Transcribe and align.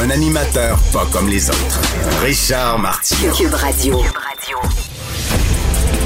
Un 0.00 0.10
animateur 0.10 0.78
pas 0.92 1.06
comme 1.12 1.28
les 1.28 1.50
autres. 1.50 1.80
Richard 2.22 2.78
Martineau. 2.78 3.32
Cube 3.32 3.52
Radio. 3.52 3.98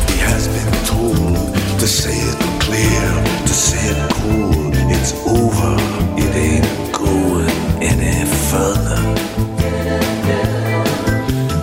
He 0.08 0.18
has 0.18 0.48
been 0.48 0.72
told 0.86 1.54
to 1.78 1.86
say 1.86 2.16
it 2.16 2.38
clear, 2.60 3.22
to 3.44 3.52
say 3.52 3.90
it 3.90 4.12
cool. 4.14 4.72
It's 4.90 5.12
over. 5.26 5.76
It 6.16 6.34
ain't 6.34 6.92
going 6.92 7.50
any 7.82 8.24
further. 8.50 8.96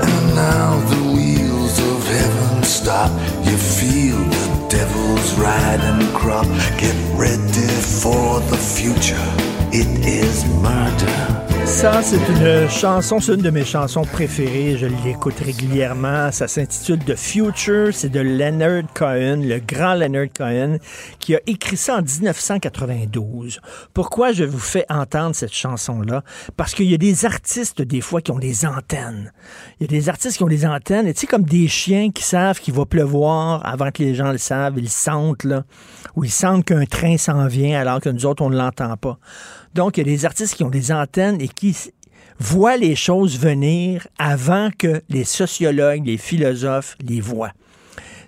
And 0.03 0.35
now 0.35 0.79
the 0.91 1.01
wheels 1.11 1.79
of 1.79 2.07
heaven 2.07 2.63
stop. 2.63 3.09
You 3.43 3.57
feel 3.57 4.17
the 4.17 4.67
devil's 4.69 5.33
riding 5.33 6.13
crop. 6.13 6.45
Get 6.77 6.95
ready 7.17 7.69
for 8.01 8.39
the 8.51 8.57
future. 8.57 9.25
It 9.71 10.05
is 10.05 10.45
murder. 10.61 11.58
Ça, 11.69 12.01
c'est 12.01 12.17
une 12.17 12.67
chanson, 12.67 13.19
c'est 13.21 13.35
une 13.35 13.41
de 13.41 13.51
mes 13.51 13.63
chansons 13.63 14.01
préférées. 14.01 14.75
Je 14.75 14.87
l'écoute 14.87 15.39
régulièrement. 15.39 16.29
Ça 16.31 16.47
s'intitule 16.47 16.99
The 17.05 17.15
Future. 17.15 17.93
C'est 17.93 18.09
de 18.09 18.19
Leonard 18.19 18.83
Cohen, 18.93 19.43
le 19.43 19.59
grand 19.59 19.93
Leonard 19.93 20.27
Cohen, 20.35 20.79
qui 21.19 21.35
a 21.35 21.39
écrit 21.45 21.77
ça 21.77 21.97
en 21.97 22.01
1992. 22.01 23.61
Pourquoi 23.93 24.33
je 24.33 24.43
vous 24.43 24.59
fais 24.59 24.83
entendre 24.89 25.35
cette 25.35 25.53
chanson-là? 25.53 26.23
Parce 26.57 26.73
qu'il 26.73 26.89
y 26.89 26.93
a 26.95 26.97
des 26.97 27.25
artistes, 27.25 27.81
des 27.81 28.01
fois, 28.01 28.19
qui 28.21 28.31
ont 28.31 28.39
des 28.39 28.65
antennes. 28.65 29.31
Il 29.79 29.83
y 29.83 29.95
a 29.95 29.99
des 29.99 30.09
artistes 30.09 30.37
qui 30.37 30.43
ont 30.43 30.47
des 30.47 30.65
antennes, 30.65 31.07
et 31.07 31.13
tu 31.13 31.21
sais, 31.21 31.27
comme 31.27 31.43
des 31.43 31.67
chiens 31.69 32.11
qui 32.11 32.23
savent 32.23 32.59
qu'il 32.59 32.73
va 32.73 32.85
pleuvoir 32.85 33.65
avant 33.65 33.91
que 33.91 34.03
les 34.03 34.15
gens 34.15 34.31
le 34.31 34.37
savent. 34.37 34.73
Ils 34.77 34.89
sentent, 34.89 35.45
là. 35.45 35.63
Ou 36.15 36.25
ils 36.25 36.31
sentent 36.31 36.65
qu'un 36.65 36.85
train 36.85 37.17
s'en 37.17 37.47
vient 37.47 37.79
alors 37.79 38.01
que 38.01 38.09
nous 38.09 38.25
autres, 38.25 38.43
on 38.43 38.49
ne 38.49 38.57
l'entend 38.57 38.97
pas. 38.97 39.17
Donc, 39.73 39.97
il 39.97 40.07
y 40.07 40.09
a 40.09 40.15
des 40.15 40.25
artistes 40.25 40.55
qui 40.55 40.63
ont 40.63 40.69
des 40.69 40.91
antennes 40.91 41.39
et 41.41 41.47
qui 41.47 41.75
voient 42.39 42.77
les 42.77 42.95
choses 42.95 43.37
venir 43.37 44.07
avant 44.17 44.69
que 44.77 45.01
les 45.09 45.23
sociologues, 45.23 46.05
les 46.05 46.17
philosophes 46.17 46.95
les 47.01 47.21
voient. 47.21 47.53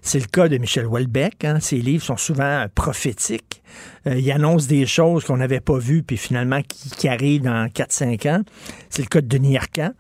C'est 0.04 0.20
le 0.20 0.26
cas 0.26 0.48
de 0.48 0.58
Michel 0.58 0.88
Houellebecq. 0.88 1.46
hein. 1.46 1.60
Ses 1.60 1.78
livres 1.78 2.04
sont 2.04 2.18
souvent 2.18 2.44
euh, 2.44 2.66
prophétiques. 2.74 3.62
Euh, 4.08 4.16
il 4.18 4.32
annonce 4.32 4.66
des 4.66 4.88
choses 4.88 5.26
qu'on 5.26 5.38
n'avait 5.38 5.60
pas 5.60 5.78
vues, 5.78 6.02
puis 6.02 6.18
finalement 6.18 6.62
qui, 6.68 7.08
arrivent 7.08 7.44
dans 7.44 7.68
4-5 7.68 8.30
ans. 8.30 8.42
C'est 8.90 9.04
le 9.04 9.08
cas 9.08 9.22
de 9.22 9.28
Denis 9.28 9.58
Arcand. 9.58 9.92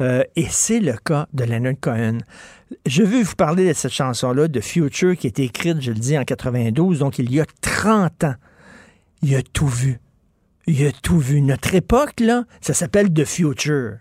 Euh, 0.00 0.22
et 0.36 0.46
c'est 0.48 0.78
le 0.78 0.92
cas 0.92 1.26
de 1.32 1.42
Leonard 1.42 1.74
Cohen. 1.80 2.18
Je 2.86 3.02
veux 3.02 3.22
vous 3.22 3.34
parler 3.34 3.66
de 3.66 3.72
cette 3.72 3.92
chanson-là, 3.92 4.46
de 4.46 4.60
Future, 4.60 5.16
qui 5.16 5.26
été 5.26 5.42
écrite, 5.42 5.80
je 5.80 5.90
le 5.90 5.98
dis, 5.98 6.16
en 6.16 6.24
92, 6.24 7.00
donc 7.00 7.18
il 7.18 7.32
y 7.32 7.40
a 7.40 7.46
30 7.60 8.24
ans. 8.24 8.34
Il 9.22 9.34
a 9.34 9.42
tout 9.42 9.66
vu. 9.66 9.98
Il 10.70 10.86
a 10.86 10.92
tout 10.92 11.18
vu. 11.18 11.40
Notre 11.40 11.74
époque, 11.74 12.20
là, 12.20 12.44
ça 12.60 12.74
s'appelle 12.74 13.10
The 13.10 13.24
Future, 13.24 14.00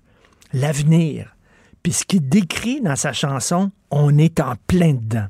l'avenir. 0.51 1.33
Puis 1.81 1.93
ce 1.93 2.03
qu'il 2.03 2.27
décrit 2.27 2.81
dans 2.81 2.97
sa 2.97 3.13
chanson, 3.13 3.71
on 3.89 4.17
est 4.17 4.41
en 4.41 4.55
plein 4.67 4.91
dedans. 4.91 5.27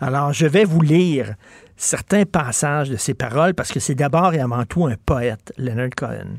Alors, 0.00 0.32
je 0.32 0.46
vais 0.46 0.64
vous 0.64 0.80
lire 0.80 1.34
certains 1.76 2.24
passages 2.24 2.88
de 2.88 2.96
ses 2.96 3.12
paroles 3.12 3.52
parce 3.52 3.72
que 3.72 3.78
c'est 3.78 3.94
d'abord 3.94 4.32
et 4.32 4.40
avant 4.40 4.64
tout 4.64 4.86
un 4.86 4.94
poète, 5.04 5.52
Leonard 5.58 5.90
Cohen. 5.94 6.38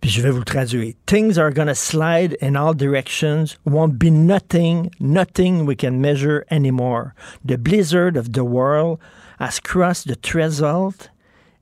Puis 0.00 0.08
je 0.08 0.22
vais 0.22 0.30
vous 0.30 0.38
le 0.38 0.44
traduire. 0.44 0.94
Things 1.04 1.38
are 1.38 1.52
gonna 1.52 1.74
slide 1.74 2.38
in 2.40 2.54
all 2.54 2.74
directions, 2.74 3.58
won't 3.66 3.98
be 3.98 4.10
nothing, 4.10 4.88
nothing 4.98 5.66
we 5.66 5.76
can 5.76 6.00
measure 6.00 6.46
anymore. 6.50 7.12
The 7.44 7.58
blizzard 7.58 8.16
of 8.16 8.32
the 8.32 8.44
world 8.44 8.98
has 9.40 9.60
crossed 9.60 10.08
the 10.08 10.16
threshold 10.16 11.10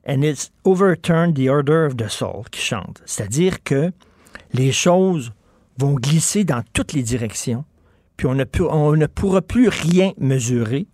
and 0.07 0.23
it's 0.23 0.51
overturned 0.65 1.35
the 1.35 1.49
order 1.49 1.85
of 1.85 1.97
the 1.97 2.09
soul, 2.09 2.45
qui 2.51 2.61
chante. 2.61 3.03
C'est-à-dire 3.05 3.63
que 3.63 3.93
les 4.53 4.73
choses 4.73 5.33
vont 5.79 5.95
glisser 5.95 6.45
dans 6.45 6.63
toutes 6.73 6.93
les 6.93 7.03
directions, 7.03 7.65
puis 8.17 8.27
on 8.27 8.35
ne, 8.35 9.07
pourra 9.07 9.43
plus 9.43 9.69
rien 9.69 10.13
mesurer. 10.19 10.87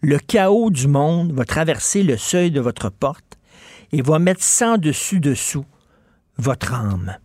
Le 0.00 0.18
chaos 0.18 0.70
du 0.70 0.88
monde 0.88 1.32
va 1.32 1.44
traverser 1.44 2.02
le 2.02 2.16
seuil 2.16 2.50
de 2.50 2.60
votre 2.60 2.90
porte 2.90 3.38
et 3.92 4.02
va 4.02 4.18
mettre 4.18 4.42
sans 4.42 4.78
dessus 4.78 5.20
dessous 5.20 5.64
votre 6.38 6.74
âme. 6.74 7.16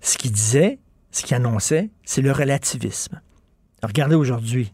Ce 0.00 0.16
qu'il 0.16 0.32
disait, 0.32 0.78
ce 1.10 1.22
qu'il 1.22 1.34
annonçait, 1.34 1.90
c'est 2.04 2.22
le 2.22 2.32
relativisme. 2.32 3.20
Regardez 3.82 4.14
aujourd'hui. 4.14 4.72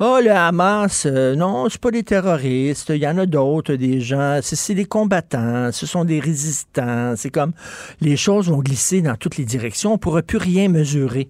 Oh, 0.00 0.18
le 0.20 0.32
Hamas, 0.32 1.06
euh, 1.06 1.36
non, 1.36 1.68
c'est 1.68 1.80
pas 1.80 1.92
des 1.92 2.02
terroristes, 2.02 2.88
il 2.88 2.96
y 2.96 3.06
en 3.06 3.16
a 3.16 3.26
d'autres, 3.26 3.74
des 3.74 4.00
gens, 4.00 4.40
c'est 4.42 4.74
des 4.74 4.86
combattants, 4.86 5.70
ce 5.70 5.86
sont 5.86 6.04
des 6.04 6.18
résistants, 6.18 7.14
c'est 7.16 7.30
comme 7.30 7.52
les 8.00 8.16
choses 8.16 8.48
vont 8.48 8.58
glisser 8.58 9.02
dans 9.02 9.14
toutes 9.14 9.36
les 9.36 9.44
directions, 9.44 9.96
on 10.04 10.14
ne 10.16 10.20
plus 10.20 10.38
rien 10.38 10.68
mesurer. 10.68 11.28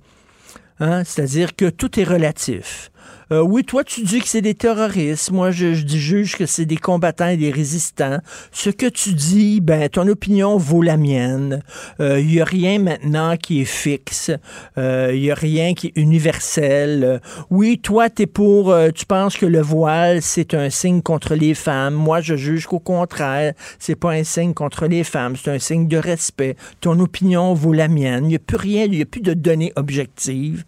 Hein? 0.80 1.04
C'est-à-dire 1.04 1.54
que 1.54 1.68
tout 1.68 2.00
est 2.00 2.04
relatif. 2.04 2.90
Euh, 3.34 3.40
oui, 3.40 3.64
toi, 3.64 3.82
tu 3.84 4.02
dis 4.02 4.20
que 4.20 4.28
c'est 4.28 4.42
des 4.42 4.54
terroristes. 4.54 5.30
Moi, 5.32 5.50
je, 5.50 5.74
juge 5.74 6.36
que 6.36 6.46
c'est 6.46 6.66
des 6.66 6.76
combattants 6.76 7.28
et 7.28 7.36
des 7.36 7.50
résistants. 7.50 8.18
Ce 8.52 8.70
que 8.70 8.86
tu 8.86 9.12
dis, 9.12 9.60
ben, 9.60 9.88
ton 9.88 10.06
opinion 10.08 10.56
vaut 10.56 10.82
la 10.82 10.96
mienne. 10.96 11.62
Il 11.98 12.26
n'y 12.26 12.40
a 12.40 12.44
rien 12.44 12.78
maintenant 12.78 13.36
qui 13.36 13.60
est 13.60 13.64
fixe. 13.64 14.30
Il 14.76 15.20
n'y 15.20 15.30
a 15.30 15.34
rien 15.34 15.74
qui 15.74 15.88
est 15.88 15.96
universel. 15.96 17.04
Euh, 17.04 17.18
oui, 17.50 17.78
toi, 17.78 18.10
tu 18.10 18.22
es 18.22 18.26
pour, 18.26 18.70
euh, 18.70 18.90
tu 18.90 19.06
penses 19.06 19.36
que 19.36 19.46
le 19.46 19.60
voile, 19.60 20.22
c'est 20.22 20.54
un 20.54 20.70
signe 20.70 21.02
contre 21.02 21.34
les 21.34 21.54
femmes. 21.54 21.94
Moi, 21.94 22.20
je 22.20 22.36
juge 22.36 22.66
qu'au 22.66 22.78
contraire, 22.78 23.54
c'est 23.78 23.94
pas 23.94 24.12
un 24.12 24.24
signe 24.24 24.54
contre 24.54 24.86
les 24.86 25.04
femmes, 25.04 25.36
c'est 25.36 25.50
un 25.50 25.58
signe 25.58 25.88
de 25.88 25.96
respect. 25.96 26.56
Ton 26.80 26.98
opinion 27.00 27.54
vaut 27.54 27.72
la 27.72 27.88
mienne. 27.88 28.24
Il 28.24 28.28
n'y 28.28 28.36
a 28.36 28.40
plus 28.40 28.56
rien, 28.56 28.84
il 28.84 28.92
n'y 28.92 29.02
a 29.02 29.06
plus 29.06 29.20
de 29.20 29.34
données 29.34 29.72
objectives 29.76 30.64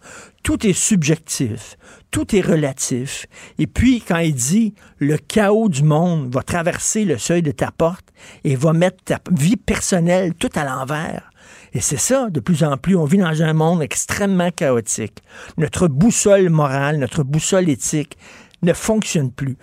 tout 0.47 0.65
est 0.65 0.71
subjectif, 0.71 1.77
tout 2.09 2.33
est 2.33 2.39
relatif. 2.39 3.25
Et 3.59 3.67
puis, 3.67 3.99
quand 3.99 4.19
il 4.19 4.33
dit 4.33 4.73
le 4.97 5.17
chaos 5.17 5.67
du 5.67 5.83
monde 5.83 6.33
va 6.33 6.41
traverser 6.41 7.03
le 7.03 7.17
seuil 7.17 7.41
de 7.41 7.51
ta 7.51 7.69
porte 7.69 8.13
et 8.45 8.55
va 8.55 8.71
mettre 8.71 9.03
ta 9.03 9.19
vie 9.29 9.57
personnelle 9.57 10.35
tout 10.35 10.47
à 10.55 10.63
l'envers. 10.63 11.31
Et 11.73 11.81
c'est 11.81 11.99
ça, 11.99 12.29
de 12.29 12.39
plus 12.39 12.63
en 12.63 12.77
plus, 12.77 12.95
on 12.95 13.03
vit 13.03 13.17
dans 13.17 13.43
un 13.43 13.51
monde 13.51 13.81
extrêmement 13.81 14.51
chaotique. 14.51 15.21
Notre 15.57 15.89
boussole 15.89 16.49
morale, 16.49 16.95
notre 16.95 17.23
boussole 17.23 17.67
éthique 17.67 18.17
ne 18.61 18.71
fonctionne 18.71 19.33
plus. 19.33 19.57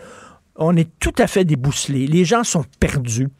On 0.55 0.77
est 0.77 0.91
tout 1.01 1.15
à 1.17 1.27
fait 1.27 1.47
débousselés. 1.47 2.07
Les 2.07 2.27
gens 2.27 2.45
sont 2.45 2.67
perdus. 2.79 3.31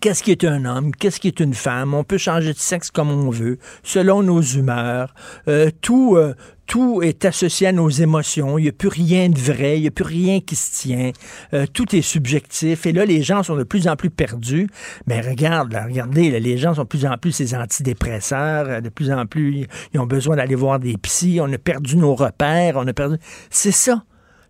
Qu'est-ce 0.00 0.22
qui 0.22 0.30
est 0.30 0.44
un 0.44 0.64
homme? 0.64 0.94
Qu'est-ce 0.94 1.18
qui 1.18 1.28
est 1.28 1.40
une 1.40 1.54
femme? 1.54 1.94
On 1.94 2.04
peut 2.04 2.18
changer 2.18 2.52
de 2.52 2.58
sexe 2.58 2.90
comme 2.90 3.10
on 3.10 3.30
veut, 3.30 3.58
selon 3.82 4.22
nos 4.22 4.40
humeurs. 4.40 5.14
Euh, 5.48 5.70
tout, 5.80 6.16
euh, 6.16 6.34
tout 6.66 7.02
est 7.02 7.24
associé 7.24 7.68
à 7.68 7.72
nos 7.72 7.88
émotions. 7.88 8.58
Il 8.58 8.62
n'y 8.62 8.68
a 8.68 8.72
plus 8.72 8.88
rien 8.88 9.28
de 9.28 9.38
vrai. 9.38 9.78
Il 9.78 9.82
n'y 9.82 9.88
a 9.88 9.90
plus 9.90 10.04
rien 10.04 10.40
qui 10.40 10.54
se 10.54 10.82
tient. 10.82 11.10
Euh, 11.54 11.66
tout 11.72 11.96
est 11.96 12.02
subjectif. 12.02 12.86
Et 12.86 12.92
là, 12.92 13.06
les 13.06 13.22
gens 13.22 13.42
sont 13.42 13.56
de 13.56 13.64
plus 13.64 13.88
en 13.88 13.96
plus 13.96 14.10
perdus. 14.10 14.68
Mais 15.06 15.20
regarde, 15.20 15.74
regardez, 15.74 16.38
les 16.38 16.58
gens 16.58 16.74
sont 16.74 16.82
de 16.82 16.88
plus 16.88 17.06
en 17.06 17.16
plus 17.16 17.32
ces 17.32 17.54
antidépresseurs. 17.56 18.82
De 18.82 18.90
plus 18.90 19.10
en 19.10 19.26
plus, 19.26 19.66
ils 19.94 20.00
ont 20.00 20.06
besoin 20.06 20.36
d'aller 20.36 20.54
voir 20.54 20.78
des 20.78 20.96
psys. 20.98 21.40
On 21.40 21.52
a 21.52 21.58
perdu 21.58 21.96
nos 21.96 22.14
repères. 22.14 22.76
On 22.76 22.86
a 22.86 22.92
perdu. 22.92 23.16
C'est 23.50 23.72
ça. 23.72 24.04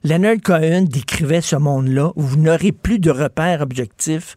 Leonard 0.05 0.37
Cohen 0.45 0.85
décrivait 0.89 1.41
ce 1.41 1.57
monde-là 1.57 2.13
où 2.15 2.23
vous 2.23 2.37
n'aurez 2.37 2.71
plus 2.71 2.99
de 2.99 3.11
repères 3.11 3.63
objectifs 3.63 4.37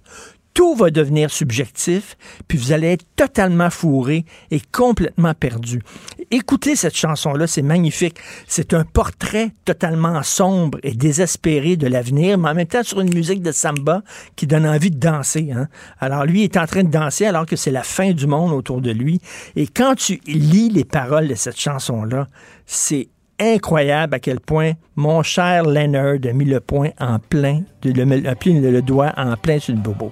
tout 0.54 0.76
va 0.76 0.90
devenir 0.90 1.32
subjectif, 1.32 2.18
puis 2.48 2.58
vous 2.58 2.72
allez 2.72 2.88
être 2.88 3.06
totalement 3.16 3.70
fourré 3.70 4.26
et 4.52 4.62
complètement 4.72 5.34
perdu. 5.34 5.82
Écoutez 6.30 6.76
cette 6.76 6.96
chanson-là, 6.96 7.48
c'est 7.48 7.62
magnifique. 7.62 8.18
C'est 8.48 8.74
un 8.74 8.84
portrait 8.84 9.52
totalement 9.66 10.22
sombre 10.24 10.80
et 10.84 10.94
désespéré 10.94 11.78
de 11.78 11.88
l'avenir, 11.88 12.38
mais 12.38 12.50
en 12.50 12.54
même 12.54 12.68
temps 12.68 12.84
sur 12.84 13.02
une 13.02 13.14
musique 13.14 13.42
de 13.42 13.52
samba 13.52 14.02
qui 14.36 14.48
donne 14.48 14.68
envie 14.68 14.92
de 14.92 15.00
danser. 15.00 15.52
hein. 15.56 15.68
Alors 16.00 16.26
lui 16.26 16.44
est 16.44 16.58
en 16.58 16.66
train 16.66 16.84
de 16.84 16.92
danser 16.92 17.26
alors 17.26 17.46
que 17.46 17.56
c'est 17.56 17.72
la 17.72 17.84
fin 17.84 18.12
du 18.12 18.28
monde 18.28 18.52
autour 18.52 18.82
de 18.82 18.92
lui. 18.92 19.22
Et 19.56 19.68
quand 19.68 19.96
tu 19.96 20.20
lis 20.26 20.70
les 20.70 20.86
paroles 20.86 21.28
de 21.28 21.36
cette 21.36 21.60
chanson-là, 21.60 22.28
c'est 22.66 23.10
incroyable 23.40 24.16
à 24.16 24.20
quel 24.20 24.40
point 24.40 24.74
mon 24.96 25.24
cher 25.24 25.64
Leonard 25.64 26.18
a 26.24 26.34
mis 26.34 26.46
le 26.46 26.60
point 26.60 26.90
en 27.00 27.20
plein, 27.20 27.64
le, 27.84 28.06
mis 28.06 28.22
le 28.22 28.82
doigt 28.82 29.14
en 29.18 29.36
plein 29.36 29.60
sur 29.60 29.74
le 29.74 29.80
bobo. 29.80 30.12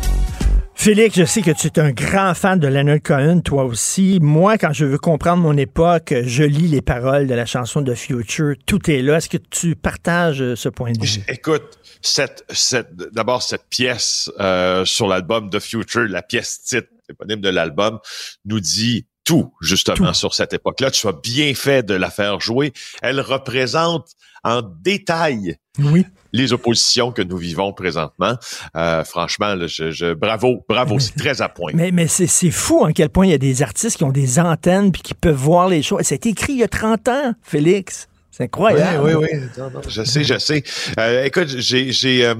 Félix, 0.83 1.15
je 1.15 1.25
sais 1.25 1.43
que 1.43 1.51
tu 1.51 1.67
es 1.67 1.79
un 1.79 1.91
grand 1.91 2.33
fan 2.33 2.57
de 2.59 2.67
Leonard 2.67 3.03
Cohen, 3.03 3.41
toi 3.41 3.65
aussi. 3.65 4.17
Moi, 4.19 4.57
quand 4.57 4.73
je 4.73 4.83
veux 4.83 4.97
comprendre 4.97 5.43
mon 5.43 5.55
époque, 5.55 6.11
je 6.23 6.41
lis 6.41 6.67
les 6.67 6.81
paroles 6.81 7.27
de 7.27 7.35
la 7.35 7.45
chanson 7.45 7.81
de 7.81 7.93
Future. 7.93 8.55
Tout 8.65 8.89
est 8.89 9.03
là. 9.03 9.17
Est-ce 9.17 9.29
que 9.29 9.37
tu 9.37 9.75
partages 9.75 10.41
euh, 10.41 10.55
ce 10.55 10.69
point 10.69 10.91
de 10.91 10.99
vue? 10.99 11.21
Écoute, 11.27 11.77
cette, 12.01 12.43
cette, 12.49 12.95
d'abord, 12.95 13.43
cette 13.43 13.69
pièce 13.69 14.31
euh, 14.39 14.83
sur 14.83 15.07
l'album 15.07 15.51
The 15.51 15.59
Future, 15.59 16.07
la 16.09 16.23
pièce 16.23 16.63
titre 16.63 16.87
éponyme 17.07 17.41
de 17.41 17.49
l'album, 17.49 17.99
nous 18.45 18.59
dit 18.59 19.05
tout, 19.23 19.53
justement, 19.61 20.07
Tout. 20.07 20.13
sur 20.15 20.33
cette 20.33 20.53
époque-là. 20.53 20.89
Tu 20.89 21.07
as 21.07 21.13
bien 21.13 21.53
fait 21.53 21.85
de 21.85 21.93
la 21.93 22.09
faire 22.09 22.39
jouer. 22.39 22.73
Elle 23.03 23.21
représente 23.21 24.13
en 24.43 24.63
détail 24.63 25.57
Oui. 25.79 26.05
les 26.33 26.53
oppositions 26.53 27.11
que 27.11 27.21
nous 27.21 27.37
vivons 27.37 27.71
présentement. 27.73 28.33
Euh, 28.75 29.03
franchement, 29.03 29.55
là, 29.55 29.67
je, 29.67 29.91
je- 29.91 30.13
bravo, 30.13 30.65
bravo, 30.67 30.99
c'est 30.99 31.15
très 31.15 31.41
à 31.41 31.49
point. 31.49 31.71
Mais, 31.73 31.91
mais 31.91 32.07
c'est 32.07 32.27
c'est 32.27 32.51
fou 32.51 32.79
en 32.85 32.91
quel 32.91 33.09
point 33.09 33.25
il 33.25 33.31
y 33.31 33.35
a 33.35 33.37
des 33.37 33.61
artistes 33.61 33.97
qui 33.97 34.03
ont 34.03 34.11
des 34.11 34.39
antennes 34.39 34.91
puis 34.91 35.01
qui 35.01 35.13
peuvent 35.13 35.35
voir 35.35 35.67
les 35.69 35.81
choses. 35.81 36.01
C'est 36.03 36.25
écrit 36.25 36.53
il 36.53 36.59
y 36.59 36.63
a 36.63 36.67
30 36.67 37.07
ans, 37.07 37.33
Félix. 37.41 38.07
C'est 38.31 38.43
incroyable. 38.45 39.03
Oui, 39.03 39.13
oui, 39.13 39.27
oui. 39.33 39.39
Non, 39.57 39.69
non, 39.69 39.81
je 39.87 40.03
sais, 40.03 40.23
je 40.23 40.37
sais. 40.37 40.63
Euh, 40.97 41.25
écoute, 41.25 41.49
j'ai 41.57 41.91
j'ai 41.91 42.25
euh, 42.25 42.35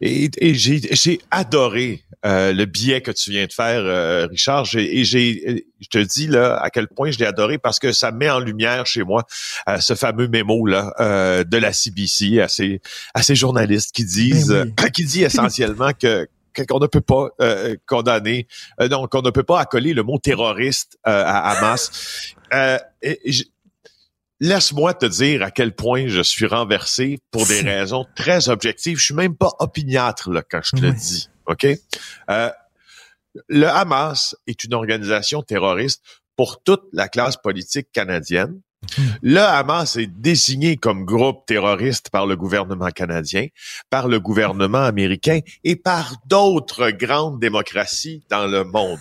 et, 0.00 0.30
et 0.38 0.54
j'ai 0.54 0.80
j'ai 0.92 1.20
adoré 1.30 2.02
euh, 2.24 2.52
le 2.52 2.64
billet 2.66 3.00
que 3.02 3.10
tu 3.10 3.30
viens 3.32 3.44
de 3.46 3.52
faire, 3.52 3.80
euh, 3.84 4.26
Richard. 4.30 4.64
J'ai- 4.64 4.98
Et 5.00 5.04
j'ai, 5.04 5.66
je 5.80 5.88
te 5.88 5.98
dis 5.98 6.28
là 6.28 6.56
à 6.62 6.70
quel 6.70 6.86
point 6.88 7.10
je 7.10 7.18
l'ai 7.18 7.26
adoré 7.26 7.58
parce 7.58 7.78
que 7.80 7.90
ça 7.92 8.12
met 8.12 8.30
en 8.30 8.38
lumière 8.38 8.86
chez 8.86 9.02
moi 9.02 9.24
euh, 9.68 9.80
ce 9.80 9.94
fameux 9.94 10.28
mémo 10.28 10.64
là 10.66 10.94
euh, 11.00 11.42
de 11.44 11.56
la 11.58 11.72
CBC 11.72 12.40
à 12.40 12.48
ces 12.48 12.80
à 13.12 13.22
ces 13.22 13.34
journalistes 13.34 13.92
qui 13.94 14.04
disent, 14.04 14.48
Ben 14.50 14.68
oui. 14.68 14.84
euh, 14.84 14.88
qui 14.88 15.04
dit 15.04 15.24
essentiellement 15.24 15.90
que 16.00 16.28
qu'on 16.68 16.78
ne 16.78 16.86
peut 16.86 17.00
pas 17.00 17.30
euh, 17.40 17.74
condamner, 17.86 18.46
euh, 18.80 18.86
non, 18.86 19.08
qu'on 19.08 19.22
ne 19.22 19.30
peut 19.30 19.42
pas 19.42 19.58
accoler 19.58 19.92
le 19.92 20.04
mot 20.04 20.18
terroriste 20.20 20.96
euh, 21.08 21.24
à 21.26 21.50
Hamas. 21.50 21.90
Euh, 22.52 22.78
et- 23.02 23.18
Laisse-moi 24.40 24.94
te 24.94 25.06
dire 25.06 25.42
à 25.42 25.50
quel 25.50 25.74
point 25.74 26.08
je 26.08 26.20
suis 26.20 26.46
renversé 26.46 27.18
pour 27.30 27.46
des 27.46 27.60
raisons 27.62 28.04
très 28.16 28.48
objectives. 28.48 28.98
Je 28.98 29.04
suis 29.04 29.14
même 29.14 29.36
pas 29.36 29.50
opiniâtre 29.58 30.30
là, 30.30 30.42
quand 30.48 30.60
je 30.62 30.76
te 30.76 30.82
le 30.82 30.92
dis. 30.92 31.28
OK? 31.46 31.66
Euh, 32.30 32.50
le 33.48 33.66
Hamas 33.66 34.36
est 34.46 34.64
une 34.64 34.74
organisation 34.74 35.42
terroriste 35.42 36.02
pour 36.36 36.62
toute 36.62 36.84
la 36.92 37.08
classe 37.08 37.36
politique 37.36 37.88
canadienne. 37.92 38.60
Le 39.22 39.40
Hamas 39.40 39.96
est 39.96 40.06
désigné 40.06 40.76
comme 40.76 41.04
groupe 41.04 41.46
terroriste 41.46 42.10
par 42.10 42.26
le 42.26 42.36
gouvernement 42.36 42.90
canadien, 42.90 43.46
par 43.88 44.08
le 44.08 44.20
gouvernement 44.20 44.82
américain 44.82 45.40
et 45.64 45.76
par 45.76 46.16
d'autres 46.26 46.90
grandes 46.90 47.40
démocraties 47.40 48.22
dans 48.28 48.46
le 48.46 48.64
monde. 48.64 49.00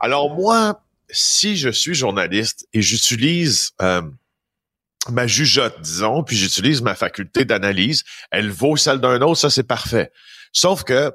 Alors 0.00 0.34
moi, 0.34 0.82
si 1.08 1.56
je 1.56 1.68
suis 1.68 1.94
journaliste 1.94 2.66
et 2.72 2.82
j'utilise 2.82 3.70
euh, 3.80 4.02
ma 5.10 5.26
jugeote, 5.26 5.80
disons, 5.80 6.22
puis 6.22 6.36
j'utilise 6.36 6.82
ma 6.82 6.94
faculté 6.94 7.44
d'analyse, 7.44 8.04
elle 8.30 8.50
vaut 8.50 8.76
celle 8.76 8.98
d'un 8.98 9.20
autre, 9.22 9.40
ça 9.40 9.50
c'est 9.50 9.62
parfait. 9.62 10.12
Sauf 10.52 10.84
que 10.84 11.12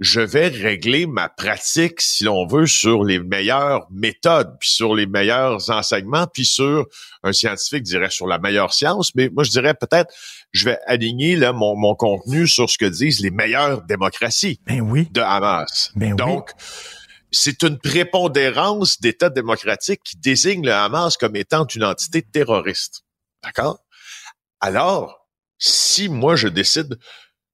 je 0.00 0.22
vais 0.22 0.48
régler 0.48 1.06
ma 1.06 1.28
pratique, 1.28 2.00
si 2.00 2.24
l'on 2.24 2.46
veut, 2.46 2.66
sur 2.66 3.04
les 3.04 3.18
meilleures 3.18 3.86
méthodes, 3.90 4.56
puis 4.58 4.70
sur 4.70 4.94
les 4.94 5.06
meilleurs 5.06 5.70
enseignements, 5.70 6.26
puis 6.26 6.46
sur 6.46 6.86
un 7.22 7.32
scientifique 7.34 7.82
dirait 7.82 8.08
sur 8.08 8.26
la 8.26 8.38
meilleure 8.38 8.72
science, 8.72 9.14
mais 9.14 9.28
moi 9.28 9.44
je 9.44 9.50
dirais 9.50 9.74
peut-être 9.74 10.12
je 10.52 10.64
vais 10.64 10.78
aligner 10.86 11.36
là, 11.36 11.52
mon, 11.52 11.76
mon 11.76 11.94
contenu 11.94 12.48
sur 12.48 12.68
ce 12.70 12.78
que 12.78 12.86
disent 12.86 13.20
les 13.20 13.30
meilleures 13.30 13.82
démocraties 13.82 14.58
Ben 14.66 14.80
oui. 14.80 15.06
de 15.12 15.20
Hamas. 15.20 15.92
Ben 15.94 16.12
oui. 16.12 16.16
Donc, 16.16 16.50
c'est 17.30 17.62
une 17.62 17.78
prépondérance 17.78 19.00
d'État 19.00 19.28
démocratique 19.30 20.00
qui 20.02 20.16
désigne 20.16 20.64
le 20.64 20.72
Hamas 20.72 21.16
comme 21.16 21.36
étant 21.36 21.66
une 21.66 21.84
entité 21.84 22.22
terroriste. 22.22 23.04
D'accord? 23.42 23.84
Alors, 24.60 25.28
si 25.58 26.08
moi 26.08 26.36
je 26.36 26.48
décide 26.48 26.98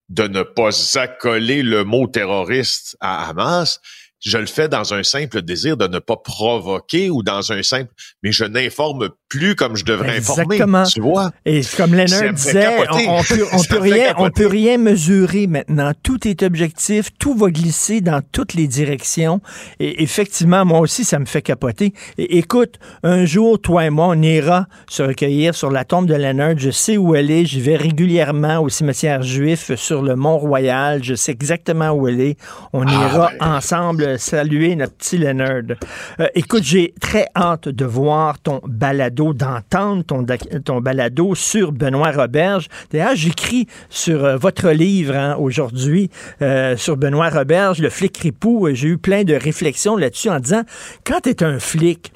de 0.09 0.29
ne 0.29 0.43
pas 0.43 0.71
accoler 0.99 1.63
le 1.63 1.85
mot 1.85 2.07
terroriste 2.07 2.97
à 3.01 3.29
Hamas, 3.29 3.81
je 4.25 4.39
le 4.39 4.47
fais 4.47 4.69
dans 4.69 4.95
un 4.95 5.03
simple 5.03 5.43
désir 5.43 5.77
de 5.77 5.87
ne 5.87 5.99
pas 5.99 6.17
provoquer 6.17 7.11
ou 7.11 7.23
dans 7.23 7.53
un 7.53 7.63
simple, 7.63 7.91
mais 8.23 8.33
je 8.33 8.45
n'informe 8.45 9.11
plus 9.29 9.55
comme 9.57 9.77
je 9.77 9.85
devrais 9.85 10.17
Exactement. 10.19 10.79
informer. 10.79 10.87
Tu 10.93 11.01
vois? 11.01 11.31
Et 11.45 11.61
comme 11.77 11.93
Leonard 11.95 12.33
disait, 12.33 12.67
on, 12.91 13.19
on 13.19 13.23
peut, 13.23 13.45
on 13.53 13.81
rien, 13.81 14.15
on 14.19 14.31
peut 14.31 14.47
rien 14.47 14.79
mesurer 14.79 15.47
maintenant. 15.47 15.93
Tout 16.03 16.27
est 16.27 16.43
objectif, 16.43 17.11
tout 17.19 17.35
va 17.35 17.51
glisser 17.51 18.01
dans 18.01 18.23
toutes 18.33 18.55
les 18.55 18.67
directions. 18.69 19.41
Et 19.81 20.03
effectivement, 20.03 20.65
moi 20.65 20.81
aussi, 20.81 21.05
ça 21.05 21.19
me 21.19 21.27
fait 21.27 21.43
capoter. 21.43 21.93
Et 22.19 22.39
écoute, 22.39 22.77
un 23.03 23.25
jour, 23.27 23.61
toi 23.61 23.85
et 23.85 23.91
moi, 23.91 24.07
on 24.09 24.23
ira 24.23 24.67
se 24.89 25.03
recueillir 25.03 25.55
sur 25.55 25.71
la 25.71 25.85
tombe 25.85 26.07
de 26.07 26.15
Leonard. 26.15 26.57
Je 26.57 26.71
sais 26.71 26.97
où 26.97 27.15
elle 27.15 27.31
est. 27.31 27.45
J'y 27.45 27.61
vais 27.61 27.77
régulièrement 27.77 28.61
au 28.61 28.69
cimetière 28.69 29.23
juif 29.23 29.75
sur 29.75 30.03
le 30.03 30.17
Mont-Royal. 30.17 31.03
Je 31.05 31.15
sais 31.15 31.33
exactement 31.33 31.91
où 31.91 32.09
elle 32.09 32.21
est. 32.21 32.37
On 32.73 32.87
Ah, 32.87 32.93
ira 32.93 33.31
ben. 33.39 33.55
ensemble 33.57 34.06
saluer 34.17 34.77
notre 34.77 34.95
petit 34.95 35.19
Leonard. 35.19 35.77
Euh, 36.21 36.27
écoute, 36.35 36.63
j'ai 36.63 36.95
très 37.01 37.27
hâte 37.37 37.69
de 37.69 37.85
voir 37.85 38.39
ton 38.39 38.61
balado, 38.65 39.35
d'entendre 39.35 40.05
ton, 40.05 40.81
balado 40.81 41.35
sur 41.35 41.73
Benoît 41.73 42.13
Roberge. 42.13 42.69
D'ailleurs, 42.93 43.17
j'écris 43.17 43.67
sur 43.91 44.25
euh, 44.25 44.37
votre 44.37 44.71
livre 44.71 45.15
hein, 45.15 45.37
aujourd'hui, 45.39 46.11
euh, 46.43 46.77
sur 46.77 46.97
Benoît 46.97 47.31
Roberge, 47.31 47.81
le 47.81 47.91
flic 47.91 48.17
ripou. 48.19 48.69
J'ai 48.73 48.89
eu 48.89 48.99
plein 48.99 49.25
de 49.25 49.35
réflexions 49.35 49.97
là-dessus 49.97 50.31
en 50.31 50.41
disant, 50.41 50.63
quand 51.05 51.21
tu 51.23 51.31
es 51.31 51.43
un 51.43 51.59
flic, 51.59 52.13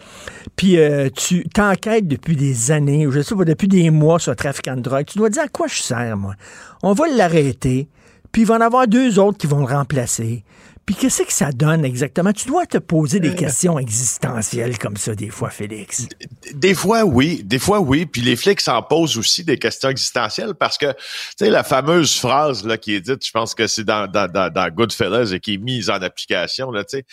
puis 0.56 0.78
euh, 0.78 1.08
tu 1.14 1.48
t'enquêtes 1.48 2.06
depuis 2.06 2.36
des 2.36 2.70
années, 2.70 3.06
ou 3.06 3.12
je 3.12 3.20
sais 3.20 3.34
pas, 3.34 3.44
depuis 3.44 3.68
des 3.68 3.90
mois 3.90 4.18
sur 4.18 4.32
un 4.32 4.34
trafiquant 4.34 4.76
de 4.76 4.82
drogue, 4.82 5.06
tu 5.06 5.18
dois 5.18 5.30
dire 5.30 5.44
à 5.44 5.48
quoi 5.48 5.66
je 5.66 5.82
sers, 5.82 6.16
moi? 6.16 6.34
On 6.82 6.92
va 6.92 7.08
l'arrêter, 7.08 7.88
puis 8.32 8.42
il 8.42 8.44
va 8.46 8.56
en 8.56 8.60
avoir 8.60 8.86
deux 8.86 9.18
autres 9.18 9.38
qui 9.38 9.46
vont 9.46 9.60
le 9.60 9.74
remplacer. 9.74 10.44
Puis 10.90 10.96
qu'est-ce 10.96 11.22
que 11.22 11.32
ça 11.32 11.52
donne 11.52 11.84
exactement? 11.84 12.32
Tu 12.32 12.48
dois 12.48 12.66
te 12.66 12.76
poser 12.76 13.20
des 13.20 13.36
questions 13.36 13.78
existentielles 13.78 14.76
comme 14.76 14.96
ça 14.96 15.14
des 15.14 15.28
fois, 15.28 15.48
Félix. 15.48 16.08
Des 16.52 16.74
fois, 16.74 17.04
oui. 17.04 17.44
Des 17.44 17.60
fois, 17.60 17.78
oui. 17.78 18.06
Puis 18.06 18.22
les 18.22 18.34
flics 18.34 18.60
s'en 18.60 18.82
posent 18.82 19.16
aussi 19.16 19.44
des 19.44 19.56
questions 19.56 19.88
existentielles 19.88 20.54
parce 20.54 20.78
que, 20.78 20.90
tu 20.90 20.98
sais, 21.38 21.48
la 21.48 21.62
fameuse 21.62 22.16
phrase 22.16 22.66
là 22.66 22.76
qui 22.76 22.94
est 22.94 23.00
dite, 23.02 23.24
je 23.24 23.30
pense 23.30 23.54
que 23.54 23.68
c'est 23.68 23.84
dans, 23.84 24.10
dans, 24.10 24.28
dans, 24.28 24.52
dans 24.52 24.68
Goodfellas 24.68 25.30
et 25.32 25.38
qui 25.38 25.54
est 25.54 25.58
mise 25.58 25.90
en 25.90 26.02
application, 26.02 26.72
là, 26.72 26.82
tu 26.82 26.96
sais, 26.98 27.04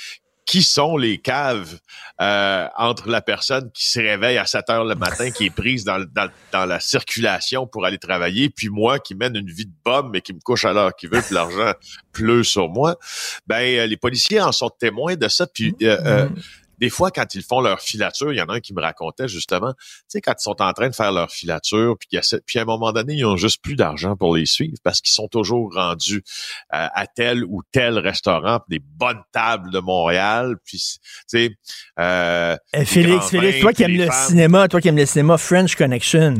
qui 0.47 0.63
sont 0.63 0.95
les 0.95 1.17
caves 1.19 1.77
euh, 2.21 2.67
entre 2.77 3.09
la 3.09 3.21
personne 3.21 3.69
qui 3.73 3.87
se 3.87 3.99
réveille 3.99 4.37
à 4.37 4.45
7 4.45 4.69
heures 4.69 4.85
le 4.85 4.95
matin, 4.95 5.29
qui 5.29 5.45
est 5.45 5.49
prise 5.49 5.83
dans, 5.83 6.03
la 6.53 6.79
circulation 6.79 7.67
pour 7.67 7.85
aller 7.85 7.97
travailler, 7.99 8.49
puis 8.49 8.69
moi 8.69 8.97
qui 8.97 9.13
mène 9.13 9.35
une 9.35 9.51
vie 9.51 9.65
de 9.65 9.73
bombe 9.83 10.09
mais 10.13 10.21
qui 10.21 10.33
me 10.33 10.39
couche 10.39 10.63
à 10.63 10.71
l'heure 10.71 10.95
qu'il 10.95 11.09
veut, 11.09 11.21
puis 11.21 11.35
l'argent 11.35 11.73
pleut 12.13 12.43
sur 12.43 12.69
moi. 12.69 12.95
Ben, 13.45 13.61
euh, 13.61 13.85
les 13.85 13.97
policiers 13.97 14.41
en 14.41 14.51
sont 14.53 14.69
témoins 14.69 15.15
de 15.15 15.27
ça. 15.27 15.45
Puis 15.47 15.75
euh, 15.83 15.97
euh, 16.05 16.29
des 16.77 16.89
fois, 16.89 17.11
quand 17.11 17.33
ils 17.35 17.41
font 17.43 17.61
leur 17.61 17.79
filature, 17.81 18.31
il 18.33 18.37
y 18.37 18.41
en 18.41 18.45
a 18.45 18.55
un 18.55 18.59
qui 18.59 18.73
me 18.73 18.81
racontait 18.81 19.27
justement, 19.27 19.73
tu 19.73 19.83
sais, 20.07 20.21
quand 20.21 20.33
ils 20.37 20.43
sont 20.43 20.61
en 20.61 20.73
train 20.73 20.89
de 20.89 20.95
faire 20.95 21.11
leur 21.11 21.31
filature, 21.31 21.95
puis, 21.99 22.19
puis 22.45 22.59
à 22.59 22.61
un 22.61 22.65
moment 22.65 22.91
donné, 22.91 23.13
ils 23.15 23.25
ont 23.25 23.37
juste 23.37 23.61
plus 23.61 23.75
d'argent 23.75 24.15
pour 24.15 24.35
les 24.35 24.45
suivre 24.45 24.77
parce 24.83 25.01
qu'ils 25.01 25.13
sont 25.13 25.27
toujours 25.27 25.73
rendus 25.73 26.23
euh, 26.73 26.87
à 26.93 27.07
tel 27.07 27.43
ou 27.45 27.61
tel 27.71 27.97
restaurant, 27.97 28.59
des 28.69 28.79
bonnes 28.79 29.21
tables 29.31 29.71
de 29.71 29.79
Montréal, 29.79 30.55
puis 30.65 30.77
tu 30.77 30.99
sais, 31.27 31.55
euh, 31.99 32.55
Eh, 32.73 32.85
Félix, 32.85 33.29
Félix, 33.29 33.55
vins, 33.55 33.61
toi 33.61 33.73
qui 33.73 33.83
aimes 33.83 33.97
le 33.97 34.05
femmes. 34.05 34.27
cinéma, 34.27 34.67
toi 34.67 34.81
qui 34.81 34.87
aimes 34.87 34.97
le 34.97 35.05
cinéma 35.05 35.37
French 35.37 35.75
Connection, 35.75 36.35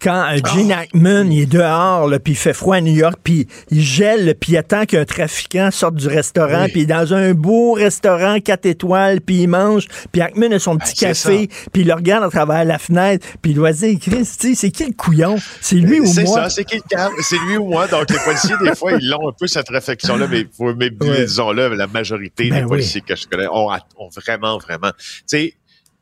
quand 0.00 0.32
euh, 0.32 0.38
Gene 0.54 0.72
Hackman 0.72 1.30
il 1.30 1.42
est 1.42 1.46
dehors, 1.46 2.08
là, 2.08 2.18
puis 2.18 2.32
il 2.32 2.36
fait 2.36 2.52
froid 2.54 2.76
à 2.76 2.80
New 2.80 2.94
York, 2.94 3.16
puis 3.22 3.46
il 3.70 3.80
gèle, 3.82 4.34
puis 4.40 4.52
il 4.52 4.56
attend 4.56 4.84
qu'un 4.86 5.04
trafiquant 5.04 5.70
sorte 5.70 5.96
du 5.96 6.08
restaurant, 6.08 6.64
Oui. 6.64 6.70
puis 6.72 6.80
il 6.80 6.84
est 6.84 6.86
dans 6.86 7.12
un 7.14 7.32
beau 7.34 7.72
restaurant 7.72 8.38
4 8.40 8.66
étoiles, 8.66 9.20
puis 9.20 9.42
il 9.42 9.48
mange, 9.48 9.73
puis 10.12 10.20
Hackman 10.20 10.52
a 10.52 10.58
son 10.58 10.76
petit 10.76 11.04
Ben, 11.04 11.14
c'est 11.14 11.28
café, 11.28 11.48
puis 11.72 11.82
il 11.82 11.88
le 11.88 11.94
regarde 11.94 12.24
à 12.24 12.30
travers 12.30 12.64
la 12.64 12.78
fenêtre, 12.78 13.26
puis 13.42 13.52
il 13.52 13.54
doit 13.54 13.72
dire, 13.72 13.98
Chris, 14.00 14.18
tu 14.38 14.48
sais, 14.50 14.54
c'est 14.54 14.70
qui 14.70 14.86
le 14.86 14.92
couillon? 14.92 15.36
C'est 15.60 15.76
lui 15.76 16.00
ou 16.00 16.06
C'est 16.06 16.24
moi? 16.24 16.44
ça, 16.44 16.50
c'est 16.50 16.64
qui 16.64 16.76
le? 16.76 16.82
C'est 17.22 17.38
lui 17.46 17.56
ou 17.56 17.66
moi? 17.68 17.86
Donc, 17.88 18.10
les 18.10 18.18
policiers, 18.18 18.54
des 18.62 18.74
fois, 18.74 18.92
ils 18.92 19.14
ont 19.14 19.28
un 19.28 19.32
peu 19.32 19.46
cette 19.46 19.68
réflexion-là, 19.68 20.26
mais, 20.28 20.46
mais 20.76 20.90
Ouais. 21.00 21.24
disons-le, 21.24 21.68
la 21.74 21.86
majorité 21.86 22.48
Ben 22.50 22.56
des 22.58 22.62
oui. 22.62 22.68
policiers 22.68 23.00
que 23.00 23.14
je 23.16 23.26
connais 23.26 23.46
ont, 23.48 23.70
ont 23.96 24.08
vraiment, 24.24 24.58
vraiment. 24.58 24.92
Tu 24.98 25.22
sais, 25.26 25.54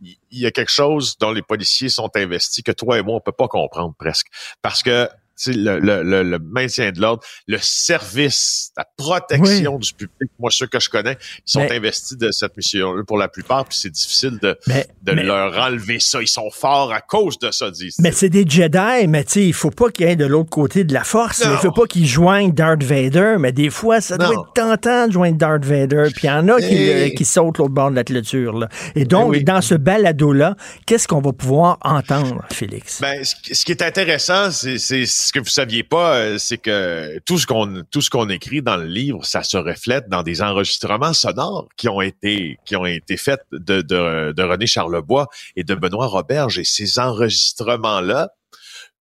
il 0.04 0.38
y 0.40 0.46
a 0.46 0.50
quelque 0.50 0.72
chose 0.72 1.16
dont 1.18 1.30
les 1.30 1.42
policiers 1.42 1.88
sont 1.88 2.10
investis 2.16 2.62
que 2.64 2.72
toi 2.72 2.98
et 2.98 3.02
moi, 3.02 3.14
on 3.16 3.20
peut 3.20 3.30
pas 3.32 3.46
comprendre 3.48 3.94
presque. 3.98 4.26
Parce 4.60 4.82
que 4.82 5.08
le, 5.46 5.78
le, 5.78 6.22
le, 6.22 6.38
maintien 6.38 6.92
de 6.92 7.00
l'ordre, 7.00 7.22
le 7.46 7.58
service, 7.60 8.70
la 8.76 8.86
protection 8.96 9.78
du 9.78 9.92
public. 9.92 10.30
Moi, 10.38 10.50
ceux 10.50 10.66
que 10.66 10.80
je 10.80 10.88
connais, 10.88 11.16
ils 11.46 11.50
sont 11.50 11.70
investis 11.70 12.16
de 12.16 12.30
cette 12.30 12.56
mission 12.56 12.94
pour 13.06 13.18
la 13.18 13.28
plupart, 13.28 13.64
puis 13.64 13.78
c'est 13.78 13.90
difficile 13.90 14.38
de, 14.40 14.56
de 15.02 15.12
leur 15.12 15.58
enlever 15.58 15.98
ça. 16.00 16.20
Ils 16.20 16.28
sont 16.28 16.50
forts 16.50 16.92
à 16.92 17.00
cause 17.00 17.38
de 17.38 17.50
ça, 17.50 17.70
disent 17.70 17.96
Mais 17.98 18.12
c'est 18.12 18.28
des 18.28 18.44
Jedi, 18.46 19.06
mais 19.08 19.24
tu 19.24 19.32
sais, 19.32 19.46
il 19.46 19.52
faut 19.52 19.70
pas 19.70 19.90
qu'il 19.90 20.06
y 20.06 20.10
ait 20.10 20.16
de 20.16 20.26
l'autre 20.26 20.50
côté 20.50 20.84
de 20.84 20.92
la 20.92 21.04
force. 21.04 21.42
Il 21.44 21.56
faut 21.58 21.72
pas 21.72 21.86
qu'ils 21.86 22.06
joignent 22.06 22.52
Darth 22.52 22.82
Vader, 22.82 23.36
mais 23.38 23.52
des 23.52 23.70
fois, 23.70 24.00
ça 24.00 24.18
doit 24.18 24.32
être 24.32 24.52
tentant 24.54 25.06
de 25.06 25.12
joindre 25.12 25.38
Darth 25.38 25.64
Vader, 25.64 26.08
puis 26.14 26.24
il 26.24 26.26
y 26.26 26.30
en 26.30 26.48
a 26.48 26.60
qui, 26.60 27.14
qui 27.14 27.24
sautent 27.24 27.58
l'autre 27.58 27.72
bord 27.72 27.90
de 27.90 27.96
la 27.96 28.04
clôture. 28.04 28.58
Là. 28.58 28.68
Et 28.94 29.04
donc, 29.04 29.36
dans 29.44 29.60
ce 29.60 29.74
balado-là, 29.74 30.56
qu'est-ce 30.86 31.08
qu'on 31.08 31.20
va 31.20 31.32
pouvoir 31.32 31.78
entendre, 31.82 32.44
Félix? 32.52 33.00
Ben, 33.00 33.22
ce 33.24 33.64
qui 33.64 33.72
est 33.72 33.82
intéressant, 33.82 34.50
c'est 34.50 35.06
ce 35.22 35.32
que 35.32 35.38
vous 35.38 35.46
saviez 35.46 35.82
pas, 35.82 36.16
euh, 36.16 36.38
c'est 36.38 36.58
que 36.58 37.18
tout 37.24 37.38
ce 37.38 37.46
qu'on 37.46 37.84
tout 37.90 38.00
ce 38.00 38.10
qu'on 38.10 38.28
écrit 38.28 38.62
dans 38.62 38.76
le 38.76 38.86
livre, 38.86 39.24
ça 39.24 39.42
se 39.42 39.56
reflète 39.56 40.08
dans 40.08 40.22
des 40.22 40.42
enregistrements 40.42 41.12
sonores 41.12 41.68
qui 41.76 41.88
ont 41.88 42.00
été 42.00 42.58
qui 42.64 42.76
ont 42.76 42.86
été 42.86 43.16
faits 43.16 43.40
de, 43.52 43.82
de, 43.82 44.32
de 44.32 44.42
René 44.42 44.66
Charlebois 44.66 45.28
et 45.56 45.64
de 45.64 45.74
Benoît 45.74 46.06
Roberge. 46.06 46.58
Et 46.58 46.64
ces 46.64 46.98
enregistrements-là, 46.98 48.30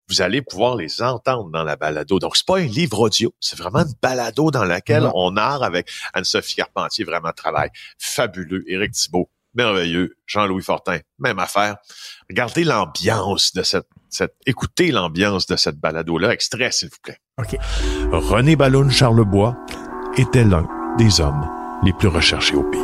vous 0.08 0.20
allez 0.20 0.42
pouvoir 0.42 0.76
les 0.76 1.02
entendre 1.02 1.50
dans 1.50 1.62
la 1.62 1.76
balado. 1.76 2.18
Donc, 2.18 2.36
c'est 2.36 2.46
pas 2.46 2.58
un 2.58 2.66
livre 2.66 2.98
audio, 3.00 3.32
c'est 3.40 3.56
vraiment 3.56 3.80
une 3.80 3.94
balado 4.02 4.50
dans 4.50 4.64
laquelle 4.64 5.08
on 5.14 5.36
a 5.36 5.64
avec 5.64 5.88
Anne-Sophie 6.12 6.56
Carpentier, 6.56 7.04
vraiment 7.04 7.32
travail 7.32 7.70
fabuleux, 7.98 8.64
Éric 8.68 8.92
Thibault, 8.92 9.30
merveilleux, 9.54 10.16
Jean-Louis 10.26 10.62
Fortin, 10.62 10.98
même 11.18 11.38
affaire. 11.38 11.76
Regardez 12.28 12.64
l'ambiance 12.64 13.52
de 13.52 13.62
cette 13.62 13.86
écoutez 14.46 14.90
l'ambiance 14.90 15.46
de 15.46 15.56
cette 15.56 15.78
balado-là. 15.78 16.32
Extrait, 16.32 16.70
s'il 16.72 16.88
vous 16.88 16.96
plaît. 17.02 17.18
OK. 17.38 17.56
René 18.12 18.56
Balloun 18.56 18.90
Charlebois 18.90 19.56
était 20.16 20.44
l'un 20.44 20.66
des 20.98 21.20
hommes 21.20 21.48
les 21.84 21.92
plus 21.92 22.08
recherchés 22.08 22.56
au 22.56 22.64
pays. 22.64 22.80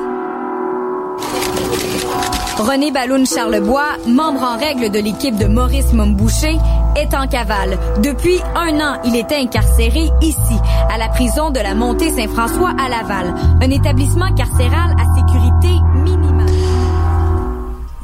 René 2.58 2.90
Balloun 2.90 3.26
Charlebois, 3.26 3.98
membre 4.06 4.42
en 4.42 4.56
règle 4.56 4.90
de 4.90 4.98
l'équipe 4.98 5.36
de 5.36 5.44
Maurice 5.44 5.92
Momboucher, 5.92 6.56
est 6.96 7.14
en 7.14 7.26
cavale. 7.26 7.78
Depuis 8.02 8.40
un 8.54 8.80
an, 8.80 9.00
il 9.04 9.14
était 9.14 9.36
incarcéré 9.36 10.08
ici, 10.22 10.58
à 10.88 10.96
la 10.96 11.08
prison 11.08 11.50
de 11.50 11.60
la 11.60 11.74
Montée 11.74 12.10
Saint-François 12.10 12.72
à 12.78 12.88
Laval, 12.88 13.34
un 13.60 13.70
établissement 13.70 14.34
carcéral 14.34 14.94
à 14.98 15.14
sécurité 15.14 15.68
minimale. 15.96 16.25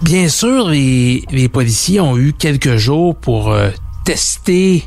Bien 0.02 0.28
sûr, 0.28 0.68
les, 0.68 1.48
policiers 1.52 2.00
ont 2.00 2.18
eu 2.18 2.32
quelques 2.32 2.76
jours 2.76 3.14
pour 3.14 3.52
euh, 3.52 3.70
tester 4.04 4.82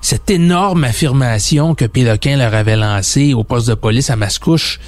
cette 0.00 0.30
énorme 0.30 0.84
affirmation 0.84 1.74
que 1.74 1.84
Péloquin 1.84 2.38
leur 2.38 2.54
avait 2.54 2.76
lancée 2.76 3.34
au 3.34 3.44
poste 3.44 3.68
de 3.68 3.74
police 3.74 4.08
à 4.08 4.16
Mascouche, 4.16 4.80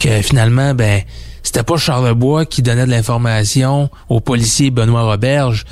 que 0.00 0.22
finalement, 0.22 0.74
ben, 0.74 1.02
c'était 1.44 1.62
pas 1.62 1.76
Charlebois 1.76 2.46
qui 2.46 2.62
donnait 2.62 2.86
de 2.86 2.90
l'information 2.90 3.90
au 4.08 4.18
policier 4.18 4.70
Benoît 4.70 5.02
Roberge, 5.02 5.64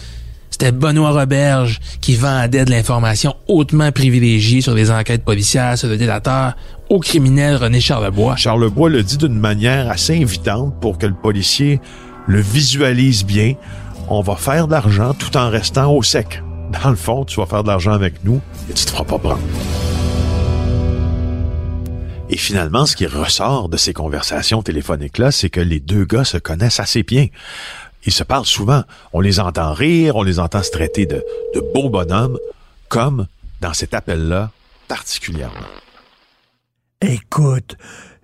c'était 0.54 0.70
Benoît 0.70 1.10
Roberge 1.10 1.80
qui 2.00 2.14
vendait 2.14 2.64
de 2.64 2.70
l'information 2.70 3.34
hautement 3.48 3.90
privilégiée 3.90 4.60
sur 4.60 4.72
les 4.72 4.92
enquêtes 4.92 5.24
policières, 5.24 5.76
sur 5.76 5.88
le 5.88 5.96
délateur, 5.96 6.54
au 6.88 7.00
criminel 7.00 7.56
René 7.56 7.80
Charlebois. 7.80 8.36
Charlebois 8.36 8.88
le 8.88 9.02
dit 9.02 9.18
d'une 9.18 9.36
manière 9.36 9.90
assez 9.90 10.14
invitante 10.22 10.80
pour 10.80 10.98
que 10.98 11.06
le 11.06 11.14
policier 11.14 11.80
le 12.26 12.40
visualise 12.40 13.24
bien, 13.24 13.54
on 14.08 14.20
va 14.20 14.36
faire 14.36 14.66
de 14.66 14.72
l'argent 14.72 15.14
tout 15.14 15.36
en 15.36 15.50
restant 15.50 15.92
au 15.92 16.02
sec. 16.02 16.42
Dans 16.82 16.90
le 16.90 16.96
fond, 16.96 17.24
tu 17.24 17.40
vas 17.40 17.46
faire 17.46 17.62
de 17.62 17.68
l'argent 17.68 17.92
avec 17.92 18.24
nous 18.24 18.40
et 18.68 18.72
tu 18.72 18.84
te 18.84 18.90
feras 18.90 19.04
pas 19.04 19.18
prendre. 19.18 19.42
Et 22.30 22.36
finalement, 22.36 22.86
ce 22.86 22.96
qui 22.96 23.06
ressort 23.06 23.68
de 23.68 23.76
ces 23.76 23.92
conversations 23.92 24.62
téléphoniques-là, 24.62 25.30
c'est 25.30 25.50
que 25.50 25.60
les 25.60 25.78
deux 25.80 26.04
gars 26.04 26.24
se 26.24 26.38
connaissent 26.38 26.80
assez 26.80 27.02
bien. 27.02 27.26
Ils 28.06 28.12
se 28.12 28.24
parlent 28.24 28.46
souvent. 28.46 28.82
On 29.12 29.20
les 29.20 29.40
entend 29.40 29.72
rire, 29.72 30.16
on 30.16 30.22
les 30.22 30.38
entend 30.38 30.62
se 30.62 30.70
traiter 30.70 31.06
de, 31.06 31.22
de 31.54 31.60
beaux 31.72 31.90
bonhommes, 31.90 32.38
comme 32.88 33.26
dans 33.60 33.74
cet 33.74 33.94
appel-là 33.94 34.50
particulièrement. 34.88 35.68
Écoute, 37.00 37.76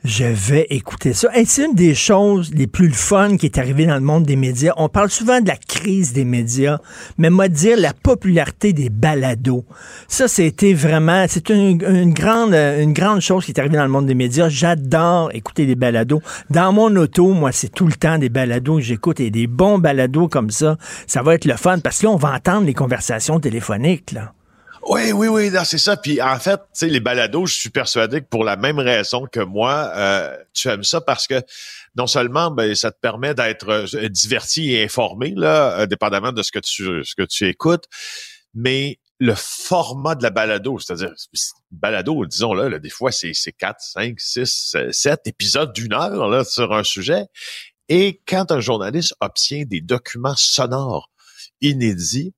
je 0.04 0.25
vais 0.25 0.66
écouter 0.71 1.12
ça. 1.12 1.28
Et 1.37 1.45
c'est 1.45 1.66
une 1.66 1.75
des 1.75 1.95
choses 1.95 2.52
les 2.54 2.66
plus 2.66 2.92
fun 2.92 3.37
qui 3.37 3.47
est 3.47 3.59
arrivée 3.59 3.87
dans 3.87 3.95
le 3.95 4.00
monde 4.00 4.25
des 4.25 4.37
médias. 4.37 4.73
On 4.76 4.88
parle 4.88 5.11
souvent 5.11 5.40
de 5.40 5.49
la 5.49 5.57
crise 5.57 6.12
des 6.12 6.25
médias, 6.25 6.78
mais 7.19 7.30
moi 7.30 7.49
dire 7.49 7.78
la 7.78 7.92
popularité 7.92 8.73
des 8.73 8.88
balados. 8.88 9.64
Ça, 10.09 10.28
c'était 10.28 10.73
vraiment, 10.73 11.26
c'est 11.28 11.50
une, 11.50 12.14
grande, 12.14 12.54
une 12.54 12.92
grande 12.92 13.21
chose 13.21 13.45
qui 13.45 13.52
est 13.52 13.59
arrivée 13.59 13.76
dans 13.76 13.85
le 13.85 13.90
monde 13.90 14.07
des 14.07 14.14
médias. 14.14 14.49
J'adore 14.49 15.30
écouter 15.35 15.66
des 15.66 15.76
balados. 15.76 16.23
Dans 16.49 16.73
mon 16.73 16.95
auto, 16.97 17.33
moi, 17.33 17.52
c'est 17.52 17.73
tout 17.73 17.87
le 17.87 17.95
temps 17.95 18.19
des 18.19 18.28
balados 18.28 18.76
que 18.76 18.83
j'écoute 18.83 19.21
et 19.21 19.30
des 19.30 19.47
bons 19.47 19.78
balados 19.78 20.28
comme 20.28 20.50
ça. 20.50 20.78
Ça 21.07 21.23
va 21.23 21.35
être 21.35 21.45
le 21.45 21.57
fun 21.57 21.78
parce 21.80 21.99
que 21.99 22.07
là, 22.07 22.12
on 22.12 22.16
va 22.16 22.35
entendre 22.35 22.66
les 22.66 22.75
conversations 22.75 23.38
téléphoniques, 23.38 24.12
là. 24.12 24.33
Oui, 24.82 25.12
oui, 25.12 25.28
oui, 25.28 25.50
c'est 25.64 25.78
ça. 25.78 25.96
Puis 25.96 26.22
en 26.22 26.38
fait, 26.38 26.56
tu 26.56 26.64
sais, 26.72 26.88
les 26.88 27.00
balados, 27.00 27.46
je 27.46 27.54
suis 27.54 27.70
persuadé 27.70 28.22
que 28.22 28.26
pour 28.26 28.44
la 28.44 28.56
même 28.56 28.78
raison 28.78 29.26
que 29.26 29.40
moi, 29.40 29.92
euh, 29.94 30.37
tu 30.54 30.68
aimes 30.68 30.84
ça 30.84 31.00
parce 31.00 31.26
que 31.26 31.42
non 31.96 32.06
seulement 32.06 32.50
ben, 32.50 32.75
ça 32.75 32.90
te 32.90 32.99
permet 32.99 33.34
d'être 33.34 33.68
euh, 33.68 34.08
diverti 34.08 34.72
et 34.72 34.84
informé, 34.84 35.34
là, 35.37 35.80
euh, 35.80 35.87
dépendamment 35.87 36.32
de 36.32 36.42
ce 36.42 36.50
que 36.50 36.60
tu 36.60 37.04
ce 37.04 37.14
que 37.14 37.22
tu 37.22 37.46
écoutes, 37.46 37.84
mais 38.54 38.99
le 39.18 39.34
format 39.37 40.14
de 40.14 40.22
la 40.22 40.30
balado, 40.30 40.78
c'est-à-dire 40.78 41.12
balado, 41.70 42.25
disons 42.25 42.54
là, 42.54 42.78
des 42.78 42.90
fois 42.90 43.12
c'est 43.12 43.32
c'est 43.34 43.52
4, 43.52 43.76
5, 43.80 44.18
6, 44.18 44.76
7 44.90 45.20
épisodes 45.26 45.72
d'une 45.75 45.92
heure 45.92 46.28
là, 46.28 46.42
sur 46.42 46.72
un 46.72 46.84
sujet. 46.84 47.25
Et 47.90 48.20
quand 48.26 48.50
un 48.50 48.60
journaliste 48.60 49.14
obtient 49.20 49.64
des 49.66 49.80
documents 49.82 50.37
sonores 50.37 51.10
inédits, 51.60 52.32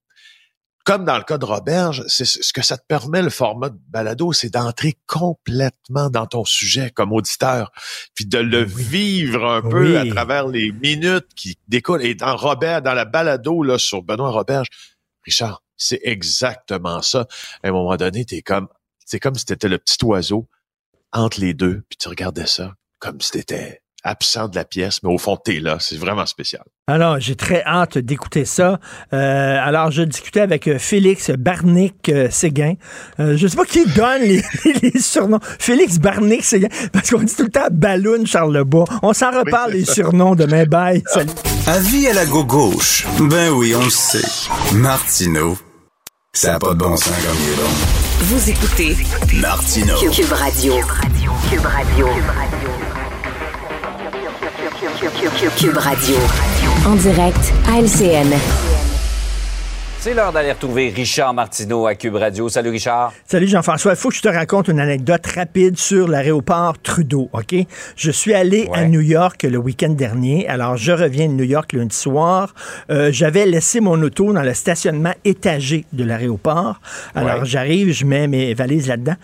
comme 0.85 1.05
dans 1.05 1.17
le 1.17 1.23
cas 1.23 1.39
de 1.39 1.45
Roberge, 1.45 2.05
c'est 2.09 2.25
ce 2.25 2.53
que 2.53 2.63
ça 2.63 2.77
te 2.77 2.85
permet 2.87 3.23
le 3.23 3.31
format 3.31 3.71
de 3.71 3.79
balado, 3.89 4.33
c'est 4.33 4.51
d'entrer 4.51 4.97
complètement 5.07 6.11
dans 6.11 6.27
ton 6.27 6.45
sujet 6.45 6.91
comme 6.91 7.13
auditeur, 7.13 7.73
puis 8.15 8.27
de 8.27 8.39
le 8.39 8.63
vivre 8.63 9.47
un 9.47 9.63
peu 9.63 9.99
à 9.99 10.07
travers 10.07 10.49
les 10.49 10.73
minutes 10.73 11.29
qui 11.37 11.59
découlent. 11.69 12.05
Et 12.05 12.15
dans 12.15 12.37
Robert, 12.37 12.83
dans 12.83 12.95
la 12.95 13.05
balado 13.05 13.63
là 13.63 13.79
sur 13.79 14.03
Benoît 14.03 14.31
Roberge, 14.31 14.69
Richard, 15.25 15.63
c'est 15.77 16.01
exactement 16.03 17.03
ça. 17.03 17.27
À 17.63 17.69
un 17.69 17.73
moment 17.73 17.97
donné, 17.97 18.25
t'es 18.25 18.43
comme, 18.43 18.69
c'est 19.05 19.21
comme 19.21 19.35
si 19.35 19.45
t'étais 19.45 19.69
le 19.69 19.79
petit 19.79 20.05
oiseau 20.05 20.49
entre 21.13 21.41
les 21.41 21.55
deux, 21.55 21.83
puis 21.89 21.97
tu 21.99 22.09
regardais 22.09 22.47
ça 22.47 22.75
comme 22.99 23.21
si 23.21 23.33
t'étais 23.33 23.82
absent 24.05 24.49
de 24.49 24.57
la 24.57 24.65
pièce, 24.65 25.03
mais 25.03 25.13
au 25.13 25.19
fond, 25.19 25.37
t'es 25.37 25.61
là. 25.61 25.79
C'est 25.81 25.97
vraiment 25.97 26.27
spécial. 26.27 26.63
Alors, 26.89 27.21
j'ai 27.21 27.37
très 27.37 27.63
hâte 27.65 27.99
d'écouter 27.99 28.45
ça. 28.45 28.81
Euh, 29.13 29.59
alors, 29.61 29.91
je 29.91 30.03
discutais 30.03 30.41
avec 30.41 30.67
euh, 30.67 30.79
Félix 30.79 31.31
Barnick-Séguin. 31.31 32.75
Euh, 33.21 33.37
je 33.37 33.47
sais 33.47 33.57
pas 33.57 33.65
qui 33.65 33.87
donne 33.87 34.23
les, 34.23 34.43
surnoms. 35.01 35.41
Félix 35.59 35.99
Barnick-Séguin, 35.99 36.69
parce 36.93 37.11
qu'on 37.11 37.23
dit 37.23 37.35
tout 37.35 37.45
le 37.45 37.51
temps 37.51 37.69
Balloon 37.71 38.27
Charlebois. 38.27 38.85
On 39.03 39.13
s'en 39.13 39.31
reparle, 39.31 39.73
les 39.73 39.85
surnoms 39.85 40.35
demain. 40.35 40.65
Bye. 40.65 41.03
Salut. 41.07 41.31
Avis 41.67 42.09
à 42.09 42.15
la 42.15 42.27
gauche. 42.27 43.07
Ben 43.21 43.51
oui, 43.51 43.75
on 43.77 43.85
le 43.85 43.91
sait. 43.91 44.27
Martineau, 44.75 45.57
ça 46.33 46.53
n'a 46.53 46.59
pas 46.59 46.75
de 46.75 46.79
bon 46.79 46.97
sens 46.97 47.09
comme 47.09 47.37
il 47.41 47.53
est 47.53 47.57
bon. 47.57 48.03
Vous 48.23 48.51
écoutez 48.51 48.97
Martineau. 49.41 49.97
Cube 50.11 50.33
Radio. 50.33 50.75
Cube 50.75 50.83
Radio. 50.87 51.33
Cube 51.51 51.67
Radio. 51.67 52.07
Cube 52.07 52.27
Radio. 52.27 52.82
En 56.87 56.95
direct 56.95 57.53
à 57.69 57.81
LCN. 57.81 58.33
C'est 59.99 60.15
l'heure 60.15 60.33
d'aller 60.33 60.53
retrouver 60.53 60.91
Richard 60.91 61.35
Martineau 61.35 61.89
à 61.89 61.97
Cube 61.97 62.15
Radio. 62.15 62.49
Salut 62.49 62.71
Richard. 62.71 63.13
Salut 63.25 63.49
Jean-François. 63.49 63.95
Il 63.95 63.97
faut 63.97 64.11
que 64.11 64.15
je 64.15 64.23
te 64.23 64.29
raconte 64.29 64.69
une 64.69 64.79
anecdote 64.79 65.27
rapide 65.27 65.77
sur 65.77 66.07
l'aéroport 66.07 66.81
Trudeau, 66.81 67.29
OK? 67.33 67.53
Je 67.97 68.11
suis 68.13 68.33
allé 68.33 68.69
à 68.73 68.85
New 68.85 69.01
York 69.01 69.43
le 69.43 69.59
week-end 69.59 69.91
dernier. 69.91 70.47
Alors, 70.49 70.77
je 70.77 70.93
reviens 70.93 71.27
de 71.27 71.33
New 71.33 71.45
York 71.45 71.73
lundi 71.73 71.97
soir. 71.97 72.55
Euh, 72.91 73.11
j'avais 73.11 73.45
laissé 73.45 73.81
mon 73.81 74.01
auto 74.03 74.33
dans 74.33 74.43
le 74.43 74.55
stationnement 74.55 75.15
étagé 75.25 75.85
de 75.93 76.05
l'aéroport. 76.05 76.81
Alors, 77.17 77.45
j'arrive, 77.45 77.93
je 77.93 78.05
mets 78.05 78.29
mes 78.29 78.55
valises 78.55 78.87
là-dedans 78.87 79.17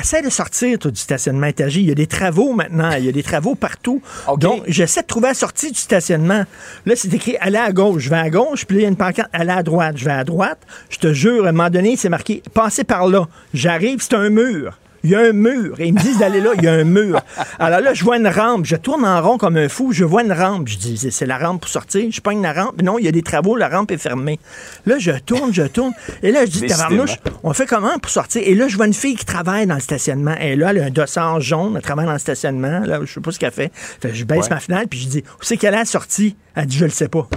essaie 0.00 0.22
de 0.22 0.30
sortir 0.30 0.78
du 0.78 0.94
stationnement 0.94 1.46
étagé. 1.46 1.80
Il 1.80 1.88
y 1.88 1.90
a 1.90 1.94
des 1.94 2.06
travaux 2.06 2.52
maintenant. 2.52 2.90
Il 2.92 3.04
y 3.04 3.08
a 3.08 3.12
des 3.12 3.22
travaux 3.22 3.54
partout. 3.54 4.02
Donc, 4.38 4.62
j'essaie 4.66 5.02
de 5.02 5.06
trouver 5.06 5.28
la 5.28 5.34
sortie 5.34 5.70
du 5.70 5.78
stationnement. 5.78 6.44
Là, 6.86 6.94
c'est 6.96 7.12
écrit 7.12 7.36
aller 7.40 7.58
à 7.58 7.72
gauche. 7.72 8.02
Je 8.02 8.10
vais 8.10 8.16
à 8.16 8.30
gauche. 8.30 8.64
Puis 8.64 8.76
là, 8.76 8.80
il 8.80 8.84
y 8.84 8.86
a 8.86 8.88
une 8.88 8.96
pancarte 8.96 9.30
aller 9.32 9.50
à 9.50 9.62
droite. 9.62 9.96
Je 9.96 10.04
vais 10.04 10.12
à 10.12 10.24
droite. 10.24 10.60
Je 10.90 10.98
te 10.98 11.12
jure, 11.12 11.46
à 11.46 11.48
un 11.50 11.52
moment 11.52 11.70
donné, 11.70 11.96
c'est 11.96 12.08
marqué 12.08 12.42
passer 12.54 12.84
par 12.84 13.06
là. 13.06 13.28
J'arrive, 13.54 14.00
c'est 14.00 14.14
un 14.14 14.30
mur. 14.30 14.78
Il 15.04 15.10
y 15.10 15.14
a 15.14 15.20
un 15.20 15.32
mur. 15.32 15.78
Et 15.78 15.86
ils 15.86 15.94
me 15.94 16.00
disent 16.00 16.18
d'aller 16.18 16.40
là, 16.40 16.50
il 16.56 16.64
y 16.64 16.68
a 16.68 16.72
un 16.72 16.84
mur. 16.84 17.20
Alors 17.58 17.80
là, 17.80 17.94
je 17.94 18.02
vois 18.02 18.16
une 18.16 18.26
rampe. 18.26 18.66
Je 18.66 18.76
tourne 18.76 19.04
en 19.04 19.22
rond 19.22 19.38
comme 19.38 19.56
un 19.56 19.68
fou. 19.68 19.92
Je 19.92 20.04
vois 20.04 20.22
une 20.22 20.32
rampe. 20.32 20.68
Je 20.68 20.76
dis, 20.76 21.10
c'est 21.10 21.26
la 21.26 21.38
rampe 21.38 21.60
pour 21.60 21.70
sortir. 21.70 22.10
Je 22.10 22.20
pogne 22.20 22.42
la 22.42 22.52
rampe. 22.52 22.82
Non, 22.82 22.98
il 22.98 23.04
y 23.04 23.08
a 23.08 23.12
des 23.12 23.22
travaux. 23.22 23.56
La 23.56 23.68
rampe 23.68 23.90
est 23.92 23.98
fermée. 23.98 24.40
Là, 24.86 24.98
je 24.98 25.12
tourne, 25.12 25.52
je 25.52 25.62
tourne. 25.62 25.92
Et 26.22 26.32
là, 26.32 26.44
je 26.44 26.50
dis, 26.50 26.66
tabarnouche, 26.66 27.16
on 27.42 27.52
fait 27.52 27.66
comment 27.66 27.98
pour 27.98 28.10
sortir? 28.10 28.42
Et 28.44 28.54
là, 28.54 28.68
je 28.68 28.76
vois 28.76 28.86
une 28.86 28.94
fille 28.94 29.14
qui 29.14 29.24
travaille 29.24 29.66
dans 29.66 29.76
le 29.76 29.80
stationnement. 29.80 30.34
Et 30.40 30.56
là, 30.56 30.70
elle 30.70 30.80
a 30.80 30.84
un 30.86 30.90
dossard 30.90 31.40
jaune. 31.40 31.74
Elle 31.76 31.82
travaille 31.82 32.06
dans 32.06 32.12
le 32.12 32.18
stationnement. 32.18 32.80
Là, 32.80 33.00
je 33.04 33.12
sais 33.12 33.20
pas 33.20 33.30
ce 33.30 33.38
qu'elle 33.38 33.52
fait. 33.52 33.70
Fait 33.74 34.14
je 34.14 34.24
baisse 34.24 34.50
ma 34.50 34.60
fenêtre. 34.60 34.88
Puis 34.90 35.00
je 35.00 35.08
dis, 35.08 35.24
où 35.26 35.42
c'est 35.42 35.56
qu'elle 35.56 35.74
a 35.74 35.84
sorti? 35.84 36.36
Elle 36.54 36.66
dit, 36.66 36.76
je 36.76 36.84
le 36.84 36.90
sais 36.90 37.08
pas. 37.08 37.28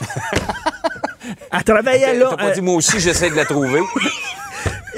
elle 1.52 1.64
travaillait 1.64 2.14
là. 2.14 2.28
T'as 2.30 2.36
pas 2.36 2.50
euh, 2.50 2.54
dit, 2.54 2.60
moi 2.60 2.74
aussi, 2.74 2.98
j'essaie 2.98 3.30
de 3.30 3.36
la 3.36 3.44
trouver. 3.44 3.80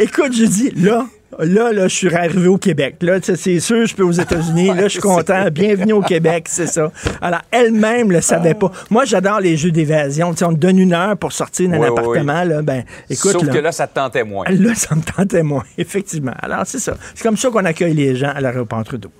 Écoute, 0.02 0.32
je 0.32 0.46
dis, 0.46 0.70
là, 0.82 1.06
là, 1.38 1.72
là, 1.74 1.86
je 1.86 1.94
suis 1.94 2.14
arrivé 2.14 2.48
au 2.48 2.56
Québec. 2.56 2.96
Là, 3.02 3.18
c'est 3.20 3.60
sûr, 3.60 3.84
je 3.84 3.94
peux 3.94 4.02
aux 4.02 4.10
États-Unis. 4.12 4.68
Là, 4.74 4.84
je 4.84 4.88
suis 4.88 5.00
content. 5.00 5.50
Bienvenue 5.50 5.92
au 5.92 6.00
Québec, 6.00 6.46
c'est 6.48 6.68
ça. 6.68 6.90
Alors, 7.20 7.42
elle-même 7.50 8.10
le 8.10 8.22
savait 8.22 8.54
pas. 8.54 8.72
Moi, 8.88 9.04
j'adore 9.04 9.40
les 9.40 9.58
jeux 9.58 9.72
d'évasion. 9.72 10.30
On 10.30 10.54
te 10.54 10.58
donne 10.58 10.78
une 10.78 10.94
heure 10.94 11.18
pour 11.18 11.32
sortir 11.32 11.68
d'un 11.68 11.78
Oui, 11.78 11.88
oui, 11.90 11.98
appartement. 11.98 12.44
Là, 12.44 12.62
ben, 12.62 12.84
écoute, 13.10 13.32
Sauf 13.32 13.42
là, 13.44 13.52
que 13.52 13.58
là, 13.58 13.72
ça 13.72 13.86
te 13.86 13.94
tentait 13.94 14.24
moins. 14.24 14.46
là, 14.48 14.74
ça 14.74 14.94
me 14.94 15.02
tentait 15.02 15.42
moins, 15.42 15.64
effectivement. 15.76 16.34
Alors, 16.40 16.62
c'est 16.64 16.80
ça. 16.80 16.96
C'est 17.14 17.22
comme 17.22 17.36
ça 17.36 17.50
qu'on 17.50 17.66
accueille 17.66 17.92
les 17.92 18.16
gens 18.16 18.32
à 18.34 18.40
l'aéroport 18.40 18.82
Trudeau. 18.84 19.10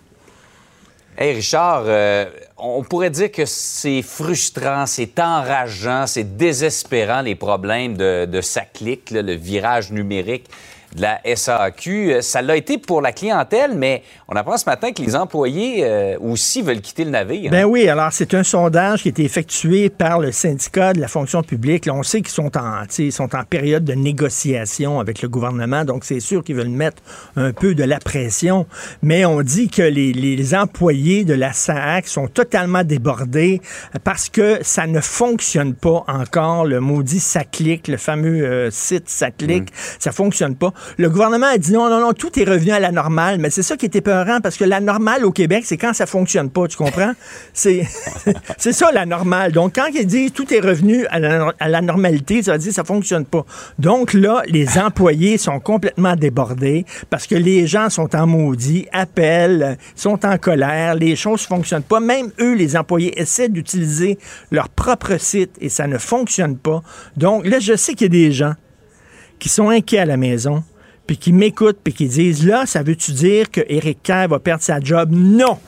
Hey 1.22 1.34
Richard, 1.34 1.82
euh, 1.84 2.24
on 2.56 2.82
pourrait 2.82 3.10
dire 3.10 3.30
que 3.30 3.44
c'est 3.44 4.00
frustrant, 4.00 4.86
c'est 4.86 5.20
enrageant, 5.20 6.06
c'est 6.06 6.38
désespérant 6.38 7.20
les 7.20 7.34
problèmes 7.34 7.94
de, 7.94 8.24
de 8.24 8.40
sa 8.40 8.62
clique, 8.62 9.10
le 9.10 9.34
virage 9.34 9.92
numérique 9.92 10.46
de 10.96 11.02
la 11.02 11.20
SAQ. 11.24 12.14
Euh, 12.14 12.20
Ça 12.22 12.42
l'a 12.42 12.56
été 12.56 12.78
pour 12.78 13.00
la 13.00 13.12
clientèle, 13.12 13.72
mais 13.76 14.02
on 14.28 14.34
apprend 14.34 14.56
ce 14.56 14.64
matin 14.66 14.92
que 14.92 15.02
les 15.02 15.16
employés 15.16 15.84
euh, 15.84 16.16
aussi 16.20 16.62
veulent 16.62 16.80
quitter 16.80 17.04
le 17.04 17.10
navire. 17.10 17.50
Ben 17.50 17.64
oui, 17.64 17.88
alors 17.88 18.12
c'est 18.12 18.34
un 18.34 18.42
sondage 18.42 19.02
qui 19.02 19.08
a 19.08 19.10
été 19.10 19.24
effectué 19.24 19.90
par 19.90 20.18
le 20.18 20.32
syndicat 20.32 20.92
de 20.92 21.00
la 21.00 21.08
fonction 21.08 21.42
publique. 21.42 21.86
Là, 21.86 21.94
on 21.94 22.02
sait 22.02 22.20
qu'ils 22.20 22.30
sont 22.30 22.56
en, 22.56 22.82
tu 22.82 22.86
sais, 22.90 23.04
ils 23.04 23.12
sont 23.12 23.34
en 23.34 23.44
période 23.44 23.84
de 23.84 23.94
négociation 23.94 25.00
avec 25.00 25.22
le 25.22 25.28
gouvernement, 25.28 25.84
donc 25.84 26.04
c'est 26.04 26.20
sûr 26.20 26.42
qu'ils 26.42 26.56
veulent 26.56 26.68
mettre 26.68 27.02
un 27.36 27.52
peu 27.52 27.74
de 27.74 27.84
la 27.84 27.98
pression. 27.98 28.66
Mais 29.02 29.24
on 29.24 29.42
dit 29.42 29.68
que 29.68 29.82
les, 29.82 30.12
les 30.12 30.54
employés 30.54 31.24
de 31.24 31.34
la 31.34 31.52
SAC 31.52 32.06
sont 32.06 32.28
totalement 32.28 32.84
débordés 32.84 33.60
parce 34.04 34.28
que 34.28 34.58
ça 34.62 34.86
ne 34.86 35.00
fonctionne 35.00 35.74
pas 35.74 36.04
encore. 36.06 36.64
Le 36.64 36.80
maudit 36.80 37.20
SACLIC, 37.20 37.88
le 37.88 37.96
fameux 37.96 38.44
euh, 38.44 38.70
site 38.70 39.08
SACLIC, 39.08 39.68
ça 39.98 40.12
fonctionne 40.12 40.56
pas. 40.56 40.72
Le 40.96 41.08
gouvernement 41.10 41.46
a 41.46 41.58
dit 41.58 41.72
non, 41.72 41.88
non, 41.88 42.00
non, 42.00 42.12
tout 42.12 42.38
est 42.38 42.44
revenu 42.44 42.72
à 42.72 42.80
la 42.80 42.92
normale. 42.92 43.38
Mais 43.38 43.50
c'est 43.50 43.62
ça 43.62 43.76
qui 43.76 43.86
était 43.86 44.00
peurant 44.00 44.40
parce 44.40 44.56
que 44.56 44.64
la 44.64 44.80
normale 44.80 45.24
au 45.24 45.32
Québec, 45.32 45.64
c'est 45.66 45.76
quand 45.76 45.92
ça 45.92 46.06
fonctionne 46.06 46.50
pas, 46.50 46.68
tu 46.68 46.76
comprends? 46.76 47.12
C'est 47.52 47.86
c'est 48.58 48.72
ça 48.72 48.90
la 48.92 49.06
normale. 49.06 49.52
Donc, 49.52 49.74
quand 49.74 49.86
ils 49.94 50.06
disent 50.06 50.32
tout 50.32 50.52
est 50.52 50.60
revenu 50.60 51.06
à 51.06 51.18
la, 51.18 51.52
à 51.58 51.68
la 51.68 51.80
normalité, 51.80 52.42
ça 52.42 52.52
veut 52.52 52.58
dire 52.58 52.72
ça 52.72 52.84
fonctionne 52.84 53.24
pas. 53.24 53.44
Donc 53.78 54.12
là, 54.12 54.42
les 54.46 54.78
employés 54.78 55.38
sont 55.38 55.60
complètement 55.60 56.16
débordés 56.16 56.84
parce 57.08 57.26
que 57.26 57.34
les 57.34 57.66
gens 57.66 57.90
sont 57.90 58.14
en 58.14 58.26
maudit, 58.26 58.86
appellent, 58.92 59.78
sont 59.94 60.24
en 60.24 60.38
colère, 60.38 60.94
les 60.94 61.16
choses 61.16 61.42
fonctionnent 61.42 61.82
pas. 61.82 62.00
Même 62.00 62.30
eux, 62.40 62.54
les 62.54 62.76
employés, 62.76 63.18
essaient 63.20 63.48
d'utiliser 63.48 64.18
leur 64.50 64.68
propre 64.68 65.18
site 65.18 65.52
et 65.60 65.68
ça 65.68 65.86
ne 65.86 65.98
fonctionne 65.98 66.56
pas. 66.56 66.82
Donc 67.16 67.46
là, 67.46 67.58
je 67.58 67.74
sais 67.76 67.94
qu'il 67.94 68.12
y 68.12 68.16
a 68.18 68.28
des 68.28 68.32
gens 68.32 68.54
qui 69.40 69.48
sont 69.48 69.68
inquiets 69.70 69.98
à 69.98 70.04
la 70.04 70.16
maison, 70.16 70.62
puis 71.08 71.16
qui 71.16 71.32
m'écoutent, 71.32 71.80
puis 71.82 71.92
qui 71.92 72.06
disent 72.06 72.46
là, 72.46 72.66
ça 72.66 72.84
veut-tu 72.84 73.10
dire 73.10 73.50
que 73.50 73.60
Éric 73.68 74.02
Kerr 74.04 74.28
va 74.28 74.38
perdre 74.38 74.62
sa 74.62 74.78
job? 74.78 75.10
Non! 75.12 75.58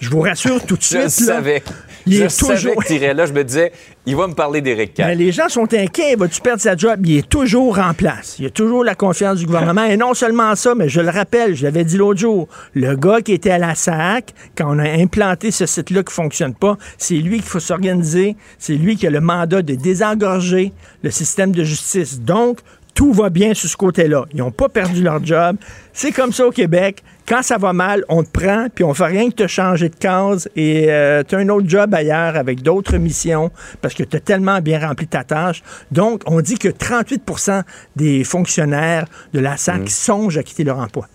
Je 0.00 0.10
vous 0.10 0.20
rassure 0.20 0.64
tout 0.64 0.76
de 0.76 0.82
je 0.82 0.86
suite. 0.86 1.00
là, 1.02 1.08
savais. 1.10 1.62
il 2.06 2.18
je 2.18 2.22
est 2.24 2.28
savais 2.28 2.54
toujours. 2.54 2.84
que 2.84 3.12
là. 3.16 3.26
Je 3.26 3.32
me 3.32 3.42
disais, 3.42 3.72
il 4.06 4.14
va 4.14 4.28
me 4.28 4.32
parler 4.32 4.60
d'Éric 4.60 4.94
Kerr. 4.94 5.06
Mais 5.08 5.16
les 5.16 5.32
gens 5.32 5.48
sont 5.48 5.74
inquiets. 5.74 6.14
Va-tu 6.14 6.40
perdre 6.40 6.62
sa 6.62 6.76
job? 6.76 7.04
Il 7.04 7.16
est 7.18 7.28
toujours 7.28 7.80
en 7.80 7.92
place. 7.94 8.36
Il 8.38 8.46
a 8.46 8.50
toujours 8.50 8.84
la 8.84 8.94
confiance 8.94 9.38
du 9.40 9.46
gouvernement. 9.46 9.84
Et 9.86 9.96
non 9.96 10.14
seulement 10.14 10.54
ça, 10.54 10.76
mais 10.76 10.88
je 10.88 11.00
le 11.00 11.10
rappelle, 11.10 11.56
je 11.56 11.64
l'avais 11.64 11.84
dit 11.84 11.96
l'autre 11.96 12.20
jour, 12.20 12.46
le 12.74 12.94
gars 12.94 13.20
qui 13.22 13.32
était 13.32 13.50
à 13.50 13.58
la 13.58 13.74
SAC, 13.74 14.34
quand 14.56 14.72
on 14.72 14.78
a 14.78 14.88
implanté 14.88 15.50
ce 15.50 15.66
site-là 15.66 16.04
qui 16.04 16.14
fonctionne 16.14 16.54
pas, 16.54 16.78
c'est 16.96 17.16
lui 17.16 17.38
qu'il 17.38 17.48
faut 17.48 17.58
s'organiser. 17.58 18.36
C'est 18.60 18.74
lui 18.74 18.94
qui 18.96 19.04
a 19.08 19.10
le 19.10 19.20
mandat 19.20 19.62
de 19.62 19.74
désengorger 19.74 20.72
le 21.02 21.10
système 21.10 21.50
de 21.50 21.64
justice. 21.64 22.20
Donc, 22.20 22.60
tout 22.98 23.12
va 23.12 23.30
bien 23.30 23.54
sur 23.54 23.68
ce 23.68 23.76
côté-là. 23.76 24.24
Ils 24.32 24.38
n'ont 24.38 24.50
pas 24.50 24.68
perdu 24.68 25.04
leur 25.04 25.24
job. 25.24 25.56
C'est 25.92 26.10
comme 26.10 26.32
ça 26.32 26.48
au 26.48 26.50
Québec. 26.50 27.04
Quand 27.28 27.42
ça 27.42 27.56
va 27.56 27.72
mal, 27.72 28.02
on 28.08 28.24
te 28.24 28.30
prend, 28.30 28.66
puis 28.74 28.82
on 28.82 28.92
fait 28.92 29.04
rien 29.04 29.30
que 29.30 29.36
te 29.36 29.46
changer 29.46 29.88
de 29.88 29.94
case 29.94 30.48
et 30.56 30.86
tu 31.28 31.34
as 31.36 31.38
un 31.38 31.48
autre 31.48 31.68
job 31.68 31.94
ailleurs 31.94 32.34
avec 32.34 32.60
d'autres 32.60 32.96
missions 32.96 33.52
parce 33.82 33.94
que 33.94 34.02
tu 34.02 34.16
as 34.16 34.20
tellement 34.20 34.60
bien 34.60 34.84
rempli 34.84 35.06
ta 35.06 35.22
tâche. 35.22 35.62
Donc, 35.92 36.22
on 36.26 36.40
dit 36.40 36.58
que 36.58 36.66
38% 36.66 37.62
des 37.94 38.24
fonctionnaires 38.24 39.04
de 39.32 39.38
la 39.38 39.56
SAC 39.56 39.88
songent 39.90 40.38
à 40.38 40.42
quitter 40.42 40.64
leur 40.64 40.80
emploi. 40.80 41.06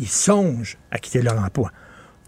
Ils 0.00 0.08
songent 0.08 0.76
à 0.90 0.98
quitter 0.98 1.22
leur 1.22 1.38
emploi. 1.38 1.70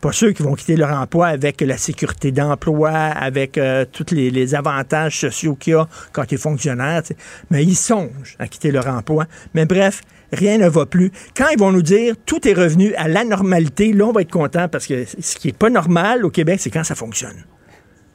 Pas 0.00 0.12
ceux 0.12 0.32
qui 0.32 0.42
vont 0.42 0.54
quitter 0.54 0.76
leur 0.76 0.90
emploi 0.98 1.26
avec 1.26 1.60
la 1.60 1.76
sécurité 1.76 2.32
d'emploi, 2.32 2.90
avec 2.90 3.58
euh, 3.58 3.84
tous 3.90 4.14
les, 4.14 4.30
les 4.30 4.54
avantages 4.54 5.18
sociaux 5.18 5.54
qu'il 5.54 5.72
y 5.74 5.76
a 5.76 5.86
quand 6.12 6.24
tu 6.24 6.36
es 6.36 6.38
fonctionnaire, 6.38 7.02
mais 7.50 7.64
ils 7.64 7.76
songent 7.76 8.36
à 8.38 8.48
quitter 8.48 8.70
leur 8.70 8.86
emploi. 8.86 9.26
Mais 9.54 9.66
bref, 9.66 10.00
rien 10.32 10.58
ne 10.58 10.68
va 10.68 10.86
plus. 10.86 11.12
Quand 11.36 11.48
ils 11.48 11.58
vont 11.58 11.72
nous 11.72 11.82
dire 11.82 12.14
tout 12.24 12.46
est 12.48 12.54
revenu 12.54 12.94
à 12.94 13.08
la 13.08 13.24
normalité, 13.24 13.92
là, 13.92 14.06
on 14.06 14.12
va 14.12 14.22
être 14.22 14.32
content 14.32 14.68
parce 14.68 14.86
que 14.86 15.04
ce 15.04 15.36
qui 15.36 15.48
est 15.48 15.56
pas 15.56 15.70
normal 15.70 16.24
au 16.24 16.30
Québec, 16.30 16.60
c'est 16.60 16.70
quand 16.70 16.84
ça 16.84 16.94
fonctionne. 16.94 17.44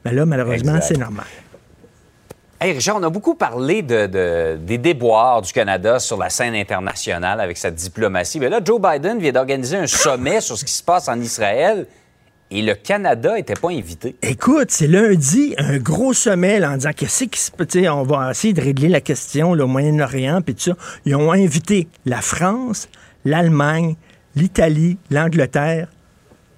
Mais 0.04 0.12
là, 0.12 0.26
malheureusement, 0.26 0.78
c'est 0.80 0.98
normal. 0.98 1.26
Hey 2.66 2.72
Richard, 2.72 2.96
on 2.96 3.02
a 3.04 3.10
beaucoup 3.10 3.36
parlé 3.36 3.82
de, 3.82 4.06
de- 4.08 4.56
des 4.60 4.76
déboires 4.76 5.40
du 5.40 5.52
Canada 5.52 6.00
sur 6.00 6.16
la 6.16 6.28
scène 6.30 6.56
internationale 6.56 7.40
avec 7.40 7.58
sa 7.58 7.70
diplomatie. 7.70 8.40
Mais 8.40 8.48
là, 8.48 8.58
Joe 8.64 8.80
Biden 8.80 9.20
vient 9.20 9.30
d'organiser 9.30 9.76
un 9.76 9.86
sommet 9.86 10.40
sur 10.40 10.58
ce 10.58 10.64
qui 10.64 10.72
se 10.72 10.82
passe 10.82 11.08
en 11.08 11.20
Israël 11.20 11.86
et 12.50 12.62
le 12.62 12.74
Canada 12.74 13.36
n'était 13.36 13.54
pas 13.54 13.70
invité. 13.70 14.16
Écoute, 14.20 14.72
c'est 14.72 14.88
lundi, 14.88 15.54
un 15.58 15.78
gros 15.78 16.12
sommet 16.12 16.64
en 16.66 16.74
disant 16.74 16.90
qu'est-ce 16.92 17.26
qui 17.26 17.38
se 17.38 17.52
peut, 17.52 17.68
on 17.88 18.02
va 18.02 18.32
essayer 18.32 18.52
de 18.52 18.60
régler 18.60 18.88
la 18.88 19.00
question 19.00 19.54
là, 19.54 19.62
au 19.62 19.68
Moyen-Orient, 19.68 20.42
puis 20.42 20.56
tout 20.56 20.62
ça. 20.62 20.76
Ils 21.04 21.14
ont 21.14 21.30
invité 21.30 21.86
la 22.04 22.20
France, 22.20 22.88
l'Allemagne, 23.24 23.94
l'Italie, 24.34 24.98
l'Angleterre. 25.10 25.86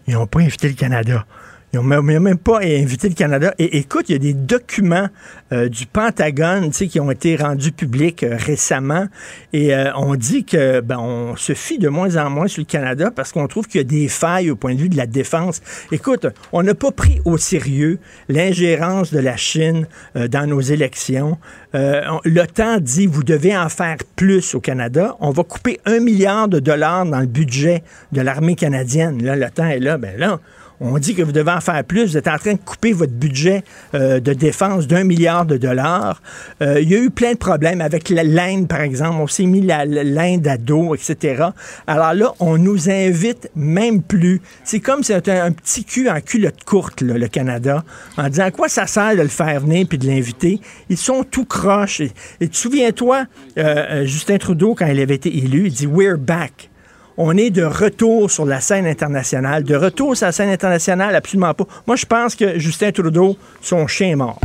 Ils 0.06 0.14
n'ont 0.14 0.26
pas 0.26 0.40
invité 0.40 0.68
le 0.68 0.74
Canada. 0.74 1.26
Ils 1.72 1.80
n'ont 1.80 2.02
même, 2.02 2.38
pas 2.38 2.60
invité 2.62 3.10
le 3.10 3.14
Canada. 3.14 3.52
Et 3.58 3.76
écoute, 3.76 4.06
il 4.08 4.12
y 4.12 4.14
a 4.14 4.18
des 4.18 4.32
documents 4.32 5.08
euh, 5.52 5.68
du 5.68 5.84
Pentagone 5.84 6.70
qui 6.70 6.98
ont 6.98 7.10
été 7.10 7.36
rendus 7.36 7.72
publics 7.72 8.22
euh, 8.22 8.36
récemment. 8.38 9.06
Et 9.52 9.74
euh, 9.74 9.92
on 9.94 10.14
dit 10.14 10.44
que 10.44 10.80
ben, 10.80 10.98
on 10.98 11.36
se 11.36 11.52
fie 11.52 11.78
de 11.78 11.90
moins 11.90 12.16
en 12.16 12.30
moins 12.30 12.46
sur 12.46 12.62
le 12.62 12.66
Canada 12.66 13.10
parce 13.14 13.32
qu'on 13.32 13.46
trouve 13.48 13.66
qu'il 13.66 13.80
y 13.82 13.84
a 13.84 13.86
des 13.86 14.08
failles 14.08 14.50
au 14.50 14.56
point 14.56 14.74
de 14.74 14.80
vue 14.80 14.88
de 14.88 14.96
la 14.96 15.06
défense. 15.06 15.60
Écoute, 15.92 16.26
on 16.52 16.62
n'a 16.62 16.74
pas 16.74 16.90
pris 16.90 17.20
au 17.26 17.36
sérieux 17.36 17.98
l'ingérence 18.30 19.12
de 19.12 19.18
la 19.18 19.36
Chine 19.36 19.86
dans 20.14 20.46
nos 20.46 20.60
élections. 20.60 21.38
On- 21.74 22.20
L'OTAN 22.24 22.78
dit 22.80 23.06
vous 23.06 23.22
devez 23.24 23.56
en 23.56 23.68
faire 23.68 23.96
plus 24.16 24.54
au 24.54 24.60
Canada. 24.60 25.16
On 25.20 25.30
va 25.30 25.44
couper 25.44 25.80
un 25.84 26.00
milliard 26.00 26.48
de 26.48 26.60
dollars 26.60 27.04
dans 27.04 27.20
le 27.20 27.26
budget 27.26 27.82
de 28.12 28.20
l'armée 28.20 28.54
canadienne. 28.54 29.22
Là, 29.22 29.36
l'OTAN 29.36 29.66
est 29.66 29.80
là. 29.80 29.98
Ben 29.98 30.18
là, 30.18 30.40
on 30.80 30.98
dit 30.98 31.14
que 31.14 31.22
vous 31.22 31.32
devez 31.32 31.50
en 31.50 31.60
faire 31.60 31.82
plus. 31.84 32.06
Vous 32.06 32.16
êtes 32.16 32.28
en 32.28 32.38
train 32.38 32.52
de 32.52 32.58
couper 32.58 32.92
votre 32.92 33.12
budget 33.12 33.64
euh, 33.94 34.20
de 34.20 34.32
défense 34.32 34.86
d'un 34.86 35.04
milliard 35.04 35.44
de 35.44 35.56
dollars. 35.56 36.22
Euh, 36.62 36.80
il 36.80 36.88
y 36.88 36.94
a 36.94 36.98
eu 36.98 37.10
plein 37.10 37.32
de 37.32 37.38
problèmes 37.38 37.80
avec 37.80 38.08
l'Inde, 38.10 38.68
par 38.68 38.80
exemple. 38.80 39.16
On 39.20 39.26
s'est 39.26 39.46
mis 39.46 39.60
l'Inde 39.60 40.46
à 40.46 40.56
dos, 40.56 40.94
etc. 40.94 41.44
Alors 41.86 42.14
là, 42.14 42.32
on 42.40 42.58
nous 42.58 42.90
invite 42.90 43.50
même 43.56 44.02
plus. 44.02 44.40
C'est 44.64 44.80
comme 44.80 45.02
si 45.02 45.12
c'était 45.12 45.32
un 45.32 45.52
petit 45.52 45.84
cul 45.84 46.08
en 46.08 46.20
culotte 46.20 46.64
courte, 46.64 47.00
le 47.00 47.28
Canada, 47.28 47.84
en 48.16 48.28
disant 48.28 48.44
à 48.44 48.50
quoi 48.50 48.68
ça 48.68 48.86
sert 48.86 49.16
de 49.16 49.22
le 49.22 49.28
faire 49.28 49.60
venir 49.60 49.86
puis 49.88 49.98
de 49.98 50.06
l'inviter? 50.06 50.60
Ils 50.88 50.96
sont 50.96 51.24
tout 51.24 51.44
croches. 51.44 52.00
Et, 52.00 52.12
et 52.40 52.48
souviens-toi, 52.50 53.26
euh, 53.58 54.04
Justin 54.04 54.38
Trudeau, 54.38 54.74
quand 54.74 54.86
il 54.86 55.00
avait 55.00 55.14
été 55.14 55.36
élu, 55.36 55.66
il 55.66 55.72
dit 55.72 55.86
«We're 55.88 56.18
back». 56.18 56.70
On 57.20 57.36
est 57.36 57.50
de 57.50 57.64
retour 57.64 58.30
sur 58.30 58.46
la 58.46 58.60
scène 58.60 58.86
internationale. 58.86 59.64
De 59.64 59.74
retour 59.74 60.16
sur 60.16 60.26
la 60.26 60.32
scène 60.32 60.50
internationale, 60.50 61.16
absolument 61.16 61.52
pas. 61.52 61.64
Moi, 61.84 61.96
je 61.96 62.06
pense 62.06 62.36
que 62.36 62.60
Justin 62.60 62.92
Trudeau, 62.92 63.36
son 63.60 63.88
chien 63.88 64.10
est 64.10 64.14
mort. 64.14 64.38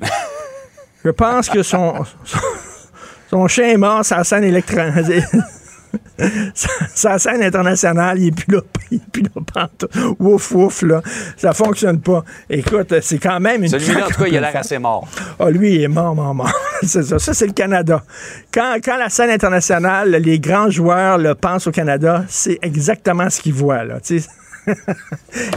je 1.04 1.10
pense 1.10 1.50
que 1.50 1.62
son, 1.62 2.06
son, 2.24 2.38
son 3.28 3.48
chien 3.48 3.68
est 3.68 3.76
mort 3.76 4.02
sur 4.02 4.16
la 4.16 4.24
scène 4.24 4.44
électronique. 4.44 5.22
sa 6.94 7.18
scène 7.18 7.42
internationale, 7.42 8.18
il 8.18 8.28
est 8.28 8.30
plus 8.32 8.54
là, 8.54 8.60
il 8.90 8.98
est 8.98 9.10
plus 9.10 9.22
là 9.22 9.28
pantoute. 9.52 9.90
Ouf, 10.18 10.52
ouf, 10.52 10.82
là. 10.82 11.02
Ça 11.36 11.52
fonctionne 11.52 12.00
pas. 12.00 12.24
Écoute, 12.48 12.94
c'est 13.00 13.18
quand 13.18 13.40
même 13.40 13.62
une 13.62 13.68
Celui-là, 13.68 14.06
en 14.06 14.08
tout 14.08 14.22
cas, 14.22 14.28
il 14.28 14.36
a 14.36 14.40
l'air 14.40 14.56
assez 14.56 14.78
mort. 14.78 15.06
Ah, 15.38 15.50
lui, 15.50 15.74
il 15.74 15.82
est 15.82 15.88
mort, 15.88 16.14
mort, 16.14 16.34
mort. 16.34 16.52
c'est 16.82 17.02
ça. 17.02 17.18
Ça, 17.18 17.34
c'est 17.34 17.46
le 17.46 17.52
Canada. 17.52 18.02
Quand, 18.52 18.76
quand 18.82 18.96
la 18.96 19.08
scène 19.08 19.30
internationale, 19.30 20.10
les 20.10 20.40
grands 20.40 20.70
joueurs 20.70 21.18
le 21.18 21.34
pensent 21.34 21.66
au 21.66 21.72
Canada, 21.72 22.24
c'est 22.28 22.58
exactement 22.62 23.30
ce 23.30 23.40
qu'ils 23.40 23.54
voient, 23.54 23.84
là. 23.84 24.00
Tu 24.00 24.20
sais. 24.20 24.28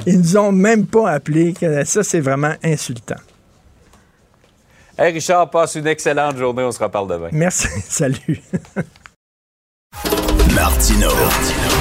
Ils 0.06 0.19
nous 0.19 0.38
ont 0.38 0.52
même 0.52 0.86
pas 0.86 1.10
appelé. 1.10 1.54
Ça, 1.86 2.04
c'est 2.04 2.19
vraiment 2.19 2.54
insultant. 2.63 3.15
Hey 4.97 5.13
Richard, 5.13 5.49
passe 5.49 5.75
une 5.75 5.88
excellente 5.88 6.38
journée. 6.38 6.63
On 6.63 6.71
se 6.71 6.84
reparle 6.84 7.08
demain. 7.08 7.30
Merci. 7.32 7.69
Salut. 7.88 8.41
Martino. 10.56 11.10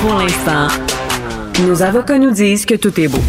Pour 0.00 0.14
l'instant, 0.14 0.68
nos 1.66 1.82
avocats 1.82 2.18
nous 2.18 2.30
disent 2.30 2.64
que 2.64 2.74
tout 2.74 2.98
est 3.00 3.08
beau. 3.08 3.22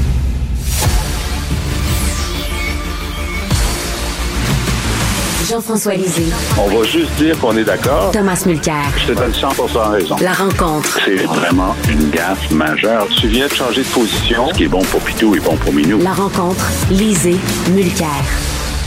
Jean-François 5.50 5.96
Lisée. 5.96 6.26
On 6.58 6.68
va 6.68 6.84
juste 6.86 7.12
dire 7.18 7.38
qu'on 7.40 7.58
est 7.58 7.64
d'accord. 7.64 8.12
Thomas 8.12 8.42
Mulcair. 8.46 8.86
Je 8.98 9.14
te 9.14 9.18
donne 9.18 9.32
100% 9.32 9.92
raison. 9.92 10.16
La 10.22 10.34
rencontre. 10.34 11.00
C'est 11.06 11.24
vraiment 11.24 11.76
une 11.90 12.12
gaffe 12.12 12.52
majeure. 12.52 13.08
Tu 13.20 13.28
viens 13.28 13.48
de 13.48 13.54
changer 13.54 13.82
de 13.82 13.88
position. 13.88 14.50
Ce 14.50 14.54
qui 14.54 14.66
est 14.66 14.68
bon 14.68 14.84
pour 14.84 15.02
Pitou 15.02 15.36
est 15.36 15.40
bon 15.40 15.56
pour 15.56 15.74
Minou. 15.74 16.00
La 16.04 16.14
rencontre. 16.14 16.66
Lisée. 16.92 17.38
Mulcair. 17.72 18.08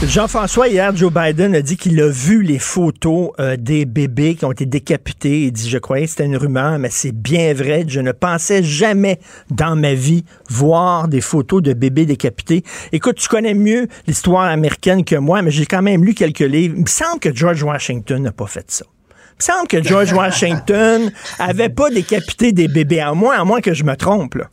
Jean-François, 0.07 0.67
hier, 0.67 0.95
Joe 0.97 1.13
Biden 1.13 1.55
a 1.55 1.63
dit 1.63 1.77
qu'il 1.77 2.01
a 2.01 2.09
vu 2.09 2.43
les 2.43 2.59
photos 2.59 3.31
euh, 3.39 3.57
des 3.57 3.85
bébés 3.85 4.35
qui 4.35 4.45
ont 4.45 4.51
été 4.51 4.67
décapités. 4.67 5.45
Il 5.45 5.53
dit, 5.53 5.71
je 5.71 5.79
croyais 5.79 6.05
que 6.07 6.11
c'était 6.11 6.27
une 6.27 6.37
rumeur, 6.37 6.79
mais 6.81 6.91
c'est 6.91 7.13
bien 7.13 7.55
vrai. 7.55 7.85
Je 7.87 8.01
ne 8.01 8.11
pensais 8.11 8.65
jamais 8.65 9.21
dans 9.51 9.77
ma 9.77 9.95
vie 9.95 10.25
voir 10.51 11.07
des 11.07 11.21
photos 11.21 11.63
de 11.63 11.73
bébés 11.73 12.05
décapités. 12.05 12.65
Écoute, 12.91 13.17
tu 13.17 13.29
connais 13.29 13.55
mieux 13.55 13.87
l'histoire 14.09 14.45
américaine 14.45 15.05
que 15.05 15.17
moi, 15.17 15.41
mais 15.41 15.53
j'ai 15.53 15.67
quand 15.67 15.83
même 15.83 16.05
lu 16.05 16.15
quelques 16.15 16.41
livres. 16.41 16.75
Il 16.77 16.83
me 16.83 16.89
semble 16.89 17.21
que 17.21 17.35
George 17.35 17.63
Washington 17.63 18.23
n'a 18.23 18.33
pas 18.33 18.49
fait 18.49 18.71
ça. 18.71 18.85
Il 18.89 19.37
me 19.39 19.55
semble 19.55 19.69
que 19.69 19.83
George 19.83 20.13
Washington 20.15 21.13
avait 21.39 21.69
pas 21.69 21.91
décapité 21.91 22.51
des 22.51 22.67
bébés, 22.67 23.01
à 23.01 23.15
moins, 23.15 23.41
à 23.41 23.45
moins 23.45 23.61
que 23.61 23.73
je 23.73 23.85
me 23.85 23.95
trompe. 23.95 24.35
Là. 24.35 24.51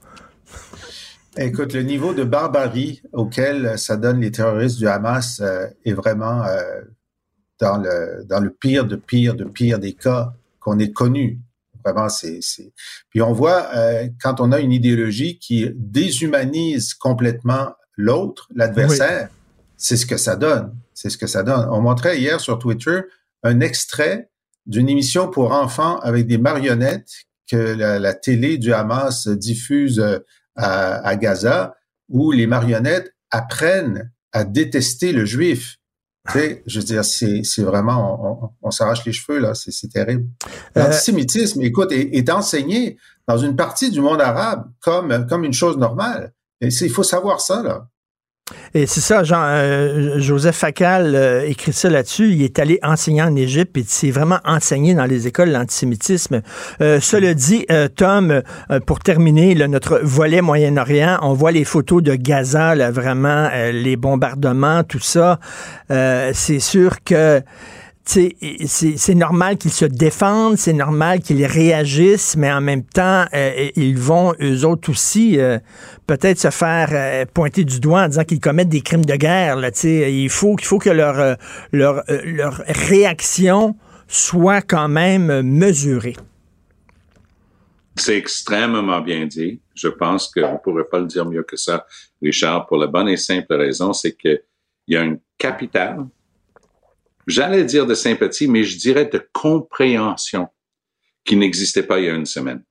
Écoute, 1.41 1.71
le 1.71 1.84
niveau 1.84 2.13
de 2.13 2.25
barbarie 2.25 3.02
auquel 3.13 3.80
ça 3.80 3.95
donne 3.95 4.19
les 4.19 4.30
terroristes 4.30 4.78
du 4.78 4.89
Hamas 4.89 5.39
euh, 5.39 5.67
est 5.86 5.93
vraiment 5.93 6.43
euh, 6.43 6.82
dans 7.62 7.78
le 7.78 8.25
dans 8.28 8.41
le 8.41 8.49
pire 8.49 8.84
de 8.84 8.97
pire 8.97 9.36
de 9.36 9.45
pire 9.45 9.80
des 9.80 9.93
cas 9.93 10.34
qu'on 10.60 10.80
ait 10.80 10.91
connu. 10.91 11.39
Vraiment, 11.86 12.10
c'est 12.10 12.39
c'est. 12.41 12.73
Puis 13.10 13.21
on 13.21 13.32
voit 13.32 13.69
euh, 13.73 14.10
quand 14.21 14.41
on 14.41 14.52
a 14.52 14.60
une 14.60 14.73
idéologie 14.73 15.39
qui 15.39 15.71
déshumanise 15.75 16.93
complètement 16.93 17.69
l'autre, 17.95 18.49
l'adversaire, 18.54 19.30
c'est 19.78 19.95
ce 19.95 20.06
que 20.06 20.17
ça 20.17 20.36
donne. 20.36 20.75
C'est 20.93 21.10
ce 21.10 21.17
que 21.17 21.28
ça 21.28 21.43
donne. 21.43 21.69
On 21.71 21.80
montrait 21.80 22.19
hier 22.19 22.41
sur 22.41 22.60
Twitter 22.60 22.99
un 23.43 23.62
extrait 23.62 24.30
d'une 24.65 24.89
émission 24.89 25.30
pour 25.30 25.54
enfants 25.54 25.99
avec 25.99 26.28
des 26.28 26.38
marionnettes 26.38 27.28
que 27.49 27.56
la, 27.56 27.97
la 27.97 28.13
télé 28.13 28.58
du 28.58 28.73
Hamas 28.73 29.30
diffuse 29.30 30.04
à, 30.60 31.15
Gaza 31.15 31.76
où 32.10 32.32
les 32.32 32.48
marionnettes 32.48 33.13
apprennent 33.32 34.12
à 34.32 34.43
détester 34.43 35.12
le 35.12 35.26
juif. 35.26 35.78
Tu 36.28 36.34
sais, 36.34 36.63
je 36.65 36.80
veux 36.80 36.86
dire, 36.86 37.06
c'est, 37.06 37.41
c'est 37.43 37.63
vraiment, 37.63 38.54
on, 38.62 38.72
s'arrache 38.72 39.06
les 39.06 39.12
cheveux, 39.12 39.39
là, 39.39 39.56
c'est, 39.56 39.72
c'est 39.72 39.88
terrible. 39.88 40.28
Euh, 40.78 40.84
L'antisémitisme, 40.84 41.62
écoute, 41.62 41.91
est, 41.91 42.15
est, 42.15 42.30
enseigné 42.30 42.98
dans 43.28 43.38
une 43.38 43.56
partie 43.56 43.89
du 43.89 44.02
monde 44.02 44.22
arabe 44.22 44.69
comme, 44.82 45.26
comme 45.28 45.43
une 45.43 45.54
chose 45.54 45.78
normale. 45.78 46.34
Et 46.62 46.67
il 46.67 46.89
faut 46.89 47.04
savoir 47.04 47.41
ça, 47.41 47.63
là. 47.63 47.88
Et 48.73 48.85
c'est 48.85 49.01
ça, 49.01 49.23
Jean, 49.23 49.41
euh, 49.43 50.19
Joseph 50.19 50.55
Facal 50.55 51.15
euh, 51.15 51.45
écrit 51.47 51.73
ça 51.73 51.89
là-dessus. 51.89 52.31
Il 52.31 52.43
est 52.43 52.59
allé 52.59 52.79
enseigner 52.83 53.21
en 53.21 53.35
Égypte 53.35 53.77
et 53.77 53.83
c'est 53.88 54.12
vraiment 54.12 54.39
enseigné 54.45 54.93
dans 54.93 55.05
les 55.05 55.27
écoles 55.27 55.49
l'antisémitisme. 55.49 56.41
Euh, 56.81 56.99
cela 56.99 57.33
dit, 57.33 57.65
euh, 57.71 57.88
Tom, 57.88 58.41
pour 58.85 58.99
terminer 58.99 59.55
notre 59.67 59.99
volet 60.03 60.41
Moyen-Orient, 60.41 61.19
on 61.21 61.33
voit 61.33 61.51
les 61.51 61.63
photos 61.63 62.03
de 62.03 62.15
Gaza, 62.15 62.75
là, 62.75 62.91
vraiment 62.91 63.49
les 63.71 63.95
bombardements, 63.95 64.83
tout 64.83 64.99
ça. 64.99 65.39
c'est 65.89 66.59
sûr 66.59 67.03
que 67.03 67.41
c'est 68.10 69.15
normal 69.15 69.58
qu'ils 69.58 69.72
se 69.72 69.86
défendent, 69.86 70.58
c'est 70.58 70.74
normal 70.74 71.19
qu'ils 71.19 71.45
réagissent, 71.45 72.36
mais 72.38 72.52
en 72.52 72.62
même 72.62 72.84
temps, 72.84 73.26
euh, 73.34 73.69
ils 73.76 73.98
vont, 73.98 74.34
eux 74.41 74.65
autres 74.65 74.89
aussi, 74.89 75.39
euh, 75.39 75.60
peut-être 76.08 76.39
se 76.39 76.50
faire 76.50 76.89
euh, 76.91 77.26
pointer 77.32 77.63
du 77.63 77.80
doigt 77.80 78.04
en 78.04 78.08
disant 78.08 78.24
qu'ils 78.24 78.39
commettent 78.39 78.69
des 78.69 78.82
crimes 78.82 79.06
de 79.06 79.15
guerre. 79.15 79.58
Là, 79.58 79.69
il 79.84 80.30
faut, 80.30 80.56
qu'il 80.56 80.67
faut 80.67 80.80
que 80.80 80.89
leur, 80.89 81.38
leur, 81.72 82.04
leur 82.26 82.63
réaction 82.67 83.76
soit 84.08 84.62
quand 84.62 84.88
même 84.88 85.41
mesurée. 85.43 86.15
C'est 87.95 88.17
extrêmement 88.17 89.02
bien 89.02 89.28
dit. 89.28 89.60
Je 89.76 89.88
pense 89.88 90.32
qu'on 90.34 90.54
ne 90.54 90.58
pourrait 90.58 90.88
pas 90.89 91.00
le 91.00 91.06
dire 91.06 91.26
mieux 91.26 91.43
que 91.43 91.58
ça, 91.58 91.86
Richard, 92.22 92.65
pour 92.65 92.78
la 92.78 92.88
bonne 92.88 93.10
et 93.10 93.17
simple 93.17 93.54
raison, 93.54 93.93
c'est 93.93 94.15
qu'il 94.15 94.41
y 94.88 94.95
a 94.95 95.02
un 95.02 95.17
capital 95.38 96.08
j'allais 97.29 97.63
dire 97.63 97.85
de 97.85 97.93
sympathie, 97.93 98.47
mais 98.47 98.63
je 98.63 98.77
dirais 98.77 99.05
de 99.05 99.21
compréhension 99.31 100.47
qui 101.23 101.35
n'existait 101.35 101.83
pas 101.83 101.99
il 101.99 102.05
y 102.05 102.09
a 102.09 102.15
une 102.15 102.25
semaine. 102.25 102.63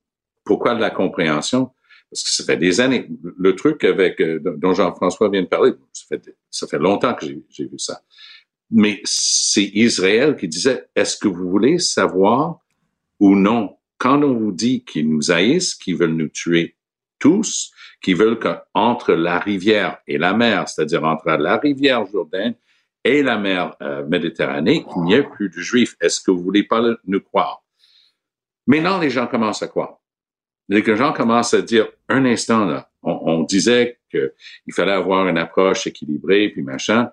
Pourquoi 0.44 0.74
de 0.74 0.80
la 0.80 0.90
compréhension? 0.90 1.70
Parce 2.10 2.22
que 2.22 2.30
ça 2.30 2.44
fait 2.44 2.56
des 2.56 2.80
années. 2.80 3.08
Le 3.38 3.54
truc 3.54 3.84
avec 3.84 4.20
euh, 4.20 4.40
dont 4.56 4.72
Jean-François 4.72 5.28
vient 5.28 5.42
de 5.42 5.46
parler, 5.46 5.72
ça 5.92 6.04
fait, 6.08 6.36
ça 6.50 6.66
fait 6.66 6.78
longtemps 6.78 7.14
que 7.14 7.26
j'ai 7.26 7.66
vu 7.66 7.78
ça. 7.78 8.02
Mais 8.70 9.00
c'est 9.04 9.70
Israël 9.74 10.36
qui 10.36 10.48
disait, 10.48 10.86
est-ce 10.94 11.16
que 11.16 11.28
vous 11.28 11.48
voulez 11.48 11.78
savoir 11.78 12.60
ou 13.20 13.34
non? 13.34 13.76
Quand 13.98 14.22
on 14.22 14.34
vous 14.34 14.52
dit 14.52 14.84
qu'ils 14.84 15.08
nous 15.08 15.30
haïssent, 15.30 15.74
qu'ils 15.74 15.96
veulent 15.96 16.16
nous 16.16 16.28
tuer 16.28 16.76
tous, 17.18 17.72
qu'ils 18.00 18.16
veulent 18.16 18.38
qu'entre 18.38 19.12
la 19.12 19.38
rivière 19.38 19.98
et 20.06 20.18
la 20.18 20.34
mer, 20.34 20.68
c'est-à-dire 20.68 21.04
entre 21.04 21.30
la 21.30 21.56
rivière 21.56 22.06
Jourdain 22.06 22.54
et 23.04 23.22
la 23.22 23.38
mer 23.38 23.76
euh, 23.82 24.04
Méditerranée 24.06 24.84
qu'il 24.84 25.02
n'y 25.02 25.14
ait 25.14 25.22
plus 25.22 25.48
de 25.48 25.60
juifs. 25.60 25.96
Est-ce 26.00 26.20
que 26.20 26.30
vous 26.30 26.42
voulez 26.42 26.62
pas 26.62 26.82
nous 27.06 27.20
croire? 27.20 27.62
Maintenant, 28.66 28.98
les 28.98 29.10
gens 29.10 29.26
commencent 29.26 29.62
à 29.62 29.68
croire. 29.68 29.98
Les 30.68 30.84
gens 30.84 31.12
commencent 31.12 31.54
à 31.54 31.62
dire, 31.62 31.88
un 32.08 32.24
instant 32.26 32.66
là, 32.66 32.90
on, 33.02 33.42
disait 33.42 33.98
qu'il 34.10 34.72
fallait 34.72 34.92
avoir 34.92 35.26
une 35.28 35.38
approche 35.38 35.86
équilibrée, 35.86 36.50
puis 36.50 36.62
machin. 36.62 37.10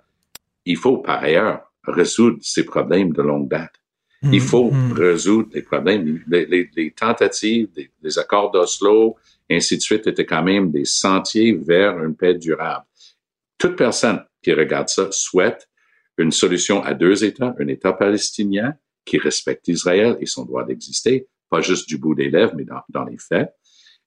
Il 0.65 0.77
faut 0.77 0.97
par 0.97 1.23
ailleurs 1.23 1.71
résoudre 1.83 2.39
ces 2.41 2.65
problèmes 2.65 3.13
de 3.13 3.21
longue 3.21 3.47
date. 3.47 3.75
Il 4.23 4.39
mmh, 4.39 4.39
faut 4.39 4.71
mmh. 4.71 4.91
résoudre 4.93 5.49
les 5.53 5.61
problèmes. 5.61 6.21
Les, 6.27 6.93
tentatives, 6.97 7.69
les 8.01 8.19
accords 8.19 8.51
d'Oslo, 8.51 9.15
ainsi 9.49 9.77
de 9.77 9.81
suite, 9.81 10.07
étaient 10.07 10.25
quand 10.25 10.43
même 10.43 10.71
des 10.71 10.85
sentiers 10.85 11.53
vers 11.53 12.03
une 12.03 12.15
paix 12.15 12.33
durable. 12.33 12.85
Toute 13.57 13.75
personne 13.75 14.25
qui 14.41 14.51
regarde 14.51 14.89
ça 14.89 15.11
souhaite 15.11 15.69
une 16.17 16.31
solution 16.31 16.81
à 16.83 16.93
deux 16.93 17.23
États, 17.23 17.55
un 17.59 17.67
État 17.67 17.93
palestinien 17.93 18.75
qui 19.05 19.17
respecte 19.17 19.67
Israël 19.67 20.17
et 20.19 20.25
son 20.25 20.45
droit 20.45 20.65
d'exister, 20.65 21.27
pas 21.49 21.61
juste 21.61 21.87
du 21.87 21.97
bout 21.97 22.15
des 22.15 22.29
lèvres, 22.29 22.53
mais 22.55 22.65
dans, 22.89 23.03
les 23.05 23.17
faits. 23.17 23.53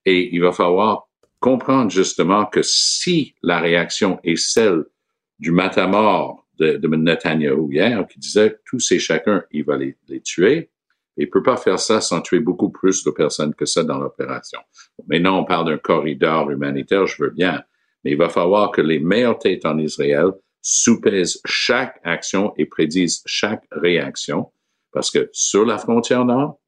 Et 0.04 0.34
il 0.34 0.40
va 0.40 0.52
falloir 0.52 1.08
comprendre 1.38 1.90
justement 1.90 2.46
que 2.46 2.62
si 2.62 3.34
la 3.42 3.60
réaction 3.60 4.18
est 4.24 4.36
celle 4.36 4.84
du 5.38 5.52
matamor 5.52 6.46
de, 6.58 6.76
de 6.76 6.88
Netanyahu 6.88 7.72
hier, 7.72 8.06
qui 8.08 8.18
disait 8.18 8.58
tous 8.64 8.90
et 8.90 8.98
chacun, 8.98 9.44
il 9.52 9.64
va 9.64 9.76
les, 9.76 9.96
les 10.08 10.20
tuer, 10.20 10.70
il 11.16 11.26
ne 11.26 11.30
peut 11.30 11.42
pas 11.42 11.56
faire 11.56 11.78
ça 11.78 12.00
sans 12.00 12.20
tuer 12.20 12.40
beaucoup 12.40 12.70
plus 12.70 13.04
de 13.04 13.10
personnes 13.10 13.54
que 13.54 13.66
ça 13.66 13.84
dans 13.84 13.98
l'opération. 13.98 14.60
Maintenant, 15.06 15.40
on 15.40 15.44
parle 15.44 15.66
d'un 15.66 15.78
corridor 15.78 16.50
humanitaire, 16.50 17.06
je 17.06 17.22
veux 17.22 17.30
bien, 17.30 17.62
mais 18.04 18.12
il 18.12 18.16
va 18.16 18.28
falloir 18.28 18.70
que 18.70 18.80
les 18.80 19.00
meilleures 19.00 19.38
têtes 19.38 19.66
en 19.66 19.78
Israël 19.78 20.32
soupèsent 20.60 21.40
chaque 21.44 22.00
action 22.04 22.52
et 22.56 22.66
prédisent 22.66 23.22
chaque 23.26 23.64
réaction. 23.70 24.50
Parce 24.92 25.10
que 25.10 25.28
sur 25.32 25.64
la 25.64 25.78
frontière 25.78 26.24
nord, 26.24 26.60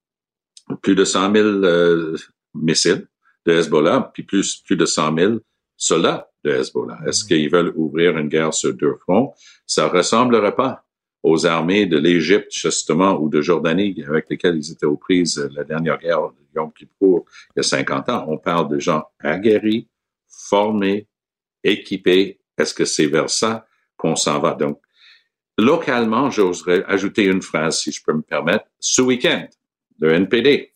plus 0.82 0.94
de 0.94 1.04
100 1.04 1.32
000 1.34 1.46
euh, 1.46 2.16
missiles 2.54 3.08
de 3.46 3.52
Hezbollah, 3.52 4.10
puis 4.14 4.22
plus, 4.22 4.56
plus 4.58 4.76
de 4.76 4.86
100 4.86 5.16
000 5.16 5.34
soldats 5.76 6.30
de 6.44 6.52
Hezbollah. 6.52 6.98
Est-ce 7.06 7.24
qu'ils 7.24 7.50
veulent 7.50 7.72
ouvrir 7.74 8.16
une 8.16 8.28
guerre 8.28 8.54
sur 8.54 8.74
deux 8.74 8.96
fronts? 8.96 9.34
Ça 9.66 9.88
ressemblerait 9.88 10.54
pas 10.54 10.84
aux 11.22 11.46
armées 11.46 11.86
de 11.86 11.98
l'Égypte, 11.98 12.50
justement, 12.50 13.18
ou 13.20 13.28
de 13.28 13.40
Jordanie, 13.40 14.02
avec 14.06 14.30
lesquelles 14.30 14.56
ils 14.56 14.72
étaient 14.72 14.86
aux 14.86 14.96
prises 14.96 15.50
la 15.54 15.64
dernière 15.64 15.98
guerre 15.98 16.28
de 16.28 16.40
Yom 16.56 16.72
Kippour, 16.72 17.24
il 17.54 17.58
y 17.58 17.60
a 17.60 17.62
50 17.62 18.08
ans. 18.08 18.24
On 18.28 18.38
parle 18.38 18.68
de 18.68 18.78
gens 18.78 19.04
aguerris, 19.18 19.88
formés, 20.28 21.06
équipés. 21.62 22.40
Est-ce 22.56 22.74
que 22.74 22.84
c'est 22.84 23.06
vers 23.06 23.30
ça 23.30 23.66
qu'on 24.00 24.16
s'en 24.16 24.40
va. 24.40 24.54
Donc, 24.54 24.80
localement, 25.58 26.30
j'oserais 26.30 26.82
ajouter 26.86 27.24
une 27.24 27.42
phrase, 27.42 27.80
si 27.80 27.92
je 27.92 28.02
peux 28.04 28.14
me 28.14 28.22
permettre. 28.22 28.64
Ce 28.78 29.02
week-end, 29.02 29.46
le 30.00 30.12
NPD 30.12 30.72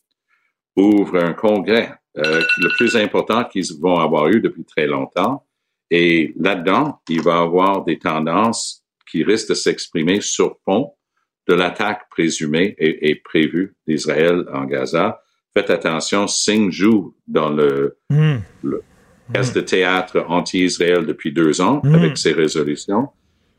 ouvre 0.75 1.17
un 1.17 1.33
congrès, 1.33 1.91
euh, 2.17 2.41
le 2.57 2.69
plus 2.77 2.95
important 2.95 3.43
qu'ils 3.45 3.73
vont 3.79 3.97
avoir 3.97 4.27
eu 4.27 4.41
depuis 4.41 4.63
très 4.63 4.85
longtemps. 4.85 5.45
Et 5.89 6.33
là-dedans, 6.37 6.99
il 7.09 7.21
va 7.21 7.39
avoir 7.39 7.83
des 7.83 7.97
tendances 7.97 8.83
qui 9.09 9.23
risquent 9.23 9.49
de 9.49 9.53
s'exprimer 9.55 10.21
sur 10.21 10.57
fond 10.65 10.93
de 11.47 11.53
l'attaque 11.53 12.09
présumée 12.09 12.75
et, 12.77 13.09
et 13.09 13.15
prévue 13.15 13.75
d'Israël 13.87 14.45
en 14.51 14.65
Gaza. 14.65 15.21
Faites 15.53 15.69
attention, 15.69 16.27
Singh 16.27 16.71
joue 16.71 17.15
dans 17.27 17.49
le, 17.49 17.97
Hmm. 18.09 18.37
le 18.63 18.83
pièce 19.33 19.53
de 19.53 19.61
théâtre 19.61 20.25
anti-Israël 20.27 21.05
depuis 21.05 21.31
deux 21.31 21.61
ans 21.61 21.81
Mm. 21.83 21.95
avec 21.95 22.17
ses 22.17 22.33
résolutions? 22.33 23.09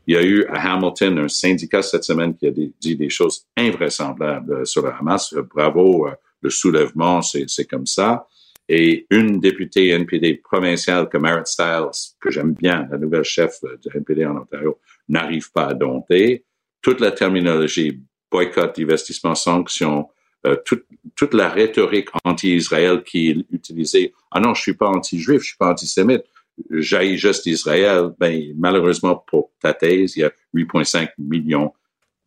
Il 0.07 0.15
y 0.15 0.17
a 0.17 0.23
eu 0.23 0.45
à 0.45 0.73
Hamilton 0.73 1.19
un 1.19 1.27
syndicat 1.27 1.81
cette 1.81 2.05
semaine 2.05 2.33
qui 2.35 2.47
a 2.47 2.51
dit, 2.51 2.95
des 2.95 3.09
choses 3.09 3.45
invraisemblables 3.57 4.65
sur 4.65 4.81
le 4.81 4.91
Hamas. 4.93 5.33
Bravo, 5.53 6.07
euh, 6.07 6.11
le 6.41 6.49
soulèvement, 6.49 7.21
c'est 7.21 7.65
comme 7.65 7.85
ça. 7.85 8.25
Et 8.69 9.05
une 9.09 9.39
députée 9.39 9.89
NPD 9.89 10.35
provinciale 10.35 11.07
comme 11.09 11.23
Merritt 11.23 11.47
Stiles, 11.47 11.91
que 12.19 12.31
j'aime 12.31 12.53
bien, 12.53 12.87
la 12.91 12.97
nouvelle 12.97 13.23
chef 13.23 13.57
euh, 13.63 13.77
du 13.77 13.89
NPD 13.95 14.25
en 14.25 14.37
Ontario, 14.37 14.79
n'arrive 15.09 15.51
pas 15.51 15.67
à 15.67 15.73
dompter. 15.73 16.45
Toute 16.81 17.01
la 17.01 17.11
terminologie, 17.11 18.01
boycott, 18.31 18.75
divestissement, 18.75 19.35
sanctions, 19.35 20.01
euh, 20.01 20.16
toute, 20.65 20.85
toute 21.15 21.33
la 21.33 21.49
rhétorique 21.49 22.09
anti-Israël 22.23 23.03
qui 23.03 23.29
est 23.29 23.37
utilisée. 23.51 24.13
Ah 24.31 24.39
non, 24.39 24.53
je 24.53 24.61
suis 24.61 24.73
pas 24.73 24.87
anti-juif, 24.87 25.41
je 25.41 25.47
suis 25.47 25.57
pas 25.57 25.71
antisémite, 25.71 26.23
j'haïs 26.69 27.17
juste 27.17 27.45
Israël. 27.45 28.09
Ben, 28.19 28.53
malheureusement, 28.57 29.23
pour 29.27 29.51
ta 29.61 29.73
thèse, 29.73 30.15
il 30.15 30.21
y 30.21 30.23
a 30.23 30.31
8,5 30.55 31.09
millions 31.17 31.73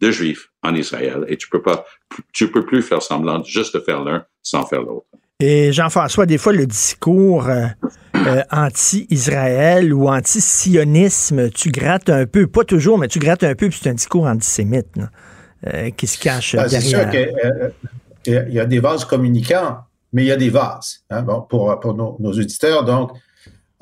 de 0.01 0.11
juifs 0.11 0.51
en 0.63 0.75
Israël 0.75 1.25
et 1.29 1.37
tu 1.37 1.49
peux 1.49 1.63
pas, 1.63 1.85
tu 2.33 2.51
peux 2.51 2.65
plus 2.65 2.83
faire 2.83 3.03
semblant 3.03 3.43
juste 3.45 3.75
de 3.75 3.81
faire 3.81 4.03
l'un 4.03 4.25
sans 4.43 4.65
faire 4.65 4.83
l'autre. 4.83 5.07
Et 5.41 5.73
Jean-François, 5.73 6.27
des 6.27 6.37
fois, 6.37 6.53
le 6.53 6.67
discours 6.67 7.49
euh, 7.49 7.67
euh, 8.15 8.43
anti-Israël 8.51 9.93
ou 9.95 10.09
anti-sionisme, 10.09 11.51
tu 11.51 11.71
grattes 11.71 12.11
un 12.11 12.27
peu, 12.27 12.47
pas 12.47 12.65
toujours, 12.65 12.99
mais 12.99 13.09
tu 13.09 13.19
grattes 13.19 13.45
un 13.45 13.55
peu, 13.55 13.71
puis 13.71 13.79
c'est 13.83 13.89
un 13.89 13.95
discours 13.95 14.27
antisémite 14.27 14.97
là, 14.97 15.11
euh, 15.67 15.91
qui 15.91 16.07
se 16.07 16.19
cache 16.19 16.57
Ben, 16.57 16.69
c'est 16.69 16.81
sûr 16.81 17.07
derrière. 17.07 17.35
Qu'il 18.23 18.53
y 18.53 18.61
a 18.61 18.67
des 18.67 18.81
vases 18.81 19.05
communicants, 19.05 19.79
mais 20.13 20.25
il 20.25 20.29
y 20.29 20.33
a 20.33 20.37
des 20.37 20.51
vases. 20.51 21.05
hein, 21.11 21.23
bon, 21.23 21.43
pour 21.43 21.79
pour 21.81 21.95
nos, 21.95 22.17
nos 22.19 22.33
auditeurs, 22.33 22.85
donc, 22.85 23.13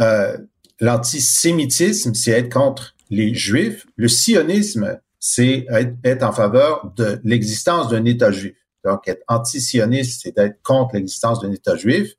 euh, 0.01 0.37
l'antisémitisme, 0.81 2.14
c'est 2.14 2.33
être 2.33 2.53
contre 2.53 2.94
les 3.11 3.35
Juifs. 3.35 3.87
Le 3.96 4.09
sionisme, 4.09 4.98
c'est 5.18 5.66
être, 5.70 5.94
être 6.05 6.22
en 6.22 6.33
faveur 6.33 6.92
de 6.96 7.20
l'existence 7.24 7.88
d'un 7.88 8.05
État 8.05 8.31
juif. 8.31 8.57
Donc, 8.85 9.09
être 9.09 9.22
anti-sioniste, 9.27 10.22
c'est 10.22 10.38
être 10.38 10.62
contre 10.62 10.94
l'existence 10.94 11.40
d'un 11.40 11.51
État 11.51 11.77
juif. 11.77 12.14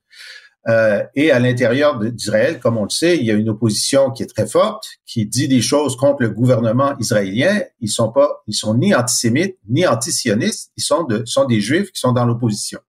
Euh, 0.68 1.04
et 1.16 1.32
à 1.32 1.40
l'intérieur 1.40 2.00
d'Israël, 2.00 2.60
comme 2.60 2.78
on 2.78 2.84
le 2.84 2.90
sait, 2.90 3.18
il 3.18 3.24
y 3.24 3.32
a 3.32 3.34
une 3.34 3.50
opposition 3.50 4.12
qui 4.12 4.24
est 4.24 4.28
très 4.28 4.46
forte, 4.46 4.86
qui 5.06 5.26
dit 5.26 5.48
des 5.48 5.62
choses 5.62 5.96
contre 5.96 6.22
le 6.22 6.30
gouvernement 6.30 6.98
israélien. 7.00 7.62
Ils 7.80 7.90
sont 7.90 8.12
pas, 8.12 8.44
ils 8.48 8.54
sont 8.54 8.76
ni 8.76 8.94
antisémites 8.94 9.58
ni 9.70 9.88
antisionistes. 9.88 10.72
Ils 10.76 10.84
sont 10.84 11.04
de, 11.04 11.24
sont 11.26 11.46
des 11.46 11.62
Juifs 11.62 11.92
qui 11.92 12.00
sont 12.00 12.12
dans 12.12 12.26
l'opposition. 12.26 12.80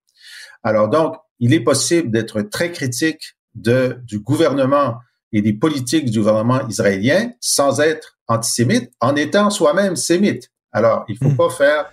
Alors 0.63 0.89
donc, 0.89 1.15
il 1.39 1.53
est 1.53 1.61
possible 1.61 2.11
d'être 2.11 2.41
très 2.41 2.71
critique 2.71 3.35
de 3.55 3.97
du 4.05 4.19
gouvernement 4.19 4.95
et 5.31 5.41
des 5.41 5.53
politiques 5.53 6.11
du 6.11 6.19
gouvernement 6.19 6.67
israélien 6.67 7.31
sans 7.39 7.79
être 7.79 8.17
antisémite, 8.27 8.91
en 8.99 9.15
étant 9.15 9.49
soi-même 9.49 9.95
sémite. 9.95 10.51
Alors, 10.71 11.05
il 11.07 11.17
faut 11.17 11.31
pas 11.31 11.49
faire 11.49 11.91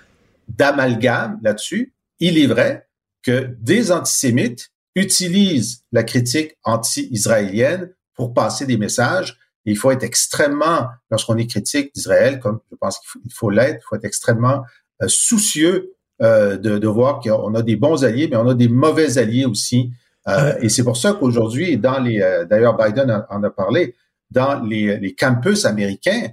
d'amalgame 0.48 1.38
là-dessus. 1.42 1.94
Il 2.20 2.38
est 2.38 2.46
vrai 2.46 2.88
que 3.22 3.56
des 3.60 3.90
antisémites 3.92 4.70
utilisent 4.94 5.83
la 5.92 6.03
critique 6.03 6.57
anti-israélienne 6.64 7.90
pour 8.14 8.35
passer 8.35 8.66
des 8.66 8.77
messages. 8.77 9.38
Et 9.66 9.72
il 9.72 9.77
faut 9.77 9.90
être 9.90 10.03
extrêmement, 10.03 10.88
lorsqu'on 11.11 11.37
est 11.37 11.46
critique 11.46 11.94
d'Israël, 11.94 12.40
comme 12.40 12.61
je 12.70 12.77
pense 12.77 12.98
qu'il 12.98 13.33
faut, 13.33 13.51
l'être, 13.51 13.81
il 13.81 13.87
faut 13.88 13.96
être 13.96 14.05
extrêmement 14.05 14.62
euh, 15.03 15.07
soucieux 15.09 15.94
euh, 16.22 16.57
de, 16.57 16.79
de 16.79 16.88
voir 16.88 17.20
qu'on 17.20 17.55
a 17.55 17.62
des 17.62 17.77
bons 17.77 18.05
alliés, 18.05 18.29
mais 18.31 18.37
on 18.37 18.48
a 18.48 18.55
des 18.55 18.68
mauvais 18.68 19.18
alliés 19.18 19.44
aussi. 19.44 19.92
Euh, 20.27 20.55
et 20.61 20.68
c'est 20.68 20.85
pour 20.85 20.96
ça 20.96 21.12
qu'aujourd'hui, 21.12 21.79
dans 21.79 22.01
les, 22.01 22.20
euh, 22.20 22.44
d'ailleurs 22.44 22.77
Biden 22.77 23.11
en, 23.11 23.24
en 23.31 23.42
a 23.42 23.51
parlé, 23.51 23.94
dans 24.31 24.61
les, 24.62 24.98
les 24.98 25.14
campus 25.14 25.64
américains, 25.64 26.29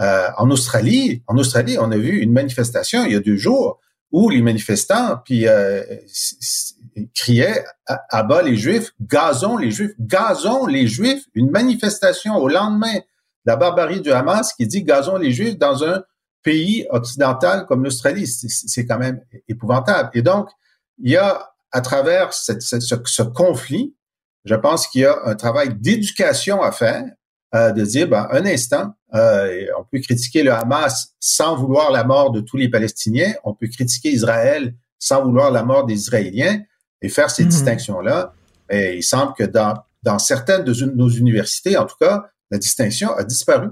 euh, 0.00 0.28
en 0.36 0.50
Australie, 0.50 1.22
en 1.26 1.36
Australie, 1.38 1.78
on 1.78 1.90
a 1.90 1.96
vu 1.96 2.18
une 2.18 2.32
manifestation 2.32 3.04
il 3.04 3.12
y 3.12 3.16
a 3.16 3.20
deux 3.20 3.36
jours 3.36 3.80
où 4.12 4.30
les 4.30 4.42
manifestants 4.42 5.18
puis 5.24 5.46
criaient 7.14 7.64
à, 7.86 8.22
bas 8.22 8.42
les 8.42 8.56
Juifs, 8.56 8.92
gazons 9.00 9.56
les 9.56 9.70
Juifs, 9.70 9.92
gazons 10.00 10.66
les 10.66 10.86
Juifs. 10.86 11.24
Une 11.34 11.50
manifestation 11.50 12.36
au 12.36 12.48
lendemain 12.48 12.94
de 12.94 13.02
la 13.44 13.56
barbarie 13.56 14.00
du 14.00 14.10
Hamas 14.10 14.52
qui 14.54 14.66
dit 14.66 14.82
gazons 14.82 15.16
les 15.16 15.32
Juifs 15.32 15.58
dans 15.58 15.84
un 15.84 16.02
pays 16.42 16.86
occidental 16.90 17.66
comme 17.66 17.84
l'Australie. 17.84 18.26
C'est- 18.26 18.86
quand 18.86 18.98
même 18.98 19.20
épouvantable. 19.48 20.10
Et 20.14 20.22
donc, 20.22 20.48
il 20.98 21.10
y 21.10 21.16
a 21.16 21.50
à 21.72 21.80
travers 21.80 22.32
ce, 22.32 22.52
ce 22.60 23.22
conflit, 23.22 23.94
je 24.44 24.54
pense 24.54 24.86
qu'il 24.86 25.02
y 25.02 25.06
a 25.06 25.18
un 25.24 25.34
travail 25.34 25.74
d'éducation 25.74 26.62
à 26.62 26.72
faire, 26.72 27.04
euh, 27.54 27.72
de 27.72 27.84
dire, 27.84 28.08
ben, 28.08 28.28
un 28.30 28.46
instant, 28.46 28.94
euh, 29.14 29.66
on 29.78 29.84
peut 29.84 29.98
critiquer 30.00 30.42
le 30.42 30.52
Hamas 30.52 31.14
sans 31.20 31.56
vouloir 31.56 31.90
la 31.90 32.04
mort 32.04 32.30
de 32.30 32.40
tous 32.40 32.56
les 32.56 32.68
Palestiniens, 32.68 33.34
on 33.44 33.54
peut 33.54 33.68
critiquer 33.68 34.10
Israël 34.10 34.74
sans 34.98 35.22
vouloir 35.24 35.50
la 35.50 35.62
mort 35.62 35.84
des 35.84 35.94
Israéliens 35.94 36.60
et 37.02 37.08
faire 37.08 37.30
ces 37.30 37.42
Mhm. 37.44 37.48
distinctions-là. 37.50 38.32
Et 38.70 38.96
il 38.96 39.02
semble 39.02 39.32
que 39.38 39.44
dans, 39.44 39.74
dans 40.02 40.18
certaines 40.18 40.64
de 40.64 40.72
nos 40.94 41.08
universités, 41.08 41.76
en 41.76 41.84
tout 41.84 41.96
cas, 42.00 42.24
la 42.50 42.58
distinction 42.58 43.14
a 43.16 43.24
disparu. 43.24 43.68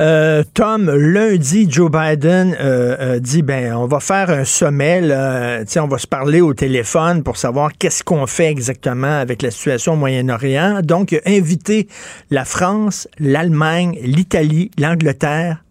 Euh, 0.00 0.44
Tom, 0.54 0.88
lundi, 0.88 1.66
Joe 1.68 1.90
Biden 1.90 2.54
euh, 2.58 2.96
euh, 3.00 3.18
dit 3.18 3.42
ben 3.42 3.74
on 3.74 3.86
va 3.86 3.98
faire 4.00 4.30
un 4.30 4.44
sommet, 4.44 5.00
là, 5.00 5.62
on 5.76 5.88
va 5.88 5.98
se 5.98 6.06
parler 6.06 6.40
au 6.40 6.54
téléphone 6.54 7.22
pour 7.24 7.36
savoir 7.36 7.72
qu'est-ce 7.76 8.02
qu'on 8.04 8.26
fait 8.26 8.46
exactement 8.46 9.18
avec 9.18 9.42
la 9.42 9.50
situation 9.50 9.94
au 9.94 9.96
Moyen-Orient. 9.96 10.80
Donc, 10.82 11.12
il 11.12 11.18
a 11.18 11.22
invité 11.36 11.88
la 12.30 12.44
France, 12.44 13.08
l'Allemagne, 13.18 13.98
l'Italie, 14.02 14.70
l'Angleterre, 14.78 15.64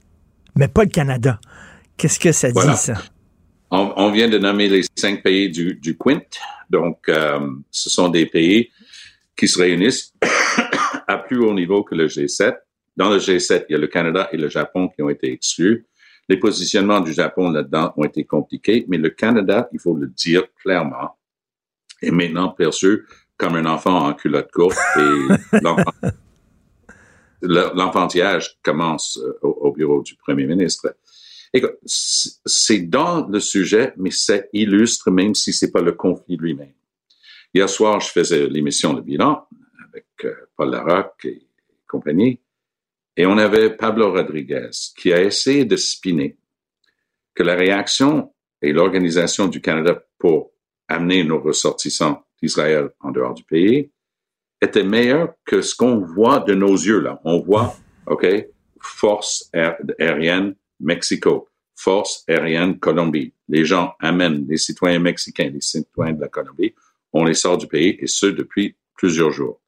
mais 0.55 0.67
pas 0.67 0.83
le 0.83 0.89
Canada. 0.89 1.39
Qu'est-ce 1.97 2.19
que 2.19 2.31
ça 2.33 2.49
Voilà. 2.53 2.73
dit, 2.73 2.77
ça? 2.77 2.93
On, 3.71 3.93
on 3.97 4.11
vient 4.11 4.27
de 4.29 4.37
nommer 4.37 4.67
les 4.67 4.81
cinq 4.95 5.21
pays 5.23 5.49
du, 5.49 5.75
du 5.75 5.97
Quint. 5.97 6.21
Donc, 6.69 7.07
euh, 7.09 7.39
ce 7.71 7.89
sont 7.89 8.09
des 8.09 8.25
pays 8.25 8.69
qui 9.37 9.47
se 9.47 9.59
réunissent 9.59 10.13
à 11.07 11.17
plus 11.17 11.39
haut 11.39 11.53
niveau 11.53 11.83
que 11.83 11.95
le 11.95 12.07
G7. 12.07 12.55
Dans 12.97 13.09
le 13.09 13.17
G7, 13.19 13.65
il 13.69 13.73
y 13.73 13.75
a 13.75 13.79
le 13.79 13.87
Canada 13.87 14.27
et 14.31 14.37
le 14.37 14.49
Japon 14.49 14.89
qui 14.89 15.01
ont 15.01 15.09
été 15.09 15.31
exclus. 15.31 15.85
Les 16.27 16.37
positionnements 16.37 16.99
du 16.99 17.13
Japon 17.13 17.49
là-dedans 17.49 17.93
ont 17.97 18.03
été 18.03 18.23
compliqués, 18.23 18.85
mais 18.87 18.97
le 18.97 19.09
Canada, 19.09 19.67
il 19.73 19.79
faut 19.79 19.95
le 19.95 20.07
dire 20.07 20.43
clairement, 20.61 21.17
est 22.01 22.11
maintenant 22.11 22.49
perçu 22.49 23.05
comme 23.37 23.55
un 23.55 23.65
enfant 23.65 24.05
en 24.07 24.13
culotte 24.13 24.51
courte 24.51 24.77
et 24.97 25.59
l'enfant- 25.61 25.91
le- 27.41 27.71
l'enfantillage 27.73 28.57
commence 28.61 29.17
euh, 29.23 29.33
au, 29.41 29.49
au 29.49 29.71
bureau 29.71 30.01
du 30.03 30.15
premier 30.15 30.45
ministre. 30.45 30.93
C'est 31.85 32.81
dans 32.81 33.25
le 33.27 33.39
sujet, 33.39 33.93
mais 33.97 34.11
ça 34.11 34.37
illustre 34.53 35.09
même 35.11 35.33
si 35.35 35.51
c'est 35.53 35.71
pas 35.71 35.81
le 35.81 35.93
conflit 35.93 36.37
lui-même. 36.37 36.73
Hier 37.53 37.67
soir, 37.67 37.99
je 37.99 38.09
faisais 38.11 38.47
l'émission 38.47 38.93
Le 38.93 39.01
Bilan 39.01 39.47
avec 39.87 40.05
euh, 40.25 40.35
Paul 40.55 40.69
Larocque 40.71 41.25
et 41.25 41.41
compagnie, 41.87 42.39
et 43.17 43.25
on 43.25 43.37
avait 43.39 43.75
Pablo 43.75 44.11
Rodriguez 44.11 44.69
qui 44.95 45.11
a 45.11 45.21
essayé 45.23 45.65
de 45.65 45.75
spinner 45.75 46.37
que 47.33 47.41
la 47.41 47.55
réaction 47.55 48.31
et 48.61 48.71
l'organisation 48.71 49.47
du 49.47 49.61
Canada 49.61 50.03
pour 50.19 50.51
amener 50.87 51.23
nos 51.23 51.39
ressortissants 51.39 52.23
d'Israël 52.41 52.89
en 52.99 53.09
dehors 53.11 53.33
du 53.33 53.43
pays 53.43 53.89
était 54.61 54.83
meilleure 54.83 55.33
que 55.45 55.61
ce 55.61 55.73
qu'on 55.75 55.99
voit 55.99 56.39
de 56.41 56.53
nos 56.53 56.73
yeux 56.73 56.99
là. 56.99 57.19
On 57.23 57.39
voit, 57.39 57.75
OK, 58.05 58.27
force 58.79 59.49
aé- 59.53 59.75
aérienne 59.99 60.55
Mexico, 60.79 61.49
force 61.75 62.23
aérienne 62.27 62.79
Colombie. 62.79 63.33
Les 63.47 63.65
gens 63.65 63.93
amènent 63.99 64.45
les 64.47 64.57
citoyens 64.57 64.99
mexicains, 64.99 65.49
les 65.49 65.61
citoyens 65.61 66.13
de 66.13 66.21
la 66.21 66.27
Colombie, 66.27 66.73
on 67.13 67.23
les 67.23 67.33
sort 67.33 67.57
du 67.57 67.67
pays 67.67 67.97
et 67.99 68.07
ce 68.07 68.27
depuis 68.27 68.75
plusieurs 68.95 69.31
jours. 69.31 69.61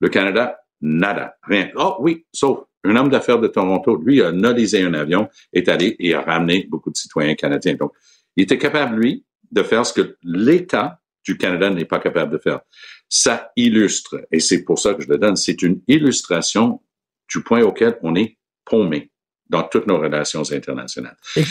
Le 0.00 0.08
Canada, 0.08 0.60
nada, 0.80 1.36
rien. 1.42 1.70
Oh 1.76 1.96
oui, 2.00 2.24
sauf 2.32 2.60
un 2.84 2.96
homme 2.96 3.10
d'affaires 3.10 3.38
de 3.38 3.48
Toronto, 3.48 3.96
lui 3.96 4.22
a 4.22 4.32
nolisé 4.32 4.82
un 4.82 4.94
avion, 4.94 5.28
est 5.52 5.68
allé 5.68 5.96
et 5.98 6.14
a 6.14 6.22
ramené 6.22 6.66
beaucoup 6.68 6.90
de 6.90 6.96
citoyens 6.96 7.34
canadiens. 7.34 7.74
Donc, 7.74 7.92
il 8.36 8.44
était 8.44 8.58
capable, 8.58 8.96
lui, 8.96 9.24
de 9.52 9.62
faire 9.62 9.84
ce 9.84 9.92
que 9.92 10.16
l'État 10.22 11.00
du 11.24 11.36
Canada 11.36 11.68
n'est 11.68 11.84
pas 11.84 11.98
capable 11.98 12.32
de 12.32 12.38
faire. 12.38 12.60
Ça 13.08 13.52
illustre, 13.56 14.26
et 14.32 14.40
c'est 14.40 14.64
pour 14.64 14.78
ça 14.78 14.94
que 14.94 15.02
je 15.02 15.08
le 15.08 15.18
donne, 15.18 15.36
c'est 15.36 15.60
une 15.62 15.82
illustration 15.88 16.80
du 17.28 17.42
point 17.42 17.62
auquel 17.62 17.98
on 18.02 18.14
est 18.14 18.38
paumé 18.64 19.09
dans 19.50 19.64
toutes 19.64 19.86
nos 19.86 19.98
relations 19.98 20.42
internationales. 20.52 21.16
Et, 21.36 21.44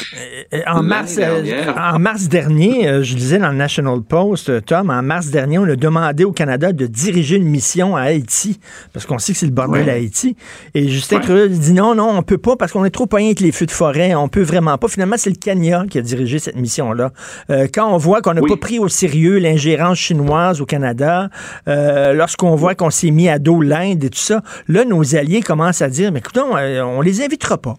et, 0.51 0.67
en, 0.67 0.81
mars, 0.81 1.15
dernière, 1.15 1.75
en 1.77 1.99
mars 1.99 2.27
dernier, 2.27 3.03
je 3.03 3.13
disais 3.15 3.37
dans 3.37 3.51
le 3.51 3.57
National 3.57 4.01
Post, 4.01 4.65
Tom, 4.65 4.89
en 4.89 5.03
mars 5.03 5.27
dernier, 5.27 5.59
on 5.59 5.65
a 5.65 5.75
demandé 5.75 6.23
au 6.23 6.31
Canada 6.31 6.71
de 6.71 6.87
diriger 6.87 7.35
une 7.35 7.47
mission 7.47 7.95
à 7.95 8.03
Haïti, 8.03 8.59
parce 8.93 9.05
qu'on 9.05 9.19
sait 9.19 9.33
que 9.33 9.39
c'est 9.39 9.45
le 9.45 9.51
bordel 9.51 9.85
ouais. 9.85 9.91
à 9.91 9.93
Haïti. 9.95 10.35
Et 10.73 10.87
Justin 10.87 11.17
ouais. 11.17 11.23
Trudeau 11.23 11.47
dit 11.47 11.73
non, 11.73 11.93
non, 11.93 12.09
on 12.09 12.23
peut 12.23 12.37
pas, 12.37 12.55
parce 12.55 12.71
qu'on 12.71 12.85
est 12.85 12.89
trop 12.89 13.05
poigné 13.05 13.27
avec 13.27 13.41
les 13.41 13.51
feux 13.51 13.65
de 13.65 13.71
forêt, 13.71 14.15
on 14.15 14.29
peut 14.29 14.41
vraiment 14.41 14.77
pas. 14.77 14.87
Finalement, 14.87 15.15
c'est 15.17 15.29
le 15.29 15.35
Kenya 15.35 15.85
qui 15.89 15.97
a 15.97 16.01
dirigé 16.01 16.39
cette 16.39 16.55
mission-là. 16.55 17.11
Euh, 17.49 17.67
quand 17.73 17.93
on 17.93 17.97
voit 17.97 18.21
qu'on 18.21 18.33
n'a 18.33 18.41
oui. 18.41 18.49
pas 18.49 18.57
pris 18.57 18.79
au 18.79 18.87
sérieux 18.87 19.39
l'ingérence 19.39 19.97
chinoise 19.97 20.61
au 20.61 20.65
Canada, 20.65 21.29
euh, 21.67 22.13
lorsqu'on 22.13 22.55
voit 22.55 22.75
qu'on 22.75 22.89
s'est 22.89 23.11
mis 23.11 23.29
à 23.29 23.39
dos 23.39 23.61
l'Inde 23.61 24.03
et 24.03 24.09
tout 24.09 24.19
ça, 24.19 24.41
là, 24.67 24.85
nos 24.85 25.15
alliés 25.15 25.41
commencent 25.41 25.81
à 25.81 25.89
dire, 25.89 26.11
mais 26.11 26.19
écoutons, 26.19 26.55
euh, 26.55 26.81
on 26.81 27.01
les 27.01 27.21
invitera 27.21 27.57
pas. 27.57 27.75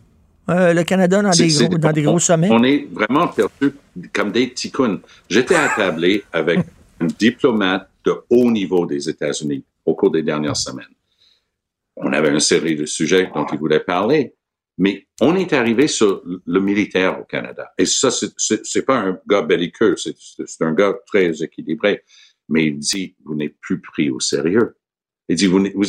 Euh, 0.50 0.72
le 0.72 0.82
Canada 0.82 1.22
dans, 1.22 1.30
des 1.30 1.48
gros, 1.48 1.78
dans 1.78 1.92
des 1.92 2.02
gros 2.02 2.18
sommets? 2.18 2.48
On 2.50 2.64
est 2.64 2.88
vraiment 2.90 3.28
perçu 3.28 3.72
comme 4.12 4.32
des 4.32 4.52
ticounes. 4.52 5.00
J'étais 5.28 5.54
attablé 5.54 6.24
avec 6.32 6.60
un 7.00 7.06
diplomate 7.06 7.88
de 8.04 8.14
haut 8.30 8.50
niveau 8.50 8.84
des 8.86 9.08
États-Unis 9.08 9.64
au 9.84 9.94
cours 9.94 10.10
des 10.10 10.22
dernières 10.22 10.56
semaines. 10.56 10.94
On 11.96 12.12
avait 12.12 12.30
une 12.30 12.40
série 12.40 12.76
de 12.76 12.86
sujets 12.86 13.30
dont 13.32 13.46
il 13.52 13.58
voulait 13.58 13.80
parler, 13.80 14.34
mais 14.78 15.06
on 15.20 15.36
est 15.36 15.52
arrivé 15.52 15.86
sur 15.86 16.22
le 16.24 16.60
militaire 16.60 17.20
au 17.20 17.24
Canada. 17.24 17.70
Et 17.78 17.84
ça, 17.84 18.10
c'est 18.10 18.86
pas 18.86 18.96
un 18.96 19.20
gars 19.28 19.42
belliqueux, 19.42 19.96
c'est 19.96 20.62
un 20.62 20.72
gars 20.72 20.94
très 21.06 21.42
équilibré. 21.42 22.02
Mais 22.48 22.66
il 22.66 22.78
dit, 22.78 23.14
vous 23.24 23.36
n'êtes 23.36 23.60
plus 23.60 23.80
pris 23.80 24.10
au 24.10 24.18
sérieux. 24.18 24.76
Il 25.28 25.36
dit, 25.36 25.46
vous, 25.46 25.64
vous, 25.74 25.84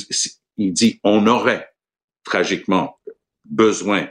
il 0.58 0.74
dit, 0.74 1.00
on 1.04 1.26
aurait 1.26 1.69
tragiquement 2.24 3.00
besoin 3.45 4.08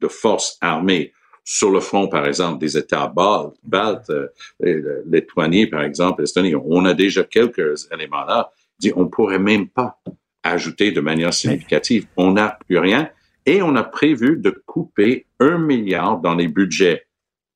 de 0.00 0.08
forces 0.08 0.58
armées 0.60 1.12
sur 1.44 1.70
le 1.70 1.80
front, 1.80 2.08
par 2.08 2.26
exemple, 2.26 2.58
des 2.58 2.76
États 2.78 3.06
baltes, 3.06 3.54
baltes 3.62 4.10
euh, 4.10 5.02
Lettonie, 5.06 5.66
par 5.66 5.82
exemple, 5.82 6.22
l'Estonie. 6.22 6.54
On 6.54 6.84
a 6.86 6.94
déjà 6.94 7.22
quelques 7.22 7.86
éléments 7.92 8.24
là. 8.24 8.50
Dit, 8.78 8.92
on 8.96 9.06
pourrait 9.06 9.38
même 9.38 9.68
pas 9.68 9.98
ajouter 10.42 10.90
de 10.90 11.00
manière 11.00 11.32
significative. 11.32 12.06
On 12.16 12.32
n'a 12.32 12.58
plus 12.66 12.78
rien. 12.78 13.10
Et 13.46 13.62
on 13.62 13.76
a 13.76 13.84
prévu 13.84 14.38
de 14.38 14.50
couper 14.50 15.26
un 15.38 15.58
milliard 15.58 16.18
dans 16.18 16.34
les 16.34 16.48
budgets 16.48 17.06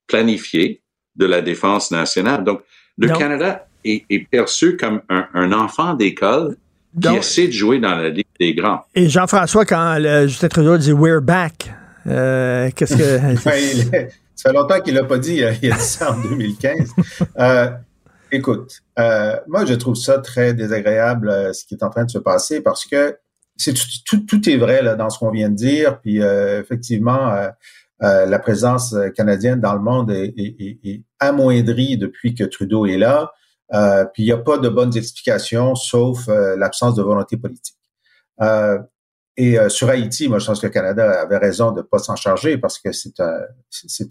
planifiés 0.07 0.83
de 1.17 1.25
la 1.25 1.41
défense 1.41 1.91
nationale. 1.91 2.45
Donc, 2.45 2.63
le. 2.99 3.09
Canada 3.09 3.67
est, 3.85 4.05
est, 4.11 4.29
perçu 4.29 4.77
comme 4.77 5.01
un, 5.09 5.27
un 5.33 5.53
enfant 5.53 5.95
d'école 5.95 6.57
qui 7.01 7.09
essaie 7.09 7.47
de 7.47 7.53
jouer 7.53 7.79
dans 7.79 7.95
la 7.95 8.11
Ligue 8.11 8.27
des 8.39 8.55
grands. 8.55 8.81
Et 8.95 9.09
Jean-François, 9.09 9.65
quand 9.65 9.99
le 9.99 10.27
Justin 10.27 10.49
Trudeau 10.49 10.77
dit 10.77 10.93
«We're 10.93 11.23
back 11.23 11.71
euh,», 12.07 12.71
qu'est-ce 12.75 12.97
que... 12.97 13.37
ça 14.35 14.51
fait 14.51 14.53
longtemps 14.53 14.81
qu'il 14.81 14.95
l'a 14.95 15.05
pas 15.05 15.19
dit, 15.19 15.37
il 15.37 15.45
a 15.45 15.53
dit 15.53 15.71
ça 15.81 16.13
en 16.13 16.21
2015. 16.21 16.91
euh, 17.39 17.71
écoute, 18.31 18.81
euh, 18.99 19.37
moi, 19.49 19.65
je 19.65 19.75
trouve 19.75 19.97
ça 19.97 20.19
très 20.19 20.55
désagréable, 20.55 21.29
euh, 21.29 21.53
ce 21.53 21.65
qui 21.65 21.75
est 21.75 21.83
en 21.83 21.91
train 21.91 22.05
de 22.05 22.11
se 22.11 22.19
passer, 22.19 22.61
parce 22.61 22.85
que 22.85 23.17
c'est 23.59 23.75
tout, 23.75 23.87
tout, 24.07 24.21
tout, 24.21 24.49
est 24.49 24.57
vrai 24.57 24.83
là, 24.83 24.95
dans 24.95 25.11
ce 25.11 25.19
qu'on 25.19 25.31
vient 25.31 25.51
de 25.51 25.57
dire. 25.57 26.01
Puis 26.01 26.23
euh, 26.23 26.61
effectivement, 26.61 27.33
euh, 27.33 27.49
euh, 28.03 28.27
la 28.27 28.39
présence 28.39 28.95
canadienne 29.17 29.61
dans 29.61 29.75
le 29.75 29.81
monde 29.81 30.11
est, 30.11 30.33
est, 30.39 30.79
est, 30.85 31.03
amoindrie 31.19 31.99
depuis 31.99 32.35
que 32.35 32.45
Trudeau 32.45 32.87
est 32.87 32.97
là. 32.97 33.33
puis 34.15 34.23
il 34.23 34.27
n'y 34.27 34.33
a 34.33 34.39
pas 34.39 34.59
de 34.59 34.69
bonnes 34.69 34.97
explications, 34.97 35.75
sauf 35.75 36.29
l'absence 36.29 36.95
de 36.95 37.03
volonté 37.03 37.37
politique. 37.37 37.75
Et 39.39 39.57
sur 39.69 39.89
Haïti, 39.89 40.29
moi 40.29 40.39
je 40.39 40.47
pense 40.47 40.61
que 40.61 40.67
le 40.67 40.73
Canada 40.73 41.23
avait 41.23 41.39
raison 41.39 41.71
de 41.71 41.79
ne 41.79 41.83
pas 41.83 41.99
s'en 41.99 42.17
charger 42.17 42.59
parce 42.59 42.79
que 42.79 42.93
c'est 42.93 43.19
un, 43.21 43.39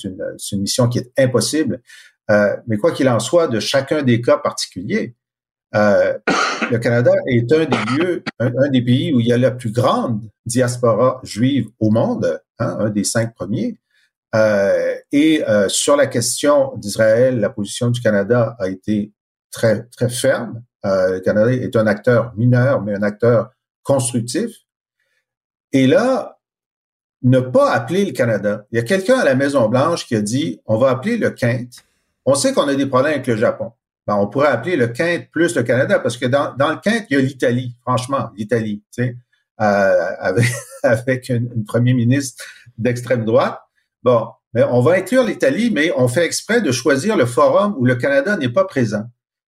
une, 0.04 0.18
une 0.54 0.62
mission 0.62 0.88
qui 0.88 1.00
est 1.00 1.12
impossible. 1.18 1.82
mais 2.30 2.78
quoi 2.78 2.92
qu'il 2.92 3.10
en 3.10 3.20
soit, 3.20 3.48
de 3.48 3.60
chacun 3.60 4.04
des 4.04 4.22
cas 4.22 4.38
particuliers, 4.38 5.16
euh, 5.76 6.18
le 6.72 6.78
Canada 6.80 7.12
est 7.28 7.52
un 7.52 7.66
des 7.66 7.98
lieux, 7.98 8.24
un, 8.40 8.70
des 8.70 8.82
pays 8.82 9.14
où 9.14 9.20
il 9.20 9.28
y 9.28 9.34
a 9.34 9.38
la 9.38 9.52
plus 9.52 9.72
grande 9.72 10.22
diaspora 10.46 11.20
juive 11.24 11.68
au 11.80 11.92
monde, 11.92 12.42
hein, 12.60 12.78
un 12.80 12.90
des 12.90 13.04
cinq 13.04 13.34
premiers. 13.36 13.78
Euh, 14.36 14.96
et 15.12 15.44
euh, 15.48 15.70
sur 15.70 15.96
la 15.96 16.08
question 16.08 16.76
d'Israël, 16.78 17.40
la 17.40 17.50
position 17.50 17.90
du 17.90 18.02
Canada 18.02 18.56
a 18.60 18.70
été 18.70 19.12
très 19.52 19.84
très 19.84 20.10
ferme. 20.10 20.64
Euh, 20.86 21.14
le 21.14 21.20
Canada 21.20 21.52
est 21.52 21.76
un 21.76 21.88
acteur 21.88 22.34
mineur, 22.36 22.82
mais 22.82 22.94
un 22.94 23.04
acteur 23.04 23.52
constructif. 23.84 24.52
Et 25.74 25.88
là, 25.88 26.40
ne 27.24 27.40
pas 27.40 27.72
appeler 27.72 28.06
le 28.06 28.12
Canada. 28.12 28.66
Il 28.72 28.78
y 28.78 28.80
a 28.80 28.84
quelqu'un 28.84 29.20
à 29.20 29.26
la 29.26 29.36
Maison 29.36 29.68
Blanche 29.68 30.06
qui 30.06 30.16
a 30.16 30.22
dit 30.22 30.62
on 30.66 30.78
va 30.78 30.90
appeler 30.90 31.18
le 31.18 31.32
Quinte. 31.32 31.84
On 32.26 32.36
sait 32.36 32.54
qu'on 32.54 32.68
a 32.68 32.76
des 32.76 32.86
problèmes 32.86 33.14
avec 33.14 33.28
le 33.28 33.36
Japon 33.36 33.72
ben, 34.08 34.16
on 34.16 34.28
pourrait 34.28 34.48
appeler 34.48 34.78
le 34.78 34.88
Quinte 34.88 35.30
plus 35.32 35.54
le 35.56 35.64
Canada, 35.64 36.00
parce 36.00 36.18
que 36.18 36.26
dans, 36.26 36.56
dans 36.56 36.70
le 36.70 36.78
Quinte, 36.78 37.06
il 37.10 37.18
y 37.18 37.20
a 37.20 37.22
l'Italie, 37.22 37.76
franchement, 37.82 38.30
l'Italie, 38.38 38.82
tu 38.96 39.04
sais, 39.04 39.18
euh, 39.60 40.16
avec, 40.20 40.48
avec 40.82 41.30
une, 41.30 41.52
une 41.54 41.66
premier 41.66 41.94
ministre 41.94 42.44
d'extrême 42.78 43.26
droite. 43.26 43.60
Bon, 44.02 44.30
mais 44.54 44.64
on 44.64 44.82
va 44.82 44.94
inclure 44.94 45.26
l'Italie, 45.26 45.72
mais 45.72 45.92
on 45.98 46.08
fait 46.08 46.26
exprès 46.26 46.62
de 46.62 46.72
choisir 46.72 47.18
le 47.18 47.26
forum 47.26 47.76
où 47.78 47.86
le 47.86 47.96
Canada 47.96 48.38
n'est 48.38 48.50
pas 48.50 48.64
présent. 48.64 49.04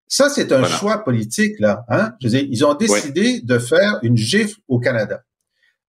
Ça, 0.07 0.29
c'est 0.29 0.51
un 0.51 0.59
voilà. 0.59 0.75
choix 0.75 1.03
politique, 1.03 1.59
là. 1.59 1.85
Hein? 1.89 2.13
Je 2.19 2.27
veux 2.27 2.31
dire, 2.31 2.47
ils 2.49 2.65
ont 2.65 2.73
décidé 2.73 3.21
oui. 3.21 3.41
de 3.43 3.59
faire 3.59 3.99
une 4.01 4.17
gifle 4.17 4.57
au 4.67 4.79
Canada. 4.79 5.21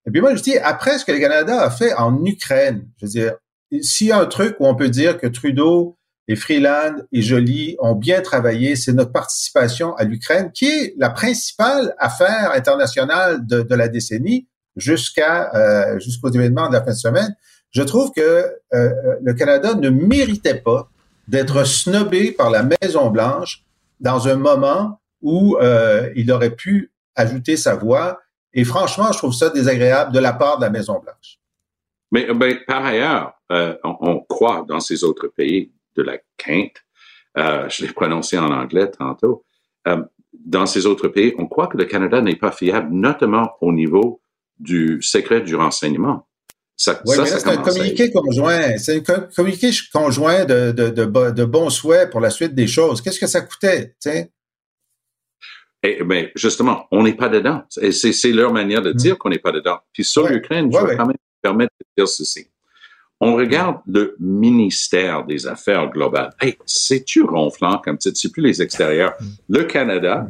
Et 0.09 0.11
puis 0.11 0.23
moi, 0.23 0.35
je 0.35 0.43
dis, 0.43 0.57
après 0.57 0.99
ce 0.99 1.05
que 1.05 1.13
le 1.13 1.19
Canada 1.19 1.61
a 1.61 1.71
fait 1.71 1.93
en 1.95 2.25
Ukraine, 2.25 2.89
je 2.97 3.05
veux 3.05 3.13
dire, 3.13 3.35
s'il 3.83 4.07
y 4.07 4.13
a 4.13 4.19
un 4.19 4.25
truc 4.27 4.57
où 4.59 4.67
on 4.67 4.75
peut 4.75 4.89
dire 4.89 5.19
que 5.19 5.27
Trudeau 5.27 5.99
et 6.29 6.35
Freeland 6.35 7.03
et 7.13 7.21
Joly 7.21 7.77
ont 7.81 7.95
bien 7.95 8.23
travaillé. 8.23 8.75
C'est 8.75 8.95
notre 8.95 9.13
participation 9.13 9.95
à 9.97 10.05
l'Ukraine, 10.05 10.51
qui 10.53 10.67
est 10.67 10.95
la 10.97 11.11
principale 11.11 11.95
affaire 11.99 12.53
internationale 12.55 13.47
de, 13.47 13.61
de 13.61 13.75
la 13.75 13.89
décennie 13.89 14.47
jusqu'à 14.77 15.51
euh, 15.55 15.99
jusqu'aux 15.99 16.31
événements 16.31 16.69
de 16.69 16.73
la 16.73 16.83
fin 16.83 16.93
de 16.93 16.97
semaine. 16.97 17.37
Je 17.71 17.83
trouve 17.83 18.13
que 18.13 18.47
euh, 18.75 18.91
le 19.23 19.35
Canada 19.35 19.75
ne 19.75 19.91
méritait 19.91 20.55
pas 20.55 20.91
d'être 21.27 21.65
snobé 21.65 22.33
par 22.33 22.51
la 22.51 22.63
Maison 22.63 23.11
Blanche 23.11 23.63
dans 24.01 24.27
un 24.29 24.37
moment 24.37 25.01
où 25.21 25.59
euh, 25.61 26.11
il 26.17 26.33
aurait 26.33 26.55
pu 26.55 26.93
ajouter 27.15 27.59
sa 27.59 27.75
voix. 27.75 28.21
Et 28.55 28.65
franchement, 28.65 29.13
je 29.13 29.19
trouve 29.19 29.35
ça 29.35 29.51
désagréable 29.51 30.13
de 30.13 30.19
la 30.19 30.33
part 30.33 30.59
de 30.59 30.65
la 30.65 30.71
Maison 30.71 31.01
Blanche. 31.01 31.39
Mais 32.11 32.33
ben, 32.33 32.59
par 32.67 32.85
ailleurs, 32.85 33.33
euh, 33.53 33.77
on, 33.85 33.97
on, 34.01 34.21
croit 34.21 34.65
dans 34.67 34.81
ces 34.81 35.05
autres 35.05 35.29
pays 35.29 35.71
de 35.97 36.03
la 36.03 36.19
quinte. 36.37 36.83
Euh, 37.37 37.69
je 37.69 37.85
l'ai 37.85 37.93
prononcé 37.93 38.39
en 38.39 38.51
anglais 38.51 38.91
tantôt. 38.91 39.45
Euh, 39.87 40.03
dans 40.33 40.67
ces 40.67 40.87
autres 40.87 41.09
pays, 41.09 41.35
on 41.39 41.47
croit 41.47 41.67
que 41.67 41.77
le 41.77 41.85
Canada 41.85 42.21
n'est 42.21 42.37
pas 42.37 42.53
fiable, 42.53 42.89
notamment 42.93 43.53
au 43.61 43.73
niveau 43.73 44.21
du 44.59 45.01
secret 45.03 45.41
du 45.41 45.55
renseignement. 45.55 46.27
Ça, 46.77 47.01
oui, 47.07 47.17
ça, 47.17 47.23
mais 47.23 47.31
là, 47.31 47.39
c'est 47.39 47.49
un 47.49 47.57
communiqué 47.57 48.11
conjoint. 48.11 48.77
C'est 48.79 49.11
un 49.11 49.21
communiqué 49.35 49.71
conjoint 49.93 50.45
de, 50.45 50.71
de, 50.71 50.91
de, 50.91 51.31
de, 51.31 51.45
bons 51.45 51.71
souhaits 51.71 52.11
pour 52.11 52.21
la 52.21 52.31
suite 52.31 52.55
des 52.55 52.69
choses. 52.69 53.03
Qu'est-ce 53.03 53.19
que 53.19 53.27
ça 53.27 53.41
coûtait, 53.41 53.97
Eh 55.83 56.03
bien, 56.05 56.29
justement, 56.35 56.87
on 56.91 57.05
n'est 57.05 57.15
pas 57.15 57.29
dedans. 57.29 57.63
Et 57.81 57.93
c'est 57.93 58.33
leur 58.33 58.53
manière 58.53 58.83
de 58.83 58.93
dire 58.93 59.15
mmh. 59.15 59.19
qu'on 59.19 59.31
n'est 59.31 59.39
pas 59.39 59.53
dedans. 59.53 59.79
Puis 59.93 60.05
sur 60.05 60.25
ouais. 60.25 60.35
l'Ukraine, 60.35 60.67
ouais, 60.67 60.81
je 60.81 60.87
vais 60.87 60.97
quand 60.97 61.07
même 61.07 61.17
permettre 61.41 61.73
de 61.81 61.87
dire 61.97 62.09
ceci 62.09 62.49
on 63.21 63.35
regarde 63.35 63.81
le 63.87 64.17
ministère 64.21 65.25
des 65.25 65.47
Affaires 65.47 65.91
globales. 65.91 66.33
Hey, 66.41 66.57
c'est-tu 66.67 67.23
ronflant 67.23 67.79
comme 67.79 67.99
titre? 67.99 68.17
C'est 68.17 68.33
plus 68.33 68.43
les 68.43 68.63
extérieurs. 68.63 69.15
Le 69.49 69.65
Canada, 69.65 70.29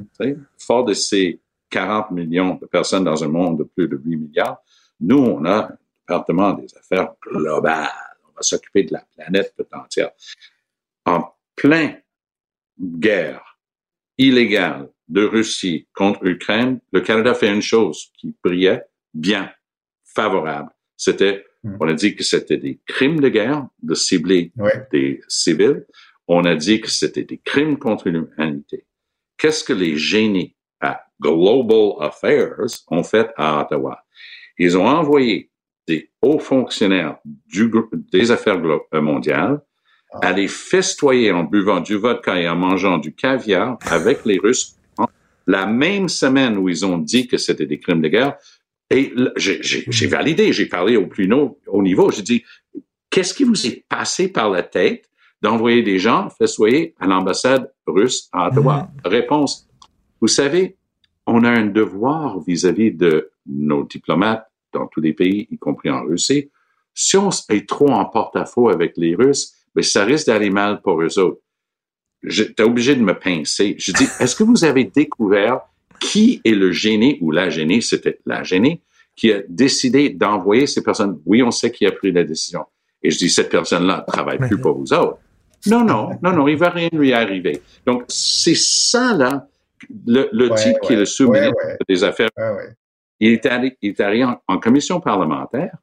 fort 0.57 0.85
de 0.85 0.95
ses 0.95 1.41
40 1.71 2.13
millions 2.13 2.55
de 2.55 2.67
personnes 2.67 3.05
dans 3.05 3.23
un 3.23 3.29
monde 3.29 3.59
de 3.59 3.65
plus 3.65 3.89
de 3.89 4.01
8 4.03 4.17
milliards, 4.17 4.63
nous, 5.01 5.19
on 5.19 5.45
a 5.45 5.65
un 5.65 5.79
département 6.07 6.53
des 6.55 6.67
affaires 6.77 7.13
globales. 7.23 7.91
On 8.25 8.33
va 8.35 8.43
s'occuper 8.43 8.85
de 8.85 8.95
la 8.95 9.05
planète 9.17 9.53
toute 9.57 9.73
entière. 9.75 10.11
En 11.05 11.35
plein 11.57 11.95
guerre 12.81 13.59
illégale 14.17 14.89
de 15.09 15.25
Russie 15.25 15.87
contre 15.95 16.25
Ukraine, 16.27 16.81
le 16.93 17.01
Canada 17.01 17.35
fait 17.35 17.53
une 17.53 17.63
chose 17.63 18.11
qui 18.19 18.35
brillait 18.45 18.83
bien, 19.15 19.51
favorable. 20.05 20.71
C'était 20.97 21.45
on 21.81 21.89
a 21.89 21.93
dit 21.93 22.15
que 22.15 22.23
c'était 22.23 22.57
des 22.57 22.79
crimes 22.87 23.21
de 23.21 23.29
guerre 23.29 23.67
de 23.83 23.95
cibler 23.95 24.53
ouais. 24.57 24.87
des 24.93 25.21
civils. 25.29 25.85
On 26.27 26.45
a 26.45 26.55
dit 26.55 26.81
que 26.81 26.91
c'était 26.91 27.25
des 27.25 27.39
crimes 27.39 27.79
contre 27.79 28.09
l'humanité. 28.09 28.85
Qu'est-ce 29.37 29.65
que 29.65 29.73
les 29.73 29.97
génies 29.97 30.55
à 30.81 31.03
Global 31.21 31.93
Affairs 32.01 32.57
ont 32.89 33.03
fait 33.03 33.31
à 33.37 33.61
Ottawa? 33.61 34.05
Ils 34.59 34.77
ont 34.77 34.87
envoyé 34.87 35.51
des 35.87 36.11
hauts 36.23 36.39
fonctionnaires 36.39 37.19
du 37.47 37.71
des 38.13 38.31
affaires 38.31 38.61
mondiales 38.93 39.61
ah. 40.13 40.19
à 40.23 40.33
les 40.33 40.49
festoyer 40.49 41.33
en 41.33 41.45
buvant 41.45 41.81
du 41.81 41.97
vodka 41.97 42.41
et 42.41 42.49
en 42.49 42.57
mangeant 42.57 42.99
du 42.99 43.15
caviar 43.15 43.79
avec 43.91 44.25
les 44.25 44.39
Russes 44.39 44.78
la 45.49 45.67
même 45.67 46.09
semaine 46.09 46.59
où 46.59 46.69
ils 46.69 46.85
ont 46.87 46.99
dit 46.99 47.27
que 47.27 47.39
c'était 47.39 47.67
des 47.67 47.81
crimes 47.81 48.03
de 48.03 48.09
guerre 48.09 48.37
Et 48.91 49.13
j'ai 49.37 50.07
validé, 50.07 50.53
j'ai 50.53 50.67
parlé 50.67 50.97
au 50.97 51.07
plus 51.07 51.29
haut, 51.33 51.83
niveau. 51.83 52.11
J'ai 52.11 52.23
dit, 52.23 52.45
qu'est-ce 53.11 53.35
qui 53.35 53.45
vous 53.45 53.67
est 53.67 53.85
passé 53.89 54.29
par 54.29 54.51
la 54.51 54.63
tête 54.63 55.11
d'envoyer 55.41 55.83
des 55.83 55.99
gens 55.99 56.29
soyez 56.45 56.95
à 57.01 57.07
l'ambassade 57.07 57.73
russe 57.87 58.29
à 58.33 58.49
Ottawa? 58.49 58.83
Mm. 58.83 59.09
Réponse, 59.09 59.69
vous 60.21 60.29
savez, 60.29 60.77
on 61.27 61.43
a 61.45 61.51
un 61.51 61.67
devoir 61.67 62.41
vis-à-vis 62.41 62.93
de 62.93 63.31
nos 63.47 63.85
diplomates 63.85 64.47
dans 64.75 64.87
tous 64.87 65.01
les 65.01 65.15
pays, 65.15 65.49
y 65.51 65.57
compris 65.57 65.91
en 65.91 66.05
Russie. 66.05 66.51
Si 66.93 67.17
on 67.17 67.31
est 67.49 67.67
trop 67.67 67.89
en 67.89 68.05
porte-à-faux 68.05 68.69
avec 68.69 68.99
les 68.99 69.15
Russes, 69.15 69.55
mais 69.75 69.81
ben, 69.81 69.89
ça 69.89 70.05
risque 70.05 70.27
d'aller 70.27 70.51
mal 70.51 70.83
pour 70.83 71.01
eux 71.01 71.19
autres. 71.19 71.41
J'étais 72.23 72.63
obligé 72.63 72.95
de 72.97 73.03
me 73.03 73.15
pincer. 73.15 73.77
Je 73.79 73.93
dis, 73.93 74.09
est-ce 74.21 74.35
que 74.35 74.43
vous 74.43 74.65
avez 74.65 74.85
découvert 74.85 75.61
qui 76.01 76.41
est 76.45 76.53
le 76.53 76.73
gêné 76.73 77.19
ou 77.21 77.31
la 77.31 77.51
gênée, 77.51 77.81
c'était 77.81 78.19
la 78.27 78.43
gênée, 78.43 78.83
qui 79.15 79.33
a 79.33 79.43
décidé 79.49 80.11
d'envoyer 80.11 80.67
ces 80.67 80.83
personnes? 80.83 81.21
Oui, 81.27 81.43
on 81.43 81.51
sait 81.51 81.71
qui 81.71 81.87
a 81.87 81.93
pris 81.93 82.13
la 82.13 82.25
décision. 82.25 82.65
Et 83.03 83.11
je 83.11 83.19
dis, 83.19 83.31
cette 83.31 83.51
personne-là 83.51 84.05
ne 84.07 84.13
travaille 84.13 84.39
plus 84.39 84.59
pour 84.59 84.79
vous 84.79 84.93
autres. 84.93 85.19
Non, 85.67 85.85
non, 85.85 86.11
non, 86.23 86.33
non, 86.33 86.49
il 86.49 86.57
va 86.57 86.71
rien 86.71 86.89
lui 86.93 87.13
arriver. 87.13 87.63
Donc, 87.85 88.05
c'est 88.09 88.55
ça, 88.55 89.13
là, 89.15 89.47
le, 90.07 90.55
type 90.55 90.77
qui 90.83 90.93
est 90.93 90.97
le 90.97 91.05
sous-ministre 91.05 91.55
des 91.89 92.05
Affaires. 92.05 92.31
Il 93.21 93.33
est 93.33 93.47
allé, 93.47 93.77
il 93.83 93.91
est 93.91 94.01
allé 94.01 94.25
en, 94.25 94.59
commission 94.59 95.01
parlementaire. 95.01 95.77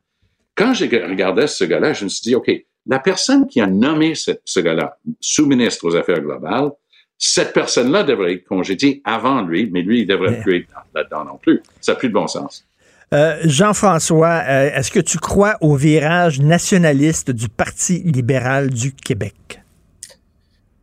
Quand 0.56 0.74
j'ai 0.74 0.88
regardé 0.88 1.48
ce 1.48 1.66
gars-là, 1.66 1.94
je 1.94 2.06
me 2.06 2.10
suis 2.10 2.22
dit, 2.22 2.36
OK, 2.36 2.50
la 2.88 3.00
personne 3.00 3.48
qui 3.48 3.62
a 3.62 3.68
nommé 3.68 4.16
ce, 4.16 4.32
ce 4.44 4.60
gars-là, 4.60 4.98
sous-ministre 5.20 5.86
aux 5.86 5.96
Affaires 5.96 6.22
globales, 6.22 6.72
cette 7.18 7.54
personne-là 7.54 8.04
devrait 8.04 8.34
être 8.34 8.46
congédiée 8.46 9.02
avant 9.06 9.42
lui, 9.42 9.70
mais 9.72 9.82
lui, 9.82 10.02
il 10.02 10.08
devrait 10.08 10.42
plus 10.42 10.58
être 10.58 10.68
là-dedans 10.94 11.26
non 11.26 11.38
plus. 11.38 11.64
Ça 11.82 11.94
n'a 11.94 11.98
plus 11.98 12.10
de 12.10 12.14
bon 12.14 12.28
sens. 12.28 12.66
Euh, 13.14 13.38
Jean-François, 13.44 14.44
euh, 14.48 14.72
est-ce 14.74 14.92
que 14.92 15.00
tu 15.00 15.18
crois 15.20 15.58
au 15.62 15.76
virage 15.76 16.42
nationaliste 16.42 17.32
du 17.32 17.48
Parti 17.48 18.02
libéral 18.04 18.70
du 18.70 18.94
Québec? 18.94 19.62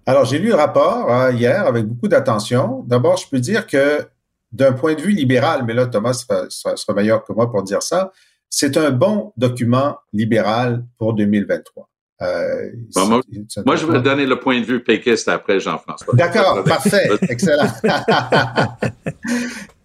Alors, 0.07 0.25
j'ai 0.25 0.39
lu 0.39 0.49
le 0.49 0.55
rapport 0.55 1.11
hein, 1.11 1.31
hier 1.33 1.67
avec 1.67 1.85
beaucoup 1.85 2.09
d'attention. 2.09 2.85
D'abord, 2.87 3.17
je 3.19 3.29
peux 3.29 3.39
dire 3.39 3.67
que 3.67 4.07
d'un 4.51 4.73
point 4.73 4.95
de 4.95 5.01
vue 5.01 5.13
libéral, 5.13 5.65
mais 5.67 5.75
là, 5.75 5.87
Thomas 5.87 6.15
sera, 6.15 6.49
sera 6.49 6.95
meilleur 6.95 7.25
que 7.25 7.33
moi 7.33 7.51
pour 7.51 7.63
dire 7.63 7.83
ça, 7.83 8.13
c'est 8.49 8.77
un 8.77 8.91
bon 8.91 9.33
document 9.37 9.97
libéral 10.13 10.85
pour 10.99 11.15
2023. 11.15 11.89
Euh, 12.23 12.70
moi, 13.66 13.77
je 13.77 13.87
vais 13.87 14.01
donner 14.01 14.27
le 14.27 14.39
point 14.39 14.61
de 14.61 14.64
vue 14.64 14.83
péquiste 14.83 15.29
après 15.29 15.59
Jean-François. 15.59 16.14
D'accord, 16.14 16.62
parfait, 16.66 17.09
excellent. 17.29 17.68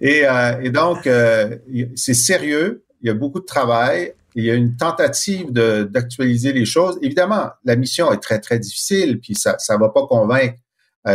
Euh, 0.03 0.61
et, 0.61 0.69
donc, 0.69 1.07
euh, 1.07 1.57
c'est 1.95 2.13
sérieux, 2.13 2.83
il 3.01 3.07
y 3.07 3.09
a 3.09 3.15
beaucoup 3.15 3.39
de 3.39 3.45
travail, 3.45 4.13
il 4.35 4.45
y 4.45 4.51
a 4.51 4.53
une 4.53 4.75
tentative 4.75 5.51
d'actualiser 5.51 6.53
les 6.53 6.65
choses. 6.65 6.99
Évidemment, 7.01 7.49
la 7.65 7.75
mission 7.75 8.11
est 8.11 8.19
très, 8.19 8.39
très 8.39 8.59
difficile, 8.59 9.19
puis 9.19 9.33
ça 9.33 9.57
ne 9.71 9.79
va 9.79 9.89
pas 9.89 10.05
convaincre 10.05 10.59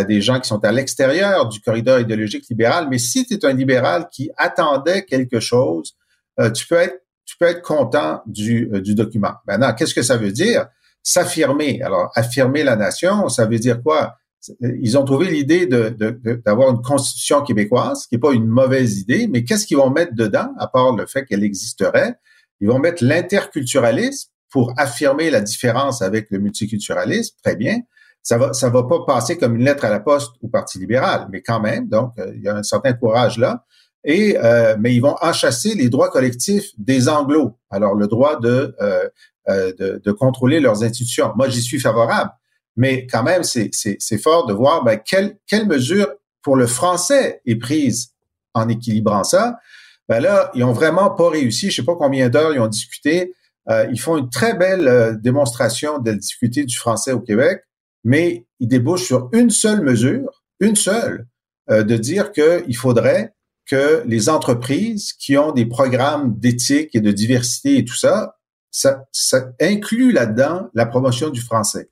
des 0.08 0.20
gens 0.20 0.40
qui 0.40 0.48
sont 0.48 0.64
à 0.64 0.72
l'extérieur 0.72 1.48
du 1.48 1.60
corridor 1.60 2.00
idéologique 2.00 2.44
libéral, 2.50 2.88
mais 2.90 2.98
si 2.98 3.24
tu 3.24 3.34
es 3.34 3.44
un 3.46 3.52
libéral 3.52 4.08
qui 4.10 4.32
attendait 4.36 5.04
quelque 5.04 5.38
chose, 5.38 5.94
tu 6.52 6.66
peux 6.66 6.76
être 6.76 6.98
tu 7.24 7.36
peux 7.38 7.46
être 7.46 7.62
content 7.62 8.20
du, 8.26 8.68
du 8.82 8.96
document. 8.96 9.34
Maintenant, 9.46 9.72
qu'est-ce 9.74 9.94
que 9.94 10.02
ça 10.02 10.16
veut 10.16 10.32
dire? 10.32 10.66
S'affirmer. 11.02 11.82
Alors, 11.82 12.10
affirmer 12.14 12.62
la 12.62 12.76
nation, 12.76 13.28
ça 13.28 13.46
veut 13.46 13.58
dire 13.58 13.82
quoi? 13.82 14.16
Ils 14.60 14.98
ont 14.98 15.04
trouvé 15.04 15.30
l'idée 15.30 15.66
d'avoir 15.66 16.70
une 16.70 16.82
constitution 16.82 17.42
québécoise, 17.42 18.06
qui 18.06 18.16
n'est 18.16 18.20
pas 18.20 18.32
une 18.32 18.48
mauvaise 18.48 18.98
idée, 18.98 19.28
mais 19.28 19.44
qu'est-ce 19.44 19.66
qu'ils 19.66 19.76
vont 19.76 19.90
mettre 19.90 20.14
dedans, 20.14 20.48
à 20.58 20.66
part 20.66 20.94
le 20.96 21.06
fait 21.06 21.24
qu'elle 21.24 21.44
existerait? 21.44 22.16
Ils 22.60 22.68
vont 22.68 22.78
mettre 22.78 23.04
l'interculturalisme 23.04 24.30
pour 24.50 24.74
affirmer 24.76 25.30
la 25.30 25.40
différence 25.40 26.02
avec 26.02 26.26
le 26.30 26.38
multiculturalisme, 26.38 27.34
très 27.42 27.56
bien. 27.56 27.80
Ça 28.22 28.38
va, 28.38 28.52
ça 28.52 28.68
va 28.68 28.84
pas 28.84 29.04
passer 29.04 29.36
comme 29.36 29.56
une 29.56 29.64
lettre 29.64 29.84
à 29.84 29.90
la 29.90 29.98
poste 29.98 30.32
au 30.42 30.48
Parti 30.48 30.78
libéral, 30.78 31.26
mais 31.32 31.42
quand 31.42 31.60
même, 31.60 31.88
donc 31.88 32.12
euh, 32.18 32.32
il 32.36 32.42
y 32.42 32.48
a 32.48 32.56
un 32.56 32.62
certain 32.62 32.92
courage 32.92 33.38
là. 33.38 33.64
Et 34.04 34.36
euh, 34.36 34.76
mais 34.78 34.94
ils 34.94 35.00
vont 35.00 35.16
enchasser 35.20 35.74
les 35.74 35.88
droits 35.88 36.10
collectifs 36.10 36.70
des 36.76 37.08
Anglo. 37.08 37.58
Alors 37.70 37.94
le 37.94 38.06
droit 38.06 38.38
de 38.38 38.74
euh, 38.80 39.08
euh, 39.48 39.72
de, 40.04 40.12
contrôler 40.12 40.60
leurs 40.60 40.84
institutions. 40.84 41.32
Moi, 41.34 41.48
j'y 41.48 41.62
suis 41.62 41.80
favorable, 41.80 42.30
mais 42.76 43.08
quand 43.08 43.24
même, 43.24 43.42
c'est 43.42 44.18
fort 44.18 44.46
de 44.46 44.52
voir 44.52 44.84
ben, 44.84 44.96
quelle, 45.04 45.36
quelle 45.48 45.66
mesure 45.66 46.06
pour 46.42 46.54
le 46.54 46.68
français 46.68 47.40
est 47.44 47.56
prise 47.56 48.12
en 48.54 48.68
équilibrant 48.68 49.24
ça. 49.24 49.58
Ben 50.08 50.20
là, 50.20 50.52
ils 50.54 50.62
ont 50.62 50.72
vraiment 50.72 51.10
pas 51.10 51.28
réussi. 51.28 51.70
Je 51.70 51.76
sais 51.76 51.84
pas 51.84 51.96
combien 51.96 52.28
d'heures 52.28 52.54
ils 52.54 52.60
ont 52.60 52.68
discuté. 52.68 53.34
Euh, 53.68 53.88
ils 53.90 53.98
font 53.98 54.16
une 54.16 54.30
très 54.30 54.54
belle 54.54 54.86
euh, 54.86 55.12
démonstration 55.14 55.98
de 55.98 56.12
la 56.12 56.16
difficulté 56.16 56.64
du 56.64 56.76
français 56.76 57.10
au 57.10 57.20
Québec, 57.20 57.62
mais 58.04 58.46
ils 58.60 58.68
débouchent 58.68 59.06
sur 59.06 59.28
une 59.32 59.50
seule 59.50 59.82
mesure, 59.82 60.44
une 60.60 60.76
seule, 60.76 61.26
de 61.68 61.96
dire 61.96 62.32
qu'il 62.32 62.76
faudrait 62.76 63.34
que 63.66 64.02
les 64.06 64.28
entreprises 64.28 65.12
qui 65.14 65.36
ont 65.36 65.52
des 65.52 65.66
programmes 65.66 66.38
d'éthique 66.38 66.94
et 66.94 67.00
de 67.00 67.10
diversité 67.10 67.78
et 67.78 67.84
tout 67.84 67.96
ça 67.96 68.36
ça, 68.72 69.04
inclut 69.60 70.12
là-dedans 70.12 70.68
la 70.74 70.86
promotion 70.86 71.28
du 71.28 71.40
français. 71.40 71.90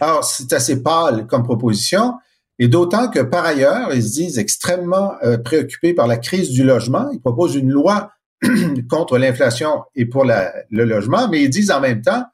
Alors, 0.00 0.24
c'est 0.24 0.52
assez 0.52 0.82
pâle 0.82 1.26
comme 1.26 1.42
proposition, 1.42 2.14
et 2.58 2.68
d'autant 2.68 3.10
que 3.10 3.20
par 3.20 3.44
ailleurs, 3.44 3.92
ils 3.92 4.02
se 4.02 4.12
disent 4.12 4.38
extrêmement 4.38 5.12
euh, 5.22 5.38
préoccupés 5.38 5.92
par 5.92 6.06
la 6.06 6.16
crise 6.16 6.50
du 6.50 6.62
logement. 6.62 7.10
Ils 7.12 7.20
proposent 7.20 7.56
une 7.56 7.70
loi 7.70 8.12
contre 8.88 9.18
l'inflation 9.18 9.82
et 9.94 10.06
pour 10.06 10.24
le 10.24 10.84
logement, 10.84 11.28
mais 11.28 11.42
ils 11.42 11.50
disent 11.50 11.70
en 11.70 11.80
même 11.80 12.02
temps, 12.02 12.24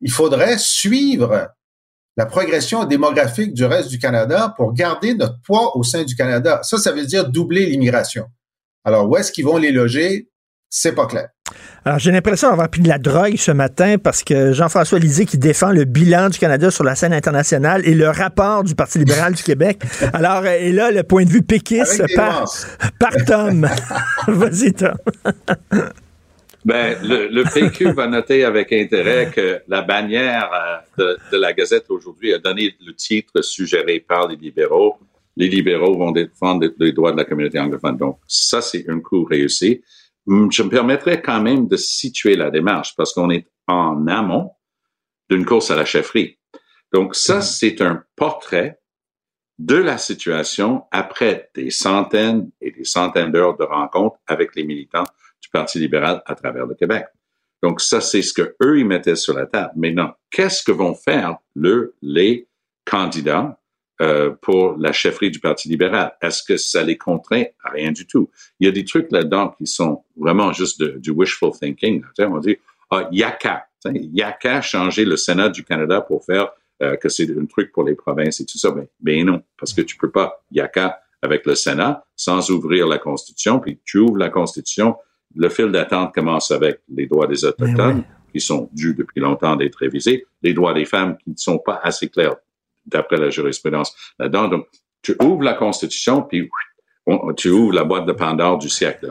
il 0.00 0.10
faudrait 0.10 0.58
suivre 0.58 1.48
la 2.16 2.26
progression 2.26 2.84
démographique 2.84 3.52
du 3.52 3.64
reste 3.64 3.88
du 3.88 3.98
Canada 3.98 4.54
pour 4.56 4.72
garder 4.72 5.14
notre 5.14 5.40
poids 5.42 5.76
au 5.76 5.82
sein 5.82 6.04
du 6.04 6.14
Canada. 6.14 6.60
Ça, 6.62 6.78
ça 6.78 6.92
veut 6.92 7.04
dire 7.04 7.28
doubler 7.28 7.66
l'immigration. 7.66 8.26
Alors, 8.84 9.08
où 9.08 9.16
est-ce 9.16 9.32
qu'ils 9.32 9.44
vont 9.44 9.58
les 9.58 9.72
loger? 9.72 10.30
C'est 10.68 10.94
pas 10.94 11.06
clair. 11.06 11.28
Alors, 11.86 12.00
j'ai 12.00 12.10
l'impression 12.10 12.50
d'avoir 12.50 12.68
pris 12.68 12.80
de 12.80 12.88
la 12.88 12.98
drogue 12.98 13.36
ce 13.36 13.52
matin 13.52 13.96
parce 13.96 14.24
que 14.24 14.52
Jean-François 14.52 14.98
Lisée 14.98 15.24
qui 15.24 15.38
défend 15.38 15.70
le 15.70 15.84
bilan 15.84 16.30
du 16.30 16.36
Canada 16.36 16.72
sur 16.72 16.82
la 16.82 16.96
scène 16.96 17.12
internationale 17.12 17.86
et 17.86 17.94
le 17.94 18.08
rapport 18.08 18.64
du 18.64 18.74
Parti 18.74 18.98
libéral 18.98 19.34
du 19.34 19.42
Québec. 19.44 19.78
Alors, 20.12 20.42
euh, 20.44 20.58
et 20.58 20.72
là, 20.72 20.90
le 20.90 21.04
point 21.04 21.24
de 21.24 21.30
vue 21.30 21.42
péquiste 21.42 22.02
par, 22.16 22.44
par 22.98 23.12
Tom. 23.24 23.68
Vas-y, 24.26 24.72
Tom. 24.72 24.96
Ben, 26.64 26.98
le, 27.04 27.28
le, 27.28 27.44
PQ 27.44 27.92
va 27.92 28.08
noter 28.08 28.42
avec 28.42 28.72
intérêt 28.72 29.30
que 29.32 29.60
la 29.68 29.82
bannière 29.82 30.50
euh, 30.98 31.14
de, 31.14 31.36
de 31.36 31.40
la 31.40 31.52
Gazette 31.52 31.88
aujourd'hui 31.88 32.34
a 32.34 32.38
donné 32.38 32.74
le 32.84 32.94
titre 32.94 33.42
suggéré 33.42 34.00
par 34.00 34.26
les 34.26 34.34
libéraux. 34.34 34.96
Les 35.36 35.46
libéraux 35.46 35.96
vont 35.96 36.10
défendre 36.10 36.66
les 36.80 36.90
droits 36.90 37.12
de 37.12 37.18
la 37.18 37.24
communauté 37.24 37.60
anglophone. 37.60 37.96
Donc, 37.96 38.18
ça, 38.26 38.60
c'est 38.60 38.86
un 38.88 38.98
coup 38.98 39.22
réussi. 39.22 39.82
Je 40.26 40.62
me 40.62 40.68
permettrais 40.68 41.22
quand 41.22 41.40
même 41.40 41.68
de 41.68 41.76
situer 41.76 42.36
la 42.36 42.50
démarche 42.50 42.94
parce 42.96 43.12
qu'on 43.12 43.30
est 43.30 43.46
en 43.66 44.06
amont 44.06 44.52
d'une 45.28 45.44
course 45.44 45.70
à 45.70 45.76
la 45.76 45.84
chefferie. 45.84 46.38
Donc 46.92 47.14
ça, 47.14 47.40
c'est 47.40 47.80
un 47.80 48.04
portrait 48.16 48.80
de 49.58 49.76
la 49.76 49.98
situation 49.98 50.84
après 50.90 51.50
des 51.54 51.70
centaines 51.70 52.50
et 52.60 52.70
des 52.70 52.84
centaines 52.84 53.32
d'heures 53.32 53.56
de 53.56 53.64
rencontres 53.64 54.18
avec 54.26 54.54
les 54.54 54.64
militants 54.64 55.04
du 55.40 55.48
Parti 55.48 55.78
libéral 55.78 56.22
à 56.26 56.34
travers 56.34 56.66
le 56.66 56.74
Québec. 56.74 57.06
Donc 57.62 57.80
ça, 57.80 58.00
c'est 58.00 58.22
ce 58.22 58.32
que 58.32 58.54
eux 58.62 58.78
ils 58.78 58.86
mettaient 58.86 59.16
sur 59.16 59.34
la 59.34 59.46
table. 59.46 59.72
Maintenant, 59.76 60.12
qu'est-ce 60.30 60.62
que 60.62 60.72
vont 60.72 60.94
faire 60.94 61.38
le, 61.54 61.94
les 62.02 62.48
candidats? 62.84 63.58
Euh, 64.00 64.30
pour 64.42 64.76
la 64.78 64.92
chefferie 64.92 65.30
du 65.30 65.40
Parti 65.40 65.68
libéral. 65.68 66.14
Est-ce 66.20 66.42
que 66.42 66.56
ça 66.56 66.82
les 66.82 66.98
contraint? 66.98 67.44
Rien 67.64 67.92
du 67.92 68.06
tout. 68.06 68.30
Il 68.60 68.66
y 68.66 68.68
a 68.68 68.72
des 68.72 68.84
trucs 68.84 69.10
là-dedans 69.10 69.54
qui 69.56 69.66
sont 69.66 70.02
vraiment 70.16 70.52
juste 70.52 70.82
du 70.82 71.10
wishful 71.10 71.52
thinking. 71.52 72.02
On 72.18 72.38
dit, 72.38 72.56
ah, 72.90 73.08
il 73.10 73.18
y 73.18 73.22
a 73.22 73.30
qu'à. 73.30 73.66
Il 73.86 74.14
y 74.14 74.22
a 74.22 74.32
qu'à 74.32 74.60
changer 74.60 75.04
le 75.04 75.16
Sénat 75.16 75.48
du 75.48 75.64
Canada 75.64 76.00
pour 76.00 76.24
faire 76.24 76.50
euh, 76.82 76.96
que 76.96 77.08
c'est 77.08 77.30
un 77.30 77.46
truc 77.46 77.72
pour 77.72 77.84
les 77.84 77.94
provinces 77.94 78.40
et 78.40 78.44
tout 78.44 78.58
ça. 78.58 78.70
Ben, 78.70 78.86
ben 79.00 79.24
non, 79.24 79.42
parce 79.58 79.72
que 79.72 79.82
tu 79.82 79.96
peux 79.96 80.10
pas. 80.10 80.44
Il 80.50 80.58
y 80.58 80.60
a 80.60 80.68
qu'à 80.68 81.00
avec 81.22 81.46
le 81.46 81.54
Sénat 81.54 82.04
sans 82.14 82.50
ouvrir 82.50 82.86
la 82.86 82.98
Constitution. 82.98 83.60
Puis 83.60 83.78
tu 83.84 83.98
ouvres 83.98 84.18
la 84.18 84.28
Constitution, 84.28 84.96
le 85.34 85.48
fil 85.48 85.70
d'attente 85.70 86.14
commence 86.14 86.50
avec 86.50 86.80
les 86.88 87.06
droits 87.06 87.26
des 87.26 87.44
Autochtones, 87.44 88.04
qui 88.32 88.40
sont 88.40 88.68
dus 88.72 88.94
depuis 88.94 89.20
longtemps 89.20 89.56
d'être 89.56 89.76
révisés, 89.76 90.26
les 90.42 90.52
droits 90.52 90.74
des 90.74 90.84
femmes 90.84 91.16
qui 91.18 91.30
ne 91.30 91.36
sont 91.36 91.58
pas 91.58 91.80
assez 91.82 92.08
clairs 92.08 92.36
d'après 92.86 93.16
la 93.16 93.30
jurisprudence 93.30 93.94
là-dedans. 94.18 94.48
Donc, 94.48 94.66
tu 95.02 95.14
ouvres 95.22 95.42
la 95.42 95.54
Constitution, 95.54 96.22
puis 96.22 96.48
tu 97.36 97.50
ouvres 97.50 97.72
la 97.72 97.84
boîte 97.84 98.06
de 98.06 98.12
Pandore 98.12 98.58
du 98.58 98.68
siècle. 98.68 99.08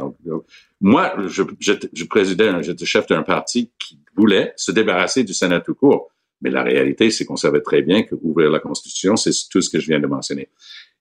moi, 0.81 1.13
je, 1.27 1.43
je, 1.59 2.03
présidais, 2.05 2.51
j'étais 2.61 2.85
chef 2.85 3.07
d'un 3.07 3.23
parti 3.23 3.71
qui 3.79 3.99
voulait 4.15 4.53
se 4.57 4.71
débarrasser 4.71 5.23
du 5.23 5.33
Sénat 5.33 5.61
tout 5.61 5.75
court. 5.75 6.09
Mais 6.41 6.49
la 6.49 6.63
réalité, 6.63 7.09
c'est 7.11 7.25
qu'on 7.25 7.37
savait 7.37 7.61
très 7.61 7.81
bien 7.81 8.03
que 8.03 8.15
ouvrir 8.21 8.49
la 8.49 8.59
Constitution, 8.59 9.15
c'est 9.15 9.31
tout 9.49 9.61
ce 9.61 9.69
que 9.69 9.79
je 9.79 9.87
viens 9.87 9.99
de 9.99 10.07
mentionner. 10.07 10.49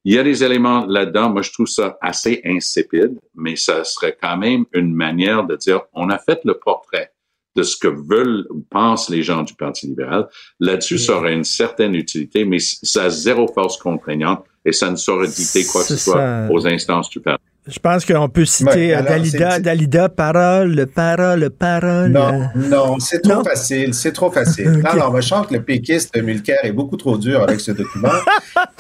Il 0.05 0.15
y 0.15 0.19
a 0.19 0.23
des 0.23 0.45
éléments 0.45 0.87
là-dedans, 0.87 1.31
moi 1.31 1.43
je 1.43 1.51
trouve 1.51 1.67
ça 1.67 1.97
assez 2.01 2.41
insipide, 2.45 3.19
mais 3.35 3.57
ça 3.57 3.85
serait 3.85 4.17
quand 4.21 4.37
même 4.37 4.67
une 4.73 4.95
manière 4.95 5.45
de 5.45 5.57
dire, 5.57 5.81
on 5.95 6.11
a 6.11 6.19
fait 6.19 6.41
le 6.45 6.59
portrait 6.59 7.11
de 7.57 7.63
ce 7.63 7.77
que 7.77 7.89
veulent 7.89 8.47
ou 8.51 8.65
pensent 8.69 9.09
les 9.09 9.23
gens 9.23 9.43
du 9.43 9.55
Parti 9.55 9.87
libéral. 9.87 10.27
Là-dessus, 10.61 10.99
ça 10.99 11.17
aurait 11.17 11.35
une 11.35 11.45
certaine 11.45 11.95
utilité, 11.95 12.45
mais 12.45 12.59
ça 12.59 13.05
a 13.05 13.11
zéro 13.11 13.47
force 13.49 13.77
contraignante 13.77 14.45
et 14.65 14.73
ça 14.73 14.91
ne 14.91 14.97
saurait 14.97 15.29
dicter 15.29 15.65
quoi 15.65 15.83
que 15.83 15.89
ce 15.89 15.97
soit 15.97 16.49
aux 16.51 16.67
instances 16.67 17.09
du 17.11 17.21
Parti. 17.21 17.45
Je 17.67 17.79
pense 17.79 18.05
qu'on 18.05 18.29
peut 18.29 18.45
citer 18.45 18.95
euh, 18.95 19.01
Dalida, 19.01 19.59
Dalida, 19.59 20.11
parole, 20.11 20.87
parole, 20.87 21.49
parole. 21.49 22.11
Non, 22.11 22.51
non, 22.55 22.99
c'est 22.99 23.23
trop 23.23 23.43
facile, 23.43 23.95
c'est 23.95 24.13
trop 24.13 24.31
facile. 24.31 24.65
Non, 24.85 24.97
non, 24.99 25.11
moi, 25.11 25.23
je 25.23 25.31
que 25.31 25.55
le 25.55 25.63
péquiste 25.63 26.15
Mulcair 26.23 26.59
est 26.63 26.73
beaucoup 26.73 26.99
trop 26.99 27.17
dur 27.17 27.43
avec 27.43 27.61
ce 27.61 27.73
document. 27.73 28.11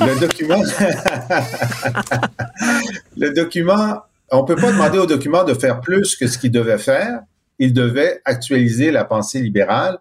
le 0.00 0.20
document, 0.20 0.60
le 3.16 3.30
document, 3.32 4.02
on 4.30 4.44
peut 4.44 4.56
pas 4.56 4.70
demander 4.70 4.98
au 4.98 5.06
document 5.06 5.44
de 5.44 5.54
faire 5.54 5.80
plus 5.80 6.14
que 6.14 6.26
ce 6.26 6.36
qu'il 6.36 6.50
devait 6.50 6.78
faire. 6.78 7.20
Il 7.58 7.72
devait 7.72 8.20
actualiser 8.24 8.90
la 8.90 9.04
pensée 9.04 9.40
libérale. 9.40 9.98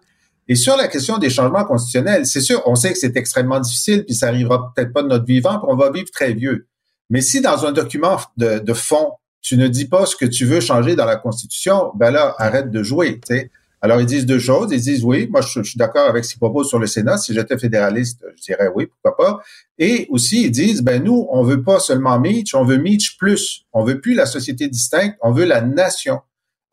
Et 0.48 0.56
sur 0.56 0.76
la 0.76 0.88
question 0.88 1.18
des 1.18 1.30
changements 1.30 1.64
constitutionnels, 1.64 2.26
c'est 2.26 2.40
sûr, 2.40 2.62
on 2.66 2.74
sait 2.74 2.92
que 2.92 2.98
c'est 2.98 3.16
extrêmement 3.16 3.60
difficile, 3.60 4.04
puis 4.04 4.14
ça 4.14 4.28
arrivera 4.28 4.72
peut-être 4.74 4.92
pas 4.92 5.02
de 5.02 5.08
notre 5.08 5.24
vivant, 5.24 5.58
puis 5.58 5.68
on 5.70 5.76
va 5.76 5.90
vivre 5.90 6.10
très 6.12 6.34
vieux. 6.34 6.66
Mais 7.10 7.20
si 7.20 7.40
dans 7.40 7.64
un 7.64 7.72
document 7.72 8.18
de, 8.36 8.74
fond, 8.74 9.12
tu 9.40 9.56
ne 9.56 9.68
dis 9.68 9.86
pas 9.86 10.06
ce 10.06 10.16
que 10.16 10.26
tu 10.26 10.44
veux 10.44 10.60
changer 10.60 10.96
dans 10.96 11.06
la 11.06 11.16
Constitution, 11.16 11.92
ben 11.94 12.10
là, 12.10 12.34
arrête 12.38 12.70
de 12.70 12.82
jouer. 12.82 13.20
sais. 13.26 13.50
Alors, 13.84 14.00
ils 14.00 14.06
disent 14.06 14.24
deux 14.24 14.38
choses. 14.38 14.72
Ils 14.72 14.80
disent 14.80 15.04
oui, 15.04 15.28
moi, 15.30 15.42
je, 15.42 15.62
suis 15.62 15.76
d'accord 15.76 16.08
avec 16.08 16.24
ce 16.24 16.30
qu'ils 16.30 16.38
proposent 16.38 16.70
sur 16.70 16.78
le 16.78 16.86
Sénat. 16.86 17.18
Si 17.18 17.34
j'étais 17.34 17.58
fédéraliste, 17.58 18.24
je 18.34 18.42
dirais 18.42 18.70
oui, 18.74 18.86
pourquoi 18.86 19.14
pas. 19.14 19.42
Et 19.78 20.06
aussi, 20.08 20.44
ils 20.44 20.50
disent, 20.50 20.80
ben 20.80 21.04
nous, 21.04 21.26
on 21.30 21.42
veut 21.42 21.62
pas 21.62 21.78
seulement 21.80 22.18
Mitch, 22.18 22.54
on 22.54 22.64
veut 22.64 22.78
Mitch 22.78 23.18
plus. 23.18 23.66
On 23.74 23.84
veut 23.84 24.00
plus 24.00 24.14
la 24.14 24.24
société 24.24 24.68
distincte, 24.68 25.18
on 25.20 25.32
veut 25.32 25.44
la 25.44 25.60
nation. 25.60 26.20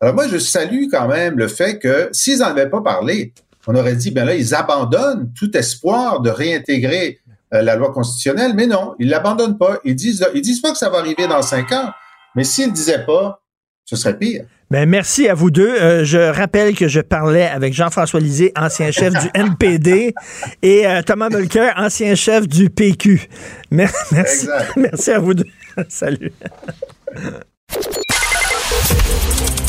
Alors 0.02 0.16
moi, 0.16 0.26
je 0.26 0.36
salue 0.36 0.86
quand 0.90 1.06
même 1.06 1.38
le 1.38 1.46
fait 1.46 1.78
que 1.78 2.08
s'ils 2.10 2.40
n'en 2.40 2.46
avaient 2.46 2.68
pas 2.68 2.80
parlé, 2.80 3.32
on 3.68 3.74
aurait 3.76 3.94
dit, 3.94 4.10
ben 4.10 4.24
là, 4.24 4.34
ils 4.34 4.52
abandonnent 4.52 5.32
tout 5.38 5.56
espoir 5.56 6.20
de 6.20 6.28
réintégrer 6.28 7.20
euh, 7.54 7.62
la 7.62 7.76
loi 7.76 7.92
constitutionnelle, 7.92 8.52
mais 8.56 8.66
non, 8.66 8.96
ils 8.98 9.08
l'abandonnent 9.08 9.56
pas. 9.56 9.78
Ils 9.84 9.94
disent, 9.94 10.26
ils 10.34 10.42
disent 10.42 10.60
pas 10.60 10.72
que 10.72 10.78
ça 10.78 10.90
va 10.90 10.98
arriver 10.98 11.28
dans 11.28 11.40
cinq 11.40 11.70
ans, 11.70 11.92
mais 12.34 12.42
s'ils 12.42 12.66
le 12.66 12.72
disaient 12.72 13.06
pas, 13.06 13.42
ce 13.84 13.94
serait 13.94 14.18
pire. 14.18 14.44
Ben, 14.72 14.88
merci 14.88 15.28
à 15.28 15.34
vous 15.34 15.52
deux. 15.52 15.70
Euh, 15.70 16.04
je 16.04 16.18
rappelle 16.18 16.74
que 16.74 16.88
je 16.88 17.00
parlais 17.00 17.46
avec 17.46 17.72
Jean-François 17.72 18.18
Lisée, 18.18 18.52
ancien 18.56 18.90
chef 18.90 19.12
du 19.12 19.28
NPD, 19.34 20.14
et 20.62 20.84
euh, 20.84 21.02
Thomas 21.02 21.28
Mulcair, 21.28 21.74
ancien 21.76 22.16
chef 22.16 22.48
du 22.48 22.70
PQ. 22.70 23.28
Merci, 23.70 24.48
merci 24.76 25.10
à 25.12 25.18
vous 25.20 25.34
deux. 25.34 25.46
Salut. 25.88 26.32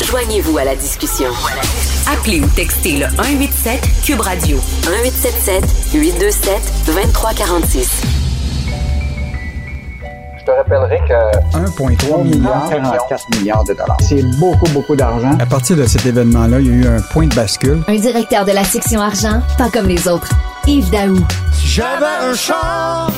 Joignez-vous 0.08 0.58
à 0.58 0.64
la 0.64 0.76
discussion. 0.76 1.28
Appelez 2.12 2.40
ou 2.40 2.46
textez 2.48 2.98
le 2.98 3.06
187 3.16 3.80
Cube 4.04 4.20
Radio 4.20 4.58
1877 4.86 5.64
827 5.94 6.72
2346. 6.86 8.02
Je 10.38 10.44
te 10.44 10.50
rappellerai 10.50 10.98
que 11.08 11.56
1,3 11.56 12.22
milliard, 12.24 12.68
44 12.68 13.38
milliards 13.38 13.64
de 13.64 13.72
dollars. 13.72 13.96
C'est 14.00 14.22
beaucoup, 14.38 14.68
beaucoup 14.72 14.94
d'argent. 14.94 15.36
À 15.40 15.46
partir 15.46 15.76
de 15.76 15.86
cet 15.86 16.04
événement-là, 16.04 16.60
il 16.60 16.66
y 16.66 16.70
a 16.70 16.74
eu 16.74 16.86
un 16.86 17.00
point 17.00 17.26
de 17.26 17.34
bascule. 17.34 17.82
Un 17.88 17.96
directeur 17.96 18.44
de 18.44 18.52
la 18.52 18.64
section 18.64 19.00
argent, 19.00 19.40
pas 19.56 19.70
comme 19.70 19.86
les 19.88 20.06
autres. 20.06 20.28
Yves 20.66 20.90
Daou. 20.90 21.16
Si 21.52 21.66
j'avais 21.68 22.04
un 22.30 22.34
char, 22.34 23.10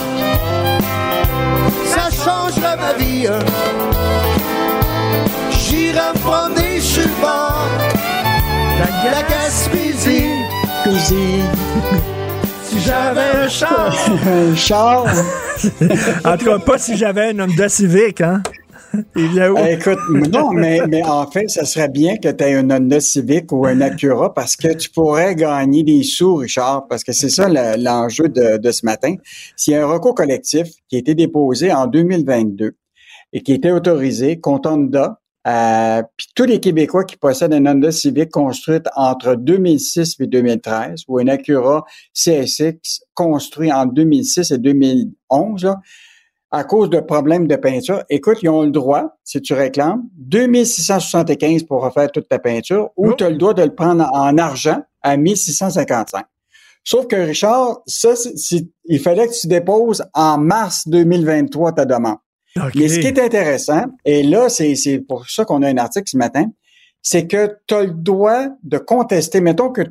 ça 1.85 2.11
changerait 2.11 2.77
ma 2.77 2.93
vie. 2.95 3.27
J'irais 5.51 6.13
me 6.15 6.19
promener 6.21 6.66
la, 8.79 9.11
la 9.11 9.23
Gaspésie. 9.23 10.37
si 12.63 12.81
j'avais 12.81 13.45
un 13.45 13.49
char. 13.49 13.95
un 14.27 14.55
char. 14.55 15.07
en 16.25 16.37
tout 16.37 16.45
cas, 16.45 16.59
pas 16.59 16.79
si 16.79 16.97
j'avais 16.97 17.31
un 17.31 17.41
Honda 17.41 17.69
Civic, 17.69 18.21
hein? 18.21 18.43
Eh, 19.17 19.73
écoute, 19.73 19.99
non, 20.33 20.53
mais, 20.53 20.81
mais 20.89 21.03
en 21.05 21.31
fait, 21.31 21.49
ça 21.49 21.65
serait 21.65 21.89
bien 21.89 22.17
que 22.17 22.29
tu 22.29 22.45
aies 22.45 22.55
un 22.55 22.71
Honda 22.71 23.01
Civic 23.01 23.53
ou 23.53 23.67
un 23.67 23.81
Acura 23.81 24.33
parce 24.33 24.57
que 24.57 24.73
tu 24.75 24.91
pourrais 24.91 25.35
gagner 25.35 25.83
des 25.83 26.03
sous, 26.03 26.37
Richard, 26.37 26.87
parce 26.89 27.05
que 27.05 27.13
c'est 27.13 27.29
ça 27.29 27.49
l'enjeu 27.77 28.29
de, 28.29 28.57
de 28.57 28.71
ce 28.71 28.87
matin. 28.87 29.17
S'il 29.57 29.75
y 29.75 29.77
a 29.77 29.85
un 29.85 29.87
recours 29.87 30.15
collectif 30.15 30.69
qui 30.89 30.97
a 30.97 30.99
été 30.99 31.15
déposé 31.15 31.73
en 31.73 31.87
2022 31.87 32.75
et 33.33 33.41
qui 33.43 33.53
a 33.53 33.55
été 33.57 33.71
autorisé 33.71 34.41
contre 34.41 34.71
Honda, 34.71 35.21
euh, 35.47 36.03
puis 36.17 36.27
tous 36.35 36.45
les 36.45 36.59
Québécois 36.59 37.05
qui 37.05 37.17
possèdent 37.17 37.53
un 37.53 37.67
Honda 37.67 37.93
Civic 37.93 38.31
construite 38.31 38.87
entre 38.97 39.37
2006 39.37 40.17
et 40.19 40.27
2013 40.27 41.05
ou 41.07 41.19
un 41.19 41.29
Acura 41.29 41.85
CSX 42.13 43.03
construit 43.15 43.73
en 43.73 43.87
2006 43.87 44.51
et 44.51 44.59
2011, 44.59 45.77
à 46.51 46.65
cause 46.65 46.91
de 46.91 46.99
problèmes 46.99 47.47
de 47.47 47.57
peinture, 47.57 48.03
écoute, 48.09 48.39
ils 48.43 48.49
ont 48.49 48.63
le 48.63 48.71
droit, 48.71 49.19
si 49.23 49.41
tu 49.41 49.55
réclames, 49.55 50.03
2675 50.17 51.65
pour 51.65 51.83
refaire 51.83 52.11
toute 52.11 52.29
ta 52.29 52.39
peinture 52.39 52.91
ou 52.97 53.13
tu 53.15 53.25
as 53.25 53.31
le 53.31 53.37
droit 53.37 53.55
de 53.55 53.63
le 53.63 53.75
prendre 53.75 54.09
en 54.13 54.39
argent 54.39 54.83
à 55.03 55.17
1655. 55.17 56.25
Sauf 56.83 57.07
que 57.09 57.17
Richard, 57.17 57.83
ça, 57.87 58.15
il 58.85 59.01
fallait 59.01 59.27
que 59.27 59.41
tu 59.41 59.49
déposes 59.49 60.05
en 60.15 60.39
mars 60.39 60.89
2023 60.89 61.73
ta 61.73 61.85
demande. 61.85 62.19
Mais 62.75 62.89
ce 62.89 62.99
qui 62.99 63.07
est 63.07 63.19
intéressant, 63.19 63.85
et 64.05 64.23
là, 64.23 64.49
c'est 64.49 65.05
pour 65.07 65.29
ça 65.29 65.45
qu'on 65.45 65.63
a 65.63 65.69
un 65.69 65.77
article 65.77 66.09
ce 66.09 66.17
matin, 66.17 66.51
c'est 67.03 67.29
que 67.29 67.59
tu 67.69 67.75
as 67.75 67.85
le 67.85 67.93
droit 67.93 68.47
de 68.65 68.79
contester. 68.79 69.41
Mettons 69.41 69.71
que 69.71 69.83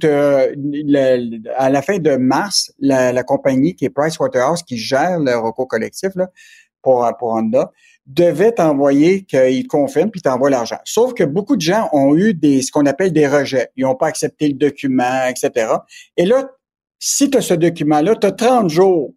à 1.56 1.70
la 1.70 1.82
fin 1.82 1.98
de 1.98 2.18
mars, 2.18 2.74
la, 2.80 3.24
compagnie 3.24 3.76
qui 3.76 3.86
est 3.86 3.90
Pricewaterhouse, 3.90 4.64
qui 4.64 4.78
gère 4.78 5.20
le 5.20 5.38
recours 5.38 5.68
collectif 5.68 6.10
là, 6.16 6.30
pour, 6.82 7.10
pour 7.18 7.30
Honda, 7.30 7.72
devait 8.06 8.52
t'envoyer 8.52 9.24
qu'il 9.24 9.66
confirme 9.68 10.12
puis 10.12 10.22
t'envoie 10.22 10.50
l'argent. 10.50 10.78
Sauf 10.84 11.14
que 11.14 11.24
beaucoup 11.24 11.56
de 11.56 11.62
gens 11.62 11.90
ont 11.94 12.16
eu 12.16 12.34
des 12.34 12.62
ce 12.62 12.72
qu'on 12.72 12.86
appelle 12.86 13.14
des 13.14 13.28
rejets. 13.28 13.70
Ils 13.76 13.84
n'ont 13.84 13.96
pas 13.96 14.08
accepté 14.08 14.50
le 14.50 14.56
document, 14.56 15.26
etc. 15.28 15.74
Et 16.18 16.26
là, 16.26 16.50
si 17.00 17.30
tu 17.30 17.38
as 17.38 17.42
ce 17.42 17.54
document-là, 17.54 18.16
tu 18.16 18.28
as 18.28 18.32
30 18.32 18.70
jours 18.70 19.14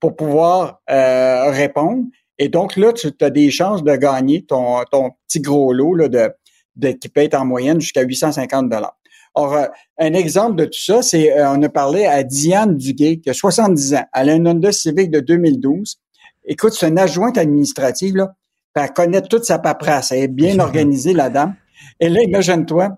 pour 0.00 0.16
pouvoir 0.16 0.80
euh, 0.90 1.50
répondre. 1.50 2.04
Et 2.38 2.48
donc 2.48 2.76
là, 2.76 2.92
tu 2.92 3.10
as 3.20 3.30
des 3.30 3.50
chances 3.50 3.82
de 3.82 3.94
gagner 3.96 4.44
ton, 4.44 4.82
ton 4.90 5.10
petit 5.26 5.40
gros 5.40 5.72
lot 5.72 5.94
là, 5.94 6.08
de, 6.08 6.30
de, 6.76 6.90
qui 6.90 7.08
peut 7.08 7.22
être 7.22 7.34
en 7.34 7.44
moyenne 7.44 7.80
jusqu'à 7.80 8.02
850 8.02 8.68
dollars. 8.68 8.96
Or, 9.34 9.54
euh, 9.54 9.66
un 9.98 10.12
exemple 10.14 10.56
de 10.56 10.64
tout 10.64 10.78
ça, 10.78 11.02
c'est 11.02 11.36
euh, 11.36 11.50
on 11.50 11.62
a 11.62 11.68
parlé 11.68 12.06
à 12.06 12.22
Diane 12.22 12.76
Duguay, 12.76 13.18
qui 13.18 13.30
a 13.30 13.34
70 13.34 13.94
ans. 13.94 14.04
Elle 14.14 14.30
a 14.30 14.34
un 14.34 14.46
Honda 14.46 14.70
Civic 14.70 15.10
de 15.10 15.20
2012. 15.20 15.96
Écoute, 16.44 16.72
c'est 16.74 16.88
une 16.88 16.98
adjointe 16.98 17.36
administrative, 17.36 18.16
là. 18.16 18.34
Elle 18.76 18.92
connaît 18.92 19.22
toute 19.22 19.44
sa 19.44 19.58
paperasse. 19.58 20.12
Elle 20.12 20.22
est 20.24 20.28
bien 20.28 20.58
organisée, 20.60 21.12
la 21.12 21.30
dame. 21.30 21.54
Et 22.00 22.08
là, 22.08 22.20
imagine-toi, 22.22 22.96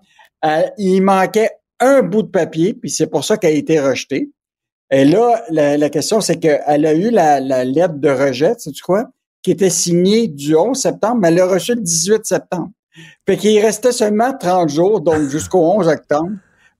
il 0.77 1.01
manquait 1.01 1.51
un 1.79 2.01
bout 2.01 2.23
de 2.23 2.29
papier, 2.29 2.73
puis 2.73 2.89
c'est 2.89 3.07
pour 3.07 3.23
ça 3.23 3.37
qu'elle 3.37 3.53
a 3.53 3.57
été 3.57 3.79
rejetée. 3.79 4.31
Et 4.89 5.05
là, 5.05 5.43
la, 5.49 5.89
question, 5.89 6.21
c'est 6.21 6.37
qu'elle 6.37 6.85
a 6.85 6.93
eu 6.93 7.09
la, 7.09 7.39
la 7.39 7.65
lettre 7.65 7.95
de 7.95 8.09
rejet, 8.09 8.53
sais 8.57 8.71
tu 8.71 8.81
quoi? 8.81 9.09
Qui 9.47 9.51
était 9.51 9.69
signé 9.69 10.27
du 10.27 10.57
11 10.57 10.77
septembre, 10.77 11.19
mais 11.21 11.29
elle 11.29 11.35
l'a 11.35 11.45
reçu 11.45 11.73
le 11.73 11.79
18 11.79 12.25
septembre. 12.25 12.69
Fait 13.25 13.37
qu'il 13.37 13.57
restait 13.61 13.93
seulement 13.93 14.33
30 14.37 14.67
jours, 14.67 14.99
donc 14.99 15.21
jusqu'au 15.29 15.59
11 15.59 15.87
octobre, 15.87 16.31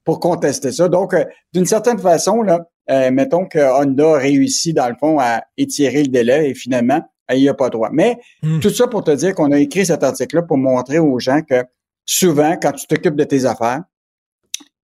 pour 0.04 0.20
contester 0.20 0.74
ça. 0.74 0.90
Donc, 0.90 1.14
euh, 1.14 1.24
d'une 1.54 1.66
certaine 1.66 1.98
façon, 1.98 2.42
là, 2.42 2.68
euh, 2.90 3.10
mettons 3.10 3.46
que 3.46 3.58
Honda 3.58 4.16
a 4.16 4.18
réussi, 4.18 4.74
dans 4.74 4.90
le 4.90 4.96
fond, 5.00 5.18
à 5.18 5.44
étirer 5.56 6.04
le 6.04 6.10
délai 6.10 6.50
et 6.50 6.56
finalement, 6.56 7.00
il 7.32 7.40
n'y 7.40 7.48
a 7.48 7.54
pas 7.54 7.70
droit. 7.70 7.88
Mais 7.94 8.18
hmm. 8.44 8.60
tout 8.60 8.70
ça 8.70 8.88
pour 8.88 9.06
te 9.06 9.12
dire 9.12 9.34
qu'on 9.34 9.54
a 9.54 9.60
écrit 9.60 9.86
cet 9.86 10.04
article-là 10.04 10.42
pour 10.42 10.58
montrer 10.58 11.00
aux 11.00 11.20
gens 11.20 11.44
que 11.50 11.64
souvent, 12.04 12.58
quand 12.62 12.74
tu 12.74 12.86
t'occupes 12.86 13.16
de 13.16 13.24
tes 13.24 13.46
affaires, 13.46 13.84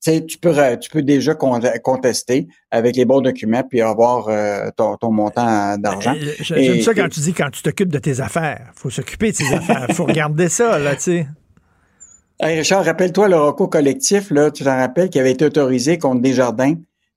tu 0.02 0.38
peux, 0.38 0.54
tu 0.78 0.90
peux 0.90 1.02
déjà 1.02 1.34
contester 1.34 2.48
avec 2.70 2.96
les 2.96 3.04
bons 3.04 3.20
documents 3.20 3.62
puis 3.62 3.80
avoir 3.80 4.28
euh, 4.28 4.68
ton, 4.76 4.96
montant 5.10 5.76
d'argent. 5.78 6.14
Euh, 6.14 6.32
j'aime 6.40 6.82
ça 6.82 6.94
quand 6.94 7.08
tu 7.08 7.20
dis 7.20 7.32
quand 7.32 7.50
tu 7.50 7.62
t'occupes 7.62 7.92
de 7.92 7.98
tes 7.98 8.20
affaires. 8.20 8.72
faut 8.74 8.90
s'occuper 8.90 9.30
de 9.30 9.36
tes 9.36 9.54
affaires. 9.54 9.86
faut 9.92 10.04
regarder 10.04 10.48
ça, 10.48 10.78
là, 10.78 10.96
tu 10.96 11.02
sais. 11.02 11.26
Richard, 12.40 12.84
rappelle-toi 12.84 13.28
le 13.28 13.36
recours 13.36 13.70
collectif, 13.70 14.30
là, 14.32 14.50
tu 14.50 14.64
t'en 14.64 14.76
rappelles, 14.76 15.10
qui 15.10 15.20
avait 15.20 15.30
été 15.30 15.44
autorisé 15.44 15.98
contre 15.98 16.22
Desjardins. 16.22 16.74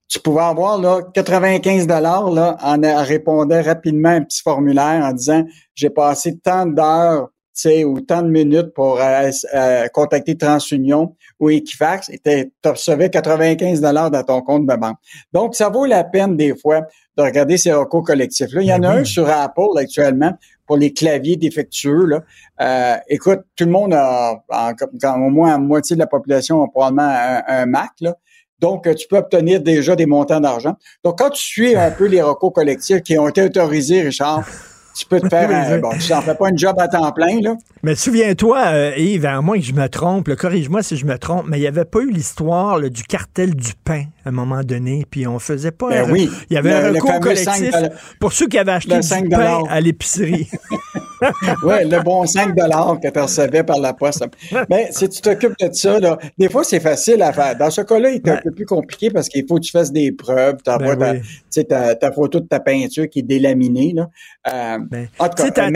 Tu 0.08 0.20
pouvais 0.20 0.42
avoir 0.42 0.78
là, 0.78 1.00
95 1.14 1.88
dollars 1.88 2.30
là, 2.30 2.56
en, 2.62 2.78
répondant 3.02 3.60
rapidement 3.60 4.10
à 4.10 4.12
un 4.12 4.22
petit 4.22 4.40
formulaire 4.40 5.04
en 5.04 5.12
disant 5.12 5.44
j'ai 5.74 5.90
passé 5.90 6.38
tant 6.38 6.64
d'heures 6.64 7.28
sais, 7.60 7.84
ou 7.84 8.00
tant 8.00 8.22
de 8.22 8.28
minutes 8.28 8.72
pour 8.74 9.00
euh, 9.00 9.30
euh, 9.54 9.88
contacter 9.88 10.36
TransUnion 10.36 11.14
ou 11.40 11.50
Equifax, 11.50 12.10
et 12.10 12.20
tu 12.62 12.68
recevais 12.68 13.10
95 13.10 13.80
dollars 13.80 14.10
dans 14.10 14.22
ton 14.22 14.42
compte 14.42 14.66
de 14.66 14.74
banque. 14.74 14.98
Donc, 15.32 15.54
ça 15.54 15.68
vaut 15.68 15.86
la 15.86 16.04
peine 16.04 16.36
des 16.36 16.54
fois 16.56 16.82
de 17.16 17.22
regarder 17.22 17.56
ces 17.56 17.72
recours 17.72 18.04
collectifs-là. 18.04 18.62
Il 18.62 18.68
y 18.68 18.72
en 18.72 18.82
a 18.82 18.90
un 18.90 19.04
sur 19.04 19.28
Apple 19.28 19.78
actuellement 19.78 20.32
pour 20.66 20.76
les 20.76 20.92
claviers 20.92 21.36
défectueux. 21.36 22.06
Là. 22.06 22.22
Euh, 22.60 22.96
écoute, 23.08 23.40
tout 23.56 23.64
le 23.64 23.70
monde 23.70 23.94
a, 23.94 24.42
au 25.14 25.30
moins 25.30 25.52
la 25.52 25.58
moitié 25.58 25.96
de 25.96 26.00
la 26.00 26.06
population 26.06 26.62
a 26.62 26.68
probablement 26.68 27.40
un, 27.46 27.66
Mac. 27.66 27.90
Là. 28.00 28.16
Donc, 28.58 28.88
tu 28.96 29.06
peux 29.08 29.16
obtenir 29.16 29.60
déjà 29.60 29.96
des 29.96 30.06
montants 30.06 30.40
d'argent. 30.40 30.74
Donc, 31.04 31.18
quand 31.18 31.30
tu 31.30 31.42
suis 31.42 31.76
un 31.76 31.90
peu 31.90 32.06
les 32.06 32.22
recours 32.22 32.52
collectifs 32.52 33.02
qui 33.02 33.18
ont 33.18 33.28
été 33.28 33.42
autorisés, 33.42 34.02
Richard, 34.02 34.44
tu 34.96 35.04
peux 35.04 35.20
te 35.20 35.28
faire 35.28 35.50
un, 35.50 35.78
bon, 35.78 35.90
tu 35.98 36.10
n'en 36.12 36.22
fais 36.22 36.34
pas 36.34 36.48
un 36.48 36.56
job 36.56 36.74
à 36.78 36.88
temps 36.88 37.12
plein, 37.12 37.40
là. 37.40 37.54
Mais 37.82 37.94
souviens-toi, 37.94 38.62
euh, 38.66 38.92
Yves, 38.96 39.26
à 39.26 39.40
moins 39.42 39.58
que 39.58 39.64
je 39.64 39.74
me 39.74 39.86
trompe, 39.88 40.34
corrige-moi 40.34 40.82
si 40.82 40.96
je 40.96 41.04
me 41.04 41.18
trompe, 41.18 41.44
mais 41.48 41.58
il 41.58 41.60
n'y 41.60 41.66
avait 41.66 41.84
pas 41.84 42.00
eu 42.00 42.10
l'histoire 42.10 42.80
du 42.80 43.02
cartel 43.02 43.54
du 43.54 43.72
pain 43.84 44.04
à 44.26 44.30
un 44.30 44.32
moment 44.32 44.62
donné, 44.64 45.06
puis 45.08 45.24
on 45.24 45.38
faisait 45.38 45.70
pas. 45.70 45.88
Ben 45.88 46.10
oui. 46.10 46.28
Il 46.50 46.54
y 46.54 46.56
avait 46.56 46.72
un 46.72 46.92
recours 46.92 47.20
collectif 47.20 47.72
pour 48.18 48.32
ceux 48.32 48.48
qui 48.48 48.58
avaient 48.58 48.72
acheté 48.72 48.98
du 48.98 49.28
pain 49.28 49.62
à 49.70 49.80
l'épicerie. 49.80 50.48
oui, 51.62 51.74
le 51.84 52.02
bon 52.02 52.26
5 52.26 52.54
que 52.54 53.08
tu 53.08 53.20
recevais 53.20 53.62
par 53.62 53.78
la 53.78 53.94
poste. 53.94 54.24
Mais 54.68 54.88
si 54.90 55.08
tu 55.08 55.20
t'occupes 55.20 55.54
de 55.60 55.72
ça, 55.72 56.00
là, 56.00 56.18
des 56.36 56.48
fois, 56.48 56.64
c'est 56.64 56.80
facile 56.80 57.22
à 57.22 57.32
faire. 57.32 57.56
Dans 57.56 57.70
ce 57.70 57.82
cas-là, 57.82 58.10
il 58.10 58.16
est 58.16 58.28
un 58.28 58.40
peu 58.42 58.50
plus 58.50 58.66
compliqué 58.66 59.10
parce 59.10 59.28
qu'il 59.28 59.46
faut 59.48 59.56
que 59.56 59.60
tu 59.60 59.70
fasses 59.70 59.92
des 59.92 60.10
preuves. 60.10 60.56
Tu 60.64 60.70
envoies 60.70 60.96
ben 60.96 61.22
ta, 61.68 61.94
ta, 61.94 62.12
photo 62.12 62.40
de 62.40 62.46
ta 62.46 62.58
peinture 62.58 63.08
qui 63.08 63.20
est 63.20 63.22
délaminée. 63.22 63.92
Là. 63.94 64.08
Euh, 64.52 64.78
ben, 64.90 65.06
en 65.20 65.28
tout 65.28 65.44
cas, 65.52 65.70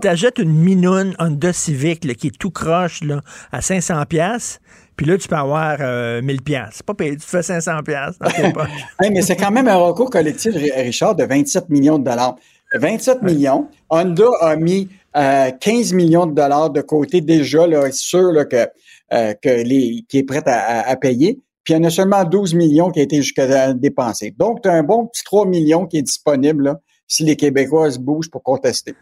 t'achètes 0.00 0.38
une 0.38 0.52
minoune 0.52 1.14
Honda 1.18 1.54
Civic 1.54 2.04
là, 2.04 2.14
qui 2.14 2.26
est 2.26 2.38
tout 2.38 2.50
croche 2.50 3.02
là, 3.02 3.22
à 3.50 3.62
500 3.62 4.04
pièces. 4.04 4.60
Puis 4.96 5.06
là, 5.06 5.18
tu 5.18 5.28
peux 5.28 5.36
avoir 5.36 5.78
1000 5.78 5.84
euh, 5.84 6.22
pièces. 6.44 6.82
pas 6.82 6.94
payé, 6.94 7.16
tu 7.16 7.26
fais 7.26 7.42
500 7.42 7.82
pièces 7.84 8.16
mais 9.00 9.22
c'est 9.22 9.36
quand 9.36 9.50
même 9.50 9.68
un 9.68 9.76
recours 9.76 10.10
collectif, 10.10 10.54
Richard, 10.54 11.14
de 11.14 11.24
27 11.24 11.68
millions 11.68 11.98
de 11.98 12.04
dollars. 12.04 12.36
27 12.74 13.22
millions. 13.22 13.68
Honda 13.90 14.24
a 14.40 14.56
mis 14.56 14.88
15 15.14 15.92
euh, 15.92 15.96
millions 15.96 16.26
de 16.26 16.34
dollars 16.34 16.70
de 16.70 16.80
côté 16.80 17.20
déjà, 17.20 17.66
là, 17.66 17.90
sûr 17.92 18.32
là, 18.32 18.44
que, 18.44 18.68
euh, 19.12 19.34
que 19.40 19.48
les, 19.48 20.04
qui 20.08 20.18
est 20.18 20.24
prêt 20.24 20.42
à, 20.46 20.88
à, 20.88 20.96
payer. 20.96 21.40
Puis 21.62 21.74
il 21.74 21.76
y 21.76 21.80
en 21.80 21.84
a 21.84 21.90
seulement 21.90 22.24
12 22.24 22.54
millions 22.54 22.90
qui 22.90 23.00
a 23.00 23.02
été 23.02 23.16
jusqu'à 23.16 23.72
dépenser. 23.74 24.34
Donc, 24.38 24.62
tu 24.62 24.68
as 24.68 24.72
un 24.72 24.82
bon 24.82 25.06
petit 25.06 25.24
3 25.24 25.46
millions 25.46 25.86
qui 25.86 25.98
est 25.98 26.02
disponible 26.02 26.64
là, 26.64 26.80
si 27.08 27.24
les 27.24 27.36
Québécois 27.36 27.90
se 27.90 27.98
bougent 27.98 28.30
pour 28.30 28.42
contester. 28.42 28.94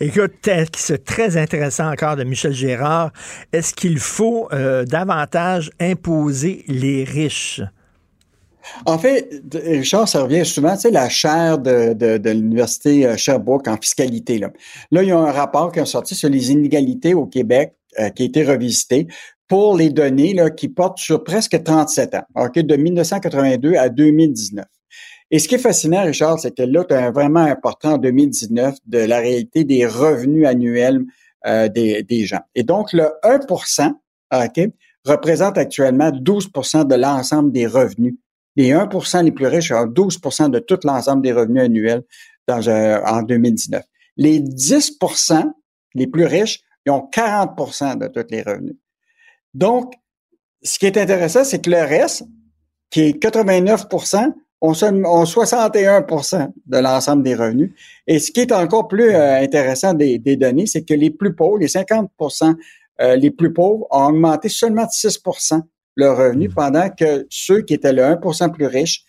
Écoute, 0.00 0.32
c'est 0.76 1.04
très 1.04 1.36
intéressant 1.36 1.90
encore 1.90 2.16
de 2.16 2.24
Michel 2.24 2.52
Gérard. 2.52 3.12
Est-ce 3.52 3.74
qu'il 3.74 3.98
faut 3.98 4.48
euh, 4.52 4.84
davantage 4.84 5.70
imposer 5.80 6.64
les 6.68 7.04
riches? 7.04 7.62
En 8.86 8.98
fait, 8.98 9.42
Richard, 9.52 10.08
ça 10.08 10.22
revient 10.22 10.44
souvent, 10.44 10.74
tu 10.74 10.82
sais, 10.82 10.90
la 10.90 11.08
chaire 11.08 11.58
de, 11.58 11.92
de, 11.92 12.30
l'Université 12.30 13.06
euh, 13.06 13.16
Sherbrooke 13.16 13.68
en 13.68 13.76
fiscalité. 13.76 14.38
Là. 14.38 14.50
là, 14.90 15.02
il 15.02 15.08
y 15.10 15.12
a 15.12 15.18
un 15.18 15.32
rapport 15.32 15.70
qui 15.70 15.80
est 15.80 15.84
sorti 15.84 16.14
sur 16.14 16.30
les 16.30 16.50
inégalités 16.50 17.12
au 17.12 17.26
Québec 17.26 17.74
euh, 17.98 18.08
qui 18.08 18.22
a 18.22 18.26
été 18.26 18.42
revisité 18.42 19.06
pour 19.48 19.76
les 19.76 19.90
données 19.90 20.32
là, 20.32 20.50
qui 20.50 20.68
portent 20.68 20.98
sur 20.98 21.22
presque 21.22 21.62
37 21.62 22.14
ans, 22.14 22.24
ok, 22.36 22.58
de 22.60 22.76
1982 22.76 23.74
à 23.74 23.88
2019. 23.88 24.64
Et 25.34 25.40
ce 25.40 25.48
qui 25.48 25.56
est 25.56 25.58
fascinant, 25.58 26.04
Richard, 26.04 26.38
c'est 26.38 26.56
que 26.56 26.62
là, 26.62 26.84
tu 26.84 26.94
as 26.94 27.10
vraiment 27.10 27.40
important 27.40 27.94
en 27.94 27.98
2019 27.98 28.76
de 28.86 28.98
la 28.98 29.18
réalité 29.18 29.64
des 29.64 29.84
revenus 29.84 30.46
annuels 30.46 31.04
euh, 31.44 31.68
des, 31.68 32.04
des, 32.04 32.24
gens. 32.24 32.42
Et 32.54 32.62
donc, 32.62 32.92
le 32.92 33.10
1 33.24 33.40
OK, 33.40 34.70
représente 35.04 35.58
actuellement 35.58 36.10
12% 36.12 36.86
de 36.86 36.94
l'ensemble 36.94 37.50
des 37.50 37.66
revenus. 37.66 38.14
Les 38.54 38.70
1% 38.70 39.24
les 39.24 39.32
plus 39.32 39.48
riches 39.48 39.72
ont 39.72 39.86
12% 39.86 40.50
de 40.50 40.60
tout 40.60 40.78
l'ensemble 40.84 41.22
des 41.22 41.32
revenus 41.32 41.64
annuels 41.64 42.04
dans, 42.46 42.64
euh, 42.68 43.00
en 43.04 43.22
2019. 43.22 43.82
Les 44.16 44.38
10% 44.38 45.50
les 45.96 46.06
plus 46.06 46.26
riches, 46.26 46.60
ils 46.86 46.92
ont 46.92 47.10
40% 47.12 47.98
de 47.98 48.06
tous 48.06 48.30
les 48.30 48.42
revenus. 48.42 48.76
Donc, 49.52 49.94
ce 50.62 50.78
qui 50.78 50.86
est 50.86 50.96
intéressant, 50.96 51.42
c'est 51.42 51.60
que 51.60 51.70
le 51.70 51.82
reste, 51.82 52.22
qui 52.88 53.00
est 53.00 53.18
89 53.18 53.88
ont, 54.64 55.24
61% 55.24 56.52
de 56.66 56.78
l'ensemble 56.78 57.22
des 57.22 57.34
revenus. 57.34 57.72
Et 58.06 58.18
ce 58.18 58.30
qui 58.30 58.40
est 58.40 58.52
encore 58.52 58.88
plus 58.88 59.10
euh, 59.10 59.40
intéressant 59.40 59.94
des, 59.94 60.18
données, 60.18 60.66
c'est 60.66 60.84
que 60.84 60.94
les 60.94 61.10
plus 61.10 61.34
pauvres, 61.34 61.58
les 61.58 61.68
50% 61.68 62.54
euh, 63.00 63.16
les 63.16 63.30
plus 63.30 63.52
pauvres, 63.52 63.86
ont 63.90 64.06
augmenté 64.06 64.48
seulement 64.48 64.84
de 64.84 64.88
6% 64.88 65.60
leur 65.96 66.16
revenu, 66.16 66.48
mmh. 66.48 66.54
pendant 66.54 66.90
que 66.90 67.26
ceux 67.30 67.62
qui 67.62 67.74
étaient 67.74 67.92
le 67.92 68.02
1% 68.02 68.50
plus 68.50 68.66
riches 68.66 69.04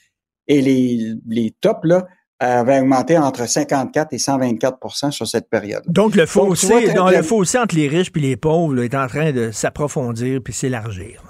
et 0.47 0.61
les, 0.61 1.15
les 1.27 1.51
tops, 1.59 1.79
là, 1.83 2.05
avaient 2.39 2.79
augmenté 2.79 3.17
entre 3.17 3.47
54 3.47 4.13
et 4.13 4.17
124% 4.17 5.11
sur 5.11 5.27
cette 5.27 5.49
période. 5.49 5.83
Donc, 5.87 6.15
le 6.15 6.25
fossé, 6.25 6.93
donc, 6.93 7.11
le 7.11 7.23
fossé 7.23 7.57
entre 7.57 7.75
les 7.75 7.87
riches 7.87 8.11
et 8.15 8.19
les 8.19 8.37
pauvres 8.37 8.83
est 8.83 8.93
en 8.93 9.07
train 9.07 9.31
de 9.31 9.51
s'approfondir 9.51 10.41
puis 10.43 10.53
s'élargir. 10.53 11.23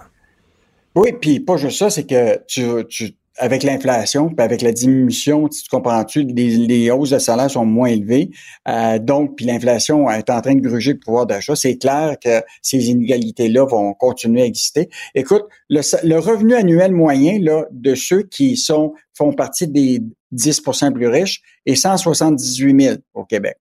Oui, 0.95 1.13
puis 1.13 1.39
pas 1.39 1.57
juste 1.57 1.77
ça, 1.77 1.89
c'est 1.89 2.05
que 2.05 2.37
tu, 2.47 2.63
tu 2.89 3.11
avec 3.37 3.63
l'inflation, 3.63 4.29
puis 4.29 4.43
avec 4.43 4.61
la 4.61 4.71
diminution, 4.71 5.47
tu 5.47 5.61
comprends-tu, 5.69 6.23
les, 6.23 6.57
les, 6.57 6.91
hausses 6.91 7.09
de 7.09 7.19
salaire 7.19 7.49
sont 7.49 7.65
moins 7.65 7.89
élevées. 7.89 8.29
Euh, 8.67 8.99
donc, 8.99 9.35
puis 9.35 9.45
l'inflation 9.45 10.09
est 10.09 10.29
en 10.29 10.41
train 10.41 10.55
de 10.55 10.61
gruger 10.61 10.93
le 10.93 10.99
pouvoir 10.99 11.25
d'achat. 11.25 11.55
C'est 11.55 11.77
clair 11.77 12.15
que 12.23 12.41
ces 12.61 12.89
inégalités-là 12.89 13.65
vont 13.65 13.93
continuer 13.93 14.43
à 14.43 14.45
exister. 14.45 14.89
Écoute, 15.15 15.43
le, 15.69 15.81
le, 16.07 16.19
revenu 16.19 16.55
annuel 16.55 16.93
moyen 16.93 17.39
là, 17.39 17.65
de 17.71 17.93
ceux 17.95 18.23
qui 18.23 18.55
sont 18.55 18.93
font 19.17 19.33
partie 19.33 19.67
des 19.67 20.01
10% 20.33 20.93
plus 20.93 21.07
riches 21.07 21.41
est 21.65 21.75
178 21.75 22.81
000 22.81 22.95
au 23.13 23.25
Québec. 23.25 23.57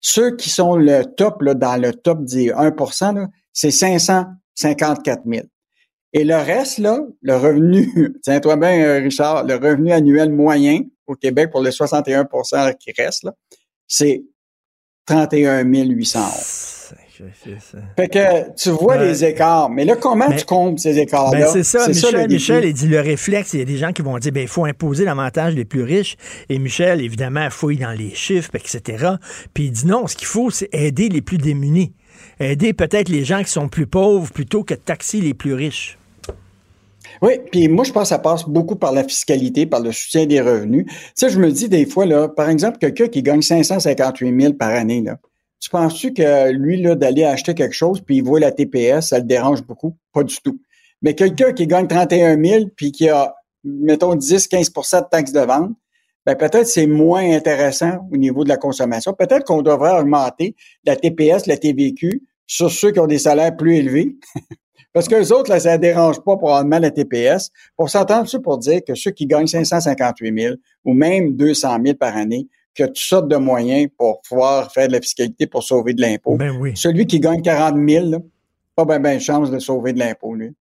Ceux 0.00 0.36
qui 0.36 0.48
sont 0.48 0.76
le 0.76 1.04
top, 1.04 1.42
là, 1.42 1.54
dans 1.54 1.76
le 1.76 1.92
top 1.92 2.24
des 2.24 2.50
1% 2.50 3.26
c'est 3.52 3.70
554 3.70 5.22
000. 5.26 5.46
Et 6.12 6.24
le 6.24 6.36
reste, 6.36 6.78
là, 6.78 7.00
le 7.22 7.36
revenu, 7.36 8.14
tiens-toi 8.22 8.56
bien, 8.56 8.82
euh, 8.82 8.98
Richard, 8.98 9.44
le 9.44 9.54
revenu 9.54 9.92
annuel 9.92 10.30
moyen 10.30 10.82
au 11.06 11.14
Québec 11.14 11.50
pour 11.50 11.62
les 11.62 11.70
61% 11.70 12.76
qui 12.78 12.92
restent, 12.96 13.24
là, 13.24 13.34
c'est 13.86 14.22
31 15.06 15.64
811. 15.64 16.94
Fait 17.96 18.08
que 18.08 18.54
tu 18.54 18.70
vois 18.70 18.96
les 18.96 19.24
écarts. 19.24 19.68
Mais 19.70 19.84
là, 19.84 19.96
comment 19.96 20.30
tu 20.30 20.44
comptes 20.44 20.78
ces 20.78 20.98
écarts-là? 20.98 21.40
Ben 21.40 21.48
c'est 21.48 21.62
ça. 21.62 21.86
Michel, 21.86 22.28
Michel, 22.28 22.64
il 22.64 22.72
dit 22.72 22.88
le 22.88 23.00
réflexe. 23.00 23.52
Il 23.52 23.58
y 23.58 23.62
a 23.62 23.66
des 23.66 23.76
gens 23.76 23.92
qui 23.92 24.02
vont 24.02 24.18
dire, 24.18 24.32
ben, 24.32 24.40
il 24.42 24.48
faut 24.48 24.64
imposer 24.64 25.04
l'avantage 25.04 25.54
les 25.54 25.64
plus 25.64 25.82
riches. 25.82 26.16
Et 26.48 26.58
Michel, 26.58 27.00
évidemment, 27.02 27.50
fouille 27.50 27.76
dans 27.76 27.92
les 27.92 28.14
chiffres, 28.14 28.54
etc. 28.54 29.16
Puis 29.52 29.64
il 29.64 29.72
dit 29.72 29.86
non, 29.86 30.06
ce 30.06 30.16
qu'il 30.16 30.28
faut, 30.28 30.50
c'est 30.50 30.68
aider 30.72 31.08
les 31.08 31.20
plus 31.20 31.38
démunis. 31.38 31.92
Aider 32.38 32.72
peut-être 32.72 33.08
les 33.08 33.24
gens 33.24 33.42
qui 33.42 33.50
sont 33.50 33.68
plus 33.68 33.86
pauvres 33.86 34.30
plutôt 34.32 34.64
que 34.64 34.74
de 34.74 34.80
taxer 34.80 35.20
les 35.20 35.34
plus 35.34 35.54
riches. 35.54 35.98
Oui, 37.22 37.32
puis 37.52 37.68
moi, 37.68 37.84
je 37.84 37.92
pense 37.92 38.04
que 38.04 38.08
ça 38.08 38.18
passe 38.18 38.44
beaucoup 38.44 38.76
par 38.76 38.92
la 38.92 39.04
fiscalité, 39.04 39.66
par 39.66 39.80
le 39.80 39.92
soutien 39.92 40.26
des 40.26 40.40
revenus. 40.40 40.86
Tu 40.86 40.94
sais, 41.14 41.28
je 41.28 41.38
me 41.38 41.50
dis 41.50 41.68
des 41.68 41.84
fois, 41.84 42.06
là, 42.06 42.28
par 42.28 42.48
exemple, 42.48 42.78
quelqu'un 42.78 43.08
qui 43.08 43.22
gagne 43.22 43.42
558 43.42 44.40
000 44.40 44.54
par 44.54 44.70
année, 44.70 45.02
là, 45.02 45.18
tu 45.60 45.68
penses-tu 45.68 46.14
que 46.14 46.50
lui, 46.50 46.80
là, 46.80 46.94
d'aller 46.94 47.24
acheter 47.24 47.54
quelque 47.54 47.74
chose, 47.74 48.00
puis 48.00 48.16
il 48.16 48.24
voit 48.24 48.40
la 48.40 48.50
TPS, 48.50 49.08
ça 49.08 49.18
le 49.18 49.24
dérange 49.24 49.62
beaucoup? 49.62 49.96
Pas 50.12 50.24
du 50.24 50.36
tout. 50.42 50.58
Mais 51.02 51.14
quelqu'un 51.14 51.52
qui 51.52 51.66
gagne 51.66 51.86
31 51.86 52.42
000, 52.42 52.64
puis 52.74 52.92
qui 52.92 53.10
a, 53.10 53.34
mettons, 53.64 54.14
10-15% 54.14 55.02
de 55.02 55.08
taxes 55.10 55.32
de 55.32 55.40
vente, 55.40 55.72
ben 56.26 56.34
peut-être 56.34 56.66
c'est 56.66 56.86
moins 56.86 57.30
intéressant 57.32 58.08
au 58.12 58.16
niveau 58.16 58.44
de 58.44 58.48
la 58.48 58.56
consommation. 58.56 59.12
Peut-être 59.12 59.44
qu'on 59.44 59.62
devrait 59.62 59.98
augmenter 59.98 60.54
la 60.84 60.96
TPS, 60.96 61.46
la 61.46 61.56
TVQ 61.56 62.22
sur 62.46 62.70
ceux 62.70 62.92
qui 62.92 63.00
ont 63.00 63.06
des 63.06 63.18
salaires 63.18 63.56
plus 63.56 63.76
élevés 63.76 64.16
Parce 64.92 65.06
que 65.06 65.14
les 65.14 65.30
autres, 65.30 65.50
là, 65.50 65.60
ça 65.60 65.76
ne 65.76 65.82
dérange 65.82 66.20
pas 66.20 66.36
probablement 66.36 66.78
la 66.78 66.90
TPS. 66.90 67.50
Pour 67.76 67.88
s'entendre 67.88 68.28
ça 68.28 68.40
pour 68.40 68.58
dire 68.58 68.80
que 68.86 68.94
ceux 68.94 69.12
qui 69.12 69.26
gagnent 69.26 69.46
558 69.46 70.40
000 70.40 70.54
ou 70.84 70.94
même 70.94 71.36
200 71.36 71.78
000 71.84 71.96
par 71.96 72.16
année, 72.16 72.48
que 72.74 72.84
tu 72.84 73.02
sortes 73.02 73.28
de 73.28 73.36
moyens 73.36 73.88
pour 73.96 74.20
pouvoir 74.22 74.72
faire 74.72 74.88
de 74.88 74.92
la 74.92 75.00
fiscalité 75.00 75.46
pour 75.46 75.62
sauver 75.62 75.94
de 75.94 76.00
l'impôt. 76.00 76.36
Ben 76.36 76.56
oui. 76.58 76.72
Celui 76.74 77.06
qui 77.06 77.20
gagne 77.20 77.42
40 77.42 77.76
000, 77.88 78.10
là, 78.10 78.18
pas 78.76 78.84
bien 78.84 79.00
ben 79.00 79.20
chance 79.20 79.50
de 79.50 79.58
sauver 79.58 79.92
de 79.92 79.98
l'impôt, 79.98 80.34
lui. 80.34 80.52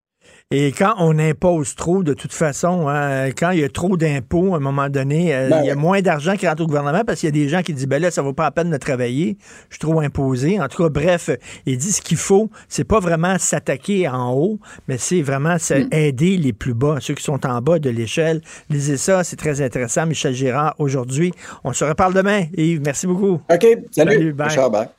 Et 0.52 0.72
quand 0.72 0.95
on 0.97 1.20
impose 1.20 1.76
trop, 1.76 2.02
de 2.02 2.16
toute 2.16 2.34
façon, 2.34 2.88
hein, 2.88 3.28
quand 3.28 3.52
il 3.52 3.60
y 3.60 3.64
a 3.64 3.70
trop 3.70 3.97
d'impôts, 3.97 4.56
à 4.56 4.58
un 4.58 4.60
moment 4.60 4.89
donné, 4.89 5.36
euh, 5.36 5.47
ben 5.47 5.62
il 5.62 5.68
y 5.68 5.70
a 5.70 5.76
moins 5.76 6.02
d'argent 6.02 6.36
qui 6.36 6.47
rentre 6.47 6.64
au 6.64 6.66
gouvernement 6.66 7.04
parce 7.06 7.20
qu'il 7.20 7.28
y 7.28 7.30
a 7.30 7.34
des 7.34 7.47
gens 7.47 7.62
qui 7.62 7.72
disent, 7.72 7.86
ben 7.86 8.02
là, 8.02 8.10
ça 8.10 8.24
vaut 8.24 8.34
pas 8.34 8.45
la 8.45 8.52
peine 8.52 8.72
de 8.72 8.78
travailler, 8.78 9.38
je 9.70 9.76
suis 9.76 9.80
trop 9.80 10.00
imposé. 10.00 10.60
En 10.60 10.68
tout 10.68 10.82
cas, 10.82 10.89
bref, 10.89 11.30
il 11.68 11.78
dit 11.78 11.91
ce 11.91 12.02
qu'il 12.02 12.18
faut, 12.18 12.50
c'est 12.68 12.84
pas 12.84 13.00
vraiment 13.00 13.38
s'attaquer 13.38 14.08
en 14.08 14.34
haut, 14.34 14.60
mais 14.88 14.97
c'est 14.97 15.22
vraiment 15.22 15.58
mm. 15.58 15.89
aider 15.91 16.38
les 16.38 16.54
plus 16.54 16.74
bas, 16.74 16.97
ceux 17.00 17.14
qui 17.14 17.24
sont 17.24 17.45
en 17.45 17.62
bas 17.62 17.78
de 17.78 17.91
l'échelle. 17.91 18.41
Lisez 18.72 18.97
ça, 18.97 19.24
c'est 19.24 19.36
très 19.36 19.62
intéressant. 19.62 20.08
Michel 20.08 20.34
Girard, 20.34 20.74
aujourd'hui. 20.80 21.32
On 21.64 21.74
se 21.74 21.86
reparle 21.86 22.16
demain. 22.16 22.45
Yves, 22.58 22.82
merci 22.84 23.06
beaucoup. 23.06 23.39
OK, 23.54 23.68
salut. 23.91 24.34
salut 24.34 24.34
bye. 24.34 24.89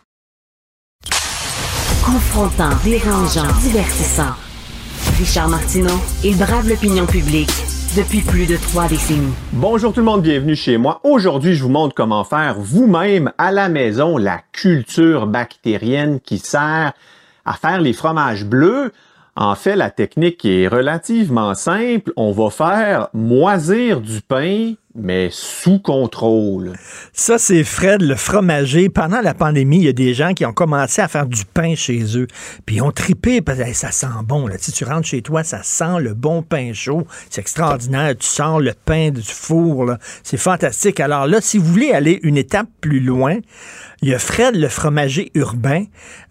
Confrontant, 2.05 2.71
dérangeant, 2.85 3.53
divertissant. 3.61 4.37
Richard 5.21 5.51
Martineau, 5.51 6.01
il 6.25 6.35
brave 6.39 6.67
l'opinion 6.67 7.05
publique 7.05 7.51
depuis 7.95 8.23
plus 8.23 8.47
de 8.47 8.57
trois 8.57 8.89
décennies. 8.89 9.35
Bonjour 9.53 9.93
tout 9.93 10.01
le 10.01 10.07
monde, 10.07 10.23
bienvenue 10.23 10.57
chez 10.57 10.79
moi. 10.79 11.03
Aujourd'hui, 11.05 11.55
je 11.55 11.63
vous 11.63 11.69
montre 11.69 11.95
comment 11.95 12.25
faire 12.25 12.59
vous-même 12.59 13.31
à 13.37 13.53
la 13.53 13.69
maison 13.69 14.17
la 14.17 14.41
culture 14.53 15.27
bactérienne 15.27 16.21
qui 16.21 16.39
sert 16.39 16.95
à 17.45 17.53
faire 17.53 17.83
les 17.83 17.93
fromages 17.93 18.47
bleus. 18.47 18.93
En 19.37 19.55
fait, 19.57 19.77
la 19.77 19.91
technique 19.91 20.43
est 20.47 20.69
relativement 20.69 21.55
simple. 21.55 22.15
On 22.17 22.33
va 22.33 22.49
faire 22.49 23.09
moisir 23.13 24.01
du 24.01 24.23
pain 24.23 24.73
mais 24.95 25.29
sous 25.31 25.79
contrôle. 25.79 26.73
Ça, 27.13 27.39
c'est 27.39 27.63
Fred, 27.63 28.03
le 28.03 28.17
fromager. 28.17 28.89
Pendant 28.89 29.21
la 29.21 29.35
pandémie, 29.35 29.79
il 29.79 29.85
y 29.85 29.89
a 29.89 29.93
des 29.93 30.15
gens 30.15 30.35
qui 30.35 30.45
ont 30.45 30.53
commencé 30.53 31.01
à 31.01 31.07
faire 31.07 31.27
du 31.27 31.45
pain 31.45 31.77
chez 31.77 32.19
eux. 32.19 32.27
Puis 32.67 32.77
ils 32.77 32.83
ont 32.83 32.91
tripé 32.91 33.41
parce 33.41 33.61
que 33.61 33.73
ça 33.73 33.93
sent 33.93 34.07
bon. 34.25 34.49
Si 34.59 34.73
tu 34.73 34.85
rentres 34.85 35.07
chez 35.07 35.23
toi, 35.23 35.45
ça 35.45 35.63
sent 35.63 36.01
le 36.01 36.15
bon 36.15 36.43
pain 36.43 36.73
chaud. 36.73 37.07
C'est 37.31 37.41
extraordinaire. 37.41 38.17
Tu 38.19 38.27
sens 38.27 38.61
le 38.61 38.73
pain 38.73 39.11
du 39.11 39.23
four. 39.23 39.93
C'est 40.25 40.37
fantastique. 40.37 40.99
Alors 40.99 41.27
là, 41.29 41.41
si 41.41 41.59
vous 41.59 41.67
voulez 41.67 41.93
aller 41.93 42.19
une 42.25 42.37
étape 42.37 42.69
plus 42.81 43.01
loin, 43.01 43.39
il 44.03 44.09
y 44.09 44.15
a 44.15 44.19
Fred, 44.19 44.57
le 44.57 44.69
fromager 44.69 45.31
urbain. 45.35 45.85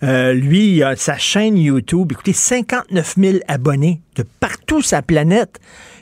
Euh, 0.03 0.34
lui, 0.34 0.76
il 0.76 0.84
a 0.84 0.97
sa 0.97 1.18
chaîne 1.18 1.57
YouTube. 1.57 2.12
Écoutez, 2.12 2.34
59 2.34 3.16
000 3.18 3.38
abonnés 3.47 4.01
de 4.16 4.26
partout 4.41 4.82
sa 4.82 5.01
planète. 5.01 5.60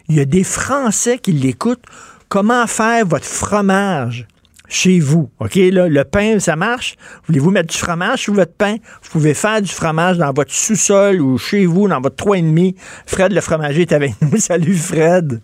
Il 0.10 0.16
y 0.16 0.22
a 0.22 0.26
des 0.26 0.44
Français 0.44 1.20
qui 1.20 1.34
l'écoutent 1.34 1.84
comment 2.30 2.68
faire 2.68 3.06
votre 3.06 3.26
fromage 3.26 4.28
chez 4.70 5.00
vous? 5.00 5.30
OK, 5.40 5.56
là, 5.56 5.88
le 5.88 6.04
pain, 6.04 6.40
ça 6.40 6.56
marche? 6.56 6.96
Voulez-vous 7.28 7.52
mettre 7.52 7.74
du 7.74 7.78
fromage 7.78 8.20
sur 8.20 8.34
votre 8.34 8.54
pain? 8.54 8.78
Vous 9.04 9.10
pouvez 9.12 9.34
faire 9.34 9.62
du 9.62 9.72
fromage 9.72 10.18
dans 10.18 10.34
votre 10.34 10.52
sous-sol 10.52 11.22
ou 11.22 11.38
chez 11.38 11.66
vous, 11.66 11.88
dans 11.88 12.02
votre 12.02 12.24
3,5. 12.24 12.76
Fred, 13.06 13.32
le 13.32 13.42
fromager, 13.42 13.82
est 13.82 13.94
avec 13.94 14.14
nous. 14.22 14.38
Salut, 14.38 14.76
Fred. 14.76 15.42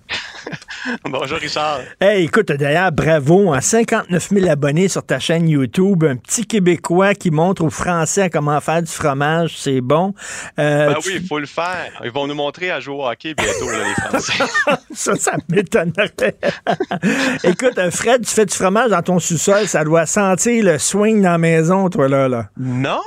Bonjour 1.06 1.38
Richard. 1.38 1.82
Hey, 2.00 2.26
écoute, 2.26 2.48
d'ailleurs, 2.48 2.92
bravo, 2.92 3.54
hein, 3.54 3.62
59 3.62 4.30
000 4.30 4.50
abonnés 4.50 4.88
sur 4.88 5.06
ta 5.06 5.20
chaîne 5.20 5.48
YouTube, 5.48 6.04
un 6.04 6.16
petit 6.16 6.46
Québécois 6.46 7.14
qui 7.14 7.32
montre 7.32 7.64
aux 7.64 7.70
Français 7.70 8.30
comment 8.30 8.60
faire 8.62 8.82
du 8.82 8.92
fromage, 8.92 9.58
c'est 9.58 9.82
bon. 9.82 10.14
Euh, 10.60 10.94
ben 10.94 10.98
oui, 11.06 11.14
il 11.16 11.28
faut 11.28 11.40
le 11.40 11.46
faire. 11.46 12.02
Ils 12.04 12.12
vont 12.12 12.28
nous 12.28 12.36
montrer 12.36 12.72
à 12.72 12.80
jouer 12.80 12.96
au 12.96 13.08
hockey 13.08 13.34
bientôt, 13.34 13.70
les 13.72 13.94
Français. 13.94 14.44
ça, 14.94 15.16
ça 15.16 15.34
m'étonnerait. 15.50 16.14
écoute, 17.44 17.78
euh, 17.78 17.92
Fred, 17.92 18.26
tu 18.26 18.32
fais 18.32 18.46
du 18.46 18.54
fromage 18.54 18.90
dans 18.90 19.02
ton 19.02 19.20
sous-sol, 19.20 19.68
ça 19.68 19.84
doit 19.84 20.06
sentir 20.06 20.64
le 20.64 20.78
swing 20.78 21.22
dans 21.22 21.32
la 21.32 21.38
maison, 21.38 21.90
toi, 21.90 22.08
là. 22.08 22.28
là. 22.28 22.50
Non, 22.58 23.02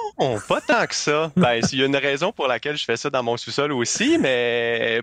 pas 0.48 0.60
tant 0.60 0.86
que 0.86 0.94
ça. 0.94 1.30
Ben, 1.36 1.60
il 1.72 1.78
y 1.78 1.82
a 1.82 1.86
une 1.86 1.96
raison 1.96 2.32
pour 2.32 2.46
laquelle 2.46 2.76
je 2.76 2.84
fais 2.84 2.96
ça 2.96 3.10
dans 3.10 3.22
mon 3.22 3.36
sous-sol 3.36 3.72
aussi, 3.72 4.18
mais 4.18 5.02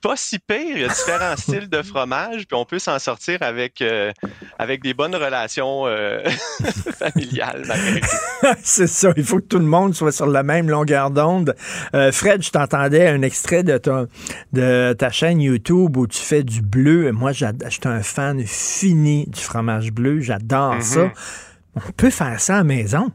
pas 0.00 0.16
si 0.16 0.38
pire. 0.38 0.76
Il 0.76 0.80
y 0.80 0.84
a 0.84 0.88
différents 0.88 1.36
styles 1.38 1.68
de 1.68 1.82
fromage, 1.82 2.46
puis 2.46 2.56
on 2.56 2.64
peut 2.64 2.78
s'en 2.78 2.98
sortir 2.98 3.38
avec, 3.40 3.82
euh, 3.82 4.12
avec 4.58 4.82
des 4.82 4.94
bonnes 4.94 5.14
relations 5.14 5.86
euh, 5.86 6.22
familiales. 6.98 7.72
C'est 8.62 8.86
ça. 8.86 9.12
Il 9.16 9.24
faut 9.24 9.36
que 9.38 9.46
tout 9.46 9.58
le 9.58 9.64
monde 9.64 9.94
soit 9.94 10.12
sur 10.12 10.26
la 10.26 10.42
même 10.42 10.68
longueur 10.68 11.10
d'onde. 11.10 11.54
Euh, 11.94 12.12
Fred, 12.12 12.42
je 12.42 12.50
t'entendais 12.50 13.08
un 13.08 13.22
extrait 13.22 13.62
de 13.62 13.78
ta, 13.78 14.06
de 14.52 14.94
ta 14.98 15.10
chaîne 15.10 15.40
YouTube 15.40 15.96
où 15.96 16.06
tu 16.06 16.18
fais 16.18 16.42
du 16.42 16.62
bleu. 16.62 17.12
Moi, 17.12 17.32
je 17.32 17.46
suis 17.68 17.80
un 17.84 18.02
fan 18.02 18.44
fini 18.46 19.26
du 19.26 19.40
fromage 19.40 19.92
bleu. 19.92 20.20
J'adore 20.20 20.82
ça. 20.82 21.06
Mm-hmm. 21.06 21.12
On 21.76 21.92
peut 21.92 22.10
faire 22.10 22.40
ça 22.40 22.54
à 22.54 22.58
la 22.58 22.64
maison. 22.64 23.12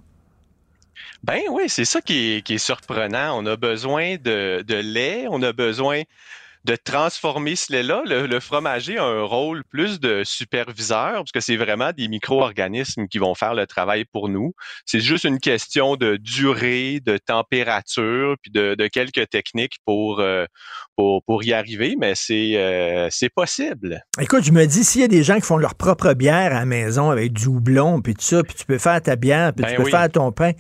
Ben 1.24 1.42
oui, 1.50 1.64
c'est 1.68 1.86
ça 1.86 2.02
qui 2.02 2.36
est, 2.36 2.42
qui 2.42 2.54
est, 2.54 2.60
surprenant. 2.60 3.42
On 3.42 3.46
a 3.48 3.56
besoin 3.56 4.16
de, 4.18 4.62
de 4.62 4.76
lait, 4.76 5.26
on 5.30 5.42
a 5.42 5.54
besoin 5.54 6.04
de 6.66 6.76
transformer 6.76 7.56
ce 7.56 7.72
lait-là. 7.72 8.02
Le, 8.06 8.40
fromager 8.40 8.98
a 8.98 9.04
un 9.04 9.24
rôle 9.24 9.64
plus 9.70 10.00
de 10.00 10.24
superviseur, 10.24 11.14
parce 11.14 11.32
que 11.32 11.40
c'est 11.40 11.58
vraiment 11.58 11.92
des 11.96 12.08
micro-organismes 12.08 13.08
qui 13.08 13.20
vont 13.20 13.36
faire 13.36 13.54
le 13.54 13.68
travail 13.68 14.06
pour 14.06 14.30
nous. 14.30 14.54
C'est 14.86 15.00
juste 15.00 15.26
une 15.26 15.40
question 15.40 15.96
de 15.96 16.18
durée, 16.18 17.02
de 17.06 17.18
température, 17.18 18.36
puis 18.42 18.52
de, 18.52 18.88
quelques 18.88 19.30
techniques 19.30 19.78
pour, 19.86 20.20
euh, 20.20 20.46
pour, 20.96 21.24
pour, 21.24 21.44
y 21.44 21.54
arriver, 21.54 21.96
mais 22.00 22.14
c'est 22.16 22.56
euh, 22.56 23.08
c'est 23.12 23.30
possible. 23.30 24.02
Écoute, 24.20 24.44
je 24.44 24.52
me 24.52 24.66
dis, 24.66 24.84
s'il 24.84 25.02
y 25.02 25.04
a 25.04 25.08
des 25.08 25.24
gens 25.24 25.36
qui 25.36 25.42
font 25.42 25.58
leur 25.58 25.76
propre 25.76 26.14
bière 26.14 26.52
à 26.52 26.60
la 26.60 26.66
maison 26.66 27.12
avec 27.12 27.34
du 27.34 27.48
houblon, 27.48 28.02
puis 28.02 28.16
tout 28.16 28.22
ça, 28.22 28.44
puis 28.44 28.56
tu 28.56 28.66
peux 28.66 28.80
faire 28.80 29.02
ta 29.02 29.16
bière, 29.16 29.54
puis 29.54 29.66
tu 29.66 29.72
ben 29.72 29.84
peux 29.84 29.90
faire 29.90 30.10
ton 30.10 30.32
pain, 30.32 30.52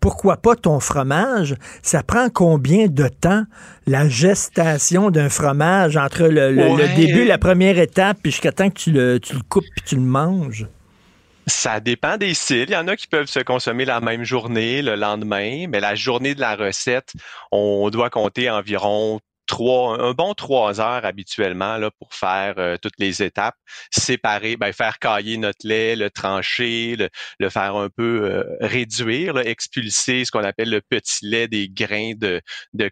pourquoi 0.00 0.36
pas 0.36 0.56
ton 0.56 0.80
fromage? 0.80 1.54
Ça 1.82 2.02
prend 2.02 2.28
combien 2.28 2.86
de 2.86 3.08
temps 3.08 3.44
la 3.86 4.08
gestation 4.08 5.10
d'un 5.10 5.28
fromage 5.28 5.96
entre 5.96 6.24
le, 6.24 6.94
début, 6.96 7.24
la 7.24 7.38
première 7.38 7.78
étape, 7.78 8.18
puis 8.22 8.32
jusqu'à 8.32 8.52
temps 8.52 8.70
que 8.70 8.78
tu 8.78 8.92
le, 8.92 9.20
tu 9.20 9.34
le 9.34 9.42
coupes 9.48 9.66
puis 9.74 9.84
tu 9.84 9.96
le 9.96 10.02
manges? 10.02 10.66
Ça 11.48 11.78
dépend 11.78 12.16
des 12.16 12.34
styles. 12.34 12.66
Il 12.68 12.72
y 12.72 12.76
en 12.76 12.88
a 12.88 12.96
qui 12.96 13.06
peuvent 13.06 13.28
se 13.28 13.38
consommer 13.38 13.84
la 13.84 14.00
même 14.00 14.24
journée, 14.24 14.82
le 14.82 14.96
lendemain, 14.96 15.66
mais 15.68 15.78
la 15.78 15.94
journée 15.94 16.34
de 16.34 16.40
la 16.40 16.56
recette, 16.56 17.12
on 17.52 17.88
doit 17.90 18.10
compter 18.10 18.50
environ 18.50 19.20
trois, 19.46 20.00
un 20.00 20.12
bon 20.12 20.34
trois 20.34 20.80
heures 20.80 21.04
habituellement 21.04 21.76
là, 21.78 21.90
pour 21.98 22.14
faire 22.14 22.54
euh, 22.58 22.76
toutes 22.80 22.98
les 22.98 23.22
étapes, 23.22 23.56
séparer, 23.90 24.56
ben, 24.56 24.72
faire 24.72 24.98
cailler 24.98 25.36
notre 25.38 25.66
lait, 25.66 25.96
le 25.96 26.10
trancher, 26.10 26.96
le, 27.38 27.48
faire 27.48 27.76
un 27.76 27.88
peu 27.88 28.24
euh, 28.24 28.44
réduire, 28.60 29.38
expulser 29.38 30.24
ce 30.24 30.30
qu'on 30.30 30.44
appelle 30.44 30.70
le 30.70 30.80
petit 30.80 31.26
lait 31.26 31.48
des 31.48 31.68
grains 31.68 32.12
de, 32.16 32.40
de 32.74 32.90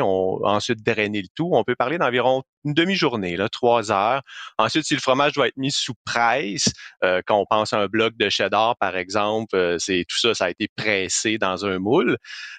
on, 0.00 0.40
ensuite 0.44 0.84
drainer 0.84 1.22
le 1.22 1.28
tout. 1.34 1.50
On 1.52 1.64
peut 1.64 1.76
parler 1.76 1.98
d'environ 1.98 2.42
une 2.64 2.74
demi-journée, 2.74 3.36
là, 3.36 3.48
trois 3.48 3.90
heures. 3.90 4.22
Ensuite, 4.58 4.84
si 4.84 4.94
le 4.94 5.00
fromage 5.00 5.32
doit 5.32 5.48
être 5.48 5.56
mis 5.56 5.72
sous 5.72 5.94
presse, 6.04 6.72
euh, 7.04 7.20
quand 7.26 7.38
on 7.38 7.46
pense 7.46 7.72
à 7.72 7.78
un 7.78 7.86
bloc 7.86 8.16
de 8.16 8.28
cheddar, 8.28 8.76
par 8.76 8.96
exemple, 8.96 9.56
euh, 9.56 9.78
c'est 9.78 10.04
tout 10.08 10.18
ça, 10.18 10.34
ça 10.34 10.44
a 10.46 10.50
été 10.50 10.68
pressé 10.76 11.38
dans 11.38 11.66
un 11.66 11.78
moule. 11.78 12.16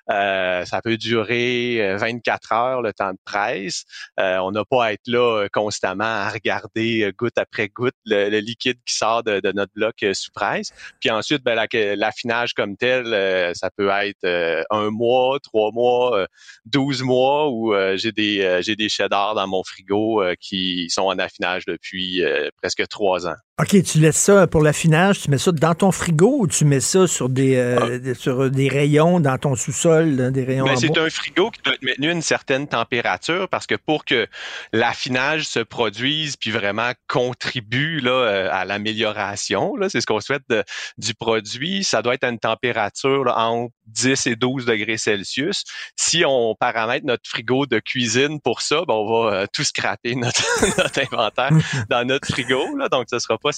Euh, 0.10 0.66
ça 0.66 0.82
peut 0.82 0.98
durer 0.98 1.96
24 1.98 2.52
heures 2.52 2.82
le 2.82 2.94
temps 2.94 3.12
de 3.12 3.18
presse. 3.24 3.86
on 4.18 4.52
n'a 4.52 4.66
pas 4.66 4.86
à 4.86 4.94
être 4.94 5.08
là 5.08 5.48
constamment 5.52 6.04
à 6.04 6.30
regarder 6.30 7.12
goutte 7.18 7.38
après 7.38 7.70
goutte 7.70 7.96
le, 8.06 8.40
liquide 8.40 8.78
qui 8.86 8.96
sort 8.96 9.24
de, 9.24 9.42
notre 9.54 9.74
bloc 9.74 9.96
sous 10.14 10.32
presse. 10.32 10.72
Puis 11.00 11.10
ensuite, 11.10 11.44
ben, 11.44 11.56
l'affinage 11.96 12.54
comme 12.54 12.76
tel, 12.76 13.56
ça 13.56 13.70
peut 13.76 13.90
être 13.90 14.66
un 14.70 14.90
mois, 14.90 15.40
trois 15.42 15.72
mois, 15.72 16.28
douze 16.66 17.02
mois 17.02 17.50
où 17.50 17.74
j'ai 17.96 18.12
des 18.12 18.60
j'ai 18.62 18.76
des 18.76 18.90
cheddars 18.90 19.36
dans 19.36 19.48
mon 19.48 19.64
frigo 19.64 19.93
euh, 19.96 20.34
qui 20.40 20.90
sont 20.90 21.04
en 21.04 21.18
affinage 21.20 21.66
depuis 21.66 22.24
euh, 22.24 22.50
presque 22.62 22.88
trois 22.88 23.28
ans. 23.28 23.36
OK, 23.64 23.82
tu 23.82 24.00
laisses 24.00 24.18
ça 24.18 24.46
pour 24.46 24.62
l'affinage, 24.62 25.22
tu 25.22 25.32
mets 25.32 25.38
ça 25.38 25.54
dans 25.54 25.74
ton 25.74 25.94
frigo 25.94 26.40
ou 26.40 26.48
tu 26.48 26.66
mets 26.66 26.82
ça 26.82 27.08
sur 27.08 27.30
des, 27.30 27.56
euh, 27.56 27.98
ah. 28.12 28.14
sur 28.14 28.52
des 28.52 28.68
rayons 28.68 29.22
dans 29.22 29.38
ton 29.38 29.56
sous-sol, 29.56 30.34
des 30.34 30.44
rayons 30.44 30.66
ben, 30.66 30.76
C'est 30.76 30.98
un 30.98 31.10
frigo 31.10 31.50
qui 31.50 31.62
doit 31.62 31.76
être 31.76 31.82
maintenu 31.82 32.10
à 32.10 32.12
une 32.12 32.22
certaine 32.22 32.68
température 32.68 33.48
parce 33.48 33.66
que 33.66 33.76
pour 33.76 34.04
que 34.04 34.28
l'affinage 34.74 35.46
se 35.46 35.62
produise 35.62 36.36
puis 36.36 36.52
vraiment 36.52 36.92
contribue 37.08 38.02
là, 38.02 38.50
à 38.52 38.66
l'amélioration, 38.66 39.76
c'est 39.88 40.02
ce 40.02 40.06
qu'on 40.08 40.20
souhaite 40.20 40.44
du 40.98 41.14
produit, 41.14 41.86
ça 41.86 42.02
doit 42.02 42.16
être 42.16 42.26
à 42.26 42.30
une 42.30 42.40
température 42.40 43.32
entre 43.34 43.72
10 43.86 44.28
et 44.28 44.36
12 44.36 44.66
degrés 44.66 44.98
Celsius. 44.98 45.64
Si 45.96 46.26
on 46.28 46.54
paramètre 46.54 47.06
notre 47.06 47.30
frigo 47.30 47.66
de 47.66 47.80
cuisine 47.80 48.42
pour 48.42 48.62
ça, 48.62 48.82
ben, 48.86 48.94
on 48.94 49.30
va 49.30 49.48
tout 49.48 49.64
scraper 49.64 50.16
notre, 50.16 50.44
notre 50.78 51.00
inventaire 51.00 51.52
dans 51.90 52.06
notre 52.06 52.28
frigo, 52.28 52.76
là, 52.76 52.90
donc 52.90 53.06
ce 53.10 53.20
sera 53.20 53.38
pas 53.38 53.53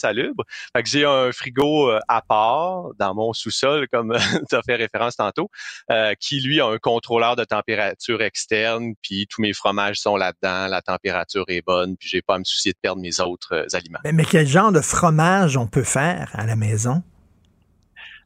j'ai 0.86 1.06
un 1.06 1.32
frigo 1.32 1.90
euh, 1.90 2.00
à 2.08 2.22
part 2.22 2.90
dans 3.00 3.14
mon 3.14 3.34
sous-sol, 3.34 3.88
comme 3.92 4.16
tu 4.50 4.56
as 4.56 4.62
fait 4.62 4.76
référence 4.76 5.16
tantôt, 5.16 5.50
euh, 5.92 6.14
qui 6.20 6.40
lui 6.40 6.62
a 6.62 6.68
un 6.68 6.78
contrôleur 6.78 7.36
de 7.36 7.44
température 7.44 8.22
externe, 8.22 8.94
puis 9.02 9.28
tous 9.30 9.42
mes 9.42 9.54
fromages 9.54 9.98
sont 9.98 10.16
là-dedans, 10.16 10.68
la 10.68 10.82
température 10.82 11.46
est 11.48 11.66
bonne, 11.66 11.98
puis 11.98 12.10
j'ai 12.10 12.22
pas 12.22 12.36
à 12.36 12.40
me 12.40 12.44
soucier 12.44 12.72
de 12.72 12.78
perdre 12.82 13.02
mes 13.02 13.20
autres 13.20 13.54
euh, 13.54 13.66
aliments. 13.74 14.00
mais 14.04 14.26
quel 14.26 14.48
genre 14.48 14.72
de 14.72 14.82
fromage 14.82 15.58
on 15.58 15.68
peut 15.68 15.84
faire 15.84 16.30
à 16.34 16.46
la 16.46 16.56
maison? 16.56 17.04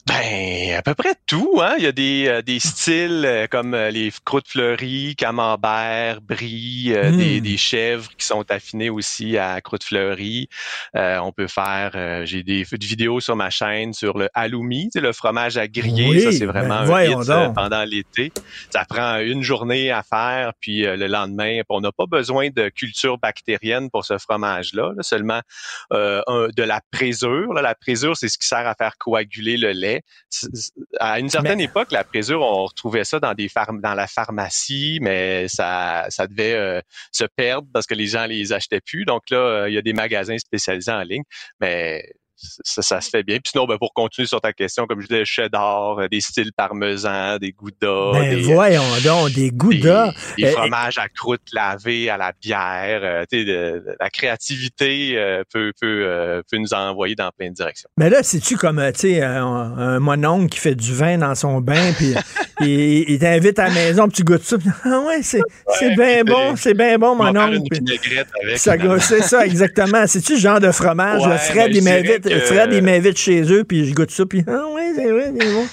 Ben, 0.09 0.75
à 0.75 0.81
peu 0.81 0.95
près 0.95 1.13
tout. 1.27 1.59
Hein? 1.61 1.75
Il 1.77 1.83
y 1.83 1.87
a 1.87 1.91
des, 1.91 2.25
euh, 2.27 2.41
des 2.41 2.59
styles 2.59 3.23
euh, 3.25 3.45
comme 3.45 3.75
euh, 3.75 3.91
les 3.91 4.11
croûtes 4.25 4.47
fleuries, 4.47 5.15
camembert, 5.15 6.19
brie, 6.21 6.93
des, 6.93 7.39
hmm. 7.39 7.43
des, 7.43 7.57
chèvres 7.57 8.09
qui 8.17 8.25
sont 8.25 8.49
affinées 8.49 8.89
aussi 8.89 9.37
à 9.37 9.61
croûte 9.61 9.83
fleurie. 9.83 10.49
on 10.95 11.31
peut 11.31 11.47
faire, 11.47 12.25
j'ai 12.25 12.41
des, 12.41 12.63
vidéos 12.63 13.19
sur 13.19 13.35
ma 13.35 13.51
chaîne 13.51 13.93
sur 13.93 14.17
le 14.17 14.29
halloumi, 14.33 14.89
le 14.95 15.13
fromage 15.13 15.57
à 15.57 15.67
griller. 15.67 16.21
ça, 16.21 16.31
c'est 16.31 16.45
vraiment 16.45 16.85
ben, 16.85 16.95
un 16.95 17.21
hit 17.21 17.53
pendant 17.53 17.83
l'été. 17.83 18.31
Ça 18.71 18.85
prend 18.85 19.19
une 19.19 19.43
journée 19.43 19.91
à 19.91 20.01
faire, 20.01 20.53
puis 20.59 20.81
le 20.81 21.07
lendemain, 21.07 21.61
on 21.69 21.81
n'a 21.81 21.91
pas 21.91 22.07
besoin 22.07 22.49
de 22.49 22.69
culture 22.69 23.19
bactérienne 23.19 23.91
pour 23.91 24.05
ce 24.05 24.17
fromage-là, 24.17 24.93
seulement 25.01 25.41
de 25.91 26.63
la 26.63 26.81
présure. 26.91 27.53
La 27.53 27.75
présure, 27.75 28.17
c'est 28.17 28.29
ce 28.29 28.39
qui 28.39 28.47
sert 28.47 28.65
à 28.65 28.73
faire 28.73 28.97
coaguler 28.97 29.57
le 29.57 29.71
lait 29.71 29.98
mais 29.99 30.49
à 30.99 31.19
une 31.19 31.29
certaine 31.29 31.59
époque, 31.59 31.91
la 31.91 32.03
présure, 32.03 32.41
on 32.41 32.65
retrouvait 32.65 33.03
ça 33.03 33.19
dans 33.19 33.33
des 33.33 33.49
dans 33.81 33.93
la 33.93 34.07
pharmacie, 34.07 34.99
mais 35.01 35.47
ça, 35.47 36.05
ça 36.09 36.27
devait 36.27 36.53
euh, 36.53 36.81
se 37.11 37.25
perdre 37.25 37.67
parce 37.73 37.85
que 37.85 37.93
les 37.93 38.07
gens 38.07 38.25
les 38.25 38.53
achetaient 38.53 38.81
plus. 38.81 39.05
Donc 39.05 39.29
là, 39.29 39.67
il 39.67 39.73
y 39.73 39.77
a 39.77 39.81
des 39.81 39.93
magasins 39.93 40.37
spécialisés 40.37 40.91
en 40.91 41.01
ligne, 41.01 41.23
mais 41.59 42.13
ça, 42.63 42.81
ça, 42.81 43.01
se 43.01 43.09
fait 43.09 43.23
bien. 43.23 43.37
Puis 43.37 43.51
sinon, 43.51 43.65
ben, 43.65 43.77
pour 43.77 43.93
continuer 43.93 44.27
sur 44.27 44.39
ta 44.39 44.53
question, 44.53 44.85
comme 44.85 45.01
je 45.01 45.07
disais, 45.07 45.25
cheddar, 45.25 45.99
euh, 45.99 46.07
des 46.07 46.21
styles 46.21 46.51
parmesan, 46.53 47.37
des 47.37 47.51
goudas. 47.51 48.11
Ben 48.13 48.35
des, 48.35 48.41
voyons 48.53 48.81
donc, 49.03 49.31
des 49.31 49.51
goudas. 49.51 50.13
Des, 50.37 50.43
des 50.43 50.51
fromages 50.51 50.97
à 50.97 51.09
croûte 51.09 51.41
lavée 51.53 52.09
à 52.09 52.17
la 52.17 52.31
bière. 52.39 53.01
Euh, 53.03 53.25
de, 53.31 53.83
la 53.99 54.09
créativité 54.09 55.13
euh, 55.15 55.43
peut, 55.51 55.71
peut, 55.79 56.43
peut 56.49 56.57
nous 56.57 56.73
envoyer 56.73 57.15
dans 57.15 57.29
plein 57.37 57.49
de 57.49 57.55
directions. 57.55 57.89
Mais 57.97 58.09
là, 58.09 58.23
c'est-tu 58.23 58.57
comme, 58.57 58.81
tu 58.93 58.99
sais, 58.99 59.21
un, 59.21 59.45
un 59.45 59.99
mononcle 59.99 60.49
qui 60.49 60.59
fait 60.59 60.75
du 60.75 60.93
vin 60.93 61.17
dans 61.17 61.35
son 61.35 61.61
bain, 61.61 61.93
puis 61.97 62.13
il, 62.61 63.09
il 63.09 63.19
t'invite 63.19 63.59
à 63.59 63.67
la 63.67 63.73
maison, 63.73 64.07
puis 64.07 64.17
tu 64.17 64.23
goûtes 64.23 64.43
ça. 64.43 64.57
Ah 64.83 65.01
ouais, 65.07 65.21
c'est 65.21 65.39
ouais, 65.39 65.95
bien 65.95 66.23
bon, 66.23 66.55
c'est 66.55 66.73
bien 66.73 66.97
bon, 66.97 67.15
mon 67.15 67.35
oncle. 67.35 67.59
C'est 68.55 69.21
ça, 69.21 69.45
exactement. 69.45 70.05
C'est-tu 70.07 70.33
le 70.33 70.39
genre 70.39 70.59
de 70.59 70.71
fromage? 70.71 71.25
Ouais, 71.25 71.37
Fred, 71.37 71.75
il 71.75 71.83
m'invite 71.83 72.28
Fred, 72.37 72.69
il 72.73 72.83
m'invite 72.83 73.17
chez 73.17 73.41
eux, 73.51 73.63
puis 73.63 73.85
je 73.85 73.93
goûte 73.93 74.11
ça, 74.11 74.25
puis 74.25 74.43
ah 74.47 74.65
ouais, 74.73 74.91
c'est 74.95 75.09
vrai, 75.11 75.33
c'est 75.39 75.53
bon. 75.53 75.65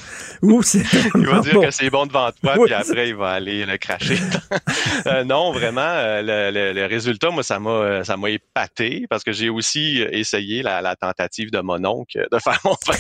Ou 0.42 0.62
c'est 0.62 0.82
il 1.14 1.26
va 1.26 1.40
dire 1.40 1.54
bon. 1.54 1.62
que 1.62 1.70
c'est 1.70 1.90
bon 1.90 2.06
devant 2.06 2.30
toi, 2.32 2.54
oui, 2.58 2.66
puis 2.66 2.74
après, 2.74 3.08
il 3.08 3.14
va 3.14 3.30
aller 3.30 3.64
le 3.64 3.76
cracher. 3.78 4.18
euh, 5.06 5.24
non, 5.24 5.52
vraiment, 5.52 5.80
euh, 5.80 6.22
le, 6.22 6.50
le, 6.50 6.72
le, 6.72 6.86
résultat, 6.86 7.30
moi, 7.30 7.42
ça 7.42 7.58
m'a 7.58 8.04
ça 8.04 8.16
m'a 8.16 8.30
épaté 8.30 9.06
parce 9.08 9.24
que 9.24 9.32
j'ai 9.32 9.48
aussi 9.48 10.02
essayé 10.10 10.62
la, 10.62 10.80
la, 10.80 10.96
tentative 10.96 11.50
de 11.50 11.60
mon 11.60 11.84
oncle 11.84 12.26
de 12.30 12.38
faire 12.38 12.60
mon 12.64 12.76
pain. 12.86 12.94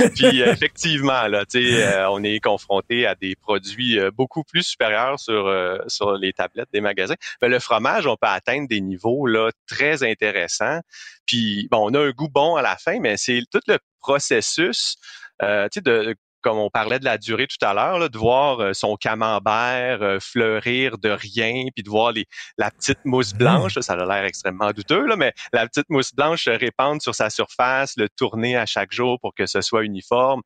puis 0.14 0.40
effectivement, 0.40 1.26
là, 1.26 1.44
tu 1.44 1.62
sais, 1.62 1.82
euh, 1.82 2.10
on 2.10 2.22
est 2.22 2.40
confronté 2.40 3.06
à 3.06 3.14
des 3.14 3.34
produits 3.36 3.98
euh, 3.98 4.10
beaucoup 4.10 4.44
plus 4.44 4.62
supérieurs 4.62 5.18
sur 5.18 5.46
euh, 5.46 5.78
sur 5.86 6.12
les 6.12 6.32
tablettes 6.32 6.68
des 6.72 6.80
magasins. 6.80 7.16
Mais 7.42 7.48
le 7.48 7.58
fromage, 7.58 8.06
on 8.06 8.16
peut 8.16 8.28
atteindre 8.28 8.68
des 8.68 8.80
niveaux 8.80 9.26
là 9.26 9.50
très 9.66 10.02
intéressants. 10.02 10.80
Puis 11.26 11.68
bon, 11.70 11.90
on 11.90 11.94
a 11.94 12.00
un 12.00 12.10
goût 12.10 12.28
bon 12.28 12.56
à 12.56 12.62
la 12.62 12.76
fin, 12.76 13.00
mais 13.00 13.16
c'est 13.16 13.42
tout 13.50 13.60
le 13.66 13.78
processus 14.00 14.96
euh, 15.42 15.68
de 15.76 16.14
comme 16.42 16.58
on 16.58 16.70
parlait 16.70 16.98
de 16.98 17.04
la 17.04 17.18
durée 17.18 17.46
tout 17.46 17.64
à 17.64 17.74
l'heure, 17.74 18.10
de 18.10 18.18
voir 18.18 18.60
euh, 18.60 18.72
son 18.72 18.96
camembert 18.96 20.02
euh, 20.02 20.18
fleurir 20.20 20.98
de 20.98 21.10
rien, 21.10 21.66
puis 21.74 21.82
de 21.82 21.90
voir 21.90 22.12
les, 22.12 22.26
la 22.58 22.70
petite 22.70 23.04
mousse 23.04 23.32
blanche, 23.32 23.78
ça 23.80 23.94
a 23.94 24.04
l'air 24.04 24.24
extrêmement 24.24 24.70
douteux, 24.72 25.06
là, 25.06 25.16
mais 25.16 25.32
la 25.52 25.66
petite 25.66 25.88
mousse 25.90 26.14
blanche 26.14 26.44
se 26.44 26.50
répandre 26.50 27.02
sur 27.02 27.14
sa 27.14 27.30
surface, 27.30 27.94
le 27.96 28.08
tourner 28.08 28.56
à 28.56 28.66
chaque 28.66 28.92
jour 28.92 29.18
pour 29.20 29.34
que 29.34 29.46
ce 29.46 29.60
soit 29.60 29.84
uniforme. 29.84 30.42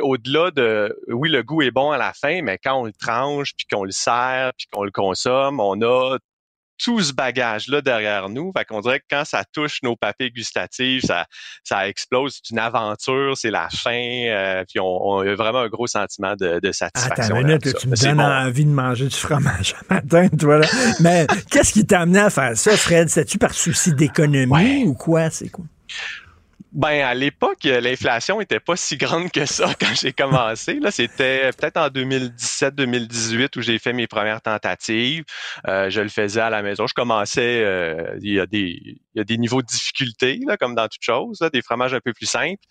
Au-delà 0.00 0.52
de, 0.52 0.96
oui, 1.08 1.30
le 1.30 1.42
goût 1.42 1.62
est 1.62 1.72
bon 1.72 1.90
à 1.90 1.98
la 1.98 2.12
fin, 2.12 2.42
mais 2.42 2.58
quand 2.58 2.74
on 2.74 2.84
le 2.84 2.92
tranche, 2.92 3.54
puis 3.56 3.66
qu'on 3.66 3.82
le 3.82 3.90
sert, 3.90 4.52
puis 4.56 4.68
qu'on 4.72 4.84
le 4.84 4.92
consomme, 4.92 5.58
on 5.58 5.82
a 5.82 6.18
tout 6.82 7.00
ce 7.00 7.12
bagage-là 7.12 7.80
derrière 7.80 8.28
nous. 8.28 8.52
Fait 8.56 8.64
qu'on 8.64 8.80
dirait 8.80 9.00
que 9.00 9.04
quand 9.10 9.24
ça 9.24 9.44
touche 9.52 9.82
nos 9.82 9.96
papilles 9.96 10.30
gustatives, 10.30 11.02
ça, 11.04 11.26
ça 11.64 11.88
explose. 11.88 12.40
C'est 12.42 12.50
une 12.50 12.58
aventure, 12.58 13.36
c'est 13.36 13.50
la 13.50 13.68
fin. 13.70 13.90
Euh, 13.92 14.64
puis 14.68 14.80
on, 14.80 15.08
on, 15.08 15.18
a 15.20 15.34
vraiment 15.34 15.60
un 15.60 15.68
gros 15.68 15.86
sentiment 15.86 16.34
de, 16.36 16.60
de 16.60 16.72
satisfaction. 16.72 17.34
Attends 17.34 17.40
une 17.40 17.46
minute, 17.46 17.76
tu 17.78 17.88
me 17.88 17.96
donnes 17.96 18.16
bon. 18.16 18.22
envie 18.22 18.64
de 18.64 18.70
manger 18.70 19.06
du 19.06 19.16
fromage 19.16 19.74
un 19.90 19.94
matin, 19.94 20.28
toi. 20.28 20.58
Là. 20.58 20.66
Mais 21.00 21.26
qu'est-ce 21.50 21.72
qui 21.72 21.86
t'a 21.86 22.00
amené 22.00 22.20
à 22.20 22.30
faire 22.30 22.56
ça, 22.56 22.76
Fred? 22.76 23.08
C'est-tu 23.08 23.38
par 23.38 23.54
souci 23.54 23.92
d'économie 23.92 24.82
ouais. 24.82 24.84
ou 24.86 24.94
quoi? 24.94 25.30
C'est 25.30 25.48
quoi? 25.48 25.64
Ben 26.72 27.02
à 27.02 27.14
l'époque, 27.14 27.64
l'inflation 27.64 28.40
était 28.40 28.60
pas 28.60 28.76
si 28.76 28.96
grande 28.96 29.32
que 29.32 29.44
ça 29.44 29.74
quand 29.80 29.92
j'ai 29.94 30.12
commencé. 30.12 30.74
Là, 30.74 30.92
c'était 30.92 31.50
peut-être 31.50 31.76
en 31.78 31.88
2017-2018 31.88 33.58
où 33.58 33.60
j'ai 33.60 33.78
fait 33.80 33.92
mes 33.92 34.06
premières 34.06 34.40
tentatives. 34.40 35.24
Euh, 35.66 35.90
je 35.90 36.00
le 36.00 36.08
faisais 36.08 36.40
à 36.40 36.50
la 36.50 36.62
maison. 36.62 36.86
Je 36.86 36.94
commençais. 36.94 37.64
Euh, 37.64 38.16
il 38.22 38.34
y 38.34 38.40
a 38.40 38.46
des 38.46 39.00
il 39.14 39.18
y 39.18 39.20
a 39.20 39.24
des 39.24 39.38
niveaux 39.38 39.62
de 39.62 39.66
difficulté 39.66 40.38
là, 40.46 40.56
comme 40.56 40.74
dans 40.76 40.86
toute 40.86 41.02
chose, 41.02 41.38
là, 41.40 41.50
des 41.50 41.62
fromages 41.62 41.94
un 41.94 42.00
peu 42.00 42.12
plus 42.12 42.26
simples. 42.26 42.62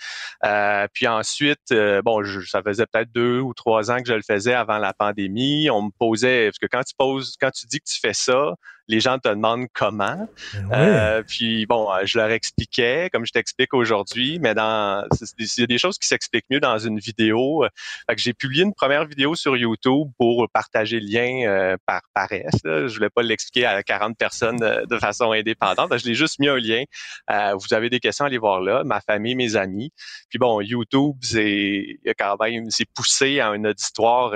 Euh, 0.46 0.88
puis 0.94 1.08
ensuite, 1.08 1.72
euh, 1.72 2.02
bon, 2.02 2.24
je, 2.24 2.40
ça 2.42 2.62
faisait 2.64 2.86
peut-être 2.86 3.12
deux 3.12 3.42
ou 3.42 3.54
trois 3.54 3.92
ans 3.92 3.98
que 3.98 4.08
je 4.08 4.14
le 4.14 4.22
faisais 4.26 4.54
avant 4.54 4.78
la 4.78 4.94
pandémie. 4.94 5.70
On 5.70 5.84
me 5.84 5.92
posait 5.98 6.46
parce 6.46 6.60
que 6.60 6.68
quand 6.68 6.84
tu 6.84 6.94
poses, 6.98 7.36
quand 7.40 7.52
tu 7.52 7.68
dis 7.68 7.80
que 7.80 7.90
tu 7.90 8.00
fais 8.00 8.14
ça, 8.14 8.54
les 8.90 9.00
gens 9.00 9.18
te 9.20 9.30
demandent 9.30 9.68
comment. 9.74 10.28
Ben. 10.54 10.72
Euh, 10.74 11.24
puis 11.26 11.66
bon, 11.66 11.88
je 12.04 12.18
leur 12.18 12.32
expliquais, 12.32 13.10
comme 13.14 13.26
je 13.26 13.32
t'explique 13.32 13.74
aujourd'hui, 13.74 14.40
mais 14.40 14.54
dans 14.54 15.06
il 15.38 15.48
y 15.60 15.64
a 15.64 15.68
des 15.68 15.78
choses 15.78 15.98
qui 15.98 16.08
s'expliquent 16.08 16.50
mieux 16.50 16.60
dans 16.60 16.78
une 16.78 17.00
vidéo. 17.00 17.66
Fait 18.10 18.16
que 18.16 18.22
j'ai 18.22 18.34
publié 18.34 18.64
une 18.64 18.74
première 18.74 19.06
vidéo 19.06 19.36
sur 19.36 19.56
YouTube 19.56 20.10
pour 20.18 20.50
partager 20.52 21.00
le 21.00 21.08
lien 21.08 21.48
euh, 21.48 21.78
par 21.86 22.02
paresse. 22.14 22.62
Je 22.64 22.94
voulais 22.94 23.10
pas 23.10 23.22
l'expliquer 23.22 23.66
à 23.66 23.82
40 23.84 24.18
personnes 24.18 24.62
euh, 24.64 24.86
de 24.86 24.98
façon 24.98 25.32
indépendante. 25.32 25.96
Je 25.98 26.06
l'ai 26.06 26.16
juste 26.16 26.40
mis 26.40 26.48
un 26.48 26.58
lien. 26.58 26.84
Euh, 27.32 27.54
vous 27.56 27.74
avez 27.74 27.90
des 27.90 28.00
questions, 28.00 28.26
allez 28.26 28.38
voir 28.38 28.62
là. 28.62 28.84
Ma 28.84 29.02
famille, 29.02 29.36
mes 29.36 29.56
amis. 29.56 29.92
Puis 30.30 30.40
bon, 30.40 30.62
YouTube, 30.62 31.16
c'est 31.22 32.00
quand 32.18 32.38
même 32.42 32.70
c'est 32.70 32.88
poussé 32.94 33.40
à 33.40 33.50
un 33.50 33.64
auditoire 33.64 34.34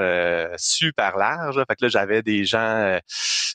super 0.58 1.18
large. 1.18 1.56
Fait 1.68 1.76
que 1.76 1.86
là, 1.86 1.88
j'avais 1.88 2.22
des 2.22 2.46
gens 2.46 3.00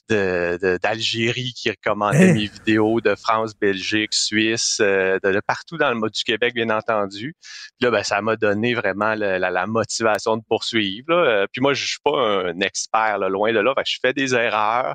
de, 0.09 0.59
de 0.61 0.78
d'Algérie 0.89 1.53
qui 1.55 1.70
recommandaient 1.70 2.32
mes 2.32 2.47
vidéos, 2.47 3.01
de 3.01 3.14
France, 3.14 3.55
Belgique, 3.59 4.14
Suisse, 4.14 4.78
euh, 4.80 5.18
de, 5.22 5.32
de, 5.32 5.41
partout 5.47 5.76
dans 5.76 5.91
le 5.91 5.97
mode 5.97 6.12
du 6.12 6.24
Québec, 6.24 6.55
bien 6.55 6.70
entendu. 6.70 7.34
Puis 7.41 7.82
là, 7.82 7.91
ben, 7.91 8.03
ça 8.03 8.22
m'a 8.22 8.36
donné 8.36 8.74
vraiment 8.74 9.14
la, 9.14 9.39
la, 9.39 9.51
la, 9.51 9.66
motivation 9.66 10.36
de 10.36 10.43
poursuivre. 10.49 11.07
Là. 11.09 11.16
Euh, 11.16 11.47
puis 11.53 11.61
moi, 11.61 11.74
je 11.74 11.86
suis 11.86 12.01
pas 12.03 12.18
un 12.18 12.61
expert, 12.61 13.18
là, 13.18 13.28
loin 13.28 13.53
de 13.53 13.59
là. 13.59 13.74
Fait 13.76 13.84
que 13.84 13.91
je 13.91 13.99
fais 14.01 14.12
des 14.12 14.34
erreurs. 14.34 14.95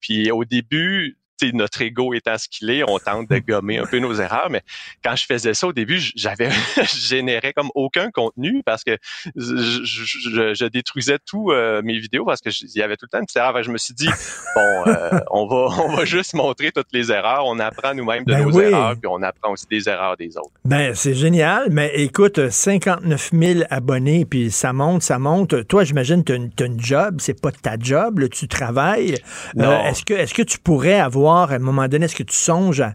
Puis 0.00 0.30
au 0.30 0.44
début, 0.44 1.18
notre 1.52 1.82
ego 1.82 2.14
étant 2.14 2.38
ce 2.38 2.48
qu'il 2.48 2.70
est, 2.70 2.82
on 2.88 2.98
tente 2.98 3.28
de 3.28 3.38
gommer 3.38 3.78
un 3.78 3.86
peu 3.86 3.98
nos 3.98 4.14
erreurs, 4.14 4.48
mais 4.50 4.62
quand 5.02 5.16
je 5.16 5.26
faisais 5.26 5.54
ça 5.54 5.66
au 5.66 5.72
début, 5.72 6.00
j'avais 6.14 6.50
je 6.76 7.08
générais 7.08 7.52
comme 7.52 7.70
aucun 7.74 8.10
contenu 8.10 8.62
parce 8.64 8.84
que 8.84 8.96
je, 9.36 9.82
je, 9.84 10.54
je 10.54 10.64
détruisais 10.66 11.18
tous 11.26 11.52
euh, 11.52 11.82
mes 11.82 11.98
vidéos 11.98 12.24
parce 12.24 12.40
que 12.40 12.50
il 12.50 12.78
y 12.78 12.82
avait 12.82 12.96
tout 12.96 13.06
le 13.06 13.10
temps 13.10 13.18
une 13.18 13.26
petite 13.26 13.36
erreur. 13.36 13.62
je 13.62 13.70
me 13.70 13.78
suis 13.78 13.94
dit 13.94 14.08
bon, 14.54 14.82
euh, 14.86 15.20
on 15.30 15.46
va 15.46 15.54
on 15.84 15.96
va 15.96 16.04
juste 16.04 16.34
montrer 16.34 16.72
toutes 16.72 16.92
les 16.92 17.10
erreurs, 17.10 17.44
on 17.46 17.58
apprend 17.58 17.94
nous-mêmes 17.94 18.24
de 18.24 18.32
ben 18.32 18.44
nos 18.44 18.56
oui. 18.56 18.64
erreurs, 18.64 18.94
puis 18.96 19.08
on 19.10 19.22
apprend 19.22 19.52
aussi 19.52 19.66
des 19.70 19.88
erreurs 19.88 20.16
des 20.16 20.36
autres. 20.36 20.52
Ben 20.64 20.94
c'est 20.94 21.14
génial, 21.14 21.68
mais 21.70 21.92
écoute, 21.94 22.50
59 22.50 23.30
000 23.32 23.60
abonnés, 23.70 24.24
puis 24.24 24.50
ça 24.50 24.72
monte, 24.72 25.02
ça 25.02 25.18
monte. 25.18 25.66
Toi, 25.68 25.84
j'imagine 25.84 26.24
tu 26.24 26.32
as, 26.32 26.66
une 26.66 26.80
job, 26.80 27.16
c'est 27.18 27.40
pas 27.40 27.52
ta 27.52 27.76
job, 27.78 28.20
là, 28.20 28.28
tu 28.28 28.48
travailles. 28.48 29.16
Euh, 29.58 29.82
est-ce 29.84 30.04
que 30.04 30.14
est-ce 30.14 30.34
que 30.34 30.42
tu 30.42 30.58
pourrais 30.58 30.98
avoir 30.98 31.23
à 31.28 31.54
un 31.54 31.58
moment 31.58 31.88
donné, 31.88 32.04
est-ce 32.04 32.16
que 32.16 32.22
tu 32.22 32.36
songes 32.36 32.80
à 32.80 32.94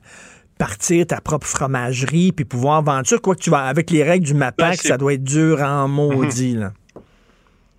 partir 0.58 1.08
ta 1.08 1.22
propre 1.22 1.48
fromagerie 1.48 2.32
puis 2.32 2.46
pouvoir 2.46 2.84
vendre 2.84 3.08
ça? 3.08 3.18
Quoi 3.18 3.36
que 3.36 3.42
tu 3.42 3.50
vas, 3.50 3.66
avec 3.66 3.92
les 3.92 4.04
règles 4.04 4.26
du 4.26 4.34
MAPAC, 4.34 4.82
ça 4.82 4.98
doit 4.98 5.14
être 5.14 5.24
dur 5.24 5.62
en 5.62 5.88
maudit, 5.88 6.56
là. 6.56 6.74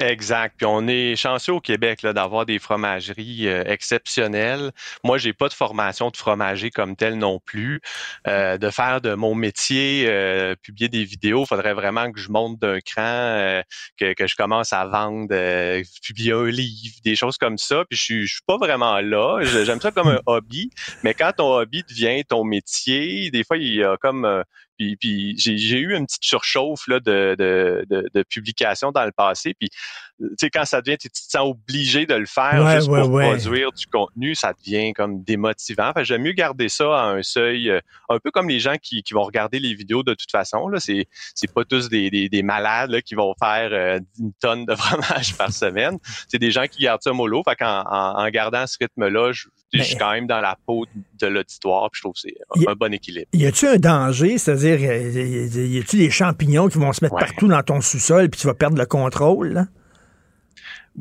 Exact. 0.00 0.54
Puis 0.56 0.64
on 0.64 0.88
est 0.88 1.14
chanceux 1.14 1.52
au 1.52 1.60
Québec 1.60 2.00
là, 2.00 2.14
d'avoir 2.14 2.46
des 2.46 2.58
fromageries 2.58 3.46
euh, 3.46 3.64
exceptionnelles. 3.66 4.72
Moi, 5.04 5.18
j'ai 5.18 5.34
pas 5.34 5.48
de 5.48 5.52
formation 5.52 6.08
de 6.08 6.16
fromager 6.16 6.70
comme 6.70 6.96
tel 6.96 7.18
non 7.18 7.38
plus. 7.38 7.82
Euh, 8.26 8.56
de 8.56 8.70
faire 8.70 9.02
de 9.02 9.12
mon 9.12 9.34
métier, 9.34 10.06
euh, 10.08 10.54
publier 10.62 10.88
des 10.88 11.04
vidéos, 11.04 11.44
faudrait 11.44 11.74
vraiment 11.74 12.10
que 12.12 12.18
je 12.18 12.30
monte 12.30 12.58
d'un 12.58 12.80
cran, 12.80 13.02
euh, 13.04 13.62
que, 13.98 14.14
que, 14.14 14.26
je 14.26 14.36
commence 14.36 14.72
à 14.72 14.86
vendre, 14.86 15.28
euh, 15.32 15.82
publier 16.02 16.32
un 16.32 16.46
livre, 16.46 16.96
des 17.04 17.14
choses 17.14 17.36
comme 17.36 17.58
ça. 17.58 17.84
Puis 17.90 17.98
je 17.98 18.02
suis, 18.02 18.26
je 18.26 18.32
suis 18.34 18.44
pas 18.46 18.56
vraiment 18.56 19.00
là. 19.00 19.40
J'aime 19.42 19.82
ça 19.82 19.90
comme 19.90 20.08
un 20.08 20.20
hobby. 20.26 20.70
Mais 21.04 21.12
quand 21.12 21.32
ton 21.36 21.58
hobby 21.58 21.82
devient 21.86 22.24
ton 22.24 22.42
métier, 22.42 23.30
des 23.30 23.44
fois 23.44 23.58
il 23.58 23.74
y 23.74 23.84
a 23.84 23.98
comme 23.98 24.44
puis, 24.80 24.96
puis 24.96 25.34
j'ai 25.36 25.78
eu 25.78 25.94
une 25.94 26.06
petite 26.06 26.24
surchauffe 26.24 26.88
là, 26.88 27.00
de, 27.00 27.36
de, 27.38 27.84
de, 27.90 28.08
de 28.14 28.22
publication 28.22 28.92
dans 28.92 29.04
le 29.04 29.12
passé. 29.12 29.52
Puis, 29.52 29.68
tu 30.18 30.28
sais, 30.38 30.48
quand 30.48 30.64
ça 30.64 30.80
devient, 30.80 30.96
tu 30.96 31.10
te 31.10 31.18
sens 31.18 31.50
obligé 31.50 32.06
de 32.06 32.14
le 32.14 32.24
faire 32.24 32.64
ouais, 32.64 32.76
juste 32.76 32.88
ouais, 32.88 33.00
pour 33.02 33.10
ouais. 33.10 33.28
produire 33.28 33.72
du 33.72 33.86
contenu, 33.86 34.34
ça 34.34 34.54
devient 34.54 34.94
comme 34.94 35.22
démotivant. 35.22 35.92
Fait 35.92 36.06
j'aime 36.06 36.22
mieux 36.22 36.32
garder 36.32 36.70
ça 36.70 36.98
à 36.98 37.04
un 37.08 37.22
seuil, 37.22 37.70
un 38.08 38.18
peu 38.18 38.30
comme 38.30 38.48
les 38.48 38.58
gens 38.58 38.76
qui, 38.80 39.02
qui 39.02 39.12
vont 39.12 39.24
regarder 39.24 39.58
les 39.58 39.74
vidéos 39.74 40.02
de 40.02 40.14
toute 40.14 40.30
façon. 40.30 40.68
Là, 40.68 40.80
c'est, 40.80 41.06
c'est 41.34 41.52
pas 41.52 41.64
tous 41.64 41.90
des, 41.90 42.08
des, 42.08 42.30
des 42.30 42.42
malades 42.42 42.90
là, 42.90 43.02
qui 43.02 43.14
vont 43.14 43.34
faire 43.38 43.70
euh, 43.72 44.00
une 44.18 44.32
tonne 44.40 44.64
de 44.64 44.74
fromage 44.76 45.36
par 45.36 45.52
semaine. 45.52 45.98
C'est 46.28 46.38
des 46.38 46.50
gens 46.50 46.66
qui 46.66 46.84
gardent 46.84 47.02
ça 47.02 47.12
mollo. 47.12 47.42
Fait 47.46 47.56
qu'en 47.56 47.82
en, 47.86 48.24
en 48.24 48.28
gardant 48.30 48.66
ce 48.66 48.78
rythme-là, 48.80 49.32
je, 49.32 49.48
je 49.72 49.82
suis 49.82 49.96
quand 49.96 50.12
même 50.12 50.26
dans 50.26 50.40
la 50.40 50.56
peau 50.66 50.86
de 51.20 51.26
l'auditoire, 51.26 51.90
puis 51.90 51.98
je 51.98 52.02
trouve 52.02 52.14
que 52.14 52.20
c'est 52.20 52.66
un, 52.66 52.72
un, 52.72 52.74
bon 52.74 52.92
équilibre. 52.92 53.26
Y 53.32 53.46
a-tu 53.46 53.66
un 53.66 53.76
danger, 53.76 54.38
c'est-à-dire, 54.38 54.69
y 54.78 55.78
a-tu 55.78 55.96
des 55.96 56.10
champignons 56.10 56.68
qui 56.68 56.78
vont 56.78 56.92
se 56.92 57.04
mettre 57.04 57.14
ouais. 57.14 57.20
partout 57.20 57.48
dans 57.48 57.62
ton 57.62 57.80
sous-sol, 57.80 58.28
puis 58.28 58.40
tu 58.40 58.46
vas 58.46 58.54
perdre 58.54 58.78
le 58.78 58.86
contrôle? 58.86 59.52
Là? 59.52 59.66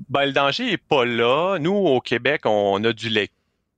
Ben, 0.09 0.25
le 0.25 0.31
danger 0.31 0.71
est 0.71 0.77
pas 0.77 1.05
là. 1.05 1.57
Nous, 1.59 1.73
au 1.73 1.99
Québec, 1.99 2.41
on 2.45 2.83
a 2.83 2.93
du 2.93 3.09
lait 3.09 3.29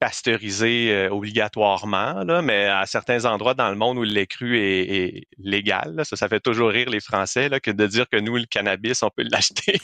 pasteurisé 0.01 0.91
euh, 0.91 1.09
obligatoirement, 1.11 2.23
là, 2.23 2.41
mais 2.41 2.65
à 2.65 2.87
certains 2.87 3.25
endroits 3.25 3.53
dans 3.53 3.69
le 3.69 3.75
monde 3.75 3.99
où 3.99 4.03
le 4.03 4.09
lait 4.09 4.25
cru 4.25 4.57
est, 4.59 5.27
légal, 5.37 5.93
là, 5.93 6.03
ça, 6.03 6.27
fait 6.27 6.39
toujours 6.39 6.71
rire 6.71 6.89
les 6.89 6.99
Français 6.99 7.49
là, 7.49 7.59
que 7.59 7.69
de 7.69 7.85
dire 7.85 8.09
que 8.11 8.17
nous, 8.17 8.35
le 8.35 8.45
cannabis, 8.45 9.03
on 9.03 9.11
peut 9.15 9.23
l'acheter, 9.31 9.79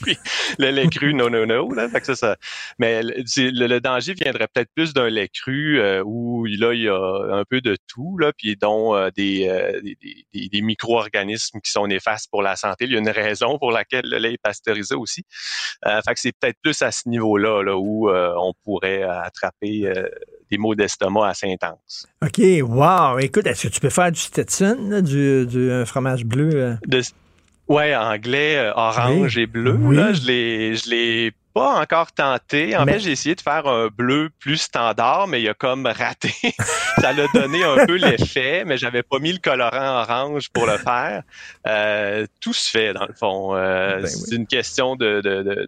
le 0.57 0.71
lait 0.71 0.87
cru, 0.87 1.13
non, 1.13 1.29
non, 1.29 1.45
non. 1.45 1.69
Ça, 2.15 2.35
mais 2.79 3.03
le, 3.03 3.79
danger 3.79 4.15
viendrait 4.15 4.47
peut-être 4.51 4.71
plus 4.73 4.91
d'un 4.91 5.07
lait 5.07 5.29
cru 5.29 5.79
euh, 5.79 6.01
où 6.03 6.45
là, 6.45 6.73
il 6.73 6.81
y 6.81 6.89
a 6.89 7.35
un 7.35 7.43
peu 7.47 7.61
de 7.61 7.77
tout, 7.87 8.17
là, 8.17 8.31
puis 8.35 8.55
dont 8.55 8.95
euh, 8.95 9.11
des, 9.15 9.47
des, 9.83 9.97
des, 10.33 10.49
des 10.49 10.61
micro-organismes 10.63 11.59
qui 11.61 11.69
sont 11.69 11.85
néfastes 11.85 12.27
pour 12.31 12.41
la 12.41 12.55
santé. 12.55 12.85
Il 12.85 12.93
y 12.93 12.95
a 12.95 12.99
une 12.99 13.09
raison 13.09 13.59
pour 13.59 13.71
laquelle 13.71 14.05
le 14.05 14.17
lait 14.17 14.33
est 14.33 14.41
pasteurisé 14.41 14.95
aussi. 14.95 15.25
fait 15.85 16.13
que 16.15 16.19
c'est 16.19 16.33
peut-être 16.39 16.57
plus 16.63 16.81
à 16.81 16.91
ce 16.91 17.07
niveau-là 17.07 17.61
là, 17.61 17.77
où 17.77 18.09
on 18.09 18.53
pourrait 18.63 19.03
attraper 19.03 20.06
des 20.49 20.57
maux 20.57 20.75
d'estomac 20.75 21.27
assez 21.27 21.51
intenses. 21.51 22.07
OK, 22.23 22.41
wow. 22.61 23.19
Écoute, 23.19 23.47
est-ce 23.47 23.67
que 23.67 23.73
tu 23.73 23.79
peux 23.79 23.89
faire 23.89 24.11
du 24.11 24.19
Stetson, 24.19 25.01
du, 25.03 25.83
fromage 25.85 26.25
bleu? 26.25 26.49
Euh? 26.53 26.75
De, 26.85 27.01
ouais, 27.67 27.95
anglais, 27.95 28.57
euh, 28.57 28.73
orange 28.75 29.37
et 29.37 29.47
bleu. 29.47 29.77
Là, 29.93 30.13
je 30.13 30.25
l'ai, 30.25 30.75
je 30.75 30.89
l'ai 30.89 31.31
pas 31.53 31.81
encore 31.81 32.11
tenté. 32.11 32.77
En 32.77 32.85
fait, 32.85 32.99
j'ai 32.99 33.11
essayé 33.11 33.35
de 33.35 33.41
faire 33.41 33.67
un 33.67 33.87
bleu 33.87 34.29
plus 34.39 34.57
standard, 34.57 35.27
mais 35.27 35.41
il 35.41 35.49
a 35.49 35.53
comme 35.53 35.85
raté. 35.85 36.33
ça 37.01 37.13
l'a 37.13 37.25
donné 37.33 37.63
un 37.63 37.85
peu 37.85 37.95
l'effet, 37.95 38.63
mais 38.65 38.77
j'avais 38.77 39.03
pas 39.03 39.19
mis 39.19 39.33
le 39.33 39.39
colorant 39.39 40.01
orange 40.01 40.49
pour 40.49 40.65
le 40.65 40.77
faire. 40.77 41.23
Euh, 41.65 42.25
tout 42.39 42.53
se 42.53 42.69
fait 42.69 42.93
dans 42.93 43.05
le 43.05 43.13
fond. 43.13 43.53
Ben 43.53 44.05
c'est 44.05 44.35
une 44.35 44.47
question 44.47 44.95
de, 44.95 45.21
de, 45.21 45.41
de, 45.41 45.67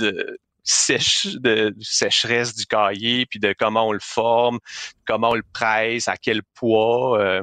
de 0.00 0.38
sèche, 0.70 1.26
de 1.36 1.74
sécheresse 1.80 2.54
du 2.54 2.66
cahier, 2.66 3.26
puis 3.26 3.40
de 3.40 3.54
comment 3.58 3.88
on 3.88 3.92
le 3.92 4.00
forme, 4.00 4.58
comment 5.06 5.30
on 5.30 5.34
le 5.34 5.44
presse, 5.52 6.08
à 6.08 6.16
quel 6.16 6.42
poids. 6.54 7.20
Euh, 7.20 7.42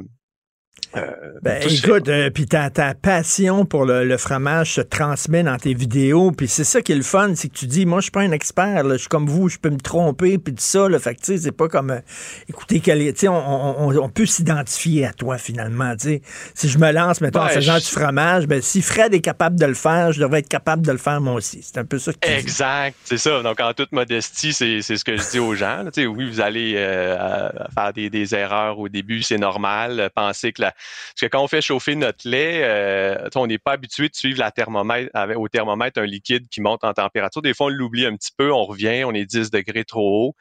euh, 0.96 1.12
ben, 1.42 1.62
écoute, 1.70 2.08
euh, 2.08 2.30
puis 2.30 2.46
ta, 2.46 2.70
ta, 2.70 2.94
passion 2.94 3.66
pour 3.66 3.86
le, 3.86 4.18
fromage 4.18 4.74
se 4.74 4.82
transmet 4.82 5.44
dans 5.44 5.58
tes 5.58 5.74
vidéos, 5.74 6.32
puis 6.32 6.48
c'est 6.48 6.64
ça 6.64 6.82
qui 6.82 6.94
est 6.94 6.96
le 6.96 7.04
fun, 7.04 7.34
c'est 7.36 7.50
que 7.50 7.54
tu 7.54 7.68
dis, 7.68 7.86
moi, 7.86 8.00
je 8.00 8.04
suis 8.04 8.12
pas 8.12 8.22
un 8.22 8.32
expert, 8.32 8.84
là, 8.84 8.94
je 8.96 9.02
suis 9.02 9.08
comme 9.08 9.28
vous, 9.28 9.50
je 9.50 9.58
peux 9.58 9.70
me 9.70 9.80
tromper, 9.80 10.38
puis 10.38 10.54
tout 10.54 10.64
ça, 10.64 10.88
là, 10.88 10.98
fait 11.00 11.16
que, 11.16 11.20
tu 11.20 11.26
sais, 11.34 11.38
c'est 11.38 11.52
pas 11.52 11.68
comme, 11.68 11.92
euh, 11.92 12.00
écoutez, 12.50 12.82
on, 13.28 13.88
on, 13.88 13.98
on, 13.98 14.10
peut 14.10 14.26
s'identifier 14.26 15.06
à 15.06 15.14
toi, 15.14 15.38
finalement, 15.38 15.96
tu 15.96 16.08
sais. 16.08 16.22
Si 16.56 16.70
je 16.70 16.78
me 16.78 16.92
lance, 16.92 17.22
mettons, 17.22 17.42
en 17.42 17.50
faisant 17.50 17.78
du 17.78 17.86
fromage, 17.86 18.48
ben, 18.48 18.62
si 18.62 18.82
Fred 18.82 19.14
est 19.14 19.22
capable 19.22 19.60
de 19.60 19.66
le 19.66 19.74
faire, 19.74 20.12
je 20.14 20.22
devrais 20.22 20.40
être 20.40 20.50
capable 20.50 20.86
de 20.86 20.92
le 20.92 20.98
faire 20.98 21.22
moi 21.22 21.34
aussi. 21.34 21.60
C'est 21.62 21.78
un 21.78 21.86
peu 21.86 22.00
ça 22.00 22.14
que 22.14 22.28
Exact, 22.28 22.96
c'est 23.04 23.18
ça. 23.18 23.42
Donc, 23.44 23.60
en 23.60 23.74
toute 23.74 23.92
modestie, 23.92 24.54
c'est 24.54 24.82
ce 24.82 25.04
que 25.04 25.18
je 25.18 25.32
dis 25.32 25.40
aux 25.40 25.56
gens, 25.56 25.84
tu 25.86 26.02
sais, 26.02 26.08
oui, 26.08 26.30
vous 26.30 26.42
allez 26.42 26.74
faire 27.76 27.94
des, 27.94 28.10
des 28.10 28.34
erreurs 28.34 28.80
au 28.80 28.90
début, 28.90 29.22
c'est 29.22 29.38
normal, 29.38 30.10
penser 30.16 30.54
que 30.54 30.62
la 30.62 30.74
parce 30.78 31.21
que 31.21 31.25
quand 31.28 31.43
on 31.43 31.47
fait 31.47 31.61
chauffer 31.61 31.95
notre 31.95 32.28
lait, 32.28 32.61
euh, 32.63 33.30
on 33.36 33.47
n'est 33.47 33.57
pas 33.57 33.73
habitué 33.73 34.09
de 34.09 34.15
suivre 34.15 34.39
la 34.39 34.51
thermomètre, 34.51 35.11
au 35.36 35.47
thermomètre 35.47 35.99
un 35.99 36.05
liquide 36.05 36.47
qui 36.49 36.61
monte 36.61 36.84
en 36.84 36.93
température. 36.93 37.41
Des 37.41 37.53
fois, 37.53 37.67
on 37.67 37.69
l'oublie 37.69 38.05
un 38.05 38.15
petit 38.15 38.32
peu, 38.36 38.51
on 38.51 38.65
revient, 38.65 39.03
on 39.05 39.13
est 39.13 39.25
10 39.25 39.51
degrés 39.51 39.86
trop 39.86 40.28
haut. 40.28 40.36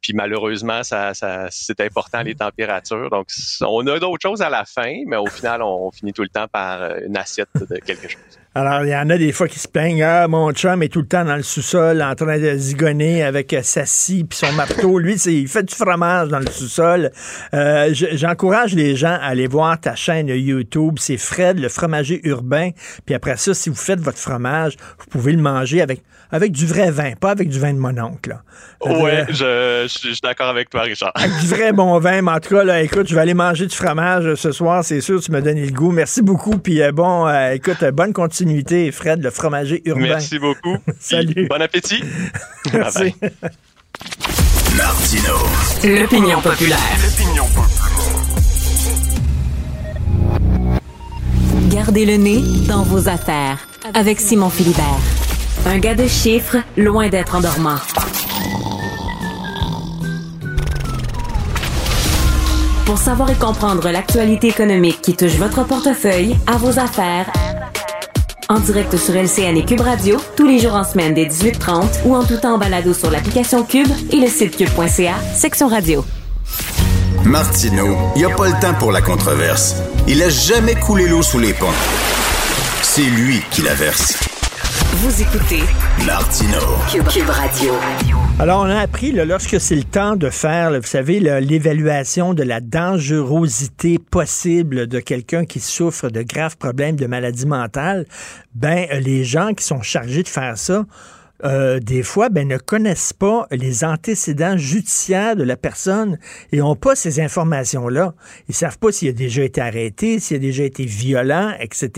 Puis 0.00 0.12
malheureusement, 0.12 0.84
ça, 0.84 1.12
ça 1.14 1.48
c'est 1.50 1.80
important 1.80 2.22
les 2.22 2.34
températures. 2.34 3.10
Donc, 3.10 3.28
on 3.62 3.86
a 3.86 3.98
d'autres 3.98 4.22
choses 4.22 4.42
à 4.42 4.50
la 4.50 4.64
fin, 4.64 5.02
mais 5.06 5.16
au 5.16 5.26
final, 5.26 5.62
on, 5.62 5.90
finit 5.90 6.12
tout 6.12 6.22
le 6.22 6.28
temps 6.28 6.46
par 6.48 6.82
euh, 6.82 7.00
une 7.06 7.16
assiette 7.16 7.48
de 7.54 7.78
quelque 7.78 8.08
chose. 8.08 8.37
Alors, 8.54 8.82
il 8.84 8.90
y 8.90 8.96
en 8.96 9.08
a 9.10 9.18
des 9.18 9.30
fois 9.32 9.46
qui 9.46 9.58
se 9.58 9.68
plaignent, 9.68 10.02
ah, 10.02 10.26
mon 10.26 10.50
chum 10.52 10.82
est 10.82 10.88
tout 10.88 11.00
le 11.00 11.06
temps 11.06 11.24
dans 11.24 11.36
le 11.36 11.42
sous-sol 11.42 12.02
en 12.02 12.14
train 12.14 12.38
de 12.38 12.56
zigonner 12.56 13.22
avec 13.22 13.52
euh, 13.52 13.60
sa 13.62 13.84
scie 13.84 14.24
puis 14.24 14.38
son 14.38 14.52
marteau. 14.52 14.98
Lui, 14.98 15.14
il 15.14 15.46
fait 15.46 15.62
du 15.62 15.74
fromage 15.74 16.28
dans 16.28 16.38
le 16.38 16.50
sous-sol. 16.50 17.10
Euh, 17.54 17.90
j'encourage 17.92 18.74
les 18.74 18.96
gens 18.96 19.18
à 19.20 19.28
aller 19.28 19.46
voir 19.46 19.78
ta 19.78 19.94
chaîne 19.94 20.28
YouTube. 20.28 20.96
C'est 20.98 21.18
Fred, 21.18 21.58
le 21.58 21.68
fromager 21.68 22.20
urbain. 22.24 22.70
Puis 23.06 23.14
après 23.14 23.36
ça, 23.36 23.54
si 23.54 23.68
vous 23.68 23.76
faites 23.76 24.00
votre 24.00 24.18
fromage, 24.18 24.76
vous 24.98 25.06
pouvez 25.06 25.32
le 25.32 25.42
manger 25.42 25.82
avec 25.82 26.02
avec 26.30 26.52
du 26.52 26.66
vrai 26.66 26.90
vin, 26.90 27.12
pas 27.18 27.30
avec 27.30 27.48
du 27.48 27.58
vin 27.58 27.72
de 27.72 27.78
mon 27.78 27.96
oncle. 27.98 28.36
Ouais, 28.84 29.24
je, 29.30 29.86
suis 29.88 30.20
d'accord 30.22 30.48
avec 30.48 30.68
toi, 30.70 30.82
Richard. 30.82 31.12
Avec 31.14 31.38
du 31.40 31.46
vrai 31.46 31.72
bon 31.72 31.98
vin, 31.98 32.22
mais 32.22 32.32
en 32.32 32.40
tout 32.40 32.54
cas, 32.54 32.64
là, 32.64 32.82
écoute, 32.82 33.08
je 33.08 33.14
vais 33.14 33.20
aller 33.20 33.34
manger 33.34 33.66
du 33.66 33.74
fromage 33.74 34.34
ce 34.34 34.52
soir, 34.52 34.84
c'est 34.84 35.00
sûr, 35.00 35.20
tu 35.20 35.32
me 35.32 35.40
donnes 35.40 35.60
le 35.60 35.70
goût. 35.70 35.90
Merci 35.90 36.22
beaucoup, 36.22 36.58
puis 36.58 36.82
euh, 36.82 36.92
bon, 36.92 37.26
euh, 37.26 37.52
écoute, 37.52 37.82
bonne 37.92 38.12
continuité, 38.38 38.92
Fred, 38.92 39.20
le 39.20 39.30
fromager 39.30 39.82
urbain. 39.84 40.02
Merci 40.02 40.38
beaucoup. 40.38 40.76
Salut. 41.00 41.48
Bon 41.48 41.60
appétit. 41.60 42.04
Merci. 42.72 43.12
Martino. 44.76 45.34
L'opinion 45.82 46.40
populaire. 46.40 46.78
L'opinion 47.02 47.44
populaire. 47.46 47.88
Gardez 51.68 52.06
le 52.06 52.16
nez 52.16 52.42
dans 52.68 52.84
vos 52.84 53.08
affaires 53.08 53.66
avec 53.94 54.20
Simon 54.20 54.50
Philibert. 54.50 54.84
Un 55.66 55.78
gars 55.78 55.96
de 55.96 56.06
chiffres, 56.06 56.58
loin 56.76 57.08
d'être 57.08 57.34
endormant. 57.34 57.78
Pour 62.86 62.98
savoir 62.98 63.30
et 63.30 63.34
comprendre 63.34 63.90
l'actualité 63.90 64.46
économique 64.48 65.02
qui 65.02 65.16
touche 65.16 65.34
votre 65.34 65.66
portefeuille, 65.66 66.36
à 66.46 66.56
vos 66.56 66.78
affaires, 66.78 67.30
en 68.48 68.60
direct 68.60 68.96
sur 68.96 69.14
LCN 69.14 69.56
et 69.56 69.64
Cube 69.64 69.80
Radio, 69.80 70.16
tous 70.36 70.46
les 70.46 70.58
jours 70.58 70.74
en 70.74 70.84
semaine 70.84 71.14
dès 71.14 71.26
18h30 71.26 72.06
ou 72.06 72.14
en 72.14 72.24
tout 72.24 72.36
temps 72.38 72.54
en 72.54 72.58
balado 72.58 72.94
sur 72.94 73.10
l'application 73.10 73.62
Cube 73.62 73.88
et 74.10 74.16
le 74.16 74.26
site 74.26 74.56
cube.ca, 74.56 75.14
section 75.34 75.68
radio. 75.68 76.04
Martino, 77.24 77.96
il 78.16 78.20
n'y 78.20 78.24
a 78.24 78.34
pas 78.34 78.46
le 78.46 78.60
temps 78.60 78.74
pour 78.78 78.92
la 78.92 79.02
controverse. 79.02 79.76
Il 80.06 80.22
a 80.22 80.30
jamais 80.30 80.74
coulé 80.76 81.06
l'eau 81.08 81.22
sous 81.22 81.38
les 81.38 81.52
ponts. 81.52 81.66
C'est 82.82 83.02
lui 83.02 83.42
qui 83.50 83.62
la 83.62 83.74
verse. 83.74 84.16
Vous 84.92 85.22
écoutez 85.22 85.62
Martino 86.06 86.58
Cube, 86.90 87.28
Radio. 87.28 87.74
Alors, 88.40 88.60
on 88.60 88.66
a 88.66 88.78
appris, 88.78 89.10
lorsque 89.10 89.60
c'est 89.60 89.74
le 89.74 89.82
temps 89.82 90.14
de 90.14 90.30
faire, 90.30 90.70
vous 90.70 90.86
savez, 90.86 91.18
l'évaluation 91.18 92.34
de 92.34 92.44
la 92.44 92.60
dangerosité 92.60 93.98
possible 93.98 94.86
de 94.86 95.00
quelqu'un 95.00 95.44
qui 95.44 95.58
souffre 95.58 96.08
de 96.08 96.22
graves 96.22 96.56
problèmes 96.56 96.94
de 96.94 97.06
maladie 97.06 97.46
mentale, 97.46 98.06
ben, 98.54 98.86
les 99.00 99.24
gens 99.24 99.54
qui 99.54 99.64
sont 99.64 99.82
chargés 99.82 100.22
de 100.22 100.28
faire 100.28 100.56
ça 100.56 100.86
euh, 101.44 101.78
des 101.78 102.02
fois, 102.02 102.28
ben, 102.28 102.46
ne 102.48 102.56
connaissent 102.56 103.12
pas 103.12 103.46
les 103.50 103.84
antécédents 103.84 104.56
judiciaires 104.56 105.36
de 105.36 105.44
la 105.44 105.56
personne 105.56 106.18
et 106.52 106.58
n'ont 106.58 106.74
pas 106.74 106.96
ces 106.96 107.20
informations-là. 107.20 108.14
Ils 108.48 108.54
savent 108.54 108.78
pas 108.78 108.90
s'il 108.90 109.08
a 109.08 109.12
déjà 109.12 109.44
été 109.44 109.60
arrêté, 109.60 110.18
s'il 110.18 110.36
a 110.36 110.40
déjà 110.40 110.64
été 110.64 110.84
violent, 110.84 111.54
etc. 111.60 111.90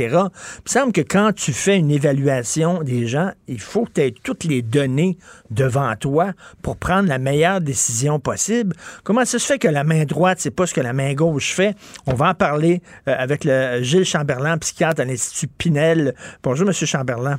Il 0.67 0.71
semble 0.71 0.93
que 0.93 1.01
quand 1.01 1.33
tu 1.35 1.53
fais 1.53 1.79
une 1.79 1.91
évaluation 1.91 2.83
des 2.83 3.07
gens, 3.07 3.31
il 3.49 3.61
faut 3.61 3.85
que 3.85 3.93
tu 3.93 4.01
aies 4.03 4.15
toutes 4.23 4.45
les 4.45 4.63
données 4.63 5.17
devant 5.51 5.95
toi 5.97 6.33
pour 6.63 6.77
prendre 6.77 7.09
la 7.09 7.19
meilleure 7.19 7.61
décision 7.61 8.21
possible. 8.21 8.77
Comment 9.05 9.25
ça 9.25 9.39
se 9.39 9.47
fait 9.47 9.59
que 9.59 9.69
la 9.69 9.85
main 9.85 10.05
droite, 10.05 10.39
c'est 10.41 10.51
pas 10.51 10.67
ce 10.67 10.75
que 10.75 10.81
la 10.81 10.93
main 10.93 11.15
gauche 11.15 11.55
fait? 11.55 11.75
On 12.07 12.15
va 12.15 12.31
en 12.31 12.35
parler 12.35 12.83
euh, 13.09 13.15
avec 13.17 13.45
le 13.45 13.83
Gilles 13.83 14.05
Chamberlain, 14.05 14.59
psychiatre 14.59 15.01
à 15.01 15.05
l'Institut 15.05 15.49
Pinel. 15.49 16.15
Bonjour, 16.43 16.67
Monsieur 16.67 16.87
Chamberlain. 16.87 17.39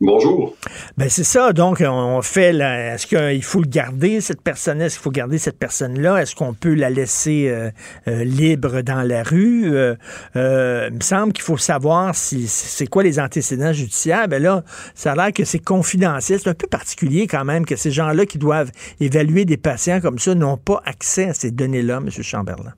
Bonjour. 0.00 0.54
Ben 0.98 1.08
c'est 1.08 1.24
ça. 1.24 1.54
Donc, 1.54 1.82
on 1.86 2.20
fait. 2.20 2.54
Est-ce 2.54 3.06
qu'il 3.06 3.42
faut 3.42 3.62
le 3.62 3.68
garder 3.68 4.20
cette 4.20 4.42
personne 4.42 4.82
Est-ce 4.82 4.96
qu'il 4.96 5.02
faut 5.02 5.10
garder 5.10 5.38
cette 5.38 5.58
personne-là? 5.58 6.20
Est-ce 6.20 6.34
qu'on 6.34 6.52
peut 6.52 6.74
la 6.74 6.90
laisser 6.90 7.48
euh, 7.48 7.70
euh, 8.06 8.22
libre 8.22 8.82
dans 8.82 9.00
la 9.00 9.22
rue? 9.22 9.74
Euh, 9.74 9.96
Il 10.34 10.96
me 10.96 11.00
semble 11.00 11.32
qu'il 11.32 11.44
faut 11.44 11.56
savoir 11.56 12.14
si 12.14 12.46
c'est 12.46 12.86
quoi 12.86 13.04
les 13.04 13.18
antécédents 13.18 13.72
judiciaires. 13.72 14.28
Ben 14.28 14.42
là, 14.42 14.64
ça 14.94 15.12
a 15.12 15.16
l'air 15.16 15.32
que 15.32 15.46
c'est 15.46 15.64
confidentiel. 15.64 16.40
C'est 16.42 16.50
un 16.50 16.54
peu 16.54 16.66
particulier 16.66 17.26
quand 17.26 17.46
même 17.46 17.64
que 17.64 17.76
ces 17.76 17.90
gens-là 17.90 18.26
qui 18.26 18.36
doivent 18.36 18.72
évaluer 19.00 19.46
des 19.46 19.56
patients 19.56 20.02
comme 20.02 20.18
ça 20.18 20.34
n'ont 20.34 20.58
pas 20.58 20.82
accès 20.84 21.30
à 21.30 21.34
ces 21.34 21.50
données-là, 21.50 22.02
M. 22.04 22.10
Chamberlain. 22.10 22.74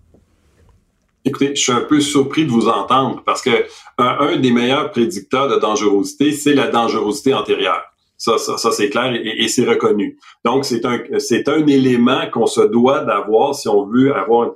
Écoutez, 1.28 1.54
je 1.54 1.60
suis 1.60 1.72
un 1.72 1.82
peu 1.82 2.00
surpris 2.00 2.46
de 2.46 2.50
vous 2.50 2.68
entendre 2.68 3.22
parce 3.26 3.42
que 3.42 3.50
un, 3.98 4.38
des 4.38 4.50
meilleurs 4.50 4.90
prédicteurs 4.90 5.46
de 5.48 5.56
dangerosité, 5.56 6.32
c'est 6.32 6.54
la 6.54 6.68
dangerosité 6.68 7.34
antérieure. 7.34 7.82
Ça, 8.16 8.38
ça, 8.38 8.56
ça 8.56 8.72
c'est 8.72 8.88
clair 8.88 9.12
et, 9.12 9.46
c'est 9.48 9.66
reconnu. 9.66 10.18
Donc, 10.42 10.64
c'est 10.64 10.86
un, 10.86 10.98
c'est 11.18 11.46
un 11.48 11.66
élément 11.66 12.22
qu'on 12.32 12.46
se 12.46 12.62
doit 12.62 13.00
d'avoir 13.00 13.54
si 13.54 13.68
on 13.68 13.86
veut 13.86 14.14
avoir 14.14 14.52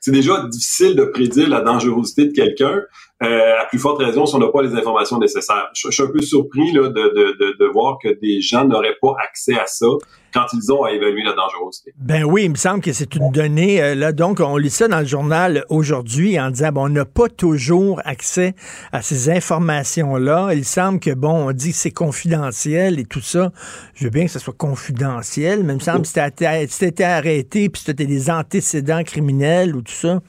c'est 0.00 0.10
déjà 0.10 0.46
difficile 0.48 0.96
de 0.96 1.04
prédire 1.04 1.48
la 1.48 1.60
dangerosité 1.60 2.26
de 2.26 2.32
quelqu'un, 2.32 2.82
euh, 3.22 3.60
à 3.60 3.66
plus 3.66 3.78
forte 3.78 4.02
raison 4.02 4.26
si 4.26 4.34
on 4.34 4.38
n'a 4.38 4.48
pas 4.48 4.62
les 4.62 4.74
informations 4.74 5.18
nécessaires. 5.18 5.70
Je, 5.72 5.88
suis 5.88 6.02
un 6.02 6.08
peu 6.08 6.20
surpris 6.20 6.72
là, 6.72 6.88
de, 6.88 6.92
de, 6.92 7.56
de, 7.58 7.66
voir 7.72 7.98
que 8.02 8.08
des 8.20 8.40
gens 8.40 8.64
n'auraient 8.64 8.96
pas 9.00 9.14
accès 9.22 9.54
à 9.54 9.66
ça 9.66 9.86
quand 10.32 10.46
ils 10.52 10.72
ont 10.72 10.82
à 10.82 10.90
évaluer 10.90 11.22
la 11.22 11.32
dangerosité. 11.32 11.94
Ben 11.96 12.24
oui, 12.24 12.44
il 12.44 12.50
me 12.50 12.56
semble 12.56 12.80
que 12.80 12.92
c'est 12.92 13.14
une 13.14 13.30
donnée. 13.30 13.80
Euh, 13.80 13.94
là, 13.94 14.10
donc, 14.10 14.40
on 14.40 14.56
lit 14.56 14.68
ça 14.68 14.88
dans 14.88 14.98
le 14.98 15.06
journal 15.06 15.64
aujourd'hui 15.68 16.40
en 16.40 16.50
disant, 16.50 16.72
bon, 16.72 16.86
on 16.86 16.88
n'a 16.88 17.04
pas 17.04 17.28
toujours 17.28 18.00
accès 18.04 18.54
à 18.90 19.00
ces 19.00 19.30
informations-là. 19.30 20.52
Il 20.52 20.64
semble 20.64 20.98
que, 20.98 21.14
bon, 21.14 21.48
on 21.48 21.52
dit 21.52 21.70
que 21.70 21.76
c'est 21.76 21.92
confidentiel 21.92 22.98
et 22.98 23.04
tout 23.04 23.20
ça. 23.20 23.52
Je 23.94 24.04
veux 24.04 24.10
bien 24.10 24.24
que 24.24 24.32
ce 24.32 24.40
soit 24.40 24.56
confidentiel, 24.56 25.62
mais 25.62 25.74
il 25.74 25.76
me 25.76 25.80
semble 25.80 26.02
que 26.02 26.08
si 26.08 26.14
tu 26.14 26.84
étais 26.84 27.04
arrêté 27.04 27.68
puis 27.68 27.80
si 27.80 27.94
tu 27.94 28.06
des 28.06 28.28
antécédents 28.28 29.04
criminels 29.04 29.76
ou 29.76 29.82
tout 29.82 29.92
ça, 29.92 30.20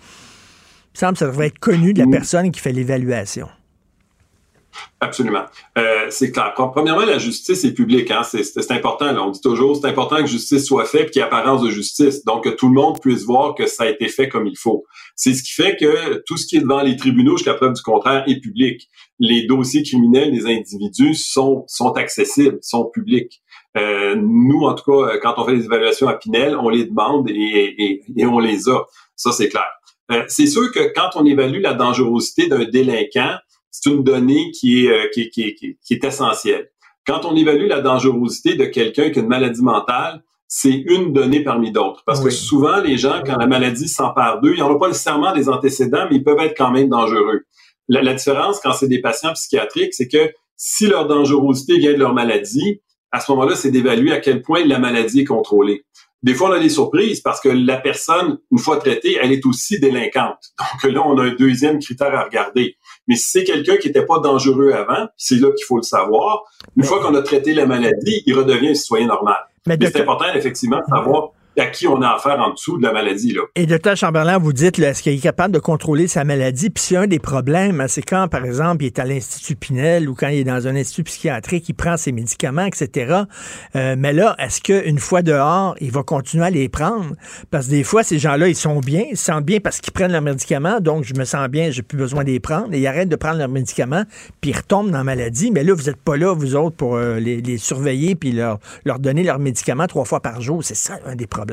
il 0.96 1.00
semble 1.00 1.14
que 1.14 1.20
ça 1.20 1.26
devrait 1.26 1.48
être 1.48 1.60
connu 1.60 1.94
de 1.94 2.00
la 2.00 2.08
personne 2.08 2.52
qui 2.52 2.62
fait 2.62 2.72
l'évaluation. 2.72 3.50
Absolument. 5.02 5.44
Euh, 5.78 6.08
c'est 6.10 6.32
clair. 6.32 6.54
Premièrement, 6.56 7.04
la 7.04 7.18
justice 7.18 7.66
est 7.66 7.74
publique. 7.74 8.12
Hein? 8.12 8.22
C'est 8.24 8.72
important. 8.72 9.12
Là. 9.12 9.22
On 9.22 9.32
dit 9.32 9.42
toujours, 9.42 9.76
c'est 9.76 9.88
important 9.88 10.18
que 10.18 10.28
justice 10.28 10.66
soit 10.66 10.86
faite, 10.86 11.12
qu'il 11.12 11.20
y 11.20 11.24
ait 11.24 11.28
apparence 11.28 11.62
de 11.62 11.70
justice. 11.70 12.24
Donc, 12.24 12.46
que 12.46 12.50
tout 12.50 12.70
le 12.70 12.76
monde 12.76 13.02
puisse 13.02 13.26
voir 13.26 13.56
que 13.56 13.68
ça 13.68 13.84
a 13.84 13.88
été 13.88 14.08
fait 14.08 14.30
comme 14.30 14.48
il 14.48 14.58
faut. 14.58 14.86
C'est 15.18 15.34
ce 15.34 15.44
qui 15.44 15.52
fait 15.52 15.76
que 15.78 16.24
tout 16.26 16.38
ce 16.38 16.48
qui 16.48 16.56
est 16.58 16.62
devant 16.62 16.82
les 16.82 16.96
tribunaux, 16.96 17.36
jusqu'à 17.36 17.56
preuve 17.56 17.74
du 17.74 17.82
contraire, 17.82 18.24
est 18.28 18.40
public. 18.40 18.88
Les 19.20 19.46
dossiers 19.48 19.84
criminels 19.84 20.32
des 20.32 20.46
individus 20.46 21.16
sont, 21.16 21.66
sont 21.68 21.92
accessibles, 21.92 22.58
sont 22.62 22.86
publics. 22.86 23.42
Euh, 23.78 24.16
nous, 24.18 24.62
en 24.62 24.74
tout 24.76 24.90
cas, 24.90 25.18
quand 25.22 25.34
on 25.38 25.46
fait 25.46 25.58
des 25.58 25.66
évaluations 25.66 26.08
à 26.08 26.14
Pinel, 26.14 26.56
on 26.56 26.70
les 26.70 26.86
demande 26.86 27.30
et, 27.30 28.02
et 28.16 28.26
on 28.26 28.40
les 28.40 28.70
a. 28.70 28.86
Ça, 29.18 29.34
c'est 29.34 29.50
clair. 29.50 29.68
Euh, 30.12 30.24
c'est 30.28 30.48
sûr 30.48 30.72
que 30.72 30.94
quand 30.94 31.10
on 31.16 31.26
évalue 31.26 31.62
la 31.62 31.74
dangerosité 31.74 32.48
d'un 32.48 32.66
délinquant, 32.66 33.36
c'est 33.72 33.90
une 33.90 34.04
donnée 34.04 34.52
qui 34.52 34.86
est, 34.86 34.92
euh, 34.92 35.10
qui, 35.14 35.30
qui, 35.30 35.56
qui, 35.56 35.78
qui, 35.84 35.94
est 35.94 36.04
essentielle. 36.04 36.70
Quand 37.06 37.26
on 37.26 37.36
évalue 37.36 37.68
la 37.68 37.82
dangerosité 37.82 38.56
de 38.56 38.66
quelqu'un 38.66 39.10
qui 39.10 39.20
a 39.20 39.22
une 39.22 39.28
maladie 39.28 39.62
mentale, 39.62 40.24
c'est 40.48 40.84
une 40.88 41.12
donnée 41.12 41.44
parmi 41.44 41.72
d'autres. 41.72 42.04
Parce 42.06 42.24
que 42.24 42.30
souvent, 42.30 42.80
les 42.82 42.98
gens, 42.98 43.22
quand 43.26 43.38
la 43.38 43.48
maladie 43.48 43.88
s'empare 43.88 44.42
d'eux, 44.42 44.54
ils 44.56 44.60
n'ont 44.60 44.78
pas 44.78 44.88
nécessairement 44.88 45.34
des 45.34 45.50
antécédents, 45.50 46.08
mais 46.10 46.18
ils 46.18 46.24
peuvent 46.24 46.40
être 46.40 46.56
quand 46.58 46.72
même 46.72 46.90
dangereux. 46.90 47.42
La, 47.88 48.02
la 48.02 48.14
différence 48.14 48.60
quand 48.60 48.74
c'est 48.74 48.88
des 48.88 49.02
patients 49.02 49.34
psychiatriques, 49.34 49.94
c'est 49.94 50.08
que 50.08 50.32
si 50.56 50.88
leur 50.88 51.08
dangerosité 51.08 51.78
vient 51.78 51.94
de 51.94 52.00
leur 52.00 52.14
maladie, 52.14 52.82
à 53.16 53.22
ce 53.22 53.32
moment-là, 53.32 53.56
c'est 53.56 53.72
d'évaluer 53.72 54.12
à 54.12 54.20
quel 54.20 54.42
point 54.42 54.66
la 54.66 54.78
maladie 54.78 55.22
est 55.22 55.26
contrôlée. 55.26 55.86
Des 56.22 56.34
fois, 56.34 56.50
on 56.50 56.54
a 56.54 56.60
des 56.60 56.70
surprises 56.70 57.22
parce 57.22 57.40
que 57.40 57.48
la 57.48 57.78
personne, 57.78 58.40
une 58.52 58.58
fois 58.58 58.76
traitée, 58.78 59.18
elle 59.22 59.32
est 59.32 59.46
aussi 59.46 59.80
délinquante. 59.80 60.40
Donc 60.84 60.92
là, 60.92 61.02
on 61.06 61.18
a 61.18 61.24
un 61.24 61.36
deuxième 61.36 61.80
critère 61.80 62.14
à 62.14 62.24
regarder. 62.24 62.76
Mais 63.08 63.16
si 63.16 63.30
c'est 63.30 63.44
quelqu'un 63.46 63.78
qui 63.78 63.88
n'était 63.88 64.06
pas 64.06 64.20
dangereux 64.20 64.74
avant, 64.74 65.08
c'est 65.16 65.36
là 65.36 65.50
qu'il 65.56 65.66
faut 65.66 65.78
le 65.78 65.84
savoir. 65.84 66.44
Une 66.76 66.84
fois 66.84 67.02
qu'on 67.02 67.16
a 67.16 67.22
traité 67.22 67.54
la 67.54 67.66
maladie, 67.66 68.22
il 68.26 68.34
redevient 68.34 68.70
un 68.70 68.74
citoyen 68.74 69.08
normal. 69.08 69.38
Mais, 69.66 69.78
c'est 69.82 70.02
important, 70.02 70.26
effectivement, 70.36 70.80
de 70.80 70.96
savoir 70.96 71.30
à 71.58 71.68
qui 71.68 71.88
on 71.88 72.02
a 72.02 72.10
affaire 72.16 72.40
en 72.40 72.52
dessous 72.52 72.78
de 72.78 72.84
la 72.84 72.92
maladie. 72.92 73.34
Là. 73.34 73.42
Et 73.56 73.66
docteur 73.66 73.96
Chamberlain, 73.96 74.38
vous 74.38 74.54
dites, 74.54 74.80
est-ce 74.80 75.02
qu'il 75.02 75.14
est 75.14 75.20
capable 75.20 75.54
de 75.54 75.60
contrôler 75.60 76.08
sa 76.08 76.24
maladie? 76.24 76.70
Puis 76.70 76.84
c'est 76.84 76.96
un 76.98 77.08
des 77.08 77.20
problèmes, 77.20 77.82
hein, 77.82 77.88
c'est 77.88 78.02
quand, 78.02 78.28
par 78.28 78.46
exemple, 78.46 78.84
il 78.84 78.88
est 78.88 79.00
à 79.00 79.06
l'Institut 79.06 79.56
Pinel 79.56 80.10
ou 80.10 80.16
quand 80.16 80.28
il 80.28 80.40
est 80.40 80.44
dans 80.44 80.68
un 80.68 80.76
institut 80.76 81.04
psychiatrique, 81.04 81.68
il 81.70 81.74
prend 81.74 81.98
ses 81.98 82.12
médicaments, 82.12 82.66
etc. 82.66 83.24
Euh, 83.76 83.96
mais 83.98 84.14
là, 84.14 84.36
est-ce 84.40 84.62
qu'une 84.62 85.00
fois 85.00 85.22
dehors, 85.22 85.76
il 85.80 85.92
va 85.92 86.04
continuer 86.04 86.46
à 86.46 86.50
les 86.50 86.70
prendre? 86.70 87.16
Parce 87.52 87.68
que 87.68 87.72
des 87.72 87.84
fois, 87.84 88.04
ces 88.04 88.20
gens-là, 88.20 88.48
ils 88.48 88.56
sont 88.56 88.80
bien, 88.80 89.06
ils 89.12 89.18
se 89.18 89.26
sentent 89.26 89.46
bien 89.46 89.60
parce 89.60 89.80
qu'ils 89.80 89.94
prennent 89.94 90.12
leurs 90.12 90.22
médicaments, 90.22 90.80
donc 90.80 91.04
je 91.04 91.14
me 91.14 91.26
sens 91.26 91.48
bien, 91.48 91.72
j'ai 91.72 91.82
plus 91.82 91.98
besoin 91.98 92.24
de 92.24 92.30
les 92.30 92.40
prendre, 92.40 92.74
et 92.74 92.80
ils 92.80 92.88
arrêtent 92.88 93.10
de 93.10 93.16
prendre 93.16 93.38
leurs 93.38 93.50
médicaments, 93.50 94.04
puis 94.42 94.52
ils 94.52 94.58
retombent 94.58 94.92
dans 94.92 94.98
la 94.98 95.04
maladie. 95.04 95.52
Mais 95.52 95.64
là, 95.64 95.74
vous 95.74 95.84
n'êtes 95.84 96.02
pas 96.02 96.18
là, 96.18 96.34
vous 96.34 96.56
autres, 96.56 96.76
pour 96.76 96.96
euh, 96.96 97.20
les, 97.20 97.58
surveiller 97.58 98.16
puis 98.16 98.32
leur, 98.32 98.60
leur 98.84 99.00
donner 99.00 99.24
leurs 99.24 99.40
médicaments 99.40 99.88
trois 99.88 100.06
fois 100.06 100.20
par 100.20 100.42
jour. 100.42 100.64
C'est 100.64 100.76
ça 100.76 101.00
un 101.06 101.16
des 101.16 101.28
problèmes. 101.28 101.45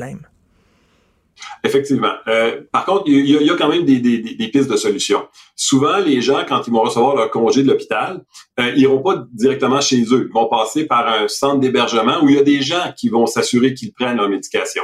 Effectivement. 1.63 2.13
Euh, 2.27 2.61
par 2.71 2.85
contre, 2.85 3.03
il 3.07 3.25
y, 3.25 3.49
a, 3.49 3.55
quand 3.55 3.69
même 3.69 3.85
des, 3.85 4.49
pistes 4.51 4.69
de 4.69 4.77
solutions. 4.77 5.27
Souvent, 5.55 5.97
les 5.97 6.21
gens, 6.21 6.43
quand 6.47 6.67
ils 6.67 6.71
vont 6.71 6.81
recevoir 6.81 7.15
leur 7.15 7.31
congé 7.31 7.63
de 7.63 7.69
l'hôpital, 7.69 8.23
euh, 8.59 8.71
ils 8.75 8.83
iront 8.83 9.01
pas 9.01 9.25
directement 9.33 9.81
chez 9.81 10.01
eux. 10.13 10.27
Ils 10.29 10.33
vont 10.33 10.47
passer 10.47 10.85
par 10.85 11.07
un 11.07 11.27
centre 11.27 11.59
d'hébergement 11.59 12.21
où 12.21 12.29
il 12.29 12.35
y 12.35 12.39
a 12.39 12.43
des 12.43 12.61
gens 12.61 12.93
qui 12.97 13.09
vont 13.09 13.25
s'assurer 13.25 13.73
qu'ils 13.73 13.93
prennent 13.93 14.17
leur 14.17 14.29
médication. 14.29 14.83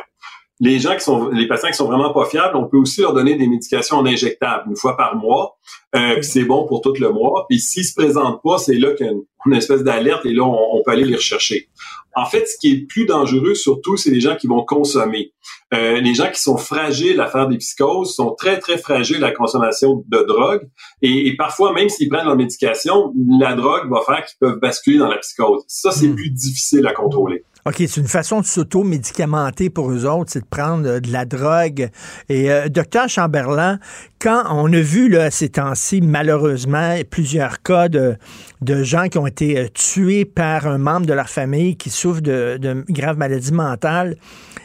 Les 0.61 0.79
gens 0.79 0.93
qui 0.95 1.01
sont, 1.01 1.29
les 1.29 1.47
patients 1.47 1.69
qui 1.69 1.77
sont 1.77 1.87
vraiment 1.87 2.11
pas 2.11 2.25
fiables, 2.25 2.57
on 2.57 2.65
peut 2.65 2.77
aussi 2.77 3.01
leur 3.01 3.13
donner 3.13 3.35
des 3.35 3.47
médications 3.47 3.97
en 3.97 4.05
injectables 4.05 4.63
une 4.69 4.75
fois 4.75 4.97
par 4.97 5.15
mois. 5.15 5.57
Euh, 5.95 6.15
puis 6.15 6.23
c'est 6.23 6.43
bon 6.43 6.67
pour 6.67 6.81
tout 6.81 6.93
le 6.99 7.09
mois. 7.11 7.45
Puis 7.49 7.59
s'ils 7.59 7.85
se 7.85 7.93
présentent 7.93 8.41
pas, 8.43 8.57
c'est 8.57 8.75
là 8.75 8.93
qu'il 8.93 9.05
y 9.05 9.09
a 9.09 9.13
une, 9.45 9.53
espèce 9.53 9.83
d'alerte 9.83 10.25
et 10.25 10.33
là 10.33 10.43
on, 10.43 10.83
peut 10.83 10.91
aller 10.91 11.05
les 11.05 11.15
rechercher. 11.15 11.69
En 12.15 12.25
fait, 12.25 12.45
ce 12.45 12.57
qui 12.59 12.71
est 12.71 12.87
plus 12.87 13.05
dangereux 13.05 13.55
surtout, 13.55 13.95
c'est 13.95 14.11
les 14.11 14.19
gens 14.19 14.35
qui 14.35 14.47
vont 14.47 14.63
consommer. 14.63 15.31
Euh, 15.73 16.01
les 16.01 16.13
gens 16.13 16.29
qui 16.29 16.41
sont 16.41 16.57
fragiles 16.57 17.21
à 17.21 17.27
faire 17.27 17.47
des 17.47 17.57
psychoses 17.57 18.15
sont 18.15 18.35
très, 18.35 18.59
très 18.59 18.77
fragiles 18.77 19.23
à 19.23 19.29
la 19.29 19.31
consommation 19.31 20.03
de 20.07 20.25
drogue. 20.27 20.67
Et, 21.01 21.35
parfois, 21.37 21.73
même 21.73 21.89
s'ils 21.89 22.09
prennent 22.09 22.25
leur 22.25 22.35
médication, 22.35 23.13
la 23.39 23.53
drogue 23.53 23.89
va 23.89 24.01
faire 24.05 24.25
qu'ils 24.25 24.37
peuvent 24.39 24.59
basculer 24.59 24.97
dans 24.97 25.07
la 25.07 25.17
psychose. 25.17 25.63
Ça, 25.67 25.91
c'est 25.91 26.07
hmm. 26.07 26.15
plus 26.15 26.29
difficile 26.31 26.87
à 26.87 26.93
contrôler. 26.93 27.43
OK, 27.69 27.75
c'est 27.77 27.97
une 27.97 28.07
façon 28.07 28.41
de 28.41 28.45
s'auto-médicamenter 28.47 29.69
pour 29.69 29.91
eux 29.91 30.07
autres, 30.07 30.31
c'est 30.31 30.39
de 30.39 30.47
prendre 30.49 30.87
euh, 30.87 30.99
de 30.99 31.11
la 31.11 31.25
drogue. 31.25 31.91
Et 32.27 32.49
euh, 32.49 32.67
docteur 32.67 33.07
Chamberlain, 33.07 33.77
quand 34.19 34.41
on 34.49 34.73
a 34.73 34.81
vu 34.81 35.07
là, 35.07 35.29
ces 35.29 35.49
temps-ci, 35.49 36.01
malheureusement, 36.01 36.95
plusieurs 37.11 37.61
cas 37.61 37.87
de, 37.87 38.17
gens 38.65 39.07
qui 39.07 39.19
ont 39.19 39.27
été 39.27 39.59
euh, 39.59 39.67
tués 39.71 40.25
par 40.25 40.65
un 40.65 40.79
membre 40.79 41.05
de 41.05 41.13
leur 41.13 41.29
famille 41.29 41.77
qui 41.77 41.91
souffre 41.91 42.21
de, 42.21 42.57
de 42.59 42.83
graves 42.89 43.19
maladies 43.19 43.53
mentales, 43.53 44.15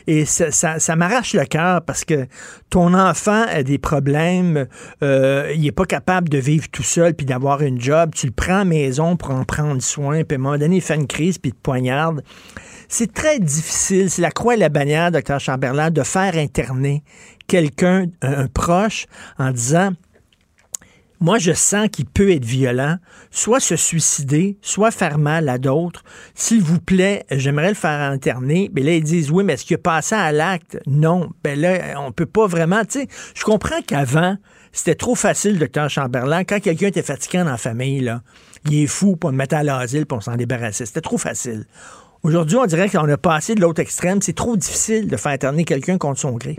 et 0.07 0.24
ça, 0.24 0.50
ça, 0.50 0.96
m'arrache 0.96 1.34
le 1.34 1.44
cœur 1.44 1.82
parce 1.82 2.05
que 2.05 2.26
ton 2.70 2.94
enfant 2.94 3.44
a 3.48 3.62
des 3.62 3.78
problèmes, 3.78 4.66
euh, 5.02 5.52
il 5.55 5.66
est 5.66 5.72
pas 5.72 5.86
capable 5.86 6.28
de 6.28 6.38
vivre 6.38 6.68
tout 6.70 6.82
seul 6.82 7.14
puis 7.14 7.26
d'avoir 7.26 7.62
une 7.62 7.80
job. 7.80 8.11
Tu 8.14 8.26
le 8.26 8.32
prends 8.32 8.61
à 8.61 8.64
maison 8.64 9.16
pour 9.16 9.30
en 9.30 9.44
prendre 9.44 9.80
soin, 9.80 10.24
puis 10.24 10.36
à 10.36 10.38
un 10.38 10.42
moment 10.42 10.59
donné, 10.59 10.76
il 10.76 10.82
fait 10.82 10.96
une 10.96 11.07
crise 11.07 11.38
puis 11.38 11.52
te 11.52 11.59
poignarde. 11.59 12.22
C'est 12.88 13.12
très 13.12 13.38
difficile, 13.38 14.11
c'est 14.11 14.22
la 14.22 14.30
croix 14.30 14.55
et 14.55 14.59
la 14.59 14.68
bannière, 14.68 15.11
docteur 15.11 15.40
Chamberlain, 15.40 15.90
de 15.90 16.02
faire 16.02 16.36
interner 16.36 17.02
quelqu'un, 17.46 18.07
un, 18.22 18.46
proche, 18.46 19.07
en 19.38 19.50
disant 19.50 19.90
moi, 21.25 21.39
je 21.39 21.53
sens 21.53 21.89
qu'il 21.91 22.05
peut 22.05 22.33
être 22.33 22.45
violent, 22.45 22.99
soit 23.31 23.59
se 23.59 23.77
suicider, 23.77 24.59
soit 24.61 24.91
faire 24.91 25.16
mal 25.16 25.49
à 25.49 25.57
d'autres. 25.57 26.05
S'il 26.35 26.61
vous 26.61 26.81
plaît, 26.81 27.25
j'aimerais 27.31 27.70
le 27.70 27.75
faire 27.75 27.99
interner. 28.12 28.70
Mais 28.75 28.83
là, 28.83 28.93
ils 28.93 29.03
disent, 29.03 29.31
oui, 29.31 29.43
mais 29.43 29.55
est-ce 29.55 29.64
qu'il 29.64 29.77
a 29.77 29.79
passé 29.79 30.14
à 30.14 30.33
l'acte? 30.33 30.79
Non. 30.87 31.31
Ben 31.43 31.59
là, 31.59 31.99
on 31.99 32.12
peut 32.12 32.27
pas 32.27 32.47
vraiment, 32.47 32.85
tu 32.85 33.01
sais, 33.01 33.09
je 33.35 33.43
comprends 33.43 33.81
qu'avant, 33.81 34.37
c'était 34.70 34.97
trop 34.97 35.14
facile, 35.14 35.59
docteur 35.59 35.89
Chamberlain. 35.89 36.45
Quand 36.45 36.61
quelqu'un 36.61 36.89
était 36.89 37.03
fatiguant 37.03 37.47
dans 37.47 37.53
la 37.53 37.57
famille, 37.57 38.14
il 38.66 38.83
est 38.83 38.87
fou 38.87 39.16
pour 39.16 39.31
le 39.31 39.37
mettre 39.39 39.55
à 39.55 39.62
l'asile 39.62 40.05
pour 40.05 40.22
s'en 40.22 40.37
débarrasser. 40.37 40.85
C'était 40.85 41.01
trop 41.01 41.16
facile. 41.16 41.64
Aujourd'hui, 42.22 42.59
on 42.59 42.66
dirait 42.66 42.91
qu'on 42.91 43.09
a 43.09 43.16
passé 43.16 43.55
de 43.55 43.62
l'autre 43.62 43.81
extrême. 43.81 44.20
C'est 44.20 44.35
trop 44.35 44.59
difficile 44.59 45.09
de 45.09 45.16
faire 45.16 45.33
interner 45.33 45.64
quelqu'un 45.64 45.97
contre 45.97 46.20
son 46.20 46.33
gré. 46.33 46.59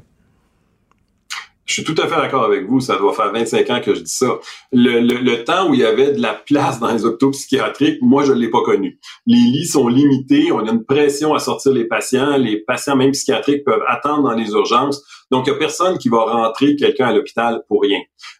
Je 1.65 1.73
suis 1.73 1.83
tout 1.83 1.99
à 1.99 2.07
fait 2.07 2.15
d'accord 2.15 2.43
avec 2.43 2.67
vous. 2.67 2.79
Ça 2.79 2.97
doit 2.97 3.13
faire 3.13 3.31
25 3.31 3.69
ans 3.71 3.81
que 3.81 3.95
je 3.95 4.01
dis 4.01 4.11
ça. 4.11 4.39
Le, 4.71 5.43
temps 5.43 5.69
où 5.69 5.73
il 5.73 5.79
y 5.79 5.85
avait 5.85 6.11
de 6.11 6.21
la 6.21 6.33
place 6.33 6.79
dans 6.79 6.91
les 6.91 7.05
hôpitaux 7.05 7.31
psychiatriques, 7.31 7.97
moi, 8.01 8.23
je 8.23 8.33
ne 8.33 8.39
l'ai 8.39 8.49
pas 8.49 8.61
connu. 8.61 8.99
Les 9.25 9.37
lits 9.37 9.65
sont 9.65 9.87
limités. 9.87 10.51
On 10.51 10.59
a 10.59 10.71
une 10.71 10.85
pression 10.85 11.33
à 11.33 11.39
sortir 11.39 11.73
les 11.73 11.85
patients. 11.85 12.37
Les 12.37 12.57
patients, 12.57 12.95
même 12.95 13.11
psychiatriques, 13.11 13.63
peuvent 13.63 13.83
attendre 13.87 14.29
dans 14.29 14.35
les 14.35 14.51
urgences. 14.51 15.03
Donc, 15.31 15.47
il 15.47 15.51
n'y 15.51 15.55
a 15.55 15.59
personne 15.59 15.97
qui 15.97 16.07
va 16.07 16.19
rentrer 16.19 16.75
quelqu'un 16.75 17.07
à 17.07 17.13
l'hôpital 17.13 17.63
pour 17.67 17.81
rien. 17.81 17.99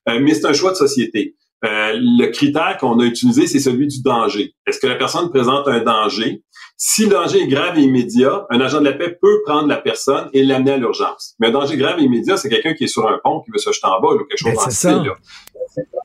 Euh, 0.09 0.19
mais 0.21 0.35
c'est 0.35 0.45
un 0.45 0.53
choix 0.53 0.71
de 0.71 0.77
société. 0.77 1.35
Euh, 1.65 1.93
le 1.95 2.27
critère 2.27 2.77
qu'on 2.79 2.99
a 2.99 3.05
utilisé, 3.05 3.47
c'est 3.47 3.59
celui 3.59 3.87
du 3.87 4.01
danger. 4.03 4.53
Est-ce 4.67 4.79
que 4.79 4.87
la 4.87 4.95
personne 4.95 5.29
présente 5.31 5.67
un 5.67 5.79
danger? 5.79 6.43
Si 6.77 7.05
le 7.05 7.11
danger 7.11 7.43
est 7.43 7.47
grave 7.47 7.77
et 7.77 7.81
immédiat, 7.81 8.45
un 8.49 8.59
agent 8.59 8.79
de 8.79 8.85
la 8.85 8.93
paix 8.93 9.17
peut 9.21 9.41
prendre 9.45 9.67
la 9.67 9.77
personne 9.77 10.29
et 10.33 10.43
l'amener 10.43 10.71
à 10.71 10.77
l'urgence. 10.77 11.35
Mais 11.39 11.47
un 11.47 11.51
danger 11.51 11.77
grave 11.77 11.99
et 11.99 12.03
immédiat, 12.03 12.35
c'est 12.35 12.49
quelqu'un 12.49 12.73
qui 12.73 12.83
est 12.83 12.87
sur 12.87 13.07
un 13.07 13.17
pont, 13.23 13.41
qui 13.41 13.51
veut 13.51 13.59
se 13.59 13.71
jeter 13.71 13.87
en 13.87 14.01
bas 14.01 14.09
ou 14.09 14.25
quelque 14.25 14.37
chose 14.37 14.53
ben, 14.53 14.69
style. 14.69 15.11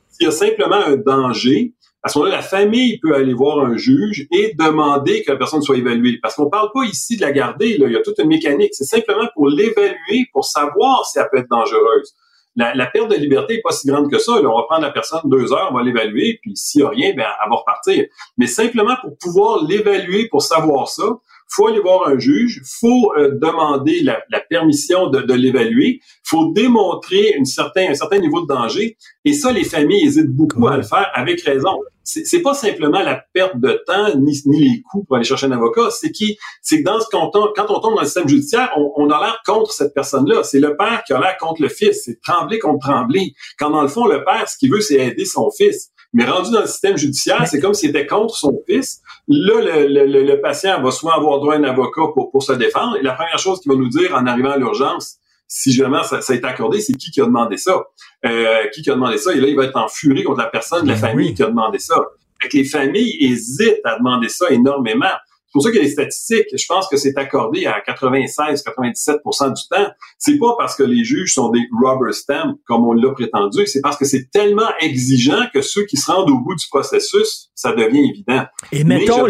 S'il 0.09 0.25
y 0.25 0.27
a 0.27 0.31
simplement 0.31 0.77
un 0.77 0.95
danger, 0.95 1.73
à 2.03 2.09
ce 2.09 2.17
moment-là, 2.19 2.37
la 2.37 2.41
famille 2.41 2.99
peut 2.99 3.13
aller 3.13 3.33
voir 3.33 3.59
un 3.59 3.75
juge 3.75 4.27
et 4.31 4.55
demander 4.57 5.23
que 5.23 5.31
la 5.31 5.37
personne 5.37 5.61
soit 5.61 5.77
évaluée. 5.77 6.19
Parce 6.21 6.35
qu'on 6.35 6.49
parle 6.49 6.69
pas 6.73 6.83
ici 6.85 7.17
de 7.17 7.21
la 7.21 7.31
garder, 7.31 7.77
là. 7.77 7.87
il 7.87 7.93
y 7.93 7.97
a 7.97 8.01
toute 8.01 8.17
une 8.19 8.29
mécanique. 8.29 8.73
C'est 8.73 8.85
simplement 8.85 9.27
pour 9.35 9.49
l'évaluer, 9.49 10.25
pour 10.31 10.45
savoir 10.45 11.05
si 11.05 11.19
elle 11.19 11.27
peut 11.31 11.39
être 11.39 11.49
dangereuse 11.49 12.15
la, 12.55 12.85
perte 12.87 13.09
de 13.09 13.15
liberté 13.15 13.55
est 13.55 13.61
pas 13.61 13.71
si 13.71 13.87
grande 13.87 14.11
que 14.11 14.19
ça. 14.19 14.33
On 14.33 14.57
va 14.57 14.63
prendre 14.63 14.81
la 14.81 14.91
personne 14.91 15.21
deux 15.25 15.53
heures, 15.53 15.69
on 15.71 15.75
va 15.75 15.83
l'évaluer, 15.83 16.39
puis 16.41 16.55
s'il 16.55 16.81
y 16.81 16.83
a 16.83 16.89
rien, 16.89 17.13
ben, 17.15 17.25
elle 17.43 17.49
va 17.49 17.55
repartir. 17.55 18.05
Mais 18.37 18.47
simplement 18.47 18.95
pour 19.01 19.17
pouvoir 19.17 19.63
l'évaluer, 19.63 20.27
pour 20.27 20.41
savoir 20.41 20.87
ça, 20.89 21.03
faut 21.51 21.67
aller 21.67 21.79
voir 21.79 22.07
un 22.07 22.17
juge, 22.17 22.61
faut 22.63 23.13
euh, 23.17 23.31
demander 23.33 24.01
la, 24.01 24.21
permission 24.49 25.07
de, 25.07 25.21
de 25.21 25.33
l'évaluer, 25.33 25.99
faut 26.23 26.51
démontrer 26.53 27.33
une 27.37 27.45
certain, 27.45 27.89
un 27.89 27.93
certain 27.93 28.19
niveau 28.19 28.41
de 28.41 28.47
danger. 28.47 28.97
Et 29.25 29.33
ça, 29.33 29.51
les 29.51 29.63
familles 29.63 30.05
hésitent 30.05 30.31
beaucoup 30.31 30.67
à 30.67 30.77
le 30.77 30.83
faire 30.83 31.09
avec 31.13 31.41
raison. 31.41 31.77
C'est 32.03 32.41
pas 32.41 32.55
simplement 32.55 33.01
la 33.01 33.23
perte 33.33 33.59
de 33.59 33.83
temps 33.85 34.15
ni, 34.17 34.41
ni 34.45 34.59
les 34.59 34.81
coûts 34.81 35.03
pour 35.03 35.15
aller 35.15 35.25
chercher 35.25 35.45
un 35.45 35.51
avocat, 35.51 35.91
c'est 35.91 36.11
qui, 36.11 36.37
c'est 36.61 36.79
que 36.79 36.83
dans 36.83 36.99
ce 36.99 37.05
quand 37.11 37.29
on, 37.35 37.53
quand 37.55 37.69
on 37.69 37.79
tombe 37.79 37.93
dans 37.93 38.01
le 38.01 38.05
système 38.05 38.27
judiciaire, 38.27 38.71
on, 38.75 38.91
on 38.95 39.09
a 39.11 39.19
l'air 39.19 39.39
contre 39.45 39.71
cette 39.71 39.93
personne-là. 39.93 40.43
C'est 40.43 40.59
le 40.59 40.75
père 40.75 41.03
qui 41.05 41.13
a 41.13 41.19
l'air 41.19 41.37
contre 41.37 41.61
le 41.61 41.69
fils. 41.69 42.03
C'est 42.05 42.19
trembler 42.19 42.57
contre 42.57 42.87
trembler. 42.87 43.33
Quand 43.59 43.69
dans 43.69 43.83
le 43.83 43.87
fond, 43.87 44.07
le 44.07 44.23
père, 44.25 44.49
ce 44.49 44.57
qu'il 44.57 44.71
veut, 44.71 44.81
c'est 44.81 44.95
aider 44.95 45.25
son 45.25 45.51
fils. 45.51 45.90
Mais 46.13 46.25
rendu 46.25 46.51
dans 46.51 46.61
le 46.61 46.67
système 46.67 46.97
judiciaire, 46.97 47.47
c'est 47.47 47.59
comme 47.59 47.73
s'il 47.73 47.89
était 47.89 48.05
contre 48.05 48.35
son 48.35 48.61
fils. 48.67 49.01
Là, 49.27 49.61
le, 49.61 50.05
le, 50.05 50.23
le, 50.23 50.41
patient 50.41 50.81
va 50.81 50.91
souvent 50.91 51.13
avoir 51.13 51.39
droit 51.39 51.53
à 51.53 51.57
un 51.57 51.63
avocat 51.63 52.01
pour, 52.13 52.31
pour 52.31 52.43
se 52.43 52.51
défendre. 52.51 52.97
Et 52.97 53.01
la 53.01 53.13
première 53.13 53.39
chose 53.39 53.61
qu'il 53.61 53.71
va 53.71 53.77
nous 53.77 53.89
dire 53.89 54.13
en 54.13 54.25
arrivant 54.25 54.51
à 54.51 54.57
l'urgence, 54.57 55.17
si 55.47 55.71
jamais 55.71 56.03
ça, 56.03 56.21
ça 56.21 56.33
est 56.33 56.43
accordé, 56.43 56.81
c'est 56.81 56.93
qui 56.93 57.11
qui 57.11 57.21
a 57.21 57.25
demandé 57.25 57.57
ça? 57.57 57.83
Euh, 58.25 58.67
qui 58.73 58.81
qui 58.81 58.89
a 58.89 58.93
demandé 58.93 59.17
ça? 59.17 59.33
Et 59.33 59.39
là, 59.39 59.47
il 59.47 59.55
va 59.55 59.65
être 59.65 59.77
en 59.77 59.87
furie 59.87 60.23
contre 60.23 60.39
la 60.39 60.47
personne 60.47 60.83
de 60.83 60.89
la 60.89 60.95
ben 60.95 60.99
famille 60.99 61.33
qui 61.33 61.43
a 61.43 61.47
demandé 61.47 61.79
ça. 61.79 61.95
Fait 62.41 62.49
que 62.49 62.57
les 62.57 62.65
familles 62.65 63.17
hésitent 63.19 63.81
à 63.83 63.97
demander 63.97 64.29
ça 64.29 64.49
énormément. 64.49 65.11
C'est 65.51 65.57
pour 65.57 65.63
ça 65.63 65.71
qu'il 65.71 65.81
y 65.81 65.83
a 65.83 65.85
des 65.85 65.91
statistiques. 65.91 66.47
Je 66.57 66.65
pense 66.65 66.87
que 66.87 66.95
c'est 66.95 67.17
accordé 67.17 67.65
à 67.65 67.81
96-97% 67.81 69.53
du 69.53 69.61
temps. 69.69 69.91
C'est 70.17 70.37
pas 70.37 70.55
parce 70.57 70.77
que 70.77 70.83
les 70.83 71.03
juges 71.03 71.33
sont 71.33 71.49
des 71.49 71.59
rubber 71.83 72.13
stamps, 72.13 72.55
comme 72.65 72.87
on 72.87 72.93
l'a 72.93 73.11
prétendu. 73.11 73.67
C'est 73.67 73.81
parce 73.81 73.97
que 73.97 74.05
c'est 74.05 74.31
tellement 74.31 74.69
exigeant 74.79 75.41
que 75.53 75.61
ceux 75.61 75.83
qui 75.83 75.97
se 75.97 76.09
rendent 76.09 76.29
au 76.29 76.39
bout 76.39 76.55
du 76.55 76.65
processus, 76.69 77.49
ça 77.53 77.73
devient 77.73 78.09
évident. 78.09 78.45
Et 78.71 78.85
mettons, 78.85 79.27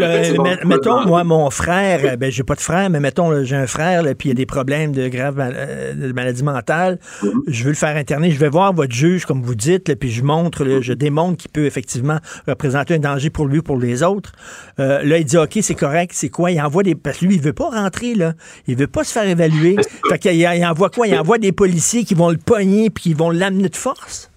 mettons 0.64 1.07
moi, 1.07 1.23
mon 1.23 1.49
frère, 1.49 2.19
ben 2.19 2.31
j'ai 2.31 2.43
pas 2.43 2.53
de 2.53 2.61
frère, 2.61 2.91
mais 2.91 2.99
mettons, 2.99 3.43
j'ai 3.43 3.56
un 3.56 3.65
frère, 3.65 4.03
puis 4.15 4.30
il 4.30 4.31
y 4.31 4.34
a 4.34 4.35
des 4.35 4.45
problèmes 4.45 4.91
de 4.91 5.07
grave 5.07 5.38
euh, 5.39 5.93
de 5.95 6.14
maladie 6.14 6.43
mentale. 6.43 6.99
Mm-hmm. 7.23 7.31
Je 7.48 7.64
veux 7.64 7.72
le 7.72 7.76
faire 7.76 7.98
interner. 7.98 8.30
Je 8.30 8.38
vais 8.38 8.49
voir 8.49 8.73
votre 8.73 8.93
juge, 8.93 9.26
comme 9.26 9.41
vous 9.41 9.56
dites, 9.56 9.95
puis 9.95 10.11
je 10.11 10.23
montre, 10.23 10.81
je 10.81 10.93
démontre 10.93 11.38
qu'il 11.38 11.49
peut 11.49 11.65
effectivement 11.65 12.19
représenter 12.48 12.93
un 12.93 12.99
danger 12.99 13.31
pour 13.31 13.48
lui, 13.48 13.57
ou 13.57 13.64
pour 13.64 13.80
les 13.80 14.03
autres. 14.03 14.34
Euh, 14.80 15.02
là, 15.02 15.18
il 15.18 15.26
dit, 15.26 15.38
OK, 15.38 15.57
c'est 15.61 15.73
correct 15.73 16.11
c'est 16.16 16.30
quoi? 16.30 16.52
Il 16.52 16.62
envoie 16.62 16.84
des. 16.84 16.96
Parce 16.96 17.18
que 17.20 17.26
lui, 17.26 17.36
il 17.36 17.42
veut 17.42 17.54
pas 17.54 17.70
rentrer, 17.70 18.16
là. 18.16 18.34
Il 18.68 18.76
veut 18.76 18.88
pas 18.88 19.04
se 19.04 19.12
faire 19.12 19.28
évaluer. 19.28 19.76
Fait 20.10 20.20
qu'il 20.20 20.36
il 20.36 20.66
envoie 20.66 20.90
quoi? 20.90 21.08
Il 21.08 21.18
envoie 21.18 21.38
des 21.38 21.52
policiers 21.52 22.04
qui 22.04 22.14
vont 22.14 22.30
le 22.30 22.38
pogner 22.38 22.90
puis 22.90 23.04
qui 23.04 23.14
vont 23.14 23.30
l'amener 23.30 23.70
de 23.70 23.76
force? 23.76 24.31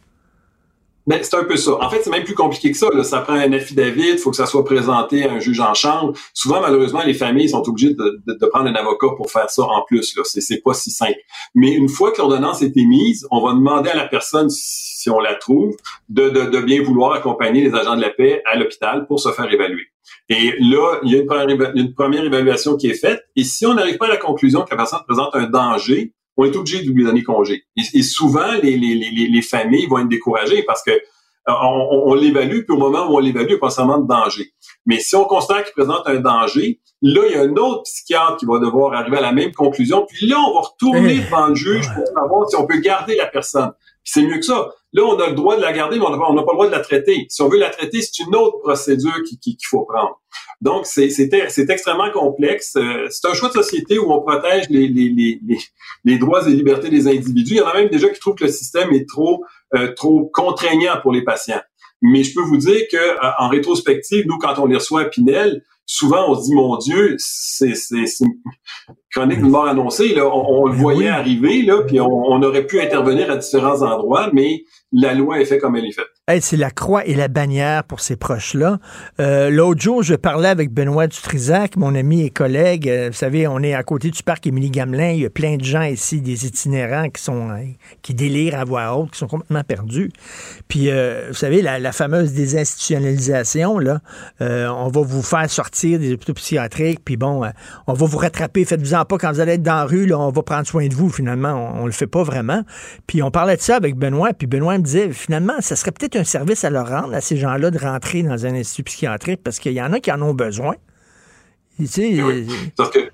Ben, 1.06 1.20
c'est 1.22 1.36
un 1.36 1.44
peu 1.44 1.56
ça. 1.56 1.72
En 1.82 1.90
fait, 1.90 2.02
c'est 2.02 2.10
même 2.10 2.24
plus 2.24 2.34
compliqué 2.34 2.70
que 2.70 2.78
ça. 2.78 2.88
Ça 3.04 3.20
prend 3.20 3.34
un 3.34 3.52
affidavit, 3.52 4.12
il 4.12 4.18
faut 4.18 4.30
que 4.30 4.36
ça 4.36 4.46
soit 4.46 4.64
présenté 4.64 5.24
à 5.24 5.32
un 5.32 5.38
juge 5.38 5.60
en 5.60 5.74
chambre. 5.74 6.14
Souvent, 6.32 6.62
malheureusement, 6.62 7.02
les 7.04 7.12
familles 7.12 7.50
sont 7.50 7.62
obligées 7.68 7.94
de, 7.94 8.46
prendre 8.46 8.68
un 8.68 8.74
avocat 8.74 9.08
pour 9.16 9.30
faire 9.30 9.50
ça 9.50 9.62
en 9.62 9.82
plus. 9.86 10.16
Là. 10.16 10.22
C'est, 10.24 10.62
pas 10.62 10.72
si 10.72 10.90
simple. 10.90 11.18
Mais 11.54 11.72
une 11.72 11.88
fois 11.88 12.10
que 12.10 12.18
l'ordonnance 12.18 12.62
est 12.62 12.76
émise, 12.76 13.26
on 13.30 13.44
va 13.44 13.52
demander 13.52 13.90
à 13.90 13.96
la 13.96 14.06
personne, 14.06 14.48
si 14.48 15.10
on 15.10 15.20
la 15.20 15.34
trouve, 15.34 15.76
de, 16.08 16.60
bien 16.60 16.82
vouloir 16.82 17.12
accompagner 17.12 17.62
les 17.62 17.74
agents 17.74 17.96
de 17.96 18.00
la 18.00 18.10
paix 18.10 18.42
à 18.50 18.56
l'hôpital 18.56 19.06
pour 19.06 19.20
se 19.20 19.30
faire 19.30 19.52
évaluer. 19.52 19.88
Et 20.30 20.54
là, 20.58 21.00
il 21.02 21.12
y 21.12 21.16
a 21.16 21.72
une 21.74 21.92
première 21.92 22.24
évaluation 22.24 22.76
qui 22.76 22.88
est 22.88 22.94
faite. 22.94 23.22
Et 23.36 23.44
si 23.44 23.66
on 23.66 23.74
n'arrive 23.74 23.98
pas 23.98 24.06
à 24.06 24.10
la 24.10 24.16
conclusion 24.16 24.62
que 24.62 24.70
la 24.70 24.76
personne 24.76 25.00
présente 25.06 25.34
un 25.34 25.48
danger, 25.48 26.14
on 26.36 26.44
est 26.44 26.56
obligé 26.56 26.82
de 26.82 26.90
lui 26.90 27.04
donner 27.04 27.22
congé. 27.22 27.64
Et, 27.76 28.02
souvent, 28.02 28.52
les, 28.62 28.76
les, 28.76 28.94
les, 28.94 29.28
les, 29.28 29.42
familles 29.42 29.86
vont 29.86 29.98
être 29.98 30.08
découragées 30.08 30.62
parce 30.64 30.82
que 30.82 30.90
euh, 30.90 31.52
on, 31.62 32.04
on, 32.06 32.14
l'évalue, 32.14 32.62
puis 32.66 32.74
au 32.74 32.78
moment 32.78 33.06
où 33.06 33.16
on 33.16 33.18
l'évalue, 33.18 33.46
il 33.46 33.50
n'y 33.50 33.56
a 33.56 33.58
pas 33.58 33.70
seulement 33.70 33.98
de 33.98 34.08
danger. 34.08 34.52
Mais 34.86 34.98
si 34.98 35.14
on 35.14 35.24
constate 35.24 35.64
qu'il 35.64 35.74
présente 35.74 36.02
un 36.06 36.20
danger, 36.20 36.80
là, 37.02 37.22
il 37.28 37.32
y 37.34 37.36
a 37.36 37.42
un 37.42 37.56
autre 37.56 37.82
psychiatre 37.82 38.36
qui 38.38 38.46
va 38.46 38.58
devoir 38.58 38.94
arriver 38.94 39.18
à 39.18 39.22
la 39.22 39.32
même 39.32 39.52
conclusion. 39.52 40.06
Puis 40.08 40.26
là, 40.26 40.36
on 40.38 40.54
va 40.54 40.60
retourner 40.60 41.16
eh, 41.16 41.20
devant 41.20 41.48
le 41.48 41.54
juge 41.54 41.86
pour 41.94 42.06
savoir 42.06 42.48
si 42.48 42.56
on 42.56 42.66
peut 42.66 42.78
garder 42.78 43.16
la 43.16 43.26
personne. 43.26 43.72
c'est 44.02 44.22
mieux 44.22 44.36
que 44.36 44.44
ça. 44.44 44.70
Là, 44.94 45.02
on 45.02 45.18
a 45.18 45.28
le 45.28 45.34
droit 45.34 45.56
de 45.56 45.60
la 45.60 45.72
garder, 45.72 45.98
mais 45.98 46.04
on 46.06 46.10
n'a 46.10 46.18
pas, 46.18 46.32
le 46.32 46.40
droit 46.40 46.66
de 46.66 46.72
la 46.72 46.78
traiter. 46.78 47.26
Si 47.28 47.42
on 47.42 47.48
veut 47.48 47.58
la 47.58 47.70
traiter, 47.70 48.00
c'est 48.00 48.22
une 48.22 48.36
autre 48.36 48.58
procédure 48.60 49.22
qu'il 49.28 49.38
qui, 49.38 49.58
faut 49.68 49.84
prendre. 49.84 50.20
Donc, 50.60 50.86
c'est 50.86 51.10
extrêmement 51.68 52.12
complexe. 52.12 52.76
Euh, 52.76 53.08
c'est 53.10 53.26
un 53.28 53.34
choix 53.34 53.48
de 53.48 53.54
société 53.54 53.98
où 53.98 54.12
on 54.12 54.22
protège 54.22 54.66
les, 54.70 56.18
droits 56.18 56.46
et 56.48 56.52
libertés 56.52 56.90
des 56.90 57.08
individus. 57.08 57.54
Il 57.54 57.58
y 57.58 57.60
en 57.60 57.66
a 57.66 57.74
même 57.74 57.88
déjà 57.88 58.08
qui 58.08 58.20
trouvent 58.20 58.36
que 58.36 58.44
le 58.44 58.52
système 58.52 58.92
est 58.92 59.08
trop, 59.08 59.44
euh, 59.74 59.92
trop 59.94 60.30
contraignant 60.32 61.00
pour 61.02 61.12
les 61.12 61.24
patients. 61.24 61.60
Mais 62.00 62.22
je 62.22 62.32
peux 62.32 62.42
vous 62.42 62.58
dire 62.58 62.82
que 62.90 62.96
euh, 62.96 63.30
en 63.40 63.48
rétrospective, 63.48 64.26
nous, 64.28 64.38
quand 64.38 64.58
on 64.58 64.66
les 64.66 64.76
reçoit 64.76 65.00
à 65.00 65.04
Pinel, 65.06 65.64
souvent 65.86 66.30
on 66.30 66.34
se 66.36 66.44
dit 66.44 66.54
mon 66.54 66.76
Dieu, 66.76 67.16
c'est 67.18 67.74
chronique 69.14 69.40
de 69.40 69.46
mort 69.46 69.66
annoncée. 69.66 70.14
Là, 70.14 70.26
on, 70.26 70.66
le 70.66 70.72
ben 70.72 70.78
voyait 70.78 71.08
arriver, 71.08 71.62
là, 71.62 71.82
puis 71.86 72.00
on, 72.00 72.08
on, 72.08 72.42
aurait 72.42 72.66
pu 72.66 72.80
intervenir 72.80 73.30
à 73.30 73.36
différents 73.36 73.82
endroits, 73.82 74.30
mais 74.32 74.64
la 74.94 75.12
loi 75.12 75.40
est 75.40 75.44
faite 75.44 75.60
comme 75.60 75.74
elle 75.76 75.86
est 75.86 75.92
faite. 75.92 76.06
c'est 76.40 76.56
la 76.56 76.70
croix 76.70 77.04
et 77.04 77.14
la 77.14 77.26
bannière 77.26 77.82
pour 77.82 77.98
ces 77.98 78.14
proches-là. 78.14 78.78
Euh, 79.18 79.50
l'autre 79.50 79.80
jour, 79.80 80.04
je 80.04 80.14
parlais 80.14 80.48
avec 80.48 80.72
Benoît 80.72 81.08
Dutrisac, 81.08 81.76
mon 81.76 81.96
ami 81.96 82.22
et 82.22 82.30
collègue. 82.30 82.88
Euh, 82.88 83.08
vous 83.08 83.16
savez, 83.16 83.48
on 83.48 83.58
est 83.60 83.74
à 83.74 83.82
côté 83.82 84.10
du 84.10 84.22
parc 84.22 84.46
Émilie-Gamelin. 84.46 85.10
Il 85.10 85.20
y 85.20 85.26
a 85.26 85.30
plein 85.30 85.56
de 85.56 85.64
gens 85.64 85.82
ici, 85.82 86.20
des 86.20 86.46
itinérants 86.46 87.08
qui 87.08 87.20
sont 87.20 87.50
hein, 87.50 87.72
qui 88.02 88.14
délirent 88.14 88.56
à 88.56 88.64
voix 88.64 88.96
haute, 88.96 89.10
qui 89.10 89.18
sont 89.18 89.26
complètement 89.26 89.64
perdus. 89.64 90.12
Puis, 90.68 90.90
euh, 90.90 91.26
vous 91.28 91.34
savez, 91.34 91.60
la, 91.60 91.92
fameuse 91.92 92.32
désinstitutionnalisation, 92.32 93.78
là, 93.78 94.00
on 94.40 94.88
va 94.88 95.00
vous 95.02 95.22
faire 95.22 95.48
sortir 95.50 95.98
des 95.98 96.12
hôpitaux 96.12 96.34
psychiatriques, 96.34 97.00
puis 97.04 97.16
bon, 97.16 97.42
on 97.86 97.92
va 97.92 98.06
vous 98.06 98.18
rattraper. 98.18 98.64
Pas 99.04 99.18
quand 99.18 99.32
vous 99.32 99.40
allez 99.40 99.52
être 99.52 99.62
dans 99.62 99.74
la 99.74 99.84
rue, 99.84 100.06
là, 100.06 100.18
on 100.18 100.30
va 100.30 100.42
prendre 100.42 100.66
soin 100.66 100.86
de 100.86 100.94
vous. 100.94 101.08
Finalement, 101.10 101.52
on, 101.52 101.82
on 101.82 101.86
le 101.86 101.92
fait 101.92 102.06
pas 102.06 102.22
vraiment. 102.22 102.62
Puis, 103.06 103.22
on 103.22 103.30
parlait 103.30 103.56
de 103.56 103.62
ça 103.62 103.76
avec 103.76 103.96
Benoît, 103.96 104.32
puis 104.32 104.46
Benoît 104.46 104.78
disait, 104.78 105.10
finalement, 105.12 105.54
ça 105.60 105.76
serait 105.76 105.92
peut-être 105.92 106.16
un 106.16 106.24
service 106.24 106.64
à 106.64 106.70
leur 106.70 106.88
rendre, 106.88 107.14
à 107.14 107.20
ces 107.20 107.36
gens-là, 107.36 107.70
de 107.70 107.78
rentrer 107.78 108.22
dans 108.22 108.46
un 108.46 108.54
institut 108.54 108.84
psychiatrique, 108.84 109.40
parce 109.42 109.58
qu'il 109.58 109.72
y 109.72 109.82
en 109.82 109.92
a 109.92 110.00
qui 110.00 110.12
en 110.12 110.22
ont 110.22 110.34
besoin. 110.34 110.74
Tu 111.76 111.86
sais, 111.86 112.20
euh, 112.20 112.44
parce 112.76 112.90
que 112.90 113.10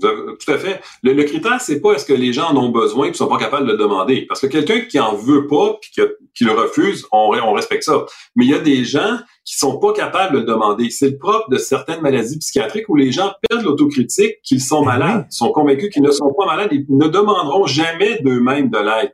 tout 0.00 0.50
à 0.50 0.58
fait. 0.58 0.80
Le, 1.02 1.22
critère, 1.24 1.60
c'est 1.60 1.80
pas 1.80 1.92
est-ce 1.92 2.04
que 2.04 2.12
les 2.12 2.32
gens 2.32 2.50
en 2.50 2.56
ont 2.56 2.68
besoin 2.70 3.08
et 3.08 3.14
sont 3.14 3.28
pas 3.28 3.38
capables 3.38 3.66
de 3.66 3.72
le 3.72 3.78
demander. 3.78 4.26
Parce 4.26 4.40
que 4.40 4.46
quelqu'un 4.46 4.80
qui 4.80 4.98
en 4.98 5.14
veut 5.14 5.46
pas 5.46 5.78
puis 5.80 5.90
qui, 6.34 6.44
le 6.44 6.52
refuse, 6.52 7.06
on, 7.12 7.30
on, 7.34 7.52
respecte 7.52 7.84
ça. 7.84 8.06
Mais 8.36 8.46
il 8.46 8.50
y 8.50 8.54
a 8.54 8.58
des 8.58 8.84
gens 8.84 9.18
qui 9.44 9.58
sont 9.58 9.78
pas 9.78 9.92
capables 9.92 10.34
de 10.34 10.40
le 10.40 10.44
demander. 10.44 10.90
C'est 10.90 11.10
le 11.10 11.18
propre 11.18 11.50
de 11.50 11.58
certaines 11.58 12.00
maladies 12.00 12.38
psychiatriques 12.38 12.88
où 12.88 12.96
les 12.96 13.12
gens 13.12 13.32
perdent 13.48 13.64
l'autocritique 13.64 14.36
qu'ils 14.42 14.62
sont 14.62 14.80
ben 14.80 14.98
malades, 14.98 15.26
sont 15.30 15.52
convaincus 15.52 15.90
qu'ils 15.90 16.02
ne 16.02 16.10
sont 16.10 16.32
pas 16.32 16.46
malades 16.46 16.72
et 16.72 16.84
ne 16.88 17.08
demanderont 17.08 17.66
jamais 17.66 18.20
d'eux-mêmes 18.22 18.70
de 18.70 18.78
l'aide. 18.78 19.12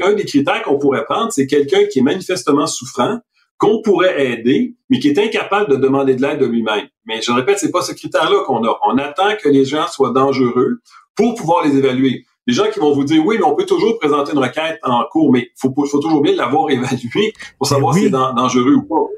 Un 0.00 0.14
des 0.14 0.24
critères 0.24 0.62
qu'on 0.62 0.78
pourrait 0.78 1.04
prendre, 1.04 1.32
c'est 1.32 1.46
quelqu'un 1.46 1.84
qui 1.84 1.98
est 1.98 2.02
manifestement 2.02 2.66
souffrant, 2.66 3.18
qu'on 3.62 3.80
pourrait 3.80 4.32
aider, 4.32 4.74
mais 4.90 4.98
qui 4.98 5.06
est 5.06 5.18
incapable 5.20 5.70
de 5.70 5.76
demander 5.76 6.16
de 6.16 6.22
l'aide 6.22 6.40
de 6.40 6.46
lui-même. 6.46 6.88
Mais 7.06 7.22
je 7.22 7.30
répète, 7.30 7.60
c'est 7.60 7.70
pas 7.70 7.80
ce 7.80 7.92
critère-là 7.92 8.42
qu'on 8.44 8.64
a. 8.64 8.76
On 8.88 8.98
attend 8.98 9.36
que 9.40 9.48
les 9.48 9.64
gens 9.64 9.86
soient 9.86 10.10
dangereux 10.10 10.80
pour 11.14 11.36
pouvoir 11.36 11.64
les 11.64 11.76
évaluer. 11.78 12.24
Les 12.48 12.54
gens 12.54 12.68
qui 12.72 12.80
vont 12.80 12.92
vous 12.92 13.04
dire 13.04 13.24
oui, 13.24 13.36
mais 13.38 13.44
on 13.44 13.54
peut 13.54 13.64
toujours 13.64 14.00
présenter 14.00 14.32
une 14.32 14.40
requête 14.40 14.80
en 14.82 15.04
cours, 15.12 15.30
mais 15.30 15.42
il 15.42 15.52
faut, 15.60 15.72
faut, 15.86 16.00
toujours 16.00 16.22
bien 16.22 16.34
l'avoir 16.34 16.70
évalué 16.70 17.32
pour 17.56 17.68
savoir 17.68 17.94
si 17.94 18.02
c'est 18.02 18.10
dangereux 18.10 18.74
ou 18.74 18.82
pas. 18.82 19.12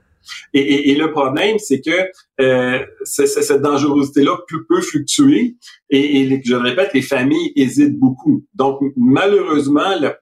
Et, 0.52 0.94
le 0.94 1.10
problème, 1.10 1.58
c'est 1.58 1.80
que 1.80 2.10
euh, 2.40 2.84
cette 3.04 3.62
dangerosité-là 3.62 4.38
peut, 4.48 4.64
peut, 4.68 4.80
fluctuer 4.80 5.56
et, 5.90 6.40
je 6.44 6.54
le 6.54 6.60
répète, 6.60 6.90
les 6.94 7.02
familles 7.02 7.52
hésitent 7.56 7.98
beaucoup. 7.98 8.44
Donc, 8.54 8.80
malheureusement, 8.96 9.94
la, 10.00 10.16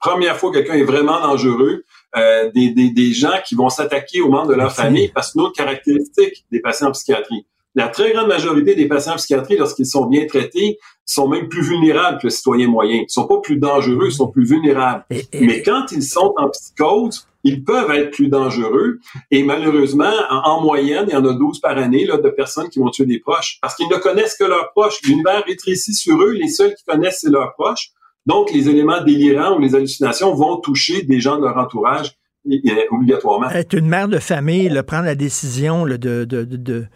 première 0.00 0.36
fois 0.36 0.50
que 0.50 0.58
quelqu'un 0.58 0.74
est 0.74 0.84
vraiment 0.84 1.20
dangereux, 1.20 1.84
euh, 2.16 2.50
des, 2.52 2.70
des, 2.70 3.12
gens 3.12 3.38
qui 3.46 3.54
vont 3.54 3.68
s'attaquer 3.68 4.20
aux 4.20 4.28
membres 4.28 4.48
de 4.48 4.54
leur 4.54 4.72
famille 4.72 5.08
parce 5.08 5.32
que 5.32 5.38
une 5.38 5.46
autre 5.46 5.56
caractéristique 5.56 6.44
des 6.50 6.60
patients 6.60 6.88
en 6.88 6.92
psychiatrie. 6.92 7.46
La 7.74 7.88
très 7.88 8.12
grande 8.12 8.28
majorité 8.28 8.74
des 8.74 8.86
patients 8.86 9.14
en 9.14 9.16
psychiatrie, 9.16 9.56
lorsqu'ils 9.56 9.86
sont 9.86 10.04
bien 10.06 10.26
traités, 10.26 10.78
sont 11.06 11.26
même 11.26 11.48
plus 11.48 11.62
vulnérables 11.62 12.18
que 12.18 12.26
le 12.26 12.30
citoyen 12.30 12.68
moyen. 12.68 13.02
Ils 13.02 13.10
sont 13.10 13.26
pas 13.26 13.40
plus 13.40 13.56
dangereux, 13.56 14.06
ils 14.06 14.12
sont 14.12 14.28
plus 14.28 14.44
vulnérables. 14.44 15.04
Mais 15.32 15.62
quand 15.62 15.86
ils 15.92 16.02
sont 16.02 16.34
en 16.36 16.50
psychose, 16.50 17.26
ils 17.44 17.64
peuvent 17.64 17.90
être 17.90 18.10
plus 18.10 18.28
dangereux. 18.28 18.98
Et 19.30 19.42
malheureusement, 19.42 20.12
en, 20.30 20.60
moyenne, 20.60 21.06
il 21.08 21.14
y 21.14 21.16
en 21.16 21.24
a 21.24 21.32
12 21.32 21.60
par 21.60 21.78
année 21.78 22.04
là, 22.04 22.18
de 22.18 22.28
personnes 22.28 22.68
qui 22.68 22.78
vont 22.78 22.90
tuer 22.90 23.06
des 23.06 23.18
proches 23.18 23.58
parce 23.60 23.74
qu'ils 23.74 23.88
ne 23.88 23.96
connaissent 23.96 24.36
que 24.36 24.44
leurs 24.44 24.70
proches. 24.72 25.00
L'univers 25.04 25.42
rétrécit 25.46 25.94
sur 25.94 26.20
eux. 26.22 26.32
Les 26.32 26.48
seuls 26.48 26.74
qui 26.74 26.84
connaissent, 26.84 27.20
c'est 27.22 27.30
leurs 27.30 27.54
proches. 27.54 27.92
Donc, 28.26 28.52
les 28.52 28.68
éléments 28.68 29.02
délirants 29.02 29.56
ou 29.56 29.60
les 29.60 29.74
hallucinations 29.74 30.34
vont 30.34 30.58
toucher 30.58 31.02
des 31.02 31.20
gens 31.20 31.36
de 31.38 31.42
leur 31.42 31.56
entourage 31.56 32.12
obligatoirement. 32.90 33.50
Être 33.50 33.74
une 33.74 33.86
mère 33.88 34.08
de 34.08 34.18
famille, 34.18 34.68
le 34.68 34.82
prendre 34.82 35.04
la 35.04 35.14
décision 35.14 35.86
de 35.86 36.86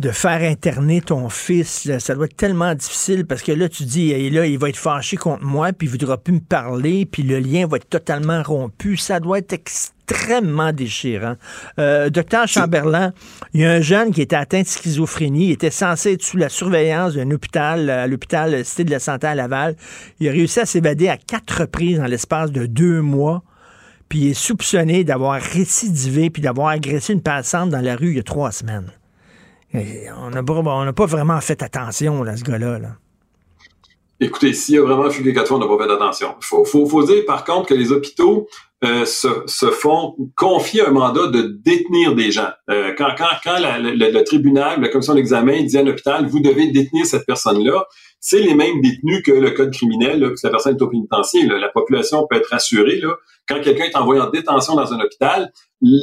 de 0.00 0.10
faire 0.10 0.42
interner 0.42 1.00
ton 1.00 1.28
fils, 1.28 1.88
ça 1.98 2.14
doit 2.14 2.26
être 2.26 2.36
tellement 2.36 2.74
difficile 2.74 3.26
parce 3.26 3.42
que 3.42 3.52
là, 3.52 3.68
tu 3.68 3.84
dis, 3.84 4.10
et 4.10 4.28
là, 4.28 4.44
il 4.46 4.58
va 4.58 4.68
être 4.68 4.76
fâché 4.76 5.16
contre 5.16 5.44
moi, 5.44 5.72
puis 5.72 5.86
il 5.86 5.90
voudra 5.90 6.18
plus 6.18 6.34
me 6.34 6.40
parler, 6.40 7.06
puis 7.06 7.22
le 7.22 7.38
lien 7.38 7.66
va 7.66 7.76
être 7.76 7.88
totalement 7.88 8.42
rompu. 8.42 8.96
Ça 8.96 9.20
doit 9.20 9.38
être 9.38 9.52
extrêmement 9.52 10.72
déchirant. 10.72 11.36
Euh, 11.78 12.10
docteur 12.10 12.48
Chamberlain, 12.48 13.12
il 13.52 13.60
y 13.60 13.64
a 13.64 13.70
un 13.70 13.80
jeune 13.80 14.10
qui 14.10 14.20
était 14.20 14.34
atteint 14.34 14.62
de 14.62 14.66
schizophrénie, 14.66 15.46
il 15.46 15.52
était 15.52 15.70
censé 15.70 16.14
être 16.14 16.22
sous 16.22 16.38
la 16.38 16.48
surveillance 16.48 17.14
d'un 17.14 17.30
hôpital, 17.30 17.88
à 17.88 18.08
l'hôpital 18.08 18.64
Cité 18.64 18.82
de 18.84 18.90
la 18.90 18.98
Santé 18.98 19.28
à 19.28 19.36
Laval. 19.36 19.76
Il 20.18 20.28
a 20.28 20.32
réussi 20.32 20.58
à 20.58 20.66
s'évader 20.66 21.08
à 21.08 21.16
quatre 21.16 21.60
reprises 21.60 22.00
en 22.00 22.06
l'espace 22.06 22.50
de 22.50 22.66
deux 22.66 23.00
mois 23.00 23.44
puis 24.08 24.18
il 24.20 24.30
est 24.30 24.34
soupçonné 24.34 25.02
d'avoir 25.02 25.40
récidivé 25.40 26.30
puis 26.30 26.42
d'avoir 26.42 26.68
agressé 26.68 27.14
une 27.14 27.22
passante 27.22 27.70
dans 27.70 27.80
la 27.80 27.96
rue 27.96 28.10
il 28.10 28.16
y 28.16 28.20
a 28.20 28.22
trois 28.22 28.52
semaines. 28.52 28.92
On 29.74 30.30
n'a 30.30 30.42
pas, 30.92 31.06
vraiment 31.06 31.40
fait 31.40 31.62
attention 31.62 32.22
à 32.22 32.36
ce 32.36 32.44
gars-là. 32.44 32.78
Là. 32.78 32.96
Écoutez, 34.20 34.52
s'il 34.54 34.76
y 34.76 34.78
a 34.78 34.82
vraiment 34.82 35.10
fugué 35.10 35.32
quatre 35.32 35.48
fois, 35.48 35.56
on 35.56 35.60
n'a 35.60 35.66
pas 35.66 35.84
fait 35.84 35.92
attention. 35.92 36.34
Il 36.40 36.88
faut, 36.88 37.04
dire 37.04 37.24
par 37.26 37.44
contre 37.44 37.68
que 37.68 37.74
les 37.74 37.90
hôpitaux 37.90 38.46
euh, 38.84 39.04
se, 39.04 39.66
font 39.70 40.14
confier 40.36 40.86
un 40.86 40.90
mandat 40.90 41.26
de 41.26 41.58
détenir 41.64 42.14
des 42.14 42.30
gens. 42.30 42.50
Euh, 42.70 42.94
quand 42.96 43.08
le, 43.08 44.10
le, 44.10 44.24
tribunal, 44.24 44.80
la 44.80 44.88
commission 44.88 45.14
d'examen 45.14 45.62
dit 45.62 45.76
à 45.76 45.82
l'hôpital, 45.82 46.26
vous 46.26 46.40
devez 46.40 46.70
détenir 46.70 47.06
cette 47.06 47.26
personne-là, 47.26 47.86
c'est 48.26 48.40
les 48.40 48.54
mêmes 48.54 48.80
détenus 48.80 49.22
que 49.22 49.32
le 49.32 49.50
code 49.50 49.70
criminel, 49.70 50.18
là, 50.18 50.30
que 50.30 50.36
la 50.42 50.48
personne 50.48 50.76
est 50.76 50.82
au 50.82 50.88
pénitencier. 50.88 51.46
Là. 51.46 51.58
La 51.58 51.68
population 51.68 52.26
peut 52.26 52.36
être 52.36 52.48
rassurée. 52.48 52.98
Quand 53.46 53.60
quelqu'un 53.60 53.84
est 53.84 53.96
envoyé 53.96 54.22
en 54.22 54.30
détention 54.30 54.74
dans 54.74 54.94
un 54.94 55.00
hôpital, 55.00 55.52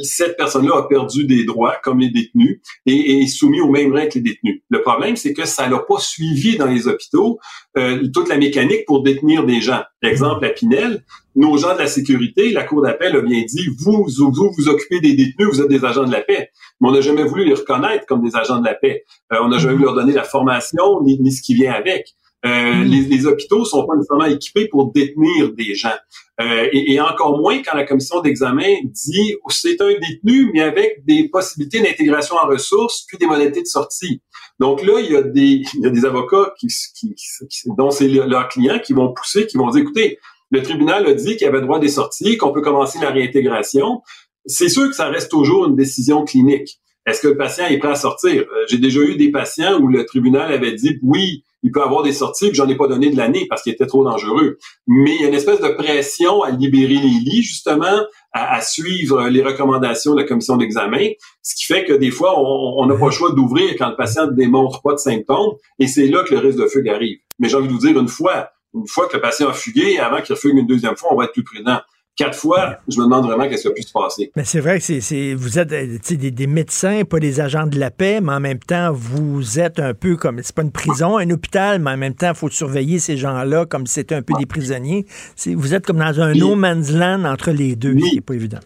cette 0.04 0.36
personne-là 0.36 0.76
a 0.76 0.82
perdu 0.86 1.26
des 1.26 1.44
droits 1.44 1.74
comme 1.82 1.98
les 1.98 2.10
détenus 2.10 2.60
et, 2.86 3.22
est 3.22 3.26
soumis 3.26 3.60
au 3.60 3.68
même 3.68 3.92
règles 3.92 4.12
que 4.12 4.18
les 4.20 4.30
détenus. 4.30 4.62
Le 4.68 4.82
problème, 4.82 5.16
c'est 5.16 5.32
que 5.32 5.44
ça 5.44 5.68
n'a 5.68 5.80
pas 5.80 5.98
suivi 5.98 6.56
dans 6.56 6.66
les 6.66 6.86
hôpitaux 6.86 7.40
euh, 7.76 8.06
toute 8.14 8.28
la 8.28 8.36
mécanique 8.36 8.84
pour 8.86 9.02
détenir 9.02 9.44
des 9.44 9.60
gens. 9.60 9.82
Exemple, 10.00 10.44
à 10.44 10.50
Pinel, 10.50 11.04
nos 11.34 11.56
gens 11.56 11.74
de 11.74 11.78
la 11.78 11.86
sécurité, 11.86 12.50
la 12.50 12.64
Cour 12.64 12.82
d'appel 12.82 13.16
a 13.16 13.20
bien 13.20 13.42
dit, 13.46 13.68
vous, 13.78 14.06
vous 14.16 14.52
vous 14.56 14.68
occupez 14.68 15.00
des 15.00 15.14
détenus, 15.14 15.48
vous 15.50 15.60
êtes 15.60 15.68
des 15.68 15.84
agents 15.84 16.04
de 16.04 16.12
la 16.12 16.20
paix. 16.20 16.50
Mais 16.80 16.88
on 16.88 16.92
n'a 16.92 17.00
jamais 17.00 17.24
voulu 17.24 17.44
les 17.44 17.54
reconnaître 17.54 18.06
comme 18.06 18.22
des 18.22 18.36
agents 18.36 18.60
de 18.60 18.66
la 18.66 18.74
paix. 18.74 19.04
Euh, 19.32 19.38
on 19.42 19.48
n'a 19.48 19.58
jamais 19.58 19.74
voulu 19.74 19.84
leur 19.84 19.94
donner 19.94 20.12
la 20.12 20.24
formation 20.24 21.02
ni, 21.02 21.18
ni 21.20 21.32
ce 21.32 21.42
qui 21.42 21.54
vient 21.54 21.72
avec. 21.72 22.14
Euh, 22.44 22.74
mm. 22.74 22.82
les, 22.84 23.02
les, 23.02 23.26
hôpitaux 23.26 23.64
sont 23.64 23.86
pas 23.86 23.94
nécessairement 23.94 24.24
équipés 24.24 24.66
pour 24.66 24.92
détenir 24.92 25.52
des 25.52 25.74
gens. 25.76 25.94
Euh, 26.40 26.68
et, 26.72 26.92
et, 26.92 27.00
encore 27.00 27.38
moins 27.38 27.62
quand 27.62 27.76
la 27.76 27.84
commission 27.84 28.20
d'examen 28.20 28.74
dit 28.84 29.36
c'est 29.48 29.80
un 29.80 29.92
détenu, 29.92 30.50
mais 30.52 30.62
avec 30.62 31.04
des 31.06 31.28
possibilités 31.28 31.80
d'intégration 31.80 32.34
en 32.36 32.48
ressources, 32.48 33.04
puis 33.06 33.16
des 33.16 33.26
modalités 33.26 33.62
de 33.62 33.66
sortie. 33.66 34.22
Donc 34.58 34.82
là, 34.82 35.00
il 35.00 35.12
y 35.12 35.16
a 35.16 35.22
des, 35.22 35.62
il 35.74 35.80
y 35.82 35.86
a 35.86 35.90
des 35.90 36.04
avocats 36.04 36.52
qui, 36.58 36.66
qui, 36.94 37.14
qui 37.14 37.68
dont 37.76 37.90
c'est 37.90 38.08
leurs 38.08 38.48
clients 38.48 38.80
qui 38.80 38.92
vont 38.92 39.12
pousser, 39.12 39.46
qui 39.46 39.56
vont 39.56 39.70
dire 39.70 39.82
écoutez, 39.82 40.18
le 40.52 40.62
tribunal 40.62 41.06
a 41.06 41.14
dit 41.14 41.36
qu'il 41.36 41.46
y 41.46 41.48
avait 41.48 41.62
droit 41.62 41.80
des 41.80 41.88
sorties, 41.88 42.36
qu'on 42.36 42.52
peut 42.52 42.60
commencer 42.60 42.98
la 43.00 43.10
réintégration. 43.10 44.02
C'est 44.44 44.68
sûr 44.68 44.88
que 44.88 44.94
ça 44.94 45.08
reste 45.08 45.30
toujours 45.30 45.66
une 45.66 45.74
décision 45.74 46.24
clinique. 46.24 46.78
Est-ce 47.06 47.20
que 47.20 47.28
le 47.28 47.36
patient 47.36 47.66
est 47.66 47.78
prêt 47.78 47.88
à 47.88 47.96
sortir? 47.96 48.42
Euh, 48.42 48.64
j'ai 48.68 48.78
déjà 48.78 49.00
eu 49.00 49.16
des 49.16 49.32
patients 49.32 49.80
où 49.80 49.88
le 49.88 50.04
tribunal 50.04 50.52
avait 50.52 50.74
dit 50.74 50.98
oui, 51.02 51.42
il 51.64 51.72
peut 51.72 51.82
avoir 51.82 52.02
des 52.02 52.12
sorties, 52.12 52.48
puis 52.48 52.56
j'en 52.56 52.68
ai 52.68 52.76
pas 52.76 52.86
donné 52.86 53.10
de 53.10 53.16
l'année 53.16 53.46
parce 53.48 53.62
qu'il 53.62 53.72
était 53.72 53.86
trop 53.86 54.04
dangereux. 54.04 54.58
Mais 54.86 55.14
il 55.14 55.22
y 55.22 55.24
a 55.24 55.28
une 55.28 55.34
espèce 55.34 55.60
de 55.60 55.68
pression 55.68 56.42
à 56.42 56.50
libérer 56.50 56.94
les 56.94 57.20
lits, 57.24 57.42
justement, 57.42 58.02
à, 58.32 58.60
suivre 58.60 59.28
les 59.28 59.42
recommandations 59.42 60.14
de 60.14 60.20
la 60.20 60.26
commission 60.26 60.56
d'examen, 60.56 61.08
ce 61.42 61.54
qui 61.54 61.64
fait 61.64 61.84
que 61.84 61.92
des 61.92 62.10
fois, 62.10 62.34
on 62.38 62.84
n'a 62.86 62.96
pas 62.96 63.06
le 63.06 63.12
choix 63.12 63.32
d'ouvrir 63.32 63.74
quand 63.78 63.90
le 63.90 63.96
patient 63.96 64.26
ne 64.26 64.32
démontre 64.32 64.82
pas 64.82 64.92
de 64.92 64.98
symptômes, 64.98 65.54
et 65.78 65.86
c'est 65.86 66.06
là 66.06 66.24
que 66.24 66.34
le 66.34 66.40
risque 66.40 66.58
de 66.58 66.66
fugue 66.66 66.88
arrive. 66.88 67.18
Mais 67.38 67.48
j'ai 67.48 67.56
envie 67.56 67.68
de 67.68 67.72
vous 67.72 67.78
dire, 67.78 67.98
une 67.98 68.08
fois, 68.08 68.50
une 68.74 68.86
fois 68.86 69.08
que 69.08 69.16
le 69.16 69.22
patient 69.22 69.48
a 69.48 69.52
fugué, 69.52 69.98
avant 69.98 70.20
qu'il 70.22 70.36
fugue 70.36 70.56
une 70.56 70.66
deuxième 70.66 70.96
fois, 70.96 71.12
on 71.12 71.16
va 71.16 71.24
être 71.24 71.32
plus 71.32 71.44
prudent 71.44 71.80
quatre 72.16 72.38
fois, 72.38 72.76
je 72.88 72.98
me 72.98 73.04
demande 73.04 73.26
vraiment 73.26 73.48
qu'est-ce 73.48 73.62
qui 73.62 73.68
a 73.68 73.72
pu 73.72 73.82
se 73.82 73.92
passer. 73.92 74.32
Mais 74.36 74.44
c'est 74.44 74.60
vrai 74.60 74.78
que 74.78 75.00
c'est, 75.00 75.34
vous 75.34 75.58
êtes 75.58 75.72
euh, 75.72 75.98
des, 76.10 76.30
des, 76.30 76.46
médecins, 76.46 77.04
pas 77.04 77.18
des 77.18 77.40
agents 77.40 77.66
de 77.66 77.78
la 77.78 77.90
paix, 77.90 78.20
mais 78.20 78.32
en 78.32 78.40
même 78.40 78.58
temps, 78.58 78.92
vous 78.92 79.58
êtes 79.58 79.80
un 79.80 79.94
peu 79.94 80.16
comme, 80.16 80.40
c'est 80.42 80.54
pas 80.54 80.62
une 80.62 80.72
prison, 80.72 81.16
un 81.16 81.30
hôpital, 81.30 81.80
mais 81.80 81.92
en 81.92 81.96
même 81.96 82.14
temps, 82.14 82.30
il 82.30 82.36
faut 82.36 82.50
surveiller 82.50 82.98
ces 82.98 83.16
gens-là 83.16 83.66
comme 83.66 83.86
si 83.86 83.94
c'était 83.94 84.14
un 84.14 84.22
peu 84.22 84.34
des 84.38 84.46
prisonniers. 84.46 85.06
vous 85.54 85.74
êtes 85.74 85.86
comme 85.86 85.98
dans 85.98 86.20
un 86.20 86.34
no 86.34 86.54
man's 86.54 86.90
land 86.90 87.24
entre 87.24 87.50
les 87.50 87.76
deux, 87.76 87.94
oui. 87.94 88.20
pas 88.20 88.34
évident. 88.34 88.60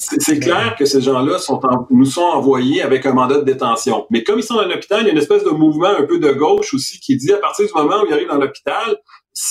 C'est 0.00 0.38
clair 0.38 0.76
que 0.78 0.86
ces 0.86 1.02
gens-là 1.02 1.38
sont 1.38 1.60
nous 1.90 2.06
sont 2.06 2.22
envoyés 2.22 2.80
avec 2.80 3.04
un 3.04 3.12
mandat 3.12 3.38
de 3.38 3.44
détention. 3.44 4.06
Mais 4.08 4.24
comme 4.24 4.38
ils 4.38 4.42
sont 4.42 4.54
dans 4.54 4.66
l'hôpital, 4.66 5.00
il 5.02 5.06
y 5.06 5.08
a 5.10 5.12
une 5.12 5.18
espèce 5.18 5.44
de 5.44 5.50
mouvement 5.50 5.90
un 5.90 6.04
peu 6.04 6.18
de 6.18 6.32
gauche 6.32 6.72
aussi 6.72 6.98
qui 7.00 7.16
dit 7.16 7.30
à 7.32 7.36
partir 7.36 7.66
du 7.66 7.72
moment 7.74 8.02
où 8.02 8.06
ils 8.06 8.12
arrivent 8.14 8.28
dans 8.28 8.38
l'hôpital, 8.38 8.96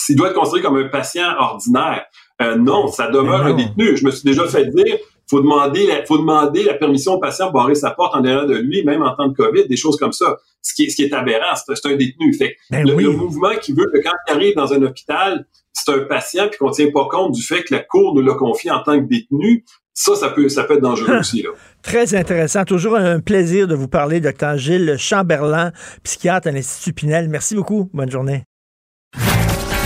il 0.09 0.15
doit 0.15 0.29
être 0.29 0.35
considéré 0.35 0.63
comme 0.63 0.77
un 0.77 0.87
patient 0.87 1.29
ordinaire. 1.37 2.05
Euh, 2.41 2.55
non, 2.55 2.87
ça 2.87 3.09
demeure 3.09 3.45
un 3.45 3.53
détenu. 3.53 3.97
Je 3.97 4.05
me 4.05 4.11
suis 4.11 4.23
déjà 4.23 4.47
fait 4.47 4.65
dire, 4.67 4.97
faut 5.29 5.41
demander, 5.41 5.85
la, 5.85 6.05
faut 6.05 6.17
demander 6.17 6.63
la 6.63 6.73
permission 6.73 7.13
au 7.13 7.19
patient 7.19 7.47
de 7.47 7.53
barrer 7.53 7.75
sa 7.75 7.91
porte 7.91 8.15
en 8.15 8.21
derrière 8.21 8.47
de 8.47 8.55
lui, 8.55 8.83
même 8.83 9.03
en 9.03 9.15
temps 9.15 9.27
de 9.27 9.35
COVID, 9.35 9.67
des 9.67 9.77
choses 9.77 9.97
comme 9.97 10.11
ça. 10.11 10.37
Ce 10.61 10.73
qui 10.73 10.85
est, 10.85 10.89
ce 10.89 10.95
qui 10.95 11.03
est 11.03 11.13
aberrant, 11.13 11.55
c'est 11.55 11.85
un 11.85 11.95
détenu. 11.95 12.33
Fait 12.33 12.55
ben 12.69 12.87
le, 12.87 13.11
mouvement 13.11 13.55
qui 13.61 13.73
veut 13.73 13.89
que 13.93 13.99
quand 14.01 14.15
il 14.27 14.33
arrive 14.33 14.55
dans 14.55 14.73
un 14.73 14.81
hôpital, 14.81 15.45
c'est 15.73 15.91
un 15.91 15.99
patient 15.99 16.47
puis 16.49 16.57
qu'on 16.57 16.71
tient 16.71 16.89
pas 16.91 17.07
compte 17.09 17.33
du 17.33 17.41
fait 17.41 17.63
que 17.63 17.73
la 17.73 17.81
cour 17.81 18.15
nous 18.15 18.21
l'a 18.21 18.33
confié 18.33 18.71
en 18.71 18.81
tant 18.81 18.99
que 18.99 19.05
détenu, 19.05 19.63
ça, 19.93 20.15
ça 20.15 20.29
peut, 20.29 20.49
ça 20.49 20.63
peut 20.63 20.75
être 20.75 20.81
dangereux 20.81 21.17
aussi. 21.19 21.41
Là. 21.41 21.49
Très 21.83 22.15
intéressant. 22.15 22.63
Toujours 22.63 22.95
un 22.95 23.19
plaisir 23.19 23.67
de 23.67 23.75
vous 23.75 23.87
parler, 23.87 24.21
docteur 24.21 24.57
Gilles 24.57 24.95
Chamberlain, 24.97 25.71
psychiatre 26.03 26.47
à 26.47 26.51
l'Institut 26.51 26.93
Pinel. 26.93 27.29
Merci 27.29 27.55
beaucoup. 27.55 27.89
Bonne 27.93 28.09
journée. 28.09 28.48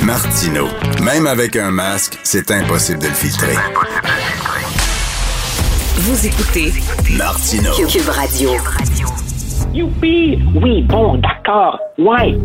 Martino. 0.05 0.67
Même 1.01 1.27
avec 1.27 1.55
un 1.55 1.71
masque, 1.71 2.19
c'est 2.23 2.51
impossible 2.51 2.99
de 2.99 3.07
le 3.07 3.13
filtrer. 3.13 3.55
Vous 5.95 6.27
écoutez 6.27 6.73
Martino. 7.17 7.71
Cube 7.87 8.09
Radio. 8.09 8.49
Youpi! 9.73 10.39
Oui, 10.55 10.81
bon, 10.83 11.17
d'accord. 11.17 11.79
Ouais, 11.97 12.37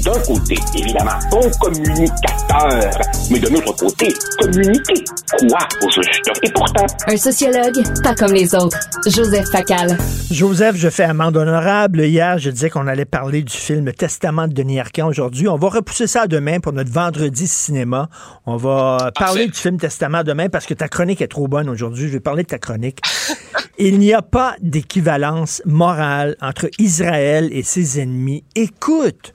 d'un 0.00 0.18
côté, 0.20 0.54
évidemment, 0.74 1.18
bon 1.30 1.50
communicateur, 1.60 2.90
mais 3.30 3.38
de 3.38 3.48
l'autre 3.48 3.76
côté, 3.76 4.08
communiquer 4.38 5.04
quoi 5.38 5.58
au 5.82 5.90
juste? 5.90 6.30
Et 6.42 6.50
pourtant... 6.50 6.86
Un 7.06 7.16
sociologue, 7.16 7.82
pas 8.02 8.14
comme 8.14 8.32
les 8.32 8.54
autres. 8.54 8.78
Joseph 9.06 9.46
Facal. 9.50 9.96
Joseph, 10.30 10.76
je 10.76 10.88
fais 10.88 11.04
amende 11.04 11.36
honorable. 11.36 12.00
Hier, 12.00 12.38
je 12.38 12.50
disais 12.50 12.70
qu'on 12.70 12.86
allait 12.86 13.04
parler 13.04 13.42
du 13.42 13.56
film 13.56 13.92
Testament 13.92 14.48
de 14.48 14.54
Denis 14.54 14.80
Arcand 14.80 15.08
aujourd'hui. 15.08 15.48
On 15.48 15.56
va 15.56 15.68
repousser 15.68 16.06
ça 16.06 16.26
demain 16.26 16.60
pour 16.60 16.72
notre 16.72 16.90
vendredi 16.90 17.46
cinéma. 17.46 18.08
On 18.46 18.56
va 18.56 19.10
parler 19.18 19.46
du 19.48 19.58
film 19.58 19.76
Testament 19.78 20.22
demain 20.24 20.48
parce 20.48 20.66
que 20.66 20.74
ta 20.74 20.88
chronique 20.88 21.20
est 21.20 21.28
trop 21.28 21.48
bonne 21.48 21.68
aujourd'hui. 21.68 22.08
Je 22.08 22.12
vais 22.12 22.20
parler 22.20 22.42
de 22.42 22.48
ta 22.48 22.58
chronique. 22.58 23.00
Il 23.78 23.98
n'y 23.98 24.12
a 24.12 24.22
pas 24.22 24.56
d'équivalence 24.60 25.62
morale 25.64 26.36
entre 26.40 26.68
Israël 26.78 27.48
et 27.52 27.62
ses 27.62 28.00
ennemis. 28.00 28.44
Écoute, 28.54 29.34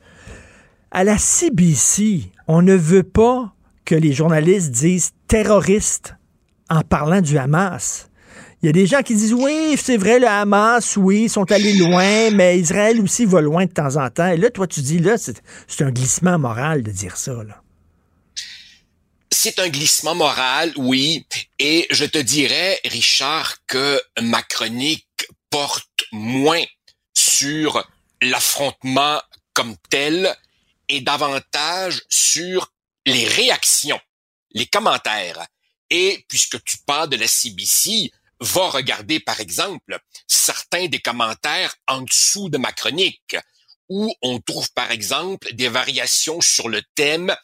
à 0.95 1.03
la 1.03 1.17
CBC, 1.17 2.31
on 2.47 2.61
ne 2.61 2.73
veut 2.73 3.03
pas 3.03 3.53
que 3.83 3.95
les 3.95 4.13
journalistes 4.13 4.71
disent 4.71 5.11
terroristes 5.27 6.15
en 6.69 6.83
parlant 6.83 7.19
du 7.19 7.37
Hamas. 7.37 8.07
Il 8.61 8.67
y 8.67 8.69
a 8.69 8.71
des 8.71 8.85
gens 8.87 9.01
qui 9.01 9.13
disent 9.13 9.33
oui, 9.33 9.75
c'est 9.77 9.97
vrai, 9.97 10.19
le 10.19 10.27
Hamas, 10.29 10.95
oui, 10.95 11.23
ils 11.23 11.29
sont 11.29 11.51
allés 11.51 11.73
loin, 11.73 12.31
mais 12.31 12.57
Israël 12.57 13.01
aussi 13.01 13.25
va 13.25 13.41
loin 13.41 13.65
de 13.65 13.71
temps 13.71 13.97
en 13.97 14.09
temps. 14.09 14.29
Et 14.29 14.37
là, 14.37 14.49
toi, 14.49 14.67
tu 14.67 14.79
dis, 14.79 14.99
là, 14.99 15.17
c'est 15.17 15.81
un 15.81 15.91
glissement 15.91 16.39
moral 16.39 16.81
de 16.81 16.91
dire 16.91 17.17
ça. 17.17 17.33
C'est 19.31 19.59
un 19.59 19.67
glissement 19.67 20.15
moral, 20.15 20.71
oui. 20.77 21.27
Et 21.59 21.87
je 21.91 22.05
te 22.05 22.19
dirais, 22.19 22.79
Richard, 22.85 23.55
que 23.67 23.99
ma 24.21 24.41
chronique 24.43 25.27
porte 25.49 26.05
moins 26.13 26.63
sur 27.13 27.85
l'affrontement 28.21 29.19
comme 29.53 29.75
tel 29.89 30.33
et 30.89 31.01
davantage 31.01 32.01
sur 32.09 32.71
les 33.05 33.27
réactions, 33.27 33.99
les 34.51 34.65
commentaires. 34.65 35.45
Et 35.89 36.25
puisque 36.27 36.63
tu 36.63 36.77
parles 36.85 37.09
de 37.09 37.17
la 37.17 37.27
CBC, 37.27 38.11
va 38.39 38.69
regarder 38.69 39.19
par 39.19 39.39
exemple 39.39 39.99
certains 40.27 40.87
des 40.87 40.99
commentaires 40.99 41.75
en 41.87 42.01
dessous 42.01 42.49
de 42.49 42.57
ma 42.57 42.71
chronique, 42.71 43.37
où 43.89 44.13
on 44.21 44.39
trouve 44.39 44.71
par 44.73 44.91
exemple 44.91 45.53
des 45.53 45.69
variations 45.69 46.41
sur 46.41 46.69
le 46.69 46.81
thème 46.95 47.35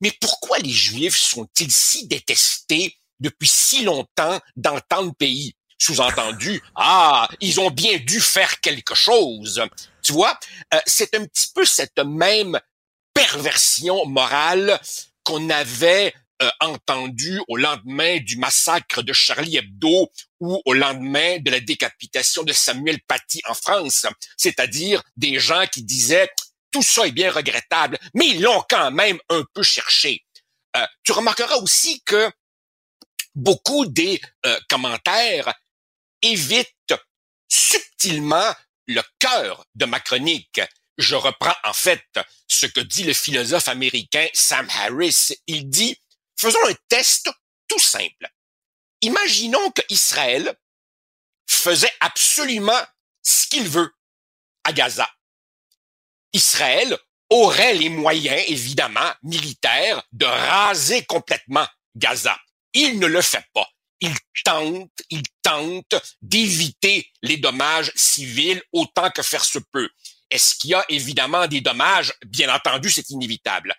Mais 0.00 0.12
pourquoi 0.20 0.58
les 0.58 0.70
Juifs 0.70 1.16
sont-ils 1.16 1.72
si 1.72 2.06
détestés 2.06 2.96
depuis 3.18 3.48
si 3.48 3.82
longtemps 3.84 4.40
dans 4.56 4.80
tant 4.80 5.06
de 5.06 5.14
pays 5.14 5.54
Sous-entendu, 5.78 6.62
ah, 6.74 7.26
ils 7.40 7.58
ont 7.58 7.70
bien 7.70 7.98
dû 7.98 8.20
faire 8.20 8.60
quelque 8.60 8.94
chose. 8.94 9.62
Tu 10.02 10.12
vois, 10.12 10.38
euh, 10.74 10.80
c'est 10.86 11.14
un 11.14 11.24
petit 11.24 11.48
peu 11.54 11.64
cette 11.64 11.98
même 11.98 12.60
perversion 13.20 14.06
morale 14.06 14.80
qu'on 15.24 15.50
avait 15.50 16.14
euh, 16.42 16.50
au 17.48 17.56
lendemain 17.56 18.18
du 18.20 18.36
massacre 18.36 19.02
de 19.02 19.12
Charlie 19.12 19.58
Hebdo 19.58 20.10
ou 20.40 20.62
au 20.64 20.72
lendemain 20.72 21.38
de 21.38 21.50
la 21.50 21.60
décapitation 21.60 22.42
de 22.44 22.52
Samuel 22.52 23.00
Paty 23.06 23.42
en 23.46 23.54
France, 23.54 24.06
c'est-à-dire 24.38 25.02
des 25.16 25.38
gens 25.38 25.66
qui 25.66 25.82
disaient 25.82 26.30
tout 26.70 26.82
ça 26.82 27.06
est 27.06 27.12
bien 27.12 27.30
regrettable, 27.30 27.98
mais 28.14 28.28
ils 28.28 28.40
l'ont 28.40 28.64
quand 28.68 28.90
même 28.90 29.18
un 29.28 29.44
peu 29.52 29.62
cherché. 29.62 30.24
Euh, 30.76 30.86
tu 31.02 31.12
remarqueras 31.12 31.56
aussi 31.56 32.02
que 32.04 32.30
beaucoup 33.34 33.84
des 33.86 34.20
euh, 34.46 34.58
commentaires 34.68 35.52
évitent 36.22 36.94
subtilement 37.48 38.54
le 38.86 39.02
cœur 39.18 39.66
de 39.74 39.84
ma 39.84 40.00
chronique. 40.00 40.60
Je 41.00 41.14
reprends 41.14 41.56
en 41.64 41.72
fait 41.72 42.04
ce 42.46 42.66
que 42.66 42.80
dit 42.80 43.04
le 43.04 43.14
philosophe 43.14 43.68
américain 43.68 44.26
Sam 44.34 44.68
Harris. 44.68 45.30
Il 45.46 45.70
dit, 45.70 45.98
faisons 46.38 46.58
un 46.68 46.74
test 46.88 47.30
tout 47.68 47.78
simple. 47.78 48.30
Imaginons 49.00 49.70
que 49.70 49.80
Israël 49.88 50.54
faisait 51.48 51.92
absolument 52.00 52.80
ce 53.22 53.48
qu'il 53.48 53.66
veut 53.66 53.90
à 54.64 54.74
Gaza. 54.74 55.08
Israël 56.34 56.98
aurait 57.30 57.74
les 57.74 57.88
moyens, 57.88 58.44
évidemment, 58.48 59.14
militaires, 59.22 60.02
de 60.12 60.26
raser 60.26 61.06
complètement 61.06 61.66
Gaza. 61.96 62.38
Il 62.74 62.98
ne 62.98 63.06
le 63.06 63.22
fait 63.22 63.46
pas. 63.54 63.66
Il 64.00 64.14
tente, 64.44 64.90
il 65.08 65.22
tente 65.42 65.94
d'éviter 66.20 67.10
les 67.22 67.38
dommages 67.38 67.90
civils 67.94 68.62
autant 68.72 69.10
que 69.10 69.22
faire 69.22 69.44
se 69.44 69.58
peut. 69.58 69.88
Est-ce 70.30 70.54
qu'il 70.54 70.70
y 70.70 70.74
a 70.74 70.84
évidemment 70.88 71.46
des 71.46 71.60
dommages? 71.60 72.12
Bien 72.26 72.54
entendu, 72.54 72.90
c'est 72.90 73.10
inévitable. 73.10 73.74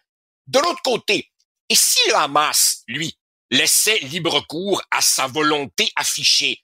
De 0.47 0.59
l'autre 0.59 0.81
côté, 0.83 1.31
et 1.69 1.75
si 1.75 1.99
le 2.09 2.15
Hamas, 2.15 2.83
lui, 2.87 3.17
laissait 3.49 3.99
libre 3.99 4.41
cours 4.47 4.81
à 4.91 5.01
sa 5.01 5.27
volonté 5.27 5.91
affichée, 5.95 6.63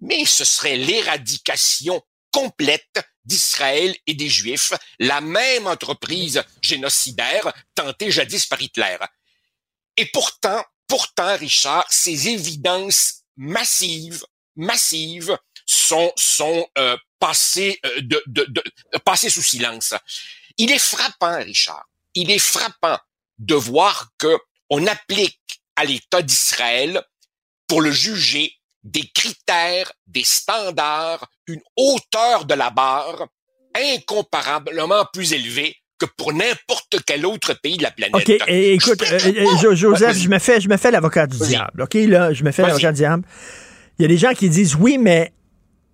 mais 0.00 0.24
ce 0.24 0.44
serait 0.44 0.76
l'éradication 0.76 2.02
complète 2.32 3.00
d'Israël 3.24 3.96
et 4.06 4.14
des 4.14 4.28
Juifs, 4.28 4.72
la 4.98 5.20
même 5.20 5.66
entreprise 5.66 6.42
génocidaire 6.62 7.52
tentée 7.74 8.10
jadis 8.10 8.46
par 8.46 8.60
Hitler. 8.60 8.96
Et 9.96 10.06
pourtant, 10.06 10.64
pourtant, 10.86 11.36
Richard, 11.36 11.86
ces 11.90 12.28
évidences 12.28 13.22
massives, 13.36 14.24
massives, 14.56 15.36
sont 15.66 16.12
sont 16.16 16.66
euh, 16.78 16.96
passées 17.20 17.78
euh, 17.86 18.00
de, 18.00 18.22
de, 18.26 18.44
de 18.44 18.62
passées 19.04 19.30
sous 19.30 19.42
silence. 19.42 19.94
Il 20.58 20.72
est 20.72 20.78
frappant, 20.78 21.38
Richard. 21.38 21.86
Il 22.14 22.30
est 22.30 22.40
frappant 22.40 22.98
de 23.38 23.54
voir 23.54 24.08
que 24.18 24.36
on 24.68 24.86
applique 24.86 25.40
à 25.76 25.84
l'État 25.84 26.22
d'Israël 26.22 27.02
pour 27.66 27.80
le 27.80 27.90
juger 27.90 28.52
des 28.82 29.08
critères, 29.14 29.92
des 30.06 30.24
standards, 30.24 31.26
une 31.46 31.60
hauteur 31.76 32.44
de 32.44 32.54
la 32.54 32.70
barre 32.70 33.28
incomparablement 33.74 35.04
plus 35.12 35.32
élevée 35.32 35.76
que 35.98 36.06
pour 36.16 36.32
n'importe 36.32 36.96
quel 37.06 37.26
autre 37.26 37.54
pays 37.54 37.76
de 37.76 37.82
la 37.82 37.90
planète. 37.90 38.14
OK, 38.14 38.28
et, 38.48 38.72
écoute, 38.72 39.02
euh, 39.02 39.18
euh, 39.26 39.76
Joseph, 39.76 40.16
je 40.16 40.28
me 40.28 40.38
fais, 40.38 40.60
je 40.60 40.68
me 40.68 40.76
fais 40.76 40.90
l'avocat 40.90 41.26
du 41.26 41.38
diable. 41.38 41.82
OK, 41.82 41.94
là, 41.94 42.32
je 42.32 42.42
me 42.42 42.52
fais 42.52 42.62
l'avocat 42.62 42.92
du 42.92 42.98
diable. 42.98 43.24
Il 43.98 44.02
y 44.02 44.04
a 44.06 44.08
des 44.08 44.16
gens 44.16 44.32
qui 44.32 44.48
disent 44.48 44.74
oui, 44.76 44.96
mais 44.96 45.32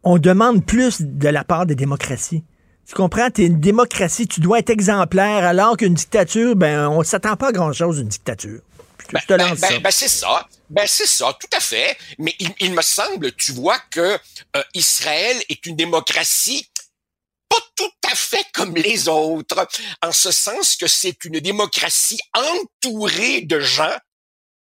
on 0.07 0.19
demande 0.19 0.65
plus 0.65 1.03
de 1.03 1.29
la 1.29 1.43
part 1.43 1.67
des 1.67 1.75
démocraties. 1.75 2.45
Tu 2.87 2.95
comprends? 2.95 3.29
Tu 3.29 3.43
es 3.43 3.47
une 3.47 3.61
démocratie, 3.61 4.29
tu 4.29 4.41
dois 4.41 4.61
être 4.61 4.71
exemplaire, 4.71 5.45
alors 5.45 5.77
qu'une 5.77 5.95
dictature, 5.95 6.55
ben, 6.55 6.89
on 6.89 7.03
s'attend 7.03 7.37
pas 7.37 7.49
à 7.49 7.53
grand-chose 7.53 7.99
d'une 7.99 8.09
dictature. 8.09 8.61
Ben, 9.13 9.21
ben, 9.29 9.55
ben, 9.61 9.83
ben, 9.83 9.91
c'est 9.91 10.09
ça. 10.09 10.49
Ben 10.71 10.87
c'est 10.87 11.09
ça, 11.09 11.37
tout 11.41 11.57
à 11.57 11.61
fait. 11.61 11.99
Mais 12.19 12.35
il, 12.61 12.73
me 12.73 12.83
semble, 12.83 13.33
tu 13.33 13.51
vois, 13.53 13.79
que 13.91 14.17
euh, 14.57 14.63
Israël 14.75 15.37
est 15.49 15.67
une 15.67 15.75
démocratie 15.75 16.69
pas 17.49 17.59
tout 17.77 18.09
à 18.11 18.15
fait 18.15 18.47
comme 18.53 18.75
les 18.77 19.09
autres, 19.09 19.69
en 20.03 20.13
ce 20.13 20.31
sens 20.31 20.77
que 20.77 20.87
c'est 20.87 21.25
une 21.25 21.41
démocratie 21.41 22.21
entourée 22.35 23.43
de 23.43 23.61
gens 23.61 23.97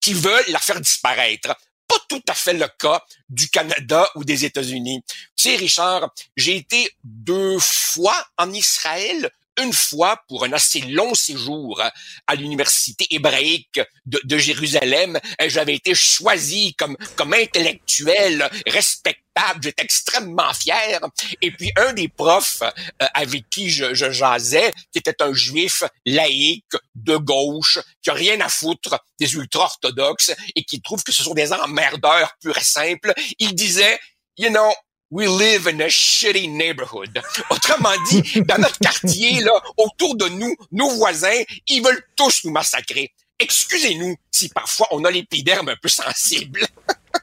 qui 0.01 0.15
veulent 0.15 0.45
la 0.49 0.59
faire 0.59 0.81
disparaître. 0.81 1.55
Pas 1.89 1.99
tout 2.09 2.23
à 2.29 2.35
fait 2.35 2.55
le 2.55 2.67
cas 2.79 3.03
du 3.29 3.49
Canada 3.49 4.09
ou 4.15 4.25
des 4.25 4.45
États-Unis. 4.45 5.03
Tu 5.37 5.51
sais, 5.51 5.57
Richard, 5.57 6.13
j'ai 6.37 6.57
été 6.57 6.91
deux 7.03 7.59
fois 7.59 8.17
en 8.39 8.53
Israël 8.53 9.31
une 9.63 9.73
fois 9.73 10.23
pour 10.29 10.45
un 10.45 10.53
assez 10.53 10.81
long 10.81 11.15
séjour 11.15 11.83
à 12.27 12.35
l'université 12.35 13.07
hébraïque 13.11 13.81
de, 14.07 14.39
Jérusalem. 14.39 15.19
J'avais 15.47 15.75
été 15.75 15.95
choisi 15.95 16.75
comme, 16.75 16.97
comme 17.17 17.33
intellectuel 17.35 18.51
respectable. 18.67 19.63
J'étais 19.63 19.83
extrêmement 19.83 20.53
fier. 20.55 21.01
Et 21.41 21.51
puis 21.51 21.73
un 21.77 21.93
des 21.93 22.09
profs 22.09 22.63
euh, 22.63 23.07
avec 23.15 23.49
qui 23.51 23.69
je, 23.69 23.95
je 23.95 24.11
jasais, 24.11 24.73
qui 24.93 24.99
était 24.99 25.23
un 25.23 25.33
juif 25.33 25.83
laïque 26.07 26.77
de 26.95 27.17
gauche, 27.17 27.79
qui 28.03 28.11
a 28.11 28.15
rien 28.15 28.41
à 28.41 28.49
foutre 28.49 28.99
des 29.19 29.35
ultra-orthodoxes 29.35 30.33
et 30.55 30.65
qui 30.65 30.81
trouve 30.81 31.03
que 31.03 31.13
ce 31.13 31.23
sont 31.23 31.35
des 31.35 31.53
emmerdeurs 31.53 32.35
purs 32.41 32.59
et 32.59 32.65
simples, 32.65 33.13
il 33.39 33.55
disait, 33.55 33.99
you 34.37 34.51
know, 34.51 34.73
We 35.15 35.29
live 35.29 35.69
in 35.69 35.81
a 35.81 35.89
shitty 35.89 36.49
neighborhood. 36.49 37.23
Autrement 37.49 37.95
dit, 38.11 38.43
dans 38.49 38.59
notre 38.59 38.81
quartier, 38.81 39.43
là, 39.43 39.53
autour 39.77 40.17
de 40.17 40.29
nous, 40.29 40.57
nos 40.73 40.91
voisins, 40.91 41.41
ils 41.69 41.81
veulent 41.81 42.03
tous 42.17 42.41
nous 42.43 42.51
massacrer. 42.51 43.13
Excusez-nous 43.39 44.17
si 44.33 44.49
parfois 44.49 44.89
on 44.91 45.05
a 45.05 45.13
l'épiderme 45.13 45.69
un 45.69 45.77
peu 45.81 45.89
sensible. 45.89 46.67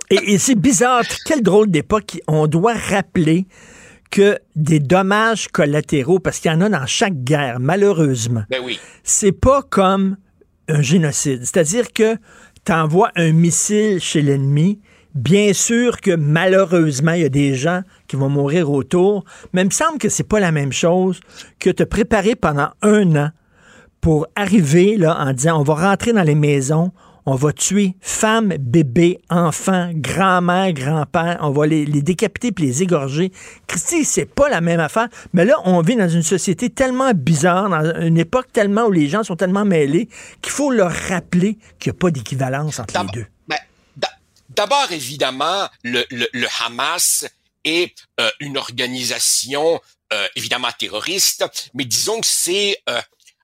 et, 0.10 0.38
c'est 0.38 0.56
bizarre, 0.56 1.04
quelle 1.26 1.44
drôle 1.44 1.70
d'époque. 1.70 2.18
On 2.30 2.48
doit 2.48 2.76
rappeler 2.76 3.46
que 4.10 4.40
des 4.56 4.80
dommages 4.80 5.50
collatéraux, 5.50 6.20
parce 6.20 6.40
qu'il 6.40 6.50
y 6.50 6.54
en 6.54 6.62
a 6.62 6.70
dans 6.70 6.88
chaque 6.88 7.26
guerre, 7.26 7.60
malheureusement. 7.60 8.44
Ben 8.50 8.62
oui. 8.64 8.80
C'est 9.04 9.34
pas 9.34 9.64
comme 9.64 10.16
un 10.70 10.82
génocide. 10.82 11.42
C'est-à-dire 11.42 11.92
que 11.92 12.16
tu 12.66 12.72
envoies 12.72 13.12
un 13.18 13.34
missile 13.34 14.00
chez 14.00 14.22
l'ennemi, 14.22 14.80
Bien 15.14 15.54
sûr 15.54 16.00
que 16.00 16.16
malheureusement, 16.16 17.12
il 17.12 17.22
y 17.22 17.26
a 17.26 17.30
des 17.30 17.56
gens 17.56 17.82
qui 18.08 18.16
vont 18.16 18.30
mourir 18.30 18.72
autour, 18.72 19.26
mais 19.54 19.62
il 19.62 19.66
me 19.66 19.72
semble 19.72 19.98
que 19.98 20.10
c'est 20.10 20.28
pas 20.28 20.40
la 20.40 20.52
même 20.52 20.72
chose 20.72 21.20
que 21.60 21.70
te 21.70 21.84
préparer 21.84 22.36
pendant 22.36 22.70
un 22.82 23.16
an 23.16 23.30
pour 24.00 24.28
arriver 24.36 24.98
là 24.98 25.18
en 25.20 25.34
disant 25.34 25.60
on 25.60 25.64
va 25.64 25.76
rentrer 25.76 26.14
dans 26.14 26.24
les 26.24 26.36
maisons, 26.36 26.92
on 27.26 27.36
va 27.36 27.54
tuer 27.54 27.96
femmes, 28.02 28.54
bébés, 28.60 29.20
enfants, 29.30 29.92
grand-mère, 29.94 30.74
grand-père, 30.74 31.38
on 31.42 31.52
va 31.52 31.68
les, 31.68 31.86
décapiter 31.86 32.52
puis 32.52 32.66
les 32.66 32.84
égorger. 32.84 33.32
Christy, 33.68 34.06
c'est 34.06 34.26
pas 34.26 34.50
la 34.50 34.62
même 34.62 34.80
affaire. 34.80 35.08
Mais 35.34 35.46
là, 35.46 35.56
on 35.66 35.82
vit 35.82 35.96
dans 35.96 36.10
une 36.10 36.24
société 36.24 36.70
tellement 36.70 37.12
bizarre, 37.14 37.70
dans 37.70 38.02
une 38.02 38.18
époque 38.18 38.48
tellement 38.52 38.86
où 38.86 38.92
les 38.92 39.08
gens 39.08 39.24
sont 39.24 39.36
tellement 39.36 39.66
mêlés, 39.66 40.10
qu'il 40.42 40.52
faut 40.52 40.72
leur 40.72 40.92
rappeler 40.92 41.58
qu'il 41.80 41.92
n'y 41.92 41.98
a 41.98 42.00
pas 42.00 42.12
d'équivalence 42.12 42.80
entre 42.80 43.00
les 43.00 43.22
deux. 43.22 43.26
D'abord, 44.56 44.92
évidemment, 44.92 45.70
le, 45.84 46.06
le, 46.10 46.48
Hamas 46.60 47.26
est 47.64 47.96
euh, 48.20 48.30
une 48.42 48.58
organisation 48.58 49.80
euh, 50.12 50.28
évidemment 50.36 50.72
terroriste, 50.78 51.46
mais 51.74 51.86
disons 51.86 52.20
que 52.20 52.28
c'est, 52.28 52.78
euh, 52.90 53.02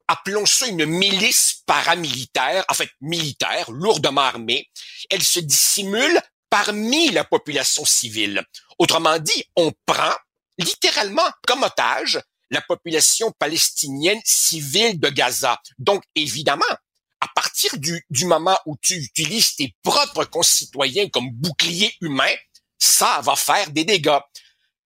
appelons 0.10 0.46
ça 0.46 0.68
une 0.68 0.86
milice 0.86 1.62
paramilitaire, 1.66 2.66
en 2.68 2.74
fait 2.74 2.90
militaire, 3.00 3.72
lourdement 3.72 4.22
armée. 4.22 4.70
Elle 5.10 5.24
se 5.24 5.40
dissimule 5.40 6.20
parmi 6.50 7.10
la 7.12 7.24
population 7.24 7.86
civile. 7.86 8.44
Autrement 8.78 9.18
dit, 9.18 9.46
on 9.56 9.72
prend 9.86 10.14
littéralement 10.58 11.30
comme 11.48 11.64
otage 11.64 12.20
la 12.50 12.62
population 12.62 13.32
palestinienne 13.40 14.22
civile 14.26 15.00
de 15.00 15.10
Gaza. 15.10 15.58
Donc, 15.80 16.04
évidemment, 16.16 16.66
à 17.22 17.28
partir 17.36 17.78
du, 17.78 18.26
moment 18.26 18.58
où 18.66 18.76
tu 18.82 18.96
utilises 18.96 19.56
tes 19.56 19.76
propres 19.84 20.26
concitoyens 20.26 21.10
comme 21.10 21.32
bouclier 21.32 21.94
humain, 22.02 22.34
ça 22.78 23.22
va 23.24 23.36
faire 23.36 23.72
des 23.72 23.86
dégâts. 23.86 24.20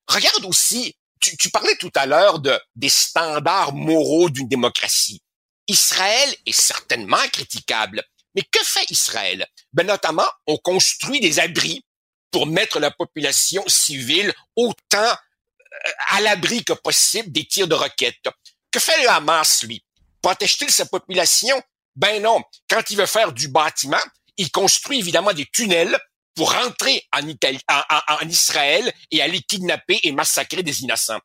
Regarde 0.07 0.45
aussi, 0.45 0.95
tu, 1.19 1.49
parlais 1.49 1.75
tout 1.75 1.91
à 1.95 2.05
l'heure 2.05 2.39
de, 2.39 2.59
des 2.75 2.89
standards 2.89 3.73
moraux 3.73 4.29
d'une 4.29 4.47
démocratie. 4.47 5.21
Israël 5.67 6.35
est 6.45 6.59
certainement 6.59 7.27
critiquable. 7.31 8.03
Mais 8.35 8.43
que 8.43 8.63
fait 8.63 8.89
Israël? 8.89 9.45
Ben, 9.73 9.85
notamment, 9.85 10.27
on 10.47 10.57
construit 10.57 11.19
des 11.19 11.39
abris 11.39 11.83
pour 12.31 12.47
mettre 12.47 12.79
la 12.79 12.91
population 12.91 13.63
civile 13.67 14.33
autant 14.55 15.11
euh, 15.11 15.91
à 16.07 16.21
l'abri 16.21 16.63
que 16.63 16.73
possible 16.73 17.31
des 17.31 17.45
tirs 17.45 17.67
de 17.67 17.75
roquettes. 17.75 18.29
Que 18.71 18.79
fait 18.79 19.01
le 19.03 19.09
Hamas, 19.09 19.63
lui? 19.63 19.83
Protège-t-il 20.21 20.71
sa 20.71 20.85
population? 20.85 21.61
Ben 21.95 22.21
non, 22.21 22.41
quand 22.69 22.89
il 22.89 22.97
veut 22.97 23.05
faire 23.05 23.33
du 23.33 23.47
bâtiment, 23.47 23.97
il 24.37 24.51
construit 24.51 24.99
évidemment 24.99 25.33
des 25.33 25.45
tunnels 25.45 25.97
pour 26.35 26.53
rentrer 26.53 27.05
en, 27.11 28.27
Israël 28.27 28.91
et 29.11 29.21
aller 29.21 29.41
kidnapper 29.41 29.99
et 30.03 30.11
massacrer 30.11 30.63
des 30.63 30.81
innocents. 30.81 31.19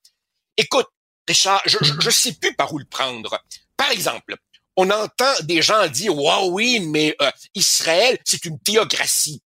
Écoute, 0.56 0.88
Richard, 1.28 1.62
je 1.66 1.78
ne 1.78 2.10
sais 2.10 2.34
plus 2.34 2.54
par 2.54 2.72
où 2.72 2.78
le 2.78 2.84
prendre. 2.84 3.42
Par 3.76 3.90
exemple, 3.90 4.36
on 4.76 4.90
entend 4.90 5.32
des 5.42 5.62
gens 5.62 5.86
dire, 5.88 6.16
waouh, 6.16 6.52
oui, 6.52 6.80
mais 6.80 7.16
euh, 7.20 7.30
Israël, 7.54 8.18
c'est 8.24 8.44
une 8.44 8.58
théocratie. 8.60 9.42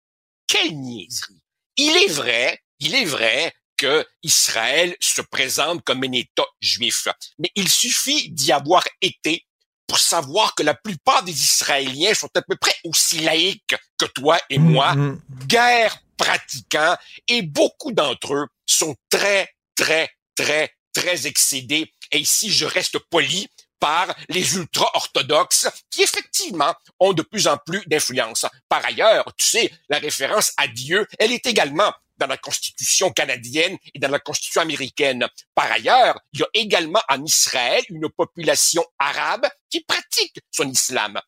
Quelle 0.47 0.77
niaiserie. 0.77 1.41
Il 1.77 1.97
est 1.97 2.13
vrai, 2.13 2.61
il 2.81 2.95
est 2.95 3.05
vrai 3.05 3.55
que 3.77 4.07
Israël 4.23 4.97
se 5.01 5.23
présente 5.23 5.83
comme 5.85 6.05
un 6.05 6.13
État 6.13 6.47
juif, 6.61 7.09
mais 7.39 7.51
il 7.55 7.69
suffit 7.69 8.31
d'y 8.31 8.53
avoir 8.53 8.85
été 9.01 9.47
pour 9.91 9.99
savoir 9.99 10.55
que 10.55 10.63
la 10.63 10.75
plupart 10.75 11.25
des 11.25 11.33
Israéliens 11.33 12.15
sont 12.15 12.31
à 12.37 12.43
peu 12.43 12.55
près 12.55 12.77
aussi 12.85 13.19
laïcs 13.23 13.75
que 13.99 14.05
toi 14.07 14.39
et 14.49 14.61
moi, 14.61 14.95
Mhm. 14.95 15.21
guerre 15.49 15.99
pratiquants, 16.17 16.97
et 17.27 17.43
beaucoup 17.43 17.91
d'entre 17.91 18.35
eux 18.35 18.47
sont 18.65 18.95
très, 19.09 19.53
très, 19.75 20.09
très, 20.37 20.73
très 20.95 21.27
excédés. 21.27 21.93
Et 22.13 22.19
ici, 22.21 22.53
je 22.53 22.67
reste 22.67 23.01
poli 23.11 23.49
par 23.81 24.15
les 24.29 24.55
ultra-orthodoxes 24.55 25.67
qui, 25.91 26.03
effectivement, 26.03 26.73
ont 27.01 27.13
de 27.13 27.23
plus 27.23 27.49
en 27.49 27.57
plus 27.57 27.83
d'influence. 27.89 28.47
Par 28.69 28.85
ailleurs, 28.85 29.25
tu 29.37 29.45
sais, 29.45 29.73
la 29.89 29.99
référence 29.99 30.53
à 30.57 30.69
Dieu, 30.69 31.05
elle 31.19 31.33
est 31.33 31.47
également 31.47 31.93
dans 32.21 32.27
la 32.27 32.37
Constitution 32.37 33.11
canadienne 33.11 33.77
et 33.95 33.99
dans 33.99 34.11
la 34.11 34.21
Constitution 34.21 34.61
américaine. 34.61 35.27
Par 35.55 35.73
ailleurs, 35.73 36.21
il 36.33 36.41
y 36.41 36.43
a 36.43 36.49
également 36.55 37.03
en 37.09 37.25
Israël 37.25 37.83
une 37.89 38.09
population 38.11 38.85
arabe 38.99 39.49
qui 39.71 39.81
pratique 39.81 40.39
son 40.51 40.69
islam. 40.69 41.19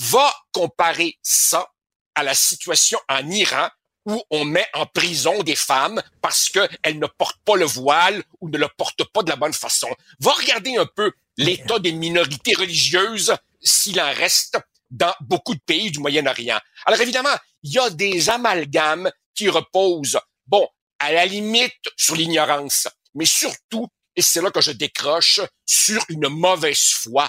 Va 0.00 0.32
comparer 0.52 1.18
ça 1.22 1.68
à 2.14 2.22
la 2.22 2.34
situation 2.34 2.98
en 3.08 3.30
Iran 3.30 3.68
où 4.06 4.22
on 4.30 4.44
met 4.46 4.66
en 4.72 4.86
prison 4.86 5.42
des 5.42 5.54
femmes 5.54 6.02
parce 6.22 6.48
qu'elles 6.48 6.98
ne 6.98 7.06
portent 7.06 7.40
pas 7.44 7.56
le 7.56 7.66
voile 7.66 8.22
ou 8.40 8.48
ne 8.48 8.56
le 8.56 8.68
portent 8.76 9.04
pas 9.12 9.22
de 9.22 9.28
la 9.28 9.36
bonne 9.36 9.52
façon. 9.52 9.88
Va 10.20 10.32
regarder 10.32 10.76
un 10.76 10.86
peu 10.86 11.12
l'état 11.36 11.78
des 11.78 11.92
minorités 11.92 12.54
religieuses, 12.54 13.36
s'il 13.60 14.00
en 14.00 14.12
reste, 14.14 14.58
dans 14.90 15.12
beaucoup 15.20 15.54
de 15.54 15.60
pays 15.60 15.90
du 15.90 15.98
Moyen-Orient. 15.98 16.58
Alors 16.86 17.00
évidemment, 17.00 17.36
il 17.62 17.72
y 17.72 17.78
a 17.78 17.90
des 17.90 18.30
amalgames 18.30 19.10
qui 19.34 19.48
reposent, 19.48 20.18
bon, 20.48 20.66
à 20.98 21.12
la 21.12 21.26
limite 21.26 21.72
sur 21.96 22.16
l'ignorance, 22.16 22.88
mais 23.14 23.24
surtout, 23.24 23.86
et 24.16 24.22
c'est 24.22 24.42
là 24.42 24.50
que 24.50 24.60
je 24.60 24.72
décroche, 24.72 25.40
sur 25.64 26.04
une 26.08 26.28
mauvaise 26.28 26.78
foi 27.02 27.28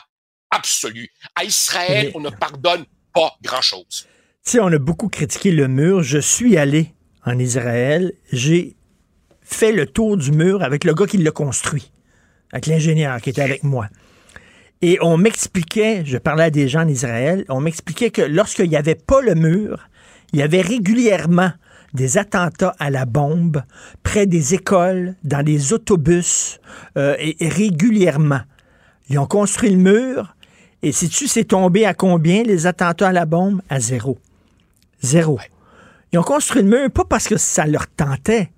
absolue. 0.50 1.10
À 1.36 1.44
Israël, 1.44 2.08
Mais- 2.08 2.12
on 2.16 2.20
ne 2.20 2.30
pardonne 2.30 2.86
pas 3.14 3.36
grand-chose. 3.44 4.08
Tu 4.46 4.52
sais, 4.52 4.60
on 4.60 4.68
a 4.68 4.80
beaucoup 4.80 5.10
critiqué 5.10 5.52
le 5.52 5.68
mur. 5.68 6.02
Je 6.02 6.18
suis 6.18 6.58
allé 6.58 6.94
en 7.26 7.38
Israël. 7.38 8.14
J'ai 8.32 8.76
fait 9.44 9.72
le 9.72 9.86
tour 9.86 10.18
du 10.18 10.32
mur 10.32 10.64
avec 10.64 10.84
le 10.84 10.94
gars 10.94 11.06
qui 11.06 11.18
l'a 11.18 11.32
construit, 11.32 11.92
avec 12.52 12.66
l'ingénieur 12.66 13.22
qui 13.22 13.30
était 13.30 13.42
avec 13.42 13.64
moi. 13.64 13.90
Et 14.82 14.98
on 15.02 15.18
m'expliquait, 15.18 16.04
je 16.06 16.18
parlais 16.18 16.46
à 16.46 16.50
des 16.50 16.70
gens 16.70 16.82
en 16.82 16.88
Israël, 16.88 17.46
on 17.50 17.60
m'expliquait 17.60 18.12
que 18.12 18.22
lorsqu'il 18.22 18.70
n'y 18.70 18.78
avait 18.78 18.96
pas 18.96 19.22
le 19.22 19.36
mur, 19.36 19.90
il 20.32 20.40
y 20.40 20.42
avait 20.42 20.62
régulièrement 20.62 21.52
des 21.94 22.18
attentats 22.18 22.76
à 22.80 22.90
la 22.90 23.06
bombe 23.06 23.64
près 24.04 24.26
des 24.26 24.54
écoles, 24.54 25.16
dans 25.24 25.46
les 25.46 25.74
autobus, 25.74 26.60
euh, 26.98 27.16
et, 27.20 27.44
et 27.44 27.50
régulièrement. 27.50 28.42
Ils 29.10 29.20
ont 29.20 29.26
construit 29.26 29.72
le 29.72 29.78
mur, 29.78 30.36
et 30.82 30.92
sais-tu, 30.92 31.28
c'est 31.28 31.46
tombé 31.46 31.86
à 31.86 31.94
combien 31.94 32.44
les 32.44 32.68
attentats 32.68 33.10
à 33.10 33.12
la 33.12 33.26
bombe? 33.26 33.62
À 33.70 33.80
zéro. 33.80 34.18
Zéro. 35.02 35.40
Ils 36.12 36.20
ont 36.20 36.24
construit 36.24 36.62
le 36.62 36.70
mur 36.70 36.92
pas 36.92 37.04
parce 37.06 37.28
que 37.28 37.38
ça 37.38 37.66
leur 37.66 37.88
tentait. 37.88 38.52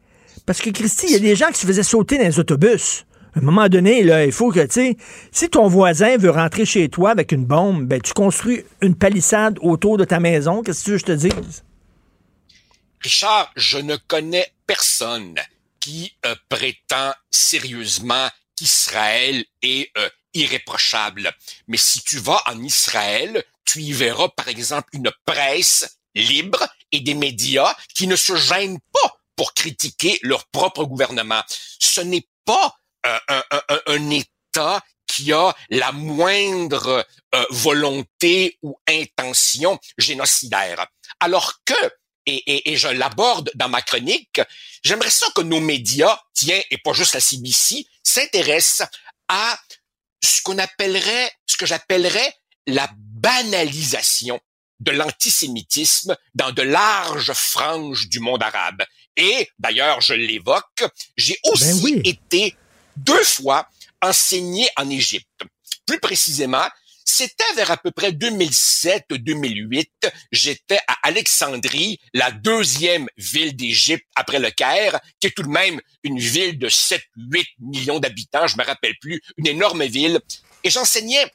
Parce 0.46 0.62
que, 0.62 0.70
Christy, 0.70 1.08
il 1.10 1.14
y 1.14 1.16
a 1.16 1.20
des 1.20 1.36
gens 1.36 1.48
qui 1.48 1.60
se 1.60 1.68
faisaient 1.68 1.84
sauter 1.84 2.18
dans 2.18 2.26
les 2.26 2.40
autobus. 2.40 3.06
À 3.36 3.40
un 3.40 3.42
moment 3.42 3.70
donné, 3.70 4.04
là, 4.04 4.26
il 4.26 4.32
faut 4.32 4.52
que, 4.52 4.60
tu 4.60 4.72
sais, 4.72 4.98
si 5.32 5.50
ton 5.50 5.68
voisin 5.68 6.18
veut 6.18 6.30
rentrer 6.30 6.66
chez 6.66 6.90
toi 6.90 7.12
avec 7.12 7.32
une 7.32 7.46
bombe, 7.46 7.86
ben, 7.86 8.02
tu 8.02 8.14
construis 8.14 8.64
une 8.82 8.96
palissade 8.96 9.58
autour 9.62 9.98
de 9.98 10.04
ta 10.04 10.20
maison. 10.20 10.62
Qu'est-ce 10.62 10.82
que 10.82 10.86
tu 10.86 10.92
veux 10.92 10.98
que 10.98 11.02
je 11.02 11.06
te 11.06 11.12
dise? 11.14 11.64
Richard, 13.02 13.52
je 13.56 13.78
ne 13.78 13.96
connais 13.96 14.54
personne 14.68 15.40
qui 15.80 16.14
euh, 16.26 16.36
prétend 16.50 17.14
sérieusement 17.32 18.30
qu'Israël 18.56 19.44
est 19.64 19.92
euh, 19.98 20.10
irréprochable. 20.34 21.34
Mais 21.68 21.78
si 21.78 22.02
tu 22.04 22.20
vas 22.20 22.42
en 22.46 22.62
Israël, 22.64 23.44
tu 23.66 23.82
y 23.82 23.92
verras 23.94 24.30
par 24.30 24.48
exemple 24.48 24.90
une 24.94 25.12
presse 25.26 25.98
libre 26.14 26.68
et 26.92 27.00
des 27.00 27.16
médias 27.16 27.76
qui 27.96 28.06
ne 28.06 28.16
se 28.16 28.36
gênent 28.36 28.80
pas 28.94 29.18
pour 29.36 29.54
critiquer 29.54 30.20
leur 30.22 30.46
propre 30.48 30.84
gouvernement. 30.86 31.42
Ce 31.80 32.02
n'est 32.02 32.28
pas 32.46 32.76
euh, 33.08 33.18
un, 33.30 33.44
un- 33.88 34.10
État 34.12 34.84
qui 35.08 35.32
a 35.34 35.56
la 35.70 35.92
moindre 35.92 37.06
volonté 37.50 38.58
ou 38.62 38.78
intention 38.88 39.80
génocidaire. 39.98 40.86
Alors 41.20 41.62
que 41.66 41.74
et, 42.26 42.36
et- 42.36 42.72
et 42.72 42.78
je 42.78 42.88
l'aborde 42.88 43.52
dans 43.56 43.70
ma 43.70 43.82
chronique, 43.82 44.42
j'aimerais 44.84 45.10
ça 45.10 45.28
que 45.36 45.42
nos 45.42 45.60
médias, 45.60 46.20
tiens, 46.34 46.62
et 46.70 46.78
pas 46.78 46.94
juste 46.94 47.14
la 47.14 47.20
CBC, 47.20 47.86
s'intéressent 48.04 48.88
à 49.28 49.60
ce 50.24 50.42
qu'on 50.44 50.58
appellerait, 50.58 51.32
ce 51.48 51.58
que 51.58 51.66
j'appellerais 51.66 52.34
la 52.68 52.90
banalisation 52.96 54.40
de 54.80 54.92
l'antisémitisme 54.92 56.16
dans 56.34 56.52
de 56.52 56.62
larges 56.64 57.34
franges 57.34 58.08
du 58.10 58.20
monde 58.20 58.42
arabe. 58.44 58.84
Et 59.16 59.50
d'ailleurs, 59.60 60.02
je 60.02 60.14
l'évoque, 60.14 60.84
j'ai 61.18 61.38
aussi 61.46 62.02
été 62.04 62.56
deux 62.96 63.24
fois 63.24 63.68
enseigné 64.02 64.68
en 64.78 64.90
Égypte. 64.90 65.28
Plus 65.86 66.00
précisément, 66.00 66.68
c'était 67.06 67.54
vers 67.56 67.72
à 67.72 67.78
peu 67.78 67.92
près 67.92 68.12
2007-2008. 68.12 69.88
J'étais 70.32 70.80
à 70.88 70.98
Alexandrie, 71.04 72.00
la 72.14 72.32
deuxième 72.32 73.08
ville 73.18 73.56
d'Égypte 73.56 74.06
après 74.16 74.40
le 74.40 74.52
Caire, 74.52 75.00
qui 75.20 75.28
est 75.28 75.32
tout 75.32 75.44
de 75.44 75.50
même 75.50 75.82
une 76.04 76.20
ville 76.20 76.58
de 76.58 76.70
7-8 76.70 77.00
millions 77.60 78.00
d'habitants, 78.00 78.48
je 78.48 78.58
me 78.58 78.64
rappelle 78.64 78.96
plus, 79.00 79.22
une 79.38 79.48
énorme 79.48 79.84
ville. 79.86 80.20
Et 80.64 80.70
j'enseignais 80.70 81.32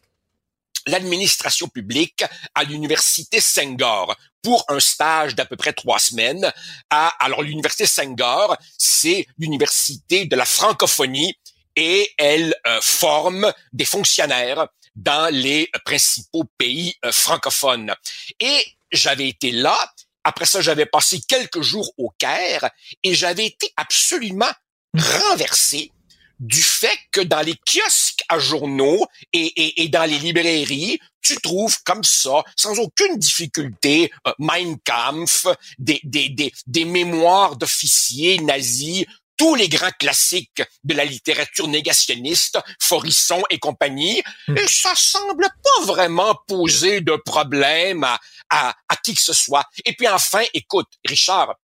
l'administration 0.86 1.68
publique 1.68 2.24
à 2.54 2.64
l'université 2.64 3.40
Senghor 3.40 4.16
pour 4.42 4.64
un 4.68 4.78
stage 4.78 5.34
d'à 5.34 5.44
peu 5.44 5.56
près 5.56 5.72
trois 5.72 5.98
semaines. 5.98 6.52
À, 6.90 7.08
alors 7.24 7.42
l'université 7.42 7.86
Senghor, 7.86 8.56
c'est 8.78 9.26
l'université 9.38 10.26
de 10.26 10.36
la 10.36 10.44
francophonie 10.44 11.34
et 11.74 12.10
elle 12.16 12.54
euh, 12.66 12.80
forme 12.80 13.52
des 13.72 13.84
fonctionnaires 13.84 14.68
dans 14.96 15.32
les 15.32 15.70
principaux 15.84 16.44
pays 16.58 16.94
euh, 17.04 17.12
francophones. 17.12 17.94
Et 18.40 18.64
j'avais 18.90 19.28
été 19.28 19.52
là. 19.52 19.76
Après 20.24 20.46
ça, 20.46 20.60
j'avais 20.60 20.86
passé 20.86 21.20
quelques 21.28 21.60
jours 21.60 21.92
au 21.98 22.10
Caire 22.18 22.68
et 23.02 23.14
j'avais 23.14 23.46
été 23.46 23.72
absolument 23.76 24.50
renversé 24.94 25.92
du 26.40 26.60
fait 26.60 26.98
que 27.12 27.20
dans 27.20 27.40
les 27.40 27.54
kiosques 27.54 28.22
à 28.28 28.38
journaux 28.38 29.06
et, 29.32 29.88
dans 29.88 30.04
les 30.04 30.18
librairies, 30.18 30.98
tu 31.22 31.36
trouves 31.36 31.76
comme 31.84 32.04
ça, 32.04 32.42
sans 32.56 32.78
aucune 32.78 33.18
difficulté, 33.18 34.12
euh, 34.26 34.32
Mein 34.38 34.76
Kampf, 34.84 35.46
des 35.78 36.84
mémoires 36.84 37.56
d'officiers 37.56 38.38
nazis, 38.40 39.06
tous 39.36 39.54
les 39.54 39.68
grands 39.68 39.90
classiques 39.98 40.62
de 40.84 40.94
la 40.94 41.04
littérature 41.04 41.68
négationniste, 41.68 42.58
Forisson 42.80 43.42
et 43.50 43.58
compagnie, 43.58 44.22
et 44.48 44.68
ça 44.68 44.94
semble 44.94 45.46
pas 45.62 45.84
vraiment 45.84 46.34
poser 46.46 47.00
de 47.00 47.16
problème 47.24 48.04
à, 48.04 48.18
à, 48.50 48.74
à 48.88 48.96
qui 48.96 49.14
que 49.14 49.20
ce 49.20 49.32
soit. 49.32 49.64
Et 49.84 49.94
puis 49.94 50.08
enfin, 50.08 50.42
écoute, 50.54 50.88
Richard, 51.06 51.54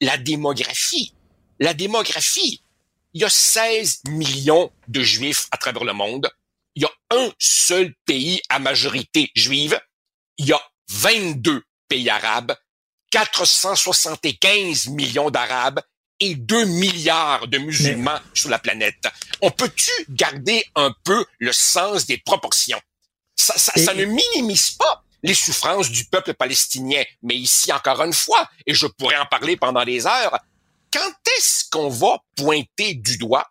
la 0.00 0.16
démographie, 0.16 1.14
la 1.58 1.74
démographie, 1.74 2.62
il 3.14 3.22
y 3.22 3.24
a 3.24 3.30
16 3.30 4.02
millions 4.08 4.70
de 4.86 5.02
juifs 5.02 5.46
à 5.50 5.56
travers 5.56 5.84
le 5.84 5.92
monde. 5.92 6.30
Il 6.74 6.82
y 6.82 6.86
a 6.86 6.92
un 7.10 7.32
seul 7.38 7.94
pays 8.06 8.40
à 8.48 8.58
majorité 8.58 9.30
juive. 9.34 9.80
Il 10.36 10.46
y 10.46 10.52
a 10.52 10.60
22 10.90 11.62
pays 11.88 12.08
arabes, 12.10 12.54
475 13.10 14.88
millions 14.88 15.30
d'arabes 15.30 15.80
et 16.20 16.34
2 16.34 16.64
milliards 16.64 17.46
de 17.48 17.58
musulmans 17.58 18.18
sur 18.34 18.50
la 18.50 18.58
planète. 18.58 19.06
On 19.40 19.50
peut-tu 19.50 19.90
garder 20.08 20.64
un 20.74 20.92
peu 21.04 21.24
le 21.38 21.52
sens 21.52 22.06
des 22.06 22.18
proportions? 22.18 22.80
Ça, 23.36 23.54
ça, 23.56 23.72
ça 23.76 23.94
ne 23.94 24.04
minimise 24.04 24.70
pas 24.70 25.04
les 25.22 25.34
souffrances 25.34 25.90
du 25.90 26.04
peuple 26.04 26.34
palestinien. 26.34 27.02
Mais 27.22 27.36
ici, 27.36 27.72
encore 27.72 28.02
une 28.02 28.12
fois, 28.12 28.48
et 28.66 28.74
je 28.74 28.86
pourrais 28.86 29.16
en 29.16 29.26
parler 29.26 29.56
pendant 29.56 29.84
des 29.84 30.06
heures, 30.06 30.38
quand 30.92 31.12
est-ce 31.36 31.64
qu'on 31.70 31.88
va 31.88 32.18
pointer 32.36 32.94
du 32.94 33.18
doigt 33.18 33.46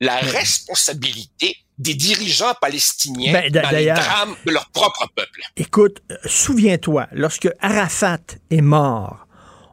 la 0.00 0.16
responsabilité 0.18 1.56
des 1.78 1.94
dirigeants 1.94 2.54
palestiniens 2.60 3.32
Ben, 3.32 3.50
dans 3.50 3.70
les 3.70 3.86
drames 3.86 4.36
de 4.44 4.52
leur 4.52 4.68
propre 4.70 5.08
peuple? 5.14 5.40
Écoute, 5.56 6.02
euh, 6.10 6.16
souviens-toi, 6.26 7.08
lorsque 7.12 7.48
Arafat 7.60 8.18
est 8.50 8.60
mort, 8.60 9.23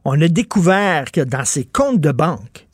on 0.06 0.20
a 0.22 0.28
découvert 0.28 1.12
que 1.12 1.22
dans 1.22 1.46
ses 1.46 1.66
comptes 1.66 2.02
de 2.02 2.12
banque, 2.12 2.68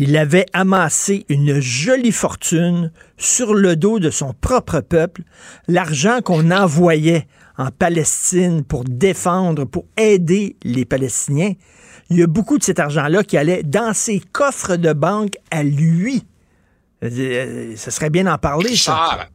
Il 0.00 0.16
avait 0.16 0.46
amassé 0.52 1.26
une 1.28 1.58
jolie 1.58 2.12
fortune 2.12 2.92
sur 3.16 3.52
le 3.52 3.74
dos 3.74 3.98
de 3.98 4.10
son 4.10 4.32
propre 4.32 4.80
peuple, 4.80 5.22
l'argent 5.66 6.20
qu'on 6.22 6.52
envoyait 6.52 7.26
en 7.56 7.72
Palestine 7.72 8.62
pour 8.62 8.84
défendre, 8.84 9.64
pour 9.64 9.86
aider 9.96 10.56
les 10.62 10.84
Palestiniens. 10.84 11.54
Il 12.10 12.18
y 12.18 12.22
a 12.22 12.28
beaucoup 12.28 12.58
de 12.58 12.62
cet 12.62 12.78
argent-là 12.78 13.24
qui 13.24 13.36
allait 13.36 13.64
dans 13.64 13.92
ses 13.92 14.20
coffres 14.20 14.76
de 14.76 14.92
banque 14.92 15.36
à 15.50 15.64
lui. 15.64 16.22
Euh, 17.02 17.74
ça 17.74 17.90
serait 17.90 18.10
bien 18.10 18.24
d'en 18.24 18.38
parler, 18.38 18.70
Richard, 18.70 19.18
ça. 19.18 19.28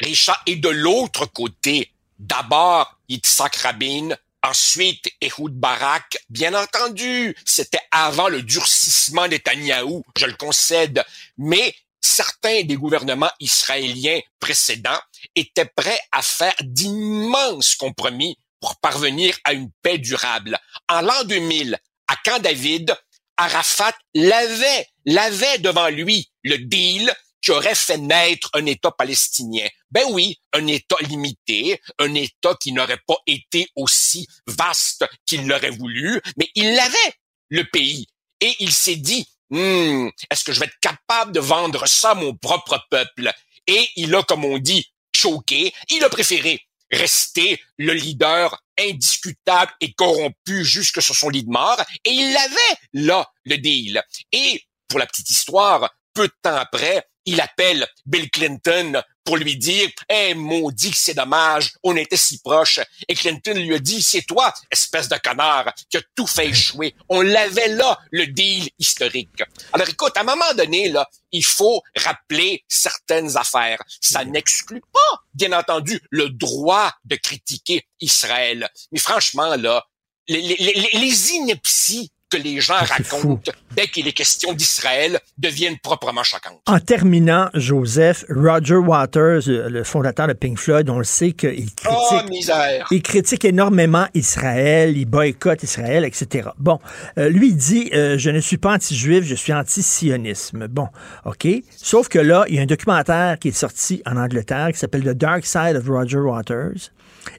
Richard, 0.00 0.42
et 0.46 0.56
de 0.56 0.68
l'autre 0.68 1.26
côté, 1.32 1.92
d'abord 2.18 2.98
Yitzhak 3.08 3.54
Rabin, 3.54 4.08
ensuite 4.42 5.10
Ehud 5.20 5.52
Barak, 5.52 6.18
bien 6.28 6.54
entendu, 6.54 7.36
c'était 7.44 7.80
avant 7.90 8.28
le 8.28 8.42
durcissement 8.42 9.28
Netanyahou, 9.28 10.02
je 10.16 10.26
le 10.26 10.34
concède, 10.34 11.04
mais 11.38 11.74
certains 12.00 12.62
des 12.64 12.76
gouvernements 12.76 13.30
israéliens 13.40 14.20
précédents 14.40 15.00
étaient 15.34 15.70
prêts 15.76 16.00
à 16.10 16.22
faire 16.22 16.54
d'immenses 16.60 17.76
compromis 17.76 18.36
pour 18.60 18.76
parvenir 18.80 19.36
à 19.44 19.52
une 19.52 19.70
paix 19.82 19.98
durable. 19.98 20.58
En 20.88 21.00
l'an 21.00 21.24
2000, 21.24 21.78
à 22.08 22.16
Camp 22.24 22.40
David, 22.40 22.94
Arafat 23.36 23.94
l'avait, 24.14 24.86
l'avait 25.06 25.58
devant 25.58 25.88
lui 25.88 26.30
le 26.42 26.58
deal 26.58 27.12
qui 27.42 27.50
aurait 27.50 27.74
fait 27.74 27.98
naître 27.98 28.48
un 28.54 28.64
État 28.66 28.90
palestinien. 28.92 29.66
Ben 29.90 30.04
oui, 30.10 30.38
un 30.52 30.66
État 30.66 30.96
limité, 31.00 31.80
un 31.98 32.14
État 32.14 32.54
qui 32.60 32.72
n'aurait 32.72 33.00
pas 33.06 33.18
été 33.26 33.68
aussi 33.76 34.26
vaste 34.46 35.04
qu'il 35.26 35.46
l'aurait 35.46 35.70
voulu, 35.70 36.20
mais 36.36 36.48
il 36.54 36.74
l'avait, 36.74 37.14
le 37.50 37.64
pays. 37.64 38.06
Et 38.40 38.54
il 38.60 38.72
s'est 38.72 38.96
dit, 38.96 39.26
hmm, 39.50 40.08
est-ce 40.30 40.44
que 40.44 40.52
je 40.52 40.60
vais 40.60 40.66
être 40.66 40.80
capable 40.80 41.32
de 41.32 41.40
vendre 41.40 41.86
ça 41.86 42.12
à 42.12 42.14
mon 42.14 42.34
propre 42.34 42.80
peuple? 42.90 43.30
Et 43.66 43.88
il 43.96 44.14
a, 44.14 44.22
comme 44.22 44.44
on 44.44 44.58
dit, 44.58 44.86
choqué. 45.14 45.72
Il 45.90 46.02
a 46.04 46.08
préféré 46.08 46.60
rester 46.90 47.60
le 47.78 47.94
leader 47.94 48.62
indiscutable 48.78 49.72
et 49.80 49.92
corrompu 49.92 50.64
jusque 50.64 51.02
sur 51.02 51.14
son 51.14 51.30
lit 51.30 51.44
de 51.44 51.50
mort. 51.50 51.80
Et 52.04 52.10
il 52.10 52.36
avait 52.36 52.78
là 52.92 53.30
le 53.44 53.56
deal. 53.56 54.02
Et 54.30 54.62
pour 54.88 54.98
la 54.98 55.06
petite 55.06 55.30
histoire, 55.30 55.90
peu 56.14 56.28
de 56.28 56.34
temps 56.42 56.56
après, 56.56 57.06
il 57.24 57.40
appelle 57.40 57.86
Bill 58.06 58.30
Clinton 58.30 59.02
pour 59.24 59.36
lui 59.36 59.56
dire 59.56 59.88
Eh 60.08 60.34
maudit 60.34 60.90
que 60.90 60.96
c'est 60.96 61.14
dommage, 61.14 61.72
on 61.82 61.96
était 61.96 62.16
si 62.16 62.38
proches. 62.38 62.80
Et 63.08 63.14
Clinton 63.14 63.54
lui 63.54 63.74
a 63.74 63.78
dit 63.78 64.02
C'est 64.02 64.22
toi, 64.22 64.52
espèce 64.70 65.08
de 65.08 65.16
connard, 65.18 65.72
qui 65.90 65.96
a 65.96 66.00
tout 66.14 66.26
fait 66.26 66.48
échouer. 66.48 66.94
On 67.08 67.20
l'avait 67.20 67.68
là, 67.68 67.98
le 68.10 68.26
deal 68.26 68.68
historique. 68.78 69.42
Alors 69.72 69.88
écoute, 69.88 70.16
à 70.16 70.20
un 70.20 70.24
moment 70.24 70.52
donné, 70.56 70.88
là, 70.88 71.08
il 71.30 71.44
faut 71.44 71.82
rappeler 71.96 72.64
certaines 72.68 73.36
affaires. 73.36 73.82
Ça 74.00 74.24
n'exclut 74.24 74.82
pas, 74.92 75.22
bien 75.34 75.52
entendu, 75.52 76.00
le 76.10 76.28
droit 76.28 76.92
de 77.04 77.16
critiquer 77.16 77.86
Israël. 78.00 78.68
Mais 78.90 78.98
franchement, 78.98 79.54
là, 79.56 79.84
les, 80.28 80.40
les, 80.40 80.56
les, 80.56 80.98
les 80.98 81.30
inepties 81.32 82.10
que 82.32 82.42
les 82.42 82.60
gens 82.60 82.74
racontent 82.74 83.52
dès 83.76 83.86
qu'il 83.86 84.06
est 84.08 84.12
question 84.12 84.52
d'Israël 84.52 85.18
deviennent 85.38 85.78
proprement 85.78 86.22
choquantes. 86.22 86.60
En 86.66 86.78
terminant, 86.78 87.48
Joseph, 87.54 88.24
Roger 88.28 88.76
Waters, 88.76 89.42
le 89.46 89.84
fondateur 89.84 90.28
de 90.28 90.32
Pink 90.32 90.58
Floyd, 90.58 90.88
on 90.90 90.98
le 90.98 91.04
sait 91.04 91.32
qu'il 91.32 91.72
critique, 91.74 91.86
oh, 91.90 92.28
misère. 92.28 92.86
il 92.90 93.02
critique 93.02 93.44
énormément 93.44 94.06
Israël, 94.14 94.96
il 94.96 95.06
boycotte 95.06 95.62
Israël, 95.62 96.04
etc. 96.04 96.50
Bon, 96.58 96.78
euh, 97.18 97.28
lui 97.28 97.48
il 97.48 97.56
dit 97.56 97.90
euh, 97.94 98.18
je 98.18 98.30
ne 98.30 98.40
suis 98.40 98.58
pas 98.58 98.74
anti-juif, 98.74 99.24
je 99.24 99.34
suis 99.34 99.52
anti-sionisme. 99.52 100.68
Bon, 100.68 100.88
ok. 101.24 101.48
Sauf 101.76 102.08
que 102.08 102.18
là, 102.18 102.44
il 102.48 102.56
y 102.56 102.58
a 102.58 102.62
un 102.62 102.66
documentaire 102.66 103.38
qui 103.38 103.48
est 103.48 103.52
sorti 103.52 104.02
en 104.06 104.16
Angleterre 104.16 104.68
qui 104.72 104.78
s'appelle 104.78 105.02
The 105.02 105.16
Dark 105.16 105.44
Side 105.44 105.76
of 105.76 105.88
Roger 105.88 106.18
Waters. 106.18 106.90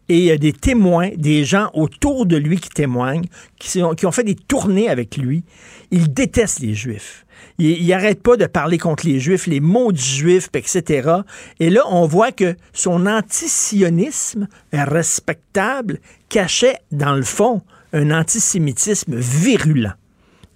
Et 0.10 0.18
il 0.18 0.24
y 0.24 0.32
a 0.32 0.38
des 0.38 0.54
témoins, 0.54 1.10
des 1.16 1.46
gens 1.46 1.70
autour 1.74 2.26
de 2.26 2.38
lui 2.38 2.60
qui 2.60 2.70
témoignent, 2.70 3.26
qui, 3.60 3.82
qui 3.98 4.06
ont 4.06 4.12
fait 4.12 4.24
des 4.24 4.36
tournées 4.36 4.90
avec 4.90 5.18
lui. 5.18 5.44
Il 5.92 6.14
déteste 6.14 6.60
les 6.60 6.74
Juifs. 6.74 7.26
Il 7.60 7.86
n'arrête 7.88 8.22
pas 8.22 8.36
de 8.36 8.46
parler 8.46 8.78
contre 8.78 9.06
les 9.06 9.20
Juifs, 9.20 9.48
les 9.48 9.60
mots 9.60 9.92
du 9.92 10.02
Juif, 10.02 10.50
etc. 10.54 11.10
Et 11.60 11.70
là, 11.70 11.84
on 11.90 12.06
voit 12.08 12.32
que 12.32 12.56
son 12.74 13.06
antisionisme 13.06 14.48
respectable 14.72 16.00
cachait, 16.30 16.80
dans 16.92 17.14
le 17.14 17.24
fond, 17.24 17.62
un 17.92 18.12
antisémitisme 18.12 19.16
virulent. 19.16 19.94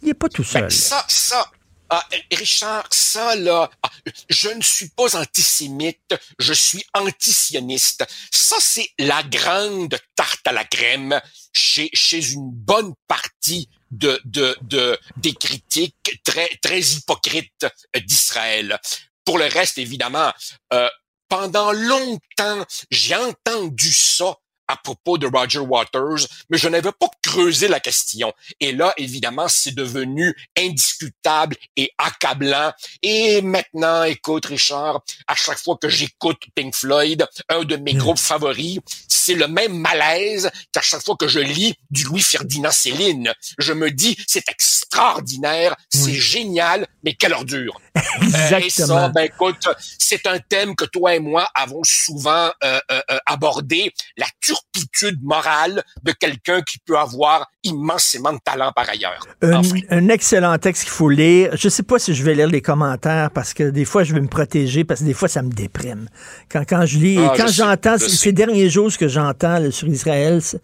Il 0.01 0.07
n'est 0.07 0.13
pas 0.13 0.29
tout 0.29 0.43
seul. 0.43 0.63
Ben, 0.63 0.69
ça, 0.69 1.03
ça, 1.07 1.45
ah, 1.89 2.05
Richard, 2.31 2.87
ça 2.91 3.35
là, 3.35 3.69
ah, 3.83 3.91
je 4.29 4.49
ne 4.49 4.61
suis 4.61 4.89
pas 4.89 5.15
antisémite, 5.15 6.15
je 6.39 6.53
suis 6.53 6.83
antisioniste. 6.93 8.05
Ça, 8.31 8.57
c'est 8.59 8.89
la 8.99 9.23
grande 9.23 9.97
tarte 10.15 10.45
à 10.45 10.51
la 10.51 10.63
crème 10.63 11.19
chez, 11.53 11.89
chez 11.93 12.31
une 12.31 12.51
bonne 12.51 12.93
partie 13.07 13.69
de, 13.91 14.19
de, 14.25 14.57
de, 14.61 14.99
des 15.17 15.33
critiques 15.33 16.21
très, 16.23 16.49
très 16.61 16.81
hypocrites 16.81 17.65
d'Israël. 18.05 18.79
Pour 19.23 19.37
le 19.37 19.45
reste, 19.45 19.77
évidemment, 19.77 20.31
euh, 20.73 20.89
pendant 21.29 21.71
longtemps, 21.71 22.65
j'ai 22.91 23.15
entendu 23.15 23.91
ça 23.91 24.37
à 24.67 24.77
propos 24.77 25.17
de 25.17 25.27
Roger 25.27 25.59
Waters, 25.59 26.27
mais 26.49 26.57
je 26.57 26.67
n'avais 26.67 26.91
pas 26.91 27.09
creusé 27.21 27.67
la 27.67 27.79
question. 27.79 28.33
Et 28.59 28.71
là, 28.71 28.93
évidemment, 28.97 29.47
c'est 29.47 29.73
devenu 29.73 30.35
indiscutable 30.57 31.55
et 31.75 31.91
accablant. 31.97 32.71
Et 33.01 33.41
maintenant, 33.41 34.03
écoute, 34.03 34.45
Richard, 34.45 35.01
à 35.27 35.35
chaque 35.35 35.59
fois 35.59 35.77
que 35.79 35.89
j'écoute 35.89 36.41
Pink 36.55 36.75
Floyd, 36.75 37.25
un 37.49 37.63
de 37.63 37.75
mes 37.75 37.93
groupes 37.93 38.19
favoris, 38.19 38.79
c'est 39.07 39.35
le 39.35 39.47
même 39.47 39.77
malaise 39.77 40.49
qu'à 40.71 40.81
chaque 40.81 41.03
fois 41.03 41.15
que 41.17 41.27
je 41.27 41.39
lis 41.39 41.75
du 41.89 42.03
Louis-Ferdinand 42.05 42.71
Céline. 42.71 43.33
Je 43.57 43.73
me 43.73 43.91
dis, 43.91 44.17
c'est 44.27 44.47
extraordinaire, 44.49 45.75
c'est 45.89 46.13
génial, 46.13 46.87
mais 47.03 47.13
quelle 47.13 47.33
ordure. 47.33 47.79
Exactement. 48.21 48.59
et 48.59 48.69
ça, 48.69 49.09
ben 49.09 49.23
écoute, 49.23 49.67
c'est 49.99 50.27
un 50.27 50.39
thème 50.39 50.75
que 50.75 50.85
toi 50.85 51.15
et 51.15 51.19
moi 51.19 51.49
avons 51.55 51.81
souvent 51.83 52.51
euh, 52.63 52.79
euh, 52.91 53.01
abordé, 53.25 53.93
la 54.15 54.27
turpitude 54.73 55.19
morale 55.23 55.83
de 56.03 56.11
quelqu'un 56.11 56.61
qui 56.61 56.77
peut 56.79 56.97
avoir 56.97 57.47
immensément 57.63 58.33
de 58.33 58.39
talent 58.43 58.71
par 58.75 58.89
ailleurs. 58.89 59.25
Un, 59.41 59.61
un 59.89 60.09
excellent 60.09 60.57
texte 60.57 60.83
qu'il 60.83 60.91
faut 60.91 61.09
lire. 61.09 61.51
Je 61.55 61.69
sais 61.69 61.83
pas 61.83 61.99
si 61.99 62.13
je 62.13 62.23
vais 62.23 62.35
lire 62.35 62.47
les 62.47 62.61
commentaires 62.61 63.31
parce 63.31 63.53
que 63.53 63.69
des 63.69 63.85
fois 63.85 64.03
je 64.03 64.13
vais 64.13 64.21
me 64.21 64.27
protéger 64.27 64.83
parce 64.83 65.01
que 65.01 65.05
des 65.05 65.13
fois 65.13 65.27
ça 65.27 65.41
me 65.41 65.51
déprime. 65.51 66.07
Quand, 66.51 66.63
quand 66.67 66.85
je 66.85 66.97
lis, 66.99 67.17
Ah, 67.19 67.33
quand 67.35 67.47
j'entends 67.47 67.97
je 67.97 68.07
ces 68.07 68.31
derniers 68.31 68.69
jours 68.69 68.91
ce 68.91 68.97
que 68.97 69.07
j'entends 69.07 69.59
là, 69.59 69.71
sur 69.71 69.87
Israël, 69.87 70.41
c'est- 70.41 70.61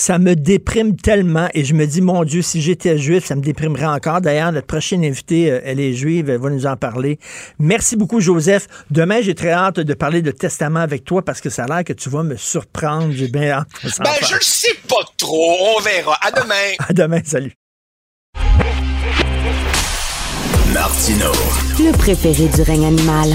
ça 0.00 0.18
me 0.18 0.34
déprime 0.34 0.96
tellement 0.96 1.48
et 1.52 1.62
je 1.62 1.74
me 1.74 1.86
dis, 1.86 2.00
mon 2.00 2.24
Dieu, 2.24 2.40
si 2.40 2.62
j'étais 2.62 2.96
juif, 2.96 3.26
ça 3.26 3.36
me 3.36 3.42
déprimerait 3.42 3.84
encore. 3.84 4.22
D'ailleurs, 4.22 4.50
notre 4.50 4.66
prochaine 4.66 5.04
invitée, 5.04 5.50
euh, 5.50 5.60
elle 5.62 5.78
est 5.78 5.92
juive, 5.92 6.30
elle 6.30 6.40
va 6.40 6.48
nous 6.48 6.64
en 6.64 6.76
parler. 6.76 7.18
Merci 7.58 7.96
beaucoup, 7.96 8.18
Joseph. 8.18 8.66
Demain, 8.90 9.20
j'ai 9.20 9.34
très 9.34 9.50
hâte 9.50 9.78
de 9.78 9.94
parler 9.94 10.22
de 10.22 10.30
testament 10.30 10.80
avec 10.80 11.04
toi 11.04 11.22
parce 11.22 11.42
que 11.42 11.50
ça 11.50 11.64
a 11.64 11.66
l'air 11.66 11.84
que 11.84 11.92
tu 11.92 12.08
vas 12.08 12.22
me 12.22 12.36
surprendre. 12.36 13.12
J'ai 13.12 13.28
bien 13.28 13.50
hâte. 13.50 13.68
Ben, 13.82 13.90
faire. 13.90 14.28
je 14.28 14.34
le 14.36 14.40
sais 14.40 14.74
pas 14.88 15.04
trop. 15.18 15.76
On 15.76 15.80
verra. 15.82 16.16
À 16.22 16.30
demain. 16.30 16.54
À 16.88 16.92
demain, 16.94 17.20
salut. 17.24 17.52
Martino. 20.72 21.30
Le 21.78 21.92
préféré 21.92 22.48
du 22.48 22.62
règne 22.62 22.86
animal. 22.86 23.28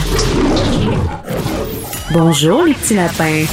Bonjour, 2.11 2.63
les 2.63 2.73
petits 2.73 2.95
lapins. 2.95 3.45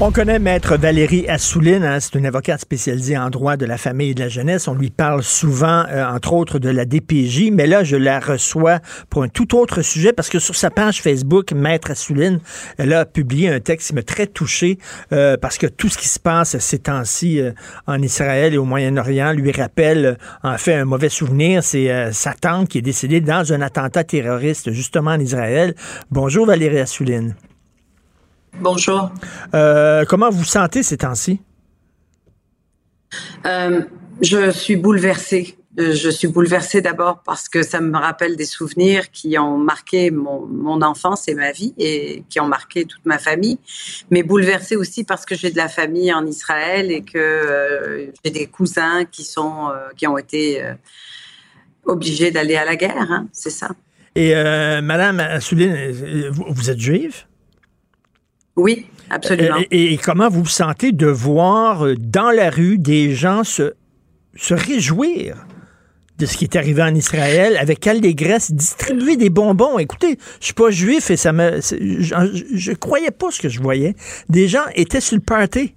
On 0.00 0.12
connaît 0.12 0.38
Maître 0.38 0.76
Valérie 0.76 1.26
Assouline, 1.26 1.82
hein, 1.82 1.98
c'est 1.98 2.14
une 2.14 2.24
avocate 2.26 2.60
spécialisée 2.60 3.18
en 3.18 3.30
droit 3.30 3.56
de 3.56 3.66
la 3.66 3.76
famille 3.76 4.10
et 4.10 4.14
de 4.14 4.20
la 4.20 4.28
jeunesse. 4.28 4.68
On 4.68 4.74
lui 4.74 4.90
parle 4.90 5.24
souvent, 5.24 5.86
euh, 5.90 6.06
entre 6.06 6.34
autres, 6.34 6.60
de 6.60 6.68
la 6.68 6.84
DPJ, 6.84 7.50
mais 7.50 7.66
là, 7.66 7.82
je 7.82 7.96
la 7.96 8.20
reçois 8.20 8.78
pour 9.10 9.24
un 9.24 9.28
tout 9.28 9.56
autre 9.56 9.82
sujet 9.82 10.12
parce 10.12 10.28
que 10.28 10.38
sur 10.38 10.54
sa 10.54 10.70
page 10.70 11.02
Facebook, 11.02 11.50
Maître 11.50 11.90
Assouline, 11.90 12.38
elle 12.78 12.92
a 12.92 13.06
publié 13.06 13.48
un 13.48 13.58
texte 13.58 13.88
qui 13.88 13.94
m'a 13.96 14.04
très 14.04 14.28
touché 14.28 14.78
euh, 15.12 15.36
parce 15.36 15.58
que 15.58 15.66
tout 15.66 15.88
ce 15.88 15.98
qui 15.98 16.06
se 16.06 16.20
passe 16.20 16.56
ces 16.58 16.78
temps-ci 16.78 17.40
euh, 17.40 17.50
en 17.88 18.00
Israël 18.00 18.54
et 18.54 18.58
au 18.58 18.64
Moyen-Orient 18.64 19.32
lui 19.32 19.50
rappelle, 19.50 20.16
en 20.44 20.58
fait, 20.58 20.74
un 20.74 20.84
mauvais 20.84 21.08
souvenir. 21.08 21.64
C'est 21.64 22.12
sa 22.12 22.34
tante 22.34 22.68
qui 22.68 22.78
est 22.78 22.82
décédée 22.82 23.20
dans 23.20 23.52
un 23.52 23.60
attentat 23.62 24.04
terroriste 24.04 24.70
justement 24.70 25.10
en 25.10 25.18
Israël. 25.18 25.74
Bonjour 26.12 26.46
Valérie 26.46 26.78
Assouline. 26.78 27.34
Bonjour. 28.60 29.10
Euh, 29.54 30.04
comment 30.06 30.30
vous 30.30 30.44
sentez 30.44 30.82
ces 30.82 30.98
temps-ci? 30.98 31.40
Euh, 33.46 33.82
je 34.20 34.50
suis 34.50 34.76
bouleversée. 34.76 35.56
Euh, 35.78 35.94
Je 35.94 36.10
suis 36.10 36.26
bouleversée 36.26 36.80
d'abord 36.80 37.22
parce 37.24 37.48
que 37.48 37.62
ça 37.62 37.80
me 37.80 37.96
rappelle 37.96 38.34
des 38.36 38.46
souvenirs 38.46 39.10
qui 39.12 39.38
ont 39.38 39.56
marqué 39.58 40.10
mon, 40.10 40.44
mon 40.46 40.82
enfance 40.82 41.28
et 41.28 41.34
ma 41.34 41.52
vie 41.52 41.72
et 41.78 42.24
qui 42.28 42.40
ont 42.40 42.48
marqué 42.48 42.84
toute 42.84 43.06
ma 43.06 43.18
famille. 43.18 43.58
Mais 44.10 44.24
bouleversée 44.24 44.74
aussi 44.74 45.04
parce 45.04 45.24
que 45.24 45.36
j'ai 45.36 45.50
de 45.52 45.56
la 45.56 45.68
famille 45.68 46.12
en 46.12 46.26
Israël 46.26 46.90
et 46.90 47.02
que 47.02 47.16
euh, 47.16 48.06
j'ai 48.24 48.30
des 48.32 48.46
cousins 48.46 49.04
qui 49.04 49.22
sont 49.22 49.70
qui 49.96 50.06
ont 50.08 50.18
été 50.18 50.62
obligés 51.84 52.32
d'aller 52.32 52.56
à 52.56 52.64
la 52.64 52.76
guerre, 52.76 53.10
hein, 53.10 53.28
c'est 53.32 53.50
ça. 53.50 53.68
Et 54.16 54.34
Madame 54.82 55.22
vous, 56.32 56.44
vous 56.48 56.70
êtes 56.70 56.80
juive? 56.80 57.27
Oui, 58.58 58.86
absolument. 59.08 59.58
Euh, 59.58 59.64
Et, 59.70 59.94
et 59.94 59.96
comment 59.96 60.28
vous 60.28 60.42
vous 60.42 60.46
sentez 60.46 60.92
de 60.92 61.06
voir 61.06 61.86
euh, 61.86 61.94
dans 61.96 62.30
la 62.30 62.50
rue 62.50 62.76
des 62.76 63.14
gens 63.14 63.44
se, 63.44 63.72
se 64.36 64.52
réjouir 64.52 65.46
de 66.18 66.26
ce 66.26 66.36
qui 66.36 66.44
est 66.44 66.56
arrivé 66.56 66.82
en 66.82 66.94
Israël 66.94 67.56
avec 67.56 67.86
allégresse, 67.86 68.50
distribuer 68.52 69.16
des 69.16 69.30
bonbons? 69.30 69.78
Écoutez, 69.78 70.18
je 70.40 70.46
suis 70.46 70.54
pas 70.54 70.70
juif 70.70 71.10
et 71.10 71.16
ça 71.16 71.32
me, 71.32 71.60
je, 71.60 72.44
je 72.52 72.72
croyais 72.72 73.12
pas 73.12 73.30
ce 73.30 73.40
que 73.40 73.48
je 73.48 73.60
voyais. 73.62 73.94
Des 74.28 74.48
gens 74.48 74.64
étaient 74.74 75.00
sur 75.00 75.16
le 75.16 75.22
party. 75.22 75.76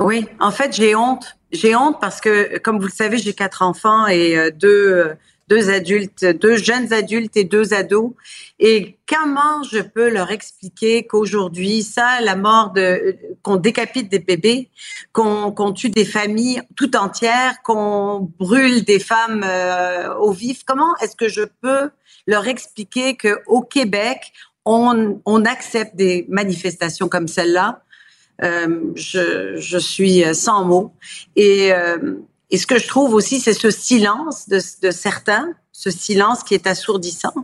Oui, 0.00 0.26
en 0.40 0.50
fait, 0.50 0.74
j'ai 0.74 0.96
honte. 0.96 1.38
J'ai 1.52 1.76
honte 1.76 1.98
parce 2.00 2.20
que, 2.20 2.58
comme 2.58 2.78
vous 2.80 2.86
le 2.86 2.92
savez, 2.92 3.18
j'ai 3.18 3.32
quatre 3.32 3.62
enfants 3.62 4.08
et 4.08 4.36
euh, 4.36 4.50
deux, 4.50 5.12
deux 5.48 5.70
adultes, 5.70 6.24
deux 6.24 6.56
jeunes 6.56 6.92
adultes 6.92 7.36
et 7.36 7.44
deux 7.44 7.72
ados. 7.72 8.12
Et 8.58 8.96
comment 9.06 9.62
je 9.62 9.80
peux 9.80 10.08
leur 10.08 10.30
expliquer 10.30 11.06
qu'aujourd'hui, 11.06 11.82
ça, 11.82 12.20
la 12.20 12.36
mort 12.36 12.72
de, 12.72 13.16
qu'on 13.42 13.56
décapite 13.56 14.10
des 14.10 14.18
bébés, 14.18 14.70
qu'on 15.12 15.52
qu'on 15.52 15.72
tue 15.72 15.90
des 15.90 16.04
familles 16.04 16.62
tout 16.74 16.96
entières, 16.96 17.62
qu'on 17.62 18.30
brûle 18.38 18.84
des 18.84 18.98
femmes 18.98 19.44
euh, 19.44 20.14
au 20.16 20.32
vif, 20.32 20.64
comment 20.64 20.96
est-ce 21.02 21.16
que 21.16 21.28
je 21.28 21.42
peux 21.60 21.90
leur 22.26 22.46
expliquer 22.48 23.16
que 23.16 23.38
au 23.46 23.60
Québec, 23.60 24.32
on, 24.64 25.20
on 25.24 25.44
accepte 25.44 25.94
des 25.94 26.26
manifestations 26.28 27.08
comme 27.08 27.28
celle-là? 27.28 27.82
Euh, 28.42 28.92
je, 28.96 29.56
je 29.56 29.78
suis 29.78 30.22
sans 30.34 30.64
mots. 30.64 30.92
Et, 31.36 31.72
euh, 31.72 32.16
et 32.50 32.58
ce 32.58 32.66
que 32.66 32.78
je 32.78 32.86
trouve 32.86 33.14
aussi, 33.14 33.40
c'est 33.40 33.52
ce 33.54 33.70
silence 33.70 34.48
de, 34.48 34.60
de 34.82 34.90
certains, 34.90 35.48
ce 35.72 35.90
silence 35.90 36.42
qui 36.42 36.54
est 36.54 36.66
assourdissant 36.66 37.34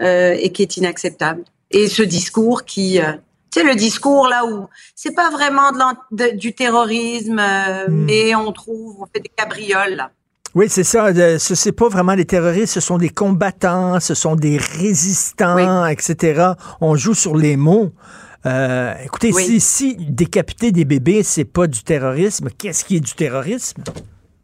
euh, 0.00 0.34
et 0.38 0.50
qui 0.52 0.62
est 0.62 0.76
inacceptable. 0.76 1.42
Et 1.70 1.88
ce 1.88 2.02
discours 2.02 2.64
qui, 2.64 3.00
euh, 3.00 3.12
tu 3.52 3.60
sais, 3.60 3.66
le 3.66 3.74
discours 3.74 4.28
là 4.28 4.44
où 4.46 4.66
c'est 4.94 5.14
pas 5.14 5.30
vraiment 5.30 5.72
de 5.72 5.78
l'an- 5.78 5.96
de- 6.10 6.36
du 6.36 6.54
terrorisme, 6.54 7.38
euh, 7.38 7.86
mais 7.90 8.34
on 8.34 8.50
trouve, 8.52 8.96
on 9.00 9.06
fait 9.06 9.20
des 9.20 9.30
cabrioles. 9.34 9.94
Là. 9.96 10.10
Oui, 10.54 10.66
c'est 10.70 10.84
ça. 10.84 11.12
Ce 11.38 11.54
c'est 11.54 11.72
pas 11.72 11.88
vraiment 11.88 12.16
des 12.16 12.24
terroristes, 12.24 12.72
ce 12.74 12.80
sont 12.80 12.96
des 12.98 13.10
combattants, 13.10 14.00
ce 14.00 14.14
sont 14.14 14.36
des 14.36 14.56
résistants, 14.58 15.86
etc. 15.86 16.52
On 16.80 16.96
joue 16.96 17.14
sur 17.14 17.36
les 17.36 17.56
mots. 17.56 17.92
Euh, 18.46 18.94
écoutez, 19.04 19.32
Oui. 19.32 19.44
si, 19.44 19.60
si 19.60 19.96
décapiter 19.96 20.70
des 20.72 20.84
bébés, 20.84 21.22
c'est 21.24 21.44
pas 21.44 21.66
du 21.66 21.82
terrorisme, 21.82 22.48
qu'est-ce 22.56 22.84
qui 22.84 22.96
est 22.96 23.00
du 23.00 23.12
terrorisme, 23.14 23.82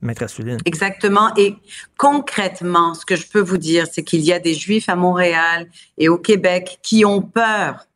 Maître 0.02 0.24
Assouline? 0.24 0.58
Exactement. 0.64 1.32
Et 1.36 1.56
concrètement, 1.96 2.94
ce 2.94 3.06
que 3.06 3.16
je 3.16 3.26
peux 3.28 3.40
vous 3.40 3.56
dire, 3.56 3.86
c'est 3.90 4.02
qu'il 4.02 4.20
y 4.20 4.32
a 4.32 4.40
des 4.40 4.54
Juifs 4.54 4.88
à 4.88 4.96
Montréal 4.96 5.68
et 5.96 6.08
au 6.08 6.18
Québec 6.18 6.80
qui 6.82 7.04
ont 7.04 7.22
peur 7.22 7.86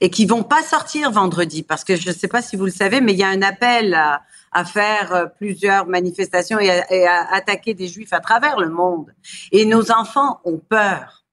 et 0.00 0.10
qui 0.10 0.26
vont 0.26 0.44
pas 0.44 0.62
sortir 0.62 1.10
vendredi 1.10 1.64
parce 1.64 1.82
que 1.82 1.96
je 1.96 2.08
ne 2.08 2.14
sais 2.14 2.28
pas 2.28 2.40
si 2.40 2.54
vous 2.56 2.66
le 2.66 2.70
savez, 2.70 3.00
mais 3.00 3.12
il 3.12 3.18
y 3.18 3.24
a 3.24 3.28
un 3.28 3.42
appel 3.42 3.94
à, 3.94 4.22
faire 4.64 5.12
euh, 5.12 5.26
plusieurs 5.26 5.86
manifestations 5.86 6.60
et 6.60 6.70
à, 7.06 7.34
attaquer 7.34 7.74
des 7.74 7.88
Juifs 7.88 8.12
à 8.12 8.20
travers 8.20 8.60
le 8.60 8.68
monde. 8.68 9.12
Et 9.50 9.64
nos 9.64 9.90
enfants 9.90 10.40
ont 10.44 10.58
peur. 10.58 11.24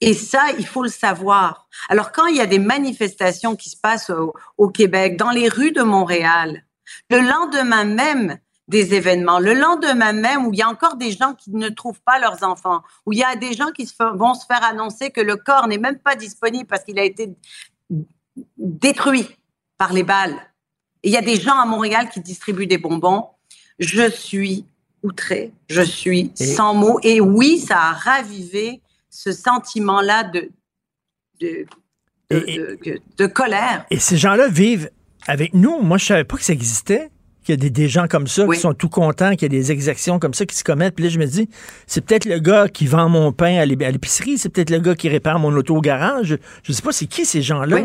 Et 0.00 0.14
ça, 0.14 0.42
il 0.58 0.66
faut 0.66 0.82
le 0.82 0.88
savoir. 0.88 1.68
Alors, 1.88 2.10
quand 2.10 2.26
il 2.26 2.36
y 2.36 2.40
a 2.40 2.46
des 2.46 2.58
manifestations 2.58 3.54
qui 3.54 3.70
se 3.70 3.76
passent 3.76 4.10
au 4.58 4.68
Québec, 4.70 5.16
dans 5.16 5.30
les 5.30 5.48
rues 5.48 5.72
de 5.72 5.82
Montréal, 5.82 6.64
le 7.10 7.20
lendemain 7.20 7.84
même 7.84 8.38
des 8.68 8.94
événements, 8.94 9.38
le 9.40 9.52
lendemain 9.52 10.12
même 10.14 10.46
où 10.46 10.52
il 10.52 10.58
y 10.58 10.62
a 10.62 10.68
encore 10.68 10.96
des 10.96 11.12
gens 11.12 11.34
qui 11.34 11.50
ne 11.50 11.68
trouvent 11.68 12.00
pas 12.00 12.18
leurs 12.18 12.42
enfants, 12.44 12.82
où 13.04 13.12
il 13.12 13.18
y 13.18 13.22
a 13.24 13.36
des 13.36 13.52
gens 13.52 13.70
qui 13.72 13.86
se 13.86 13.94
vont 14.16 14.32
se 14.34 14.46
faire 14.46 14.64
annoncer 14.64 15.10
que 15.10 15.20
le 15.20 15.36
corps 15.36 15.68
n'est 15.68 15.78
même 15.78 15.98
pas 15.98 16.16
disponible 16.16 16.66
parce 16.66 16.82
qu'il 16.84 16.98
a 16.98 17.04
été 17.04 17.34
détruit 18.56 19.28
par 19.78 19.92
les 19.92 20.02
balles. 20.02 20.34
Et 21.02 21.08
il 21.08 21.12
y 21.12 21.16
a 21.16 21.22
des 21.22 21.38
gens 21.38 21.58
à 21.58 21.66
Montréal 21.66 22.08
qui 22.08 22.20
distribuent 22.20 22.66
des 22.66 22.78
bonbons. 22.78 23.26
Je 23.78 24.10
suis 24.10 24.64
outrée, 25.02 25.52
je 25.68 25.82
suis 25.82 26.32
sans 26.34 26.74
mots. 26.74 26.98
Et 27.02 27.20
oui, 27.20 27.58
ça 27.58 27.78
a 27.78 27.92
ravivé 27.92 28.80
ce 29.10 29.32
sentiment-là 29.32 30.24
de, 30.24 30.50
de, 31.40 31.66
de, 32.30 32.78
de- 32.84 33.00
de 33.18 33.26
colère. 33.26 33.84
Et 33.90 33.98
ces 33.98 34.16
gens-là 34.16 34.48
vivent 34.48 34.90
avec 35.26 35.52
nous. 35.52 35.80
Moi, 35.82 35.98
je 35.98 36.06
savais 36.06 36.24
pas 36.24 36.36
que 36.38 36.44
ça 36.44 36.52
existait. 36.54 37.10
Qu'il 37.44 37.52
y 37.54 37.58
a 37.58 37.60
des, 37.60 37.70
des 37.70 37.88
gens 37.88 38.06
comme 38.08 38.26
ça 38.26 38.44
qui 38.54 38.60
sont 38.60 38.72
tout 38.74 38.88
contents, 38.88 39.32
qu'il 39.32 39.42
y 39.42 39.44
a 39.44 39.48
des 39.60 39.70
exactions 39.70 40.18
comme 40.18 40.32
ça 40.34 40.46
qui 40.46 40.56
se 40.56 40.64
commettent. 40.64 40.94
Puis 40.94 41.04
là, 41.04 41.10
je 41.10 41.18
me 41.18 41.26
dis, 41.26 41.48
c'est 41.86 42.02
peut-être 42.04 42.24
le 42.24 42.38
gars 42.38 42.68
qui 42.68 42.86
vend 42.86 43.08
mon 43.08 43.32
pain 43.32 43.56
à 43.58 43.66
l'é- 43.66 43.76
à 43.84 43.90
l'épicerie, 43.90 44.38
c'est 44.38 44.48
peut-être 44.48 44.70
le 44.70 44.78
gars 44.78 44.94
qui 44.94 45.08
répare 45.10 45.38
mon 45.38 45.54
auto 45.54 45.76
au 45.76 45.80
garage. 45.80 46.38
Je 46.62 46.72
sais 46.72 46.80
pas 46.82 46.92
c'est 46.92 47.06
qui 47.06 47.26
ces 47.26 47.42
gens-là? 47.42 47.76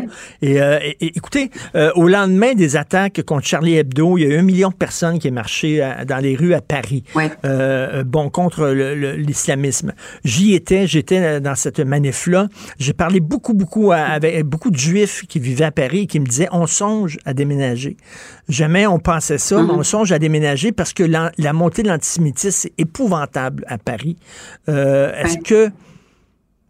Et, 0.42 0.60
euh, 0.62 0.78
et- 0.82 1.12
écoutez, 1.16 1.50
euh, 1.74 1.90
au 1.94 2.08
lendemain 2.08 2.54
des 2.54 2.76
attaques 2.76 3.22
contre 3.26 3.46
Charlie 3.46 3.76
Hebdo, 3.76 4.16
il 4.16 4.22
y 4.22 4.26
a 4.26 4.34
eu 4.34 4.38
un 4.38 4.42
million 4.42 4.70
de 4.70 4.74
personnes 4.74 5.18
qui 5.18 5.28
ont 5.28 5.32
marché 5.32 5.82
à- 5.82 6.04
dans 6.06 6.18
les 6.18 6.36
rues 6.36 6.54
à 6.54 6.60
Paris. 6.62 7.04
Euh, 7.44 8.02
bon, 8.04 8.30
contre 8.30 8.66
l'islamisme. 9.16 9.92
J'y 10.24 10.54
étais, 10.54 10.86
j'étais 10.86 11.40
dans 11.40 11.54
cette 11.54 11.80
manif-là. 11.80 12.48
J'ai 12.78 12.92
parlé 12.92 13.20
beaucoup, 13.20 13.54
beaucoup 13.54 13.92
à- 13.92 13.98
avec 13.98 14.44
beaucoup 14.44 14.70
de 14.70 14.76
juifs 14.78 15.24
qui 15.28 15.38
vivaient 15.38 15.64
à 15.66 15.70
Paris 15.70 16.00
et 16.00 16.06
qui 16.06 16.20
me 16.20 16.26
disaient 16.26 16.48
on 16.52 16.66
songe 16.66 17.18
à 17.24 17.34
déménager. 17.34 17.96
Jamais 18.48 18.86
on 18.86 18.98
pensait 18.98 19.38
ça, 19.38 19.49
mais 19.56 19.72
on 19.72 19.82
songe 19.82 20.12
à 20.12 20.18
déménager 20.18 20.72
parce 20.72 20.92
que 20.92 21.02
la, 21.02 21.32
la 21.38 21.52
montée 21.52 21.82
de 21.82 21.88
l'antisémitisme, 21.88 22.50
c'est 22.50 22.72
épouvantable 22.78 23.64
à 23.68 23.78
Paris. 23.78 24.16
Euh, 24.68 25.12
Est-ce 25.14 25.38
que 25.38 25.70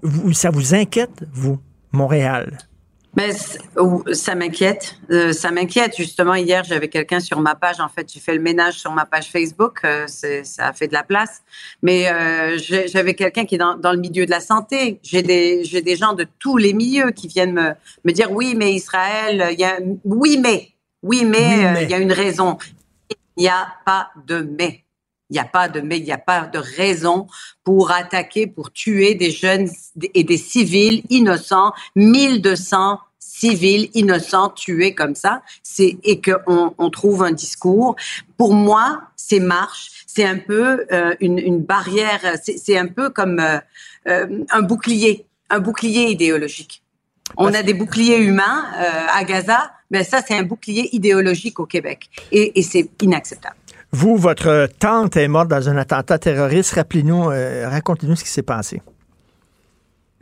vous- 0.03 0.33
ça 0.33 0.51
vous 0.51 0.75
inquiète, 0.75 1.25
vous, 1.33 1.59
Montréal? 1.93 2.57
Ou- 3.77 4.05
ça 4.13 4.37
m'inquiète. 4.37 4.97
Euh, 5.11 5.33
ça 5.33 5.51
m'inquiète. 5.51 5.97
Justement, 5.97 6.35
hier, 6.37 6.63
j'avais 6.63 6.89
quelqu'un 6.89 7.19
sur 7.19 7.41
ma 7.41 7.57
page. 7.57 7.81
En 7.81 7.89
fait, 7.89 8.09
j'ai 8.13 8.21
fait 8.21 8.35
le 8.35 8.41
ménage 8.41 8.75
sur 8.75 8.93
ma 8.93 9.05
page 9.05 9.29
Facebook. 9.31 9.81
euh, 9.85 10.07
ça 10.07 10.69
a 10.69 10.73
fait 10.73 10.87
de 10.87 10.93
la 10.93 11.03
place. 11.03 11.43
Mais 11.83 12.09
euh, 12.09 12.57
j'avais 12.87 13.15
quelqu'un 13.15 13.45
qui 13.47 13.57
est 13.57 13.59
dans, 13.59 13.77
dans 13.77 13.93
le 13.93 13.99
milieu 13.99 14.27
de 14.27 14.31
la 14.31 14.39
santé. 14.41 15.01
J'ai 15.03 15.23
des, 15.23 15.65
gens 15.97 16.13
de 16.13 16.25
tous 16.39 16.57
les 16.57 16.73
milieux 16.73 17.11
qui 17.11 17.27
viennent 17.27 17.53
me, 17.53 17.71
me 18.05 18.13
dire 18.13 18.31
oui, 18.31 18.55
mais 18.57 18.73
Israël, 18.75 19.49
il 19.53 19.59
y 19.59 19.65
a, 19.65 19.79
oui, 20.05 20.39
mais, 20.41 20.69
oui, 21.03 21.25
mais, 21.25 21.39
Oui, 21.39 21.65
euh, 21.65 21.73
mais. 21.73 21.85
il 21.85 21.91
y 21.91 21.95
a 21.95 21.99
une 21.99 22.13
raison. 22.13 22.59
Il 23.37 23.43
n'y 23.43 23.49
a 23.49 23.69
pas 23.85 24.11
de 24.27 24.41
mais. 24.41 24.85
Il 25.31 25.35
n'y 25.35 25.39
a 25.39 25.45
pas 25.45 25.69
de 25.69 25.81
mais, 25.81 25.99
il 25.99 26.05
n'y 26.05 26.13
a 26.13 26.19
pas 26.19 26.47
de 26.47 26.59
raison 26.59 27.29
pour 27.63 27.93
attaquer, 27.93 28.49
pour 28.49 28.73
tuer 28.73 29.15
des 29.15 29.31
jeunes 29.31 29.69
et 30.15 30.25
des 30.25 30.37
civils 30.37 31.05
innocents, 31.09 31.73
1200 31.95 32.99
civils 33.41 33.91
innocents 33.95 34.51
tués 34.51 34.95
comme 34.95 35.15
ça, 35.15 35.43
c'est 35.63 35.99
et 36.03 36.21
que 36.21 36.33
on, 36.47 36.75
on 36.79 36.91
trouve 36.91 37.23
un 37.23 37.33
discours. 37.33 37.97
Pour 38.37 38.55
moi, 38.55 39.03
ces 39.17 39.41
marches, 39.41 40.05
c'est 40.07 40.25
un 40.25 40.39
peu 40.39 40.85
euh, 40.93 41.15
une, 41.21 41.39
une 41.39 41.61
barrière, 41.61 42.21
c'est 42.43 42.59
c'est 42.59 42.77
un 42.77 42.89
peu 42.89 43.11
comme 43.11 43.39
euh, 43.39 43.59
euh, 44.09 44.45
un 44.51 44.63
bouclier, 44.63 45.27
un 45.49 45.61
bouclier 45.61 46.11
idéologique. 46.11 46.83
On 47.37 47.53
a 47.55 47.63
des 47.63 47.75
boucliers 47.75 48.19
humains 48.19 48.65
euh, 48.79 49.19
à 49.19 49.25
Gaza, 49.25 49.71
mais 49.91 50.05
ça 50.05 50.21
c'est 50.27 50.35
un 50.35 50.43
bouclier 50.43 50.89
idéologique 50.93 51.61
au 51.61 51.67
Québec 51.67 52.09
et, 52.33 52.59
et 52.59 52.63
c'est 52.63 52.89
inacceptable. 53.03 53.57
Vous, 53.93 54.17
votre 54.17 54.69
tante 54.79 55.17
est 55.17 55.27
morte 55.27 55.49
dans 55.49 55.69
un 55.69 55.77
attentat 55.77 56.19
terroriste. 56.19 56.75
Rappelez-nous, 56.75 57.31
euh, 57.31 57.69
racontez-nous 57.69 58.15
ce 58.15 58.23
qui 58.23 58.31
s'est 58.31 58.43
passé. 58.43 58.81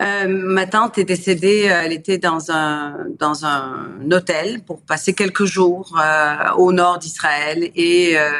Euh, 0.00 0.28
ma 0.28 0.66
tante 0.66 0.96
est 0.98 1.04
décédée, 1.04 1.68
euh, 1.68 1.80
elle 1.84 1.92
était 1.92 2.18
dans 2.18 2.52
un, 2.52 2.98
dans 3.18 3.44
un 3.44 3.98
hôtel 4.12 4.62
pour 4.62 4.80
passer 4.80 5.12
quelques 5.12 5.44
jours 5.44 5.98
euh, 6.00 6.36
au 6.56 6.70
nord 6.72 6.98
d'Israël 6.98 7.70
et 7.74 8.16
euh, 8.16 8.30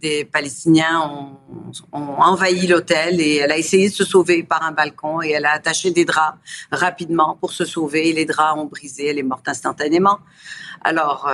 des 0.00 0.24
Palestiniens 0.24 1.02
ont, 1.10 1.36
ont 1.92 2.14
envahi 2.18 2.66
l'hôtel 2.66 3.20
et 3.20 3.36
elle 3.36 3.52
a 3.52 3.58
essayé 3.58 3.90
de 3.90 3.94
se 3.94 4.04
sauver 4.04 4.42
par 4.42 4.62
un 4.62 4.72
balcon 4.72 5.20
et 5.20 5.32
elle 5.32 5.44
a 5.44 5.52
attaché 5.52 5.90
des 5.90 6.06
draps 6.06 6.38
rapidement 6.70 7.36
pour 7.38 7.52
se 7.52 7.66
sauver 7.66 8.08
et 8.08 8.12
les 8.14 8.24
draps 8.24 8.58
ont 8.58 8.64
brisé, 8.64 9.08
elle 9.08 9.18
est 9.18 9.22
morte 9.22 9.46
instantanément. 9.48 10.18
Alors, 10.82 11.28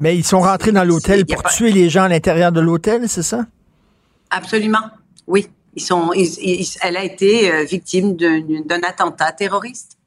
Mais 0.00 0.16
ils 0.16 0.24
sont 0.26 0.40
rentrés 0.40 0.72
dans 0.72 0.82
l'hôtel 0.84 1.24
pour 1.24 1.42
pas- 1.44 1.50
tuer 1.50 1.70
les 1.70 1.88
gens 1.88 2.02
à 2.02 2.08
l'intérieur 2.08 2.50
de 2.50 2.60
l'hôtel, 2.60 3.08
c'est 3.08 3.22
ça? 3.22 3.46
absolument, 4.30 4.90
oui. 5.28 5.48
Ils 5.76 5.82
sont, 5.82 6.12
ils- 6.14 6.38
ils- 6.42 6.76
elle 6.82 6.96
a 6.96 7.04
été 7.04 7.52
euh, 7.52 7.64
victime 7.64 8.16
d'un 8.16 8.80
attentat 8.82 9.30
terroriste 9.32 9.98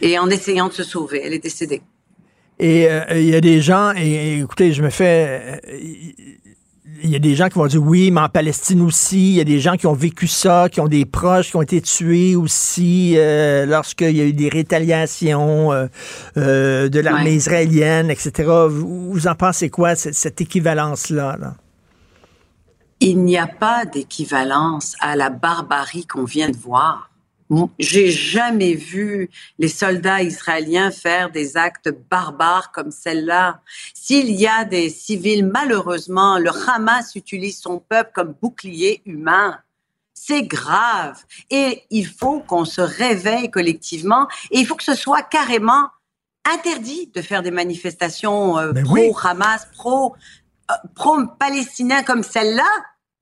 et 0.00 0.18
en 0.18 0.28
essayant 0.30 0.68
de 0.68 0.72
se 0.72 0.84
sauver, 0.84 1.20
elle 1.24 1.34
est 1.34 1.42
décédée. 1.50 1.82
Et 2.60 2.88
euh, 2.88 3.02
il 3.16 3.28
y 3.30 3.34
a 3.34 3.40
des 3.40 3.60
gens, 3.60 3.92
et, 3.96 4.08
et 4.08 4.38
écoutez, 4.40 4.72
je 4.72 4.82
me 4.82 4.90
fais. 4.90 5.60
euh, 5.66 5.78
Il 7.02 7.10
y 7.10 7.16
a 7.16 7.18
des 7.18 7.34
gens 7.34 7.48
qui 7.48 7.58
vont 7.58 7.66
dire 7.66 7.82
oui, 7.82 8.10
mais 8.12 8.20
en 8.20 8.28
Palestine 8.28 8.80
aussi. 8.80 9.30
Il 9.32 9.36
y 9.36 9.40
a 9.40 9.44
des 9.44 9.58
gens 9.58 9.76
qui 9.76 9.86
ont 9.86 9.94
vécu 9.94 10.26
ça, 10.28 10.68
qui 10.70 10.80
ont 10.80 10.86
des 10.88 11.04
proches 11.04 11.50
qui 11.50 11.56
ont 11.56 11.62
été 11.62 11.80
tués 11.82 12.36
aussi 12.36 13.14
euh, 13.16 13.66
lorsqu'il 13.66 14.16
y 14.16 14.20
a 14.20 14.24
eu 14.24 14.32
des 14.32 14.48
rétaliations 14.48 15.72
euh, 15.72 16.88
de 16.88 17.00
l'armée 17.00 17.30
Ouais. 17.30 17.34
israélienne, 17.36 18.10
etc. 18.10 18.30
Vous, 18.70 19.10
vous 19.12 19.26
en 19.26 19.34
pensez 19.34 19.68
quoi, 19.70 19.96
cette, 19.96 20.14
cette 20.14 20.40
équivalence-là? 20.40 21.36
là? 21.40 21.54
Il 23.04 23.22
n'y 23.22 23.36
a 23.36 23.46
pas 23.46 23.84
d'équivalence 23.84 24.96
à 24.98 25.14
la 25.14 25.28
barbarie 25.28 26.06
qu'on 26.06 26.24
vient 26.24 26.48
de 26.48 26.56
voir. 26.56 27.10
J'ai 27.78 28.10
jamais 28.10 28.72
vu 28.72 29.28
les 29.58 29.68
soldats 29.68 30.22
israéliens 30.22 30.90
faire 30.90 31.30
des 31.30 31.58
actes 31.58 31.90
barbares 32.10 32.72
comme 32.72 32.90
celle-là. 32.90 33.60
S'il 33.92 34.30
y 34.30 34.46
a 34.46 34.64
des 34.64 34.88
civils, 34.88 35.44
malheureusement, 35.44 36.38
le 36.38 36.48
Hamas 36.66 37.14
utilise 37.14 37.58
son 37.58 37.78
peuple 37.78 38.10
comme 38.14 38.34
bouclier 38.40 39.02
humain. 39.04 39.58
C'est 40.14 40.44
grave. 40.44 41.22
Et 41.50 41.82
il 41.90 42.06
faut 42.06 42.40
qu'on 42.40 42.64
se 42.64 42.80
réveille 42.80 43.50
collectivement 43.50 44.28
et 44.50 44.60
il 44.60 44.66
faut 44.66 44.76
que 44.76 44.82
ce 44.82 44.94
soit 44.94 45.22
carrément 45.22 45.88
interdit 46.50 47.10
de 47.14 47.20
faire 47.20 47.42
des 47.42 47.50
manifestations 47.50 48.58
euh, 48.58 48.72
pro-Hamas, 48.72 49.68
pro, 49.74 50.16
euh, 50.70 50.74
pro-palestinien 50.94 52.02
comme 52.02 52.22
celle-là. 52.22 52.64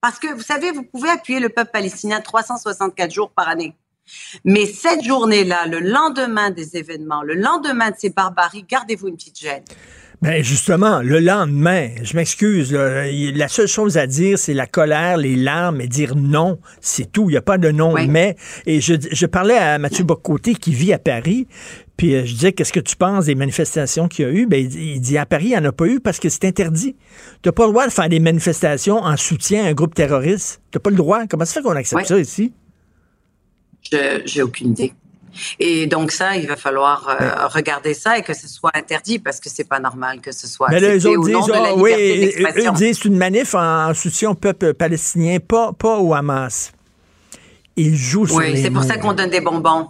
Parce 0.02 0.18
que 0.18 0.34
vous 0.34 0.42
savez, 0.42 0.72
vous 0.72 0.82
pouvez 0.82 1.08
appuyer 1.10 1.38
le 1.38 1.48
peuple 1.48 1.70
palestinien 1.72 2.20
364 2.20 3.12
jours 3.12 3.30
par 3.30 3.48
année. 3.48 3.76
Mais 4.44 4.66
cette 4.66 5.04
journée-là, 5.04 5.66
le 5.68 5.78
lendemain 5.78 6.50
des 6.50 6.76
événements, 6.76 7.22
le 7.22 7.34
lendemain 7.34 7.90
de 7.90 7.96
ces 7.96 8.10
barbaries, 8.10 8.64
gardez-vous 8.68 9.08
une 9.08 9.16
petite 9.16 9.38
gêne. 9.38 9.62
Ben 10.20 10.42
justement, 10.42 11.02
le 11.02 11.18
lendemain, 11.18 11.88
je 12.02 12.16
m'excuse, 12.16 12.72
la 12.72 13.48
seule 13.48 13.66
chose 13.66 13.96
à 13.96 14.06
dire, 14.06 14.38
c'est 14.38 14.54
la 14.54 14.66
colère, 14.66 15.16
les 15.16 15.34
larmes 15.34 15.80
et 15.80 15.88
dire 15.88 16.14
non, 16.14 16.60
c'est 16.80 17.10
tout. 17.10 17.28
Il 17.28 17.32
n'y 17.32 17.36
a 17.36 17.42
pas 17.42 17.58
de 17.58 17.70
non, 17.70 17.94
mais. 18.06 18.36
Et 18.66 18.80
je, 18.80 19.26
parlais 19.26 19.56
à 19.56 19.78
Mathieu 19.78 20.04
Bocoté 20.04 20.54
qui 20.54 20.74
vit 20.74 20.92
à 20.92 20.98
Paris, 20.98 21.48
puis 21.96 22.14
euh, 22.14 22.24
je 22.24 22.32
disais, 22.34 22.52
qu'est-ce 22.52 22.72
que 22.72 22.80
tu 22.80 22.96
penses 22.96 23.26
des 23.26 23.34
manifestations 23.34 24.08
qu'il 24.08 24.24
y 24.24 24.28
a 24.28 24.32
eu? 24.32 24.46
Ben, 24.46 24.64
il, 24.64 25.00
dit, 25.00 25.18
à 25.18 25.26
Paris, 25.26 25.46
il 25.46 25.50
n'y 25.50 25.58
en 25.58 25.64
a 25.64 25.72
pas 25.72 25.86
eu 25.86 26.00
parce 26.00 26.18
que 26.18 26.28
c'est 26.28 26.44
interdit. 26.44 26.96
Tu 27.42 27.48
n'as 27.48 27.52
pas 27.52 27.66
le 27.66 27.72
droit 27.72 27.86
de 27.86 27.92
faire 27.92 28.08
des 28.08 28.20
manifestations 28.20 28.98
en 28.98 29.16
soutien 29.16 29.64
à 29.64 29.68
un 29.68 29.72
groupe 29.72 29.94
terroriste. 29.94 30.60
Tu 30.70 30.78
n'as 30.78 30.80
pas 30.80 30.90
le 30.90 30.96
droit. 30.96 31.26
Comment 31.28 31.44
ça 31.44 31.54
fait 31.54 31.62
qu'on 31.62 31.76
accepte 31.76 32.06
ça 32.06 32.18
ici? 32.18 32.52
J'ai 34.24 34.42
aucune 34.42 34.70
idée. 34.70 34.94
Et 35.58 35.86
donc 35.86 36.12
ça, 36.12 36.36
il 36.36 36.46
va 36.46 36.56
falloir 36.56 37.08
euh, 37.08 37.46
regarder 37.48 37.94
ça 37.94 38.18
et 38.18 38.22
que 38.22 38.34
ce 38.34 38.46
soit 38.46 38.70
interdit 38.74 39.18
parce 39.18 39.40
que 39.40 39.48
c'est 39.48 39.64
pas 39.64 39.80
normal 39.80 40.20
que 40.20 40.30
ce 40.30 40.46
soit. 40.46 40.68
Mais 40.68 40.80
les 40.80 41.06
autres 41.06 41.24
disent, 41.24 41.36
oh, 41.38 41.80
oui, 41.80 42.34
eux 42.38 42.70
disent 42.74 42.98
c'est 42.98 43.08
une 43.08 43.16
manif 43.16 43.54
en, 43.54 43.94
soutien 43.94 44.30
au 44.30 44.34
peuple 44.34 44.74
palestinien, 44.74 45.38
pas, 45.40 45.72
pas 45.72 45.98
au 45.98 46.12
Hamas. 46.12 46.72
Ils 47.76 47.96
jouent 47.96 48.26
sur 48.26 48.36
Oui, 48.36 48.60
c'est 48.60 48.70
pour 48.70 48.84
ça 48.84 48.98
qu'on 48.98 49.14
donne 49.14 49.30
des 49.30 49.40
bonbons. 49.40 49.88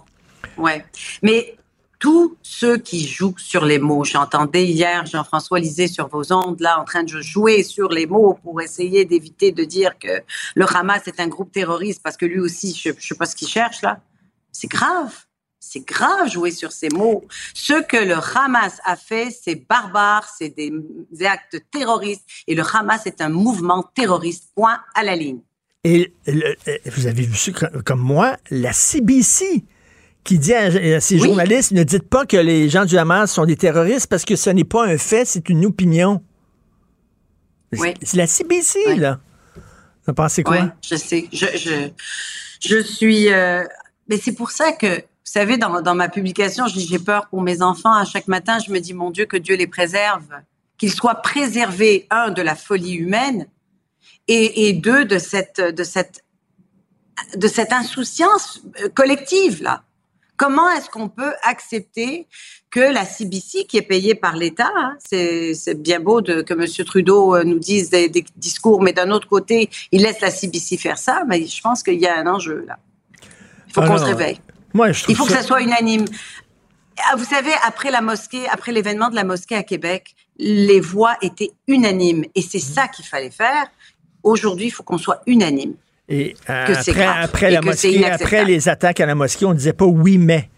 Ouais. 0.57 0.85
Mais 1.21 1.55
tous 2.03 2.35
ceux 2.41 2.75
qui 2.75 3.07
jouent 3.07 3.37
sur 3.37 3.63
les 3.63 3.79
mots, 3.79 4.03
j'entendais 4.03 4.65
hier 4.65 5.05
Jean-François 5.05 5.57
Lisée 5.61 5.87
sur 5.87 6.09
vos 6.09 6.33
ondes 6.33 6.59
là 6.59 6.77
en 6.77 6.83
train 6.83 7.03
de 7.03 7.21
jouer 7.21 7.63
sur 7.63 7.87
les 7.87 8.07
mots 8.07 8.37
pour 8.43 8.61
essayer 8.61 9.05
d'éviter 9.05 9.53
de 9.53 9.63
dire 9.63 9.97
que 9.97 10.21
le 10.55 10.65
Hamas 10.65 11.07
est 11.07 11.21
un 11.21 11.29
groupe 11.29 11.53
terroriste 11.53 12.01
parce 12.03 12.17
que 12.17 12.25
lui 12.25 12.41
aussi, 12.41 12.75
je, 12.75 12.89
je 12.99 13.07
sais 13.07 13.15
pas 13.15 13.25
ce 13.25 13.37
qu'il 13.37 13.47
cherche 13.47 13.81
là. 13.83 14.01
C'est 14.51 14.67
grave. 14.67 15.13
C'est 15.61 15.87
grave 15.87 16.29
jouer 16.29 16.51
sur 16.51 16.73
ces 16.73 16.89
mots. 16.89 17.23
Ce 17.53 17.81
que 17.81 17.95
le 17.95 18.15
Hamas 18.15 18.81
a 18.83 18.97
fait, 18.97 19.29
c'est 19.31 19.55
barbare, 19.55 20.27
c'est 20.37 20.49
des, 20.49 20.73
actes 21.25 21.57
terroristes 21.71 22.25
et 22.47 22.53
le 22.53 22.63
Hamas 22.63 23.05
est 23.05 23.21
un 23.21 23.29
mouvement 23.29 23.81
terroriste. 23.95 24.49
Point 24.53 24.81
à 24.93 25.03
la 25.03 25.15
ligne. 25.15 25.39
Et 25.85 26.11
vous 26.85 27.07
avez 27.07 27.23
vu 27.23 27.53
comme 27.85 28.01
moi, 28.01 28.35
la 28.49 28.73
CBC 28.73 29.63
qui 30.23 30.39
dit 30.39 30.53
à, 30.53 30.99
ces 31.01 31.19
journalistes, 31.19 31.71
ne 31.71 31.83
dites 31.83 32.07
pas 32.07 32.25
que 32.25 32.37
les 32.37 32.69
gens 32.69 32.85
du 32.85 32.97
Hamas 32.97 33.31
sont 33.31 33.45
des 33.45 33.57
terroristes 33.57 34.07
parce 34.07 34.25
que 34.25 34.35
ce 34.35 34.49
n'est 34.49 34.63
pas 34.63 34.85
un 34.85 34.97
fait, 34.97 35.25
c'est 35.25 35.49
une 35.49 35.65
opinion. 35.65 36.23
C'est 37.73 38.15
la 38.15 38.27
CBC, 38.27 38.95
là. 38.97 39.19
Vous 40.05 40.13
pensez 40.13 40.43
quoi? 40.43 40.57
Oui, 40.57 40.67
je 40.81 40.95
sais. 40.95 41.27
Je, 41.31 41.45
je, 41.55 41.89
je 42.59 42.83
suis... 42.83 43.31
Euh, 43.31 43.63
mais 44.09 44.17
c'est 44.17 44.33
pour 44.33 44.51
ça 44.51 44.73
que 44.73 44.97
vous 44.97 45.31
savez, 45.31 45.57
dans, 45.57 45.81
dans 45.81 45.95
ma 45.95 46.09
publication, 46.09 46.67
je 46.67 46.73
dis 46.73 46.85
j'ai 46.85 46.99
peur 46.99 47.27
pour 47.29 47.41
mes 47.41 47.61
enfants. 47.61 47.93
À 47.93 48.03
chaque 48.03 48.27
matin, 48.27 48.59
je 48.59 48.71
me 48.71 48.79
dis 48.79 48.93
mon 48.93 49.09
Dieu 49.09 49.25
que 49.25 49.37
Dieu 49.37 49.55
les 49.55 49.67
préserve, 49.67 50.27
qu'ils 50.77 50.91
soient 50.91 51.15
préservés 51.15 52.07
un 52.09 52.29
de 52.29 52.41
la 52.41 52.55
folie 52.55 52.93
humaine 52.93 53.47
et, 54.27 54.67
et 54.67 54.73
deux 54.73 55.05
de 55.05 55.17
cette 55.17 55.61
de 55.61 55.83
cette 55.83 56.23
de 57.35 57.47
cette 57.47 57.71
insouciance 57.71 58.61
euh, 58.81 58.89
collective 58.89 59.63
là. 59.63 59.83
Comment 60.37 60.69
est-ce 60.71 60.89
qu'on 60.89 61.09
peut 61.09 61.33
accepter 61.43 62.27
que 62.71 62.79
la 62.79 63.05
CBC, 63.05 63.65
qui 63.65 63.77
est 63.77 63.83
payée 63.83 64.15
par 64.15 64.35
l'État, 64.35 64.71
hein, 64.75 64.97
c'est 64.99 65.81
bien 65.81 65.99
beau 65.99 66.21
de, 66.21 66.41
que 66.41 66.53
M. 66.53 66.85
Trudeau 66.85 67.35
euh, 67.35 67.43
nous 67.43 67.59
dise 67.59 67.91
des, 67.91 68.09
des 68.09 68.25
discours, 68.35 68.81
mais 68.81 68.93
d'un 68.93 69.11
autre 69.11 69.27
côté, 69.27 69.69
il 69.91 70.01
laisse 70.01 70.21
la 70.21 70.31
CBC 70.31 70.77
faire 70.77 70.97
ça, 70.97 71.23
mais 71.27 71.45
je 71.45 71.61
pense 71.61 71.83
qu'il 71.83 71.99
y 71.99 72.07
a 72.07 72.17
un 72.17 72.27
enjeu 72.27 72.65
là. 72.67 72.79
Il 73.67 73.73
faut 73.73 73.81
qu'on 73.81 73.97
se 73.97 74.05
réveille. 74.05 74.39
Il 75.07 75.15
faut 75.15 75.25
que 75.25 75.31
ça 75.31 75.43
soit 75.43 75.61
unanime. 75.61 76.05
Ah, 77.09 77.15
vous 77.15 77.25
savez, 77.25 77.51
après 77.65 77.91
la 77.91 78.01
mosquée, 78.01 78.47
après 78.49 78.71
l'événement 78.71 79.09
de 79.09 79.15
la 79.15 79.23
mosquée 79.23 79.55
à 79.55 79.63
Québec, 79.63 80.15
les 80.37 80.79
voix 80.79 81.15
étaient 81.21 81.51
unanimes. 81.67 82.25
Et 82.35 82.41
c'est 82.41 82.59
ça 82.59 82.87
qu'il 82.87 83.05
fallait 83.05 83.31
faire. 83.31 83.65
Aujourd'hui, 84.21 84.67
il 84.67 84.71
faut 84.71 84.83
qu'on 84.83 84.97
soit 84.97 85.21
unanime. 85.25 85.73
Et 86.09 86.35
euh, 86.49 86.65
après, 86.67 87.05
après 87.05 87.51
la 87.51 87.61
mosquée, 87.61 88.05
après 88.05 88.43
les 88.45 88.67
attaques 88.67 88.99
à 88.99 89.05
la 89.05 89.15
mosquée, 89.15 89.45
on 89.45 89.53
disait 89.53 89.73
pas 89.73 89.85
oui, 89.85 90.17
mais. 90.17 90.49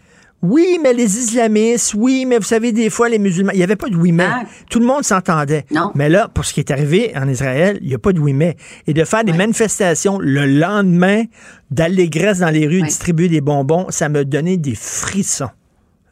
Oui, 0.42 0.78
mais 0.82 0.92
les 0.92 1.18
islamistes, 1.18 1.94
oui, 1.94 2.26
mais 2.26 2.36
vous 2.36 2.44
savez, 2.44 2.70
des 2.70 2.90
fois, 2.90 3.08
les 3.08 3.18
musulmans, 3.18 3.52
il 3.52 3.56
n'y 3.56 3.62
avait 3.64 3.74
pas 3.74 3.88
de 3.88 3.96
oui, 3.96 4.12
mais. 4.12 4.26
Ah. 4.28 4.42
Tout 4.68 4.80
le 4.80 4.86
monde 4.86 5.02
s'entendait. 5.02 5.64
Mais 5.94 6.08
là, 6.08 6.28
pour 6.28 6.44
ce 6.44 6.52
qui 6.52 6.60
est 6.60 6.70
arrivé 6.70 7.12
en 7.16 7.26
Israël, 7.28 7.78
il 7.80 7.88
n'y 7.88 7.94
a 7.94 7.98
pas 7.98 8.12
de 8.12 8.20
oui, 8.20 8.32
mais. 8.32 8.56
Et 8.86 8.92
de 8.92 9.04
faire 9.04 9.24
des 9.24 9.32
manifestations 9.32 10.18
le 10.18 10.46
lendemain, 10.46 11.24
d'allégresse 11.70 12.40
dans 12.40 12.50
les 12.50 12.66
rues, 12.66 12.82
distribuer 12.82 13.28
des 13.28 13.40
bonbons, 13.40 13.86
ça 13.88 14.08
me 14.08 14.24
donnait 14.24 14.58
des 14.58 14.74
frissons. 14.74 15.50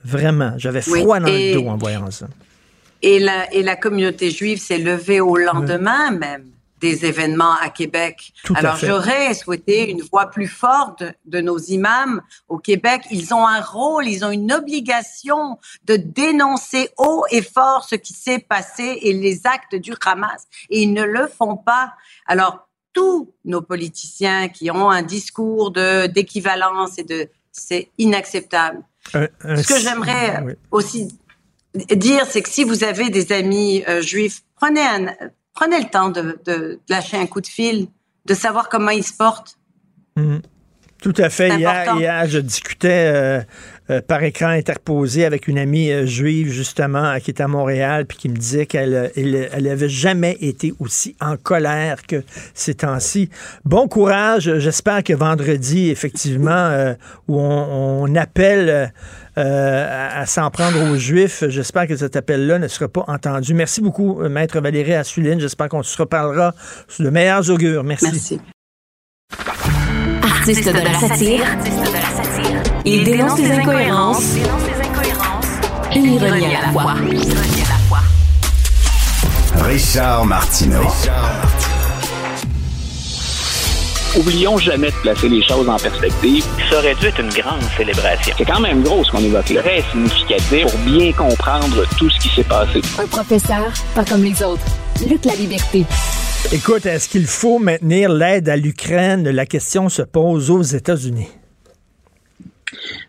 Vraiment. 0.05 0.55
J'avais 0.57 0.81
froid 0.81 1.21
dans 1.21 1.27
le 1.27 1.55
dos 1.55 1.69
en 1.69 1.77
voyant 1.77 2.11
ça. 2.11 2.29
Et 3.03 3.19
la, 3.19 3.53
et 3.53 3.63
la 3.63 3.77
communauté 3.77 4.31
juive 4.31 4.59
s'est 4.59 4.79
levée 4.79 5.21
au 5.21 5.37
lendemain 5.37 6.11
même 6.11 6.45
des 6.85 7.07
événements 7.07 7.55
à 7.63 7.71
Québec. 7.71 8.35
Alors 8.55 8.77
j'aurais 8.77 9.33
souhaité 9.33 9.91
une 9.91 10.03
voix 10.03 10.27
plus 10.27 10.49
forte 10.49 11.03
de, 11.25 11.41
nos 11.41 11.59
imams 11.59 12.21
au 12.49 12.59
Québec. 12.59 13.05
Ils 13.11 13.33
ont 13.33 13.47
un 13.47 13.63
rôle, 13.63 14.07
ils 14.07 14.23
ont 14.23 14.31
une 14.31 14.53
obligation 14.53 15.59
de 15.87 15.97
dénoncer 15.97 16.91
haut 16.99 17.25
et 17.31 17.41
fort 17.41 17.87
ce 17.89 17.95
qui 17.95 18.13
s'est 18.13 18.39
passé 18.39 18.99
et 19.01 19.15
les 19.15 19.47
actes 19.47 19.75
du 19.77 19.95
Hamas. 20.05 20.43
Et 20.69 20.83
ils 20.83 20.93
ne 20.93 21.05
le 21.05 21.27
font 21.27 21.57
pas. 21.57 21.95
Alors 22.27 22.69
tous 22.93 23.33
nos 23.47 23.63
politiciens 23.63 24.49
qui 24.51 24.71
ont 24.71 24.91
un 24.91 25.03
discours 25.03 25.71
de 25.71 26.07
d'équivalence 26.07 26.99
et 26.99 27.05
de 27.05 27.31
c'est 27.51 27.89
inacceptable. 27.97 28.83
ce 29.11 29.67
que 29.67 29.81
j'aimerais 29.81 30.59
aussi 30.71 31.09
dire, 31.97 32.27
c'est 32.27 32.43
que 32.43 32.51
si 32.51 32.63
vous 32.63 32.85
avez 32.85 33.09
des 33.09 33.33
amis 33.33 33.83
euh, 33.89 34.03
juifs, 34.03 34.43
prenez 34.57 34.83
un 34.83 35.07
prenez 35.55 35.81
le 35.81 35.89
temps 35.89 36.11
de, 36.11 36.81
lâcher 36.89 37.17
un 37.17 37.27
coup 37.27 37.41
de 37.41 37.47
fil, 37.47 37.89
de 38.27 38.35
savoir 38.35 38.69
comment 38.69 38.91
ils 38.91 39.05
se 39.05 39.15
portent. 39.15 39.57
Mhm. 40.17 40.43
Tout 41.05 41.13
à 41.19 41.29
fait. 41.29 41.59
Hier, 41.59 42.27
je 42.27 42.39
discutais 42.39 43.13
euh, 43.15 43.41
euh, 43.91 44.01
par 44.01 44.23
écran 44.23 44.47
interposé 44.47 45.27
avec 45.27 45.49
une 45.49 45.59
amie 45.59 45.93
euh, 45.93 46.07
juive, 46.07 46.51
justement, 46.51 47.19
qui 47.21 47.31
est 47.31 47.43
à 47.43 47.47
Montréal, 47.47 48.07
puis 48.07 48.17
qui 48.17 48.29
me 48.31 48.37
disait 48.37 48.65
qu'elle 48.65 49.13
elle, 49.15 49.69
avait 49.69 49.91
jamais 49.91 50.39
été 50.41 50.73
aussi 50.79 51.15
en 51.21 51.37
colère 51.37 52.07
que 52.07 52.25
ces 52.55 52.77
temps-ci. 52.77 53.29
Bon 53.67 53.87
courage. 53.87 54.59
J'espère 54.61 55.05
que 55.05 55.13
vendredi, 55.13 55.91
effectivement, 55.91 56.95
où 57.29 57.39
on 57.39 58.15
appelle 58.15 58.91
euh, 59.37 60.21
à, 60.21 60.27
s'en 60.27 60.51
prendre 60.51 60.91
aux 60.91 60.97
Juifs. 60.97 61.45
J'espère 61.49 61.87
que 61.87 61.97
cet 61.97 62.17
appel-là 62.17 62.59
ne 62.59 62.69
sera 62.69 62.89
pas 62.89 63.05
entendu. 63.09 63.55
Merci 63.55 63.81
beaucoup, 63.81 64.21
euh, 64.23 64.29
Maître 64.29 64.61
Valérie 64.61 64.95
Assouline. 64.95 65.41
J'espère 65.41 65.69
qu'on 65.69 65.83
se 65.83 65.97
reparlera 65.99 66.55
sous 66.89 67.03
de 67.03 67.11
meilleurs 67.11 67.51
augures. 67.51 67.85
Merci. 67.85 68.07
Merci. 68.07 68.41
Artiste 70.23 70.69
de 70.69 70.79
la 70.79 71.09
satire, 71.09 71.45
il 72.85 73.05
dénonce 73.05 73.39
les 73.39 73.51
incohérences 73.51 74.37
et 75.95 75.99
il 75.99 76.19
renie 76.19 76.55
à 76.55 76.67
la 76.67 76.73
fois. 76.73 76.95
Richard 79.63 80.27
Martineau. 80.27 80.83
Oublions 84.17 84.59
jamais 84.59 84.93
de 84.93 84.97
placer 85.03 85.29
les 85.29 85.43
choses 85.43 85.69
en 85.69 85.77
perspective. 85.77 86.45
Ça 86.71 86.79
aurait 86.79 86.95
dû 86.95 87.07
être 87.07 87.19
une 87.19 87.31
grande 87.31 87.63
célébration. 87.77 88.33
C'est 88.39 88.45
quand 88.45 88.61
même 88.61 88.85
gros 88.85 89.03
ce 89.03 89.11
qu'on 89.11 89.19
évoque 89.19 89.49
là. 89.51 89.61
Très 89.63 89.83
significatif 89.91 90.63
pour 90.63 90.79
bien 90.83 91.13
comprendre 91.13 91.85
tout 91.99 92.09
ce 92.09 92.21
qui 92.21 92.29
s'est 92.29 92.49
passé. 92.49 92.81
Un 92.97 93.09
professeur, 93.09 93.73
pas 93.93 94.05
comme 94.05 94.23
les 94.23 94.41
autres. 94.41 94.63
Lutte 95.09 95.25
la 95.25 95.35
liberté. 95.35 95.85
Écoute, 96.53 96.87
est-ce 96.87 97.09
qu'il 97.09 97.27
faut 97.27 97.59
maintenir 97.59 98.09
l'aide 98.09 98.49
à 98.49 98.57
l'Ukraine? 98.57 99.29
La 99.29 99.47
question 99.47 99.89
se 99.89 100.03
pose 100.03 100.49
aux 100.49 100.63
États-Unis. 100.63 101.29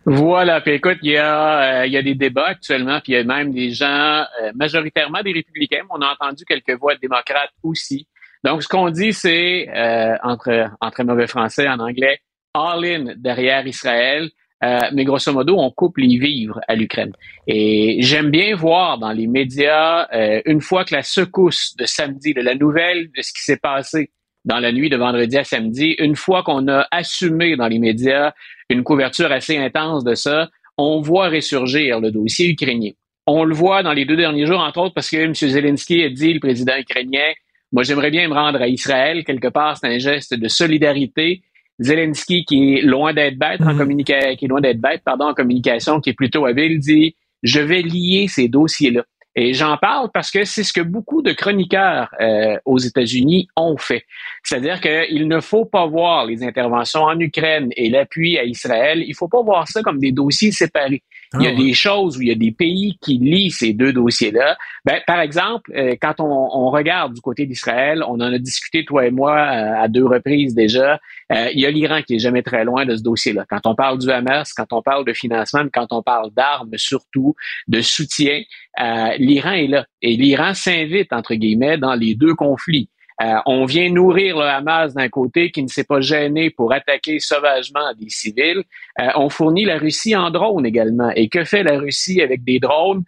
Voilà, 0.06 0.62
puis 0.62 0.74
écoute, 0.74 0.98
il 1.04 1.12
y 1.12 1.18
a, 1.18 1.82
euh, 1.82 1.86
il 1.86 1.94
y 1.94 1.98
a 1.98 2.02
des 2.02 2.16
débats 2.16 2.48
actuellement, 2.48 3.00
puis 3.04 3.14
il 3.14 3.16
y 3.16 3.20
a 3.20 3.24
même 3.24 3.52
des 3.52 3.72
gens, 3.72 4.26
euh, 4.42 4.52
majoritairement 4.56 5.22
des 5.24 5.34
républicains, 5.34 5.82
on 5.90 6.02
a 6.02 6.14
entendu 6.14 6.46
quelques 6.46 6.80
voix 6.80 6.96
de 6.96 7.00
démocrates 7.00 7.52
aussi, 7.64 8.08
Donc, 8.46 8.62
ce 8.62 8.68
qu'on 8.68 8.92
dit, 8.92 9.12
c'est, 9.12 9.68
euh, 9.76 10.16
entre, 10.22 10.70
entre 10.80 11.04
mauvais 11.04 11.26
français 11.26 11.68
en 11.68 11.80
anglais, 11.80 12.20
all-in 12.54 13.16
derrière 13.18 13.66
Israël. 13.66 14.30
Euh, 14.64 14.80
mais 14.94 15.04
grosso 15.04 15.34
modo, 15.34 15.58
on 15.58 15.72
coupe 15.72 15.98
les 15.98 16.18
vivres 16.18 16.62
à 16.68 16.76
l'Ukraine. 16.76 17.12
Et 17.48 17.98
j'aime 18.02 18.30
bien 18.30 18.56
voir 18.56 19.00
dans 19.00 19.12
les 19.12 19.28
médias, 19.28 20.08
euh, 20.14 20.42
une 20.46 20.62
fois 20.62 20.86
que 20.86 20.94
la 20.94 21.02
secousse 21.02 21.76
de 21.76 21.86
samedi, 21.86 22.34
de 22.34 22.42
la 22.42 22.56
nouvelle 22.56 23.10
de 23.18 23.22
ce 23.22 23.34
qui 23.34 23.42
s'est 23.42 23.58
passé 23.58 24.12
dans 24.46 24.60
la 24.60 24.72
nuit 24.72 24.90
de 24.90 24.96
vendredi 24.96 25.38
à 25.38 25.44
samedi, 25.44 25.96
une 25.98 26.16
fois 26.16 26.44
qu'on 26.44 26.68
a 26.68 26.88
assumé 26.92 27.58
dans 27.58 27.68
les 27.68 27.80
médias 27.80 28.32
une 28.70 28.84
couverture 28.84 29.32
assez 29.32 29.58
intense 29.58 30.04
de 30.04 30.14
ça, 30.14 30.50
on 30.78 31.02
voit 31.02 31.30
ressurgir 31.30 32.00
le 32.00 32.12
dossier 32.12 32.50
ukrainien. 32.50 32.92
On 33.28 33.44
le 33.44 33.56
voit 33.56 33.82
dans 33.82 33.94
les 33.94 34.06
deux 34.06 34.16
derniers 34.16 34.46
jours, 34.46 34.60
entre 34.60 34.80
autres, 34.82 34.94
parce 34.94 35.10
que 35.10 35.18
M. 35.18 35.34
Zelensky 35.34 36.04
a 36.04 36.10
dit, 36.10 36.34
le 36.34 36.40
président 36.40 36.78
ukrainien, 36.78 37.34
moi 37.72 37.84
j'aimerais 37.84 38.12
bien 38.12 38.28
me 38.28 38.34
rendre 38.34 38.62
à 38.62 38.68
Israël, 38.68 39.24
quelque 39.24 39.48
part, 39.48 39.78
c'est 39.78 39.88
un 39.88 39.98
geste 39.98 40.34
de 40.34 40.48
solidarité 40.48 41.44
Zelensky, 41.80 42.46
qui 42.46 42.76
est 42.76 42.82
loin 42.82 43.14
d'être 43.14 43.38
bête 43.38 43.62
en 43.62 43.74
mhm. 43.74 43.78
communication, 43.78 44.36
qui 44.36 44.46
est 44.46 44.48
loin 44.48 44.62
d'être 44.62 44.80
bête, 44.80 45.02
pardon, 45.04 45.26
en 45.26 45.34
communication, 45.34 46.00
qui 46.00 46.12
est 46.12 46.14
plutôt 46.14 46.46
habile, 46.46 46.80
dit 46.80 47.16
je 47.44 47.60
vais 47.60 47.82
lier 47.82 48.28
ces 48.28 48.48
dossiers-là. 48.48 49.04
Et 49.38 49.54
j'en 49.54 49.76
parle 49.78 50.10
parce 50.14 50.32
que 50.32 50.46
c'est 50.46 50.64
ce 50.64 50.72
que 50.72 50.80
beaucoup 50.80 51.22
de 51.22 51.34
chroniqueurs 51.34 52.10
euh, 52.22 52.58
aux 52.64 52.78
États-Unis 52.78 53.50
ont 53.58 53.76
fait. 53.76 54.06
C'est-à-dire 54.44 54.80
qu'il 54.80 55.28
ne 55.28 55.42
faut 55.42 55.66
pas 55.66 55.86
voir 55.86 56.26
les 56.26 56.42
interventions 56.44 57.02
en 57.02 57.20
Ukraine 57.20 57.70
et 57.76 57.90
l'appui 57.90 58.38
à 58.38 58.46
Israël, 58.46 59.04
il 59.04 59.10
ne 59.10 59.16
faut 59.16 59.28
pas 59.28 59.42
voir 59.42 59.68
ça 59.68 59.82
comme 59.82 60.00
des 60.00 60.14
dossiers 60.14 60.54
séparés. 60.54 61.04
Il 61.40 61.44
y 61.44 61.48
a 61.48 61.52
ah 61.52 61.56
des 61.56 61.74
choses 61.74 62.18
où 62.18 62.22
il 62.22 62.28
y 62.28 62.32
a 62.32 62.36
des 62.36 62.52
pays 62.52 62.98
qui 63.02 63.18
lient 63.18 63.52
ces 63.52 63.74
deux 63.74 63.94
dossiers-là. 63.94 64.58
Ben, 64.86 65.02
par 65.08 65.20
exemple, 65.20 65.72
euh, 65.76 65.96
quand 66.02 66.20
on, 66.20 66.26
on, 66.26 66.70
regarde 66.70 67.14
du 67.14 67.22
côté 67.22 67.46
d'Israël, 67.46 68.04
on 68.08 68.16
en 68.16 68.34
a 68.34 68.38
discuté, 68.38 68.86
toi 68.86 69.06
et 69.06 69.12
moi, 69.12 69.34
euh, 69.34 69.84
à 69.84 69.88
deux 69.88 70.06
reprises 70.06 70.54
déjà, 70.54 71.00
il 71.32 71.60
y 71.60 71.66
a 71.66 71.72
l'Iran 71.72 72.02
qui 72.04 72.16
est 72.16 72.20
jamais 72.20 72.44
très 72.44 72.64
loin 72.66 72.86
de 72.86 72.96
ce 72.96 73.02
dossier-là. 73.02 73.46
Quand 73.50 73.66
on 73.66 73.74
parle 73.74 73.98
du 73.98 74.12
Hamas, 74.12 74.54
quand 74.54 74.72
on 74.74 74.84
parle 74.84 75.06
de 75.06 75.14
financement, 75.14 75.64
quand 75.74 75.88
on 75.92 76.04
parle 76.04 76.30
d'armes 76.36 76.78
surtout, 76.78 77.36
de 77.68 77.82
soutien, 77.82 78.42
euh, 78.82 79.12
l'Iran 79.18 79.52
est 79.52 79.68
là. 79.68 79.86
Et 80.02 80.16
l'Iran 80.16 80.54
s'invite, 80.54 81.14
entre 81.14 81.36
guillemets, 81.36 81.78
dans 81.78 81.96
les 81.96 82.16
deux 82.16 82.36
conflits. 82.36 82.90
Euh, 83.22 83.36
on 83.46 83.66
vient 83.66 83.90
nourrir 83.90 84.38
le 84.38 84.44
Hamas 84.44 84.94
d'un 84.94 85.08
côté 85.08 85.52
qui 85.52 85.64
ne 85.64 85.68
s'est 85.68 85.86
pas 85.86 86.02
gêné 86.02 86.50
pour 86.50 86.74
attaquer 86.74 87.20
sauvagement 87.20 87.94
des 88.00 88.10
civils. 88.10 88.64
Euh, 89.00 89.08
on 89.16 89.30
fournit 89.30 89.66
la 89.66 89.78
Russie 89.78 90.16
en 90.16 90.32
drones 90.32 90.66
également. 90.66 91.12
Et 91.16 91.30
que 91.30 91.44
fait 91.46 91.64
la 91.64 91.80
Russie 91.80 92.22
avec 92.22 92.44
des 92.44 92.60
drones? 92.60 93.04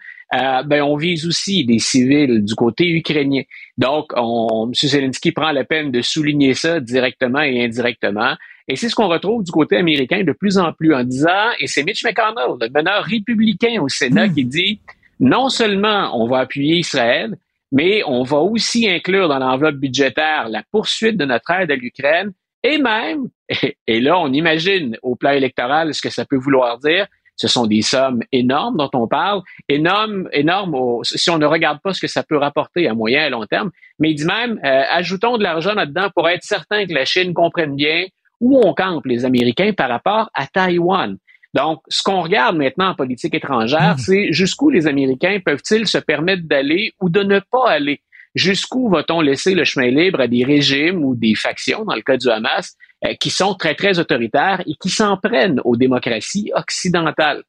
ben, 0.66 0.82
on 0.82 0.98
vise 0.98 1.26
aussi 1.26 1.64
des 1.64 1.80
civils 1.80 2.44
du 2.44 2.54
côté 2.54 2.90
ukrainien. 2.90 3.44
Donc, 3.78 4.12
on, 4.18 4.68
M. 4.68 4.74
Zelensky 4.74 5.32
prend 5.32 5.54
la 5.54 5.64
peine 5.64 5.90
de 5.90 6.02
souligner 6.02 6.54
ça 6.54 6.82
directement 6.82 7.40
et 7.40 7.64
indirectement. 7.64 8.36
Et 8.68 8.76
c'est 8.76 8.90
ce 8.90 8.96
qu'on 8.96 9.08
retrouve 9.08 9.44
du 9.44 9.52
côté 9.52 9.78
américain 9.78 10.24
de 10.24 10.34
plus 10.34 10.58
en 10.58 10.74
plus 10.74 10.94
en 10.94 11.04
disant, 11.04 11.52
et 11.60 11.68
c'est 11.68 11.84
Mitch 11.84 12.04
McConnell, 12.04 12.58
le 12.60 12.70
meneur 12.70 13.04
républicain 13.04 13.82
au 13.82 13.88
Sénat, 13.88 14.28
hmm. 14.28 14.34
qui 14.34 14.46
dit, 14.46 14.82
non 15.20 15.50
seulement 15.50 16.12
on 16.22 16.28
va 16.28 16.40
appuyer 16.40 16.76
Israël, 16.78 17.38
mais 17.72 18.02
on 18.06 18.24
va 18.24 18.38
aussi 18.38 18.90
inclure 18.90 19.28
dans 19.28 19.40
l'enveloppe 19.40 19.76
budgétaire 19.76 20.50
la 20.50 20.64
poursuite 20.72 21.18
de 21.18 21.26
notre 21.26 21.52
aide 21.52 21.72
à 21.72 21.76
l'Ukraine 21.76 22.32
et 22.64 22.78
même, 22.78 23.28
et 23.88 24.00
là 24.00 24.18
on 24.20 24.32
imagine 24.32 24.98
au 25.02 25.16
plan 25.16 25.32
électoral 25.32 25.94
ce 25.94 26.02
que 26.02 26.10
ça 26.10 26.26
peut 26.26 26.38
vouloir 26.38 26.80
dire, 26.80 27.08
ce 27.38 27.48
sont 27.48 27.68
des 27.68 27.84
sommes 27.84 28.22
énormes 28.32 28.78
dont 28.78 28.90
on 28.94 29.08
parle, 29.08 29.42
énormes, 29.70 30.28
énormes 30.34 31.04
si 31.04 31.30
on 31.30 31.38
ne 31.38 31.46
regarde 31.46 31.80
pas 31.84 31.94
ce 31.94 32.02
que 32.02 32.08
ça 32.08 32.24
peut 32.24 32.38
rapporter 32.38 32.88
à 32.88 32.96
moyen 32.96 33.28
et 33.28 33.30
long 33.30 33.46
terme, 33.46 33.70
mais 34.00 34.12
il 34.12 34.16
dit 34.16 34.26
même, 34.26 34.60
euh, 34.66 34.84
ajoutons 34.90 35.38
de 35.38 35.44
l'argent 35.44 35.74
là-dedans 35.76 36.10
pour 36.16 36.28
être 36.28 36.44
certain 36.44 36.86
que 36.88 36.94
la 36.94 37.06
Chine 37.06 37.34
comprenne 37.34 37.76
bien 37.76 38.06
où 38.40 38.60
on 38.64 38.74
campe 38.74 39.06
les 39.06 39.24
Américains 39.24 39.72
par 39.74 39.90
rapport 39.90 40.30
à 40.34 40.48
Taïwan. 40.48 41.18
Donc, 41.54 41.82
ce 41.88 42.04
qu'on 42.04 42.22
regarde 42.22 42.58
maintenant 42.58 42.90
en 42.90 42.96
politique 42.96 43.34
étrangère, 43.34 43.96
hmm. 43.96 44.00
c'est 44.00 44.34
jusqu'où 44.34 44.70
les 44.70 44.88
Américains 44.88 45.40
peuvent-ils 45.44 45.88
se 45.88 45.98
permettre 45.98 46.44
d'aller 46.44 46.94
ou 47.02 47.10
de 47.10 47.24
ne 47.24 47.40
pas 47.40 47.70
aller? 47.70 48.02
Jusqu'où 48.36 48.90
va-t-on 48.90 49.22
laisser 49.22 49.56
le 49.56 49.64
chemin 49.64 49.90
libre 49.90 50.22
à 50.22 50.28
des 50.28 50.44
régimes 50.44 51.04
ou 51.04 51.16
des 51.16 51.34
factions, 51.34 51.86
dans 51.86 51.96
le 51.96 52.02
cas 52.02 52.18
du 52.18 52.30
Hamas, 52.30 52.76
euh, 53.06 53.14
qui 53.20 53.30
sont 53.30 53.56
très, 53.56 53.74
très 53.74 53.98
autoritaires 53.98 54.62
et 54.68 54.76
qui 54.80 54.90
s'en 54.90 55.18
prennent 55.18 55.60
aux 55.64 55.76
démocraties 55.76 56.52
occidentales? 56.54 57.44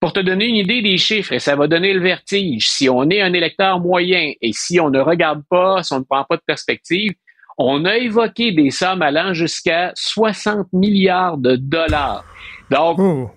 Pour 0.00 0.12
te 0.12 0.20
donner 0.20 0.46
une 0.46 0.54
idée 0.54 0.80
des 0.80 0.96
chiffres, 0.96 1.32
et 1.32 1.40
ça 1.40 1.56
va 1.56 1.66
donner 1.66 1.92
le 1.92 2.00
vertige, 2.00 2.68
si 2.68 2.88
on 2.88 3.10
est 3.10 3.20
un 3.20 3.32
électeur 3.32 3.80
moyen 3.80 4.32
et 4.40 4.52
si 4.52 4.78
on 4.78 4.90
ne 4.90 5.00
regarde 5.00 5.42
pas, 5.50 5.82
si 5.82 5.92
on 5.92 5.98
ne 5.98 6.04
prend 6.04 6.24
pas 6.24 6.36
de 6.36 6.42
perspective, 6.46 7.14
on 7.58 7.84
a 7.84 7.96
évoqué 7.96 8.52
des 8.52 8.70
sommes 8.70 9.02
allant 9.02 9.34
jusqu'à 9.34 9.92
60 9.94 10.72
milliards 10.72 11.36
de 11.36 11.56
dollars. 11.56 12.24
Donc, 12.70 12.98
oh. 12.98 13.30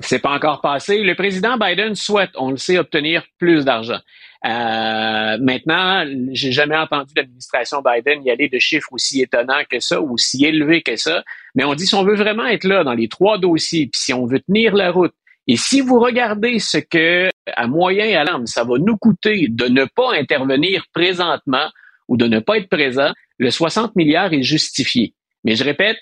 C'est 0.00 0.20
pas 0.20 0.30
encore 0.30 0.60
passé. 0.60 1.02
Le 1.02 1.14
président 1.14 1.56
Biden 1.56 1.94
souhaite, 1.94 2.30
on 2.36 2.50
le 2.50 2.56
sait, 2.56 2.78
obtenir 2.78 3.24
plus 3.38 3.64
d'argent. 3.64 3.98
Euh, 4.44 5.38
maintenant, 5.40 6.04
j'ai 6.30 6.52
jamais 6.52 6.76
entendu 6.76 7.12
l'administration 7.16 7.82
Biden 7.82 8.24
y 8.24 8.30
aller 8.30 8.48
de 8.48 8.58
chiffres 8.60 8.92
aussi 8.92 9.20
étonnants 9.20 9.64
que 9.68 9.80
ça, 9.80 10.00
ou 10.00 10.12
aussi 10.12 10.44
élevés 10.44 10.82
que 10.82 10.94
ça. 10.96 11.24
Mais 11.56 11.64
on 11.64 11.74
dit 11.74 11.86
si 11.86 11.96
on 11.96 12.04
veut 12.04 12.14
vraiment 12.14 12.46
être 12.46 12.64
là 12.64 12.84
dans 12.84 12.94
les 12.94 13.08
trois 13.08 13.38
dossiers, 13.38 13.88
puis 13.92 14.00
si 14.00 14.14
on 14.14 14.26
veut 14.26 14.40
tenir 14.40 14.74
la 14.74 14.92
route, 14.92 15.12
et 15.48 15.56
si 15.56 15.80
vous 15.80 15.98
regardez 15.98 16.58
ce 16.60 16.78
que, 16.78 17.28
à 17.56 17.66
moyen 17.66 18.04
et 18.04 18.14
à 18.14 18.24
long, 18.24 18.46
ça 18.46 18.62
va 18.62 18.74
nous 18.78 18.96
coûter 18.96 19.46
de 19.48 19.66
ne 19.66 19.84
pas 19.84 20.12
intervenir 20.14 20.84
présentement 20.92 21.70
ou 22.06 22.16
de 22.16 22.26
ne 22.26 22.38
pas 22.38 22.58
être 22.58 22.68
présent, 22.68 23.12
le 23.38 23.50
60 23.50 23.96
milliards 23.96 24.32
est 24.32 24.42
justifié. 24.42 25.14
Mais 25.44 25.54
je 25.54 25.64
répète, 25.64 25.98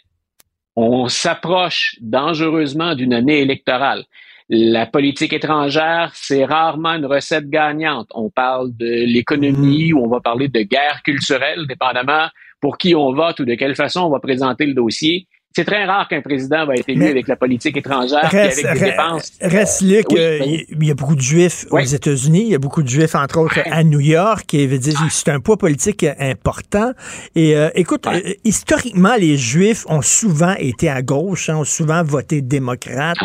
on 0.74 1.08
s'approche 1.08 1.96
dangereusement 2.00 2.94
d'une 2.94 3.14
année 3.14 3.40
électorale. 3.40 4.04
La 4.48 4.86
politique 4.86 5.32
étrangère, 5.32 6.12
c'est 6.14 6.44
rarement 6.44 6.94
une 6.94 7.06
recette 7.06 7.48
gagnante. 7.48 8.08
On 8.14 8.30
parle 8.30 8.70
de 8.76 8.86
l'économie 8.86 9.92
mmh. 9.92 9.96
ou 9.96 10.04
on 10.04 10.08
va 10.08 10.20
parler 10.20 10.48
de 10.48 10.60
guerre 10.62 11.02
culturelle, 11.04 11.66
dépendamment 11.66 12.28
pour 12.60 12.78
qui 12.78 12.94
on 12.94 13.12
vote 13.12 13.40
ou 13.40 13.44
de 13.44 13.54
quelle 13.54 13.74
façon 13.74 14.02
on 14.02 14.10
va 14.10 14.20
présenter 14.20 14.66
le 14.66 14.74
dossier. 14.74 15.26
C'est 15.56 15.64
très 15.64 15.86
rare 15.86 16.06
qu'un 16.06 16.20
président 16.20 16.66
va 16.66 16.74
être 16.74 16.86
élu 16.86 17.06
avec 17.06 17.28
la 17.28 17.36
politique 17.36 17.78
étrangère 17.78 18.28
et 18.34 18.38
avec 18.40 18.74
des 18.74 18.78
dépenses. 18.78 19.32
Reste, 19.40 19.80
Luc, 19.80 20.04
euh, 20.12 20.38
il 20.44 20.86
y 20.86 20.90
a 20.90 20.94
beaucoup 20.94 21.16
de 21.16 21.20
Juifs 21.22 21.64
aux 21.70 21.78
États-Unis, 21.78 22.42
il 22.42 22.48
y 22.48 22.54
a 22.54 22.58
beaucoup 22.58 22.82
de 22.82 22.88
Juifs, 22.88 23.14
entre 23.14 23.38
autres, 23.38 23.60
à 23.64 23.82
New 23.82 24.00
York, 24.00 24.52
et 24.52 24.66
veut 24.66 24.78
dire, 24.78 24.98
c'est 25.08 25.30
un 25.30 25.40
poids 25.40 25.56
politique 25.56 26.04
important. 26.18 26.92
Et 27.34 27.56
euh, 27.56 27.70
écoute, 27.74 28.06
euh, 28.06 28.20
historiquement, 28.44 29.14
les 29.18 29.38
Juifs 29.38 29.86
ont 29.88 30.02
souvent 30.02 30.54
été 30.58 30.90
à 30.90 31.00
gauche, 31.00 31.48
hein, 31.48 31.56
ont 31.56 31.64
souvent 31.64 32.04
voté 32.04 32.42
démocrate. 32.42 33.16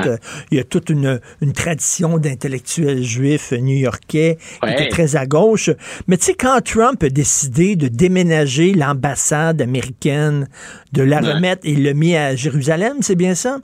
Il 0.52 0.58
y 0.58 0.62
a 0.62 0.64
toute 0.64 0.90
une, 0.90 1.20
une 1.42 1.52
tradition 1.52 2.18
d'intellectuels 2.18 3.04
juifs 3.04 3.52
new-yorkais 3.52 4.38
qui 4.64 4.70
étaient 4.70 4.88
très 4.88 5.18
à 5.18 5.26
gauche. 5.26 5.70
Mais 6.08 6.16
tu 6.16 6.28
sais, 6.28 6.34
quand 6.34 6.62
Trump 6.64 7.04
a 7.04 7.10
décidé 7.10 7.76
de 7.76 7.90
déménager 7.90 8.74
l'ambassade 8.74 9.62
américaine, 9.62 10.48
de 10.94 11.04
la 11.04 11.20
remettre, 11.20 11.62
il 11.66 11.84
l'a 11.84 11.94
mis 11.94 12.16
à 12.16 12.21
à 12.22 12.36
Jérusalem, 12.36 12.98
c'est 13.02 13.16
bien 13.16 13.36
ça? 13.36 13.60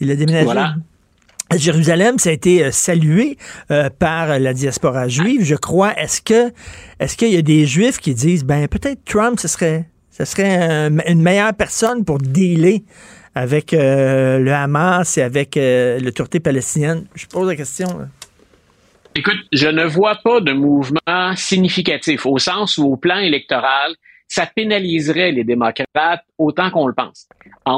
Il 0.00 0.10
a 0.10 0.16
déménagé. 0.16 0.48
À 1.50 1.56
Jérusalem, 1.56 2.18
ça 2.18 2.28
a 2.28 2.32
été 2.34 2.62
euh, 2.62 2.70
salué 2.70 3.38
euh, 3.70 3.88
par 3.88 4.38
la 4.38 4.52
diaspora 4.52 5.08
juive, 5.08 5.44
je 5.44 5.54
crois. 5.54 5.98
Est-ce 5.98 6.20
que 6.20 6.52
est-ce 7.00 7.16
qu'il 7.16 7.32
y 7.32 7.38
a 7.38 7.42
des 7.42 7.64
juifs 7.64 7.98
qui 7.98 8.14
disent 8.14 8.44
ben 8.44 8.68
peut-être 8.68 9.02
Trump 9.06 9.40
ce 9.40 9.48
serait 9.48 9.86
ce 10.10 10.26
serait 10.26 10.90
une 11.06 11.22
meilleure 11.22 11.54
personne 11.54 12.04
pour 12.04 12.18
dealer 12.18 12.82
avec 13.34 13.72
euh, 13.72 14.38
le 14.38 14.52
Hamas 14.52 15.16
et 15.16 15.22
avec 15.22 15.58
l'autorité 15.58 16.38
palestinienne? 16.38 17.06
Je 17.14 17.26
pose 17.26 17.48
la 17.48 17.56
question. 17.56 17.88
Écoute, 19.14 19.38
je 19.52 19.68
ne 19.68 19.84
vois 19.84 20.16
pas 20.22 20.40
de 20.40 20.52
mouvement 20.52 21.34
significatif 21.34 22.26
au 22.26 22.38
sens 22.38 22.76
où 22.78 22.84
au 22.84 22.96
plan 22.96 23.18
électoral, 23.18 23.94
ça 24.28 24.46
pénaliserait 24.46 25.32
les 25.32 25.44
démocrates 25.44 26.24
autant 26.36 26.70
qu'on 26.70 26.86
le 26.86 26.94
pense, 26.94 27.28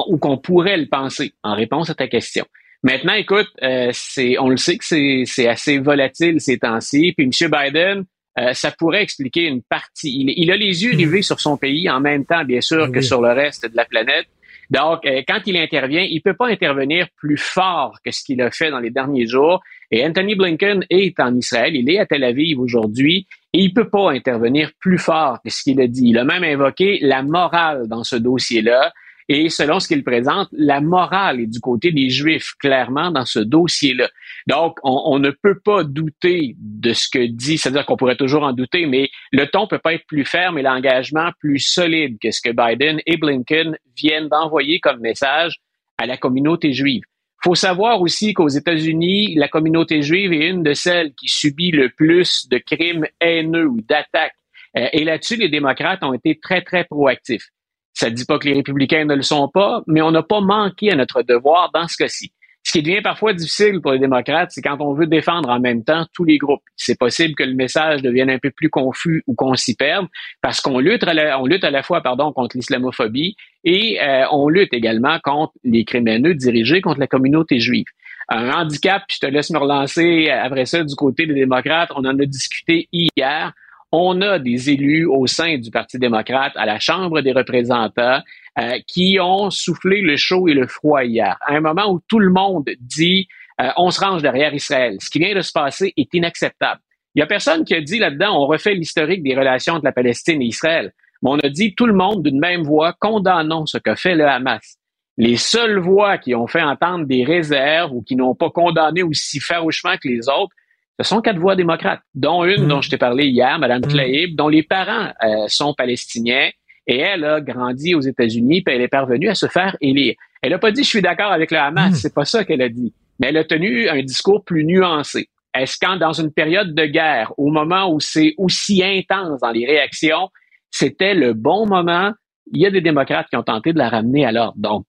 ou 0.08 0.18
qu'on 0.18 0.36
pourrait 0.36 0.76
le 0.76 0.86
penser, 0.86 1.32
en 1.42 1.54
réponse 1.54 1.90
à 1.90 1.94
ta 1.94 2.08
question. 2.08 2.44
Maintenant, 2.82 3.12
écoute, 3.12 3.48
euh, 3.62 3.90
c'est, 3.92 4.38
on 4.38 4.48
le 4.48 4.56
sait 4.56 4.78
que 4.78 4.84
c'est, 4.84 5.24
c'est 5.26 5.46
assez 5.46 5.78
volatile 5.78 6.40
ces 6.40 6.58
temps-ci. 6.58 7.12
Puis 7.16 7.26
M. 7.26 7.50
Biden, 7.50 8.04
euh, 8.38 8.54
ça 8.54 8.70
pourrait 8.70 9.02
expliquer 9.02 9.42
une 9.42 9.62
partie. 9.62 10.10
Il, 10.18 10.32
il, 10.34 10.50
a 10.50 10.56
les 10.56 10.82
yeux 10.82 10.96
rivés 10.96 11.22
sur 11.22 11.40
son 11.40 11.58
pays 11.58 11.90
en 11.90 12.00
même 12.00 12.24
temps, 12.24 12.44
bien 12.44 12.62
sûr, 12.62 12.90
que 12.90 13.02
sur 13.02 13.20
le 13.20 13.32
reste 13.32 13.70
de 13.70 13.76
la 13.76 13.84
planète. 13.84 14.26
Donc, 14.70 15.04
euh, 15.04 15.22
quand 15.28 15.40
il 15.46 15.56
intervient, 15.58 16.02
il 16.02 16.22
peut 16.22 16.34
pas 16.34 16.46
intervenir 16.46 17.08
plus 17.16 17.36
fort 17.36 17.98
que 18.04 18.10
ce 18.10 18.24
qu'il 18.24 18.40
a 18.40 18.50
fait 18.50 18.70
dans 18.70 18.78
les 18.78 18.90
derniers 18.90 19.26
jours. 19.26 19.60
Et 19.90 20.06
Anthony 20.06 20.36
Blinken 20.36 20.84
est 20.88 21.18
en 21.18 21.34
Israël, 21.34 21.74
il 21.74 21.90
est 21.90 21.98
à 21.98 22.06
Tel 22.06 22.22
Aviv 22.22 22.60
aujourd'hui, 22.60 23.26
et 23.52 23.58
il 23.58 23.74
peut 23.74 23.88
pas 23.88 24.12
intervenir 24.12 24.70
plus 24.78 24.98
fort 24.98 25.38
que 25.42 25.50
ce 25.50 25.62
qu'il 25.62 25.80
a 25.80 25.88
dit. 25.88 26.10
Il 26.10 26.18
a 26.18 26.24
même 26.24 26.44
invoqué 26.44 26.98
la 27.02 27.22
morale 27.22 27.88
dans 27.88 28.04
ce 28.04 28.16
dossier-là. 28.16 28.92
Et 29.28 29.48
selon 29.48 29.78
ce 29.78 29.86
qu'il 29.86 30.02
présente, 30.02 30.48
la 30.50 30.80
morale 30.80 31.40
est 31.40 31.46
du 31.46 31.60
côté 31.60 31.92
des 31.92 32.10
Juifs, 32.10 32.54
clairement, 32.58 33.12
dans 33.12 33.24
ce 33.24 33.38
dossier-là. 33.38 34.08
Donc, 34.48 34.78
on, 34.82 35.20
ne 35.20 35.30
peut 35.30 35.58
pas 35.64 35.84
douter 35.84 36.56
de 36.58 36.92
ce 36.92 37.08
que 37.08 37.26
dit, 37.26 37.56
c'est-à-dire 37.56 37.86
qu'on 37.86 37.96
pourrait 37.96 38.16
toujours 38.16 38.42
en 38.42 38.52
douter, 38.52 38.86
mais 38.86 39.08
le 39.30 39.46
ton 39.46 39.68
peut 39.68 39.78
pas 39.78 39.94
être 39.94 40.06
plus 40.06 40.24
ferme 40.24 40.58
et 40.58 40.62
l'engagement 40.62 41.30
plus 41.38 41.60
solide 41.60 42.18
que 42.20 42.32
ce 42.32 42.40
que 42.40 42.50
Biden 42.50 43.00
et 43.06 43.16
Blinken 43.16 43.76
viennent 43.96 44.28
d'envoyer 44.28 44.80
comme 44.80 44.98
message 44.98 45.60
à 45.96 46.06
la 46.06 46.16
communauté 46.16 46.72
juive. 46.72 47.02
Faut 47.42 47.54
savoir 47.54 48.02
aussi 48.02 48.34
qu'aux 48.34 48.48
États-Unis, 48.48 49.34
la 49.36 49.48
communauté 49.48 50.02
juive 50.02 50.32
est 50.32 50.48
une 50.48 50.62
de 50.62 50.74
celles 50.74 51.14
qui 51.14 51.28
subit 51.28 51.70
le 51.70 51.88
plus 51.88 52.46
de 52.48 52.58
crimes 52.58 53.06
haineux 53.20 53.66
ou 53.66 53.80
d'attaques. 53.80 54.34
Euh, 54.76 54.88
et 54.92 55.04
là-dessus, 55.04 55.36
les 55.36 55.48
démocrates 55.48 56.02
ont 56.02 56.12
été 56.12 56.38
très, 56.38 56.62
très 56.62 56.84
proactifs. 56.84 57.48
Ça 57.94 58.10
ne 58.10 58.14
dit 58.14 58.24
pas 58.24 58.38
que 58.38 58.46
les 58.46 58.54
républicains 58.54 59.04
ne 59.04 59.14
le 59.14 59.22
sont 59.22 59.48
pas, 59.48 59.82
mais 59.86 60.02
on 60.02 60.10
n'a 60.10 60.22
pas 60.22 60.40
manqué 60.40 60.92
à 60.92 60.96
notre 60.96 61.22
devoir 61.22 61.70
dans 61.72 61.88
ce 61.88 61.96
cas-ci. 61.96 62.32
Ce 62.70 62.78
qui 62.78 62.84
devient 62.84 63.02
parfois 63.02 63.32
difficile 63.32 63.80
pour 63.80 63.90
les 63.90 63.98
démocrates, 63.98 64.52
c'est 64.52 64.62
quand 64.62 64.76
on 64.78 64.94
veut 64.94 65.08
défendre 65.08 65.48
en 65.48 65.58
même 65.58 65.82
temps 65.82 66.06
tous 66.14 66.22
les 66.22 66.38
groupes. 66.38 66.62
C'est 66.76 66.96
possible 66.96 67.34
que 67.34 67.42
le 67.42 67.54
message 67.54 68.00
devienne 68.00 68.30
un 68.30 68.38
peu 68.38 68.52
plus 68.52 68.70
confus 68.70 69.24
ou 69.26 69.34
qu'on 69.34 69.56
s'y 69.56 69.74
perde 69.74 70.06
parce 70.40 70.60
qu'on 70.60 70.78
lutte, 70.78 71.02
à 71.02 71.12
la, 71.12 71.40
on 71.40 71.46
lutte 71.46 71.64
à 71.64 71.72
la 71.72 71.82
fois 71.82 72.00
pardon, 72.00 72.32
contre 72.32 72.56
l'islamophobie 72.56 73.34
et 73.64 73.98
euh, 74.00 74.24
on 74.30 74.48
lutte 74.48 74.72
également 74.72 75.18
contre 75.18 75.52
les 75.64 75.84
criminels 75.84 76.36
dirigés 76.36 76.80
contre 76.80 77.00
la 77.00 77.08
communauté 77.08 77.58
juive. 77.58 77.86
Un 78.28 78.48
handicap, 78.50 79.02
puis 79.08 79.16
je 79.20 79.26
te 79.26 79.32
laisse 79.32 79.50
me 79.50 79.58
relancer 79.58 80.30
après 80.30 80.64
ça 80.64 80.84
du 80.84 80.94
côté 80.94 81.26
des 81.26 81.34
démocrates, 81.34 81.90
on 81.96 82.04
en 82.04 82.16
a 82.20 82.24
discuté 82.24 82.88
hier 82.92 83.52
on 83.92 84.20
a 84.20 84.38
des 84.38 84.70
élus 84.70 85.06
au 85.06 85.26
sein 85.26 85.58
du 85.58 85.70
Parti 85.70 85.98
démocrate 85.98 86.52
à 86.56 86.66
la 86.66 86.78
Chambre 86.78 87.20
des 87.20 87.32
représentants 87.32 88.20
euh, 88.58 88.78
qui 88.86 89.18
ont 89.20 89.50
soufflé 89.50 90.00
le 90.00 90.16
chaud 90.16 90.48
et 90.48 90.54
le 90.54 90.66
froid 90.66 91.04
hier, 91.04 91.36
à 91.40 91.54
un 91.54 91.60
moment 91.60 91.90
où 91.92 92.00
tout 92.08 92.18
le 92.18 92.30
monde 92.30 92.68
dit 92.80 93.28
euh, 93.60 93.68
on 93.76 93.90
se 93.90 94.00
range 94.00 94.22
derrière 94.22 94.54
Israël. 94.54 94.96
Ce 95.00 95.10
qui 95.10 95.18
vient 95.18 95.34
de 95.34 95.40
se 95.40 95.52
passer 95.52 95.92
est 95.96 96.12
inacceptable. 96.14 96.80
Il 97.14 97.18
n'y 97.18 97.22
a 97.22 97.26
personne 97.26 97.64
qui 97.64 97.74
a 97.74 97.80
dit 97.80 97.98
là-dedans 97.98 98.40
on 98.40 98.46
refait 98.46 98.74
l'historique 98.74 99.22
des 99.22 99.34
relations 99.34 99.74
entre 99.74 99.84
la 99.84 99.92
Palestine 99.92 100.40
et 100.42 100.46
Israël. 100.46 100.92
Mais 101.22 101.30
on 101.30 101.38
a 101.38 101.48
dit 101.48 101.74
tout 101.74 101.86
le 101.86 101.92
monde 101.92 102.22
d'une 102.22 102.38
même 102.38 102.62
voix 102.62 102.94
condamnons 102.98 103.66
ce 103.66 103.78
que 103.78 103.94
fait 103.94 104.14
le 104.14 104.26
Hamas. 104.26 104.78
Les 105.18 105.36
seules 105.36 105.78
voix 105.78 106.16
qui 106.16 106.34
ont 106.34 106.46
fait 106.46 106.62
entendre 106.62 107.04
des 107.04 107.24
réserves 107.24 107.92
ou 107.92 108.02
qui 108.02 108.16
n'ont 108.16 108.34
pas 108.34 108.50
condamné 108.50 109.02
aussi 109.02 109.38
farouchement 109.38 109.96
que 110.02 110.08
les 110.08 110.28
autres, 110.28 110.54
ce 111.02 111.08
sont 111.08 111.20
quatre 111.20 111.38
voix 111.38 111.56
démocrates, 111.56 112.00
dont 112.14 112.44
une 112.44 112.68
dont 112.68 112.82
je 112.82 112.90
t'ai 112.90 112.98
parlé 112.98 113.26
hier, 113.26 113.58
Mme 113.58 113.80
Tlaib, 113.82 114.36
dont 114.36 114.48
les 114.48 114.62
parents 114.62 115.12
euh, 115.24 115.48
sont 115.48 115.72
palestiniens. 115.72 116.50
Et 116.86 116.98
elle 116.98 117.24
a 117.24 117.40
grandi 117.40 117.94
aux 117.94 118.00
États-Unis, 118.00 118.62
puis 118.62 118.74
elle 118.74 118.82
est 118.82 118.88
parvenue 118.88 119.28
à 119.28 119.34
se 119.34 119.46
faire 119.46 119.76
élire. 119.80 120.14
Elle 120.42 120.50
n'a 120.50 120.58
pas 120.58 120.72
dit 120.72 120.82
je 120.82 120.88
suis 120.88 121.02
d'accord 121.02 121.32
avec 121.32 121.50
le 121.50 121.58
Hamas, 121.58 121.94
c'est 121.94 122.14
pas 122.14 122.24
ça 122.24 122.44
qu'elle 122.44 122.62
a 122.62 122.68
dit. 122.68 122.92
Mais 123.18 123.28
elle 123.28 123.36
a 123.36 123.44
tenu 123.44 123.88
un 123.88 124.02
discours 124.02 124.44
plus 124.44 124.64
nuancé. 124.64 125.28
Est-ce 125.54 125.78
qu'en 125.80 125.96
dans 125.96 126.12
une 126.12 126.32
période 126.32 126.74
de 126.74 126.86
guerre, 126.86 127.32
au 127.36 127.50
moment 127.50 127.92
où 127.92 128.00
c'est 128.00 128.34
aussi 128.38 128.82
intense 128.84 129.40
dans 129.40 129.50
les 129.50 129.66
réactions, 129.66 130.28
c'était 130.70 131.14
le 131.14 131.32
bon 131.32 131.66
moment? 131.66 132.12
Il 132.52 132.60
y 132.60 132.66
a 132.66 132.70
des 132.70 132.80
démocrates 132.80 133.28
qui 133.28 133.36
ont 133.36 133.42
tenté 133.42 133.72
de 133.72 133.78
la 133.78 133.88
ramener 133.88 134.24
à 134.24 134.32
l'ordre. 134.32 134.54
Donc, 134.56 134.84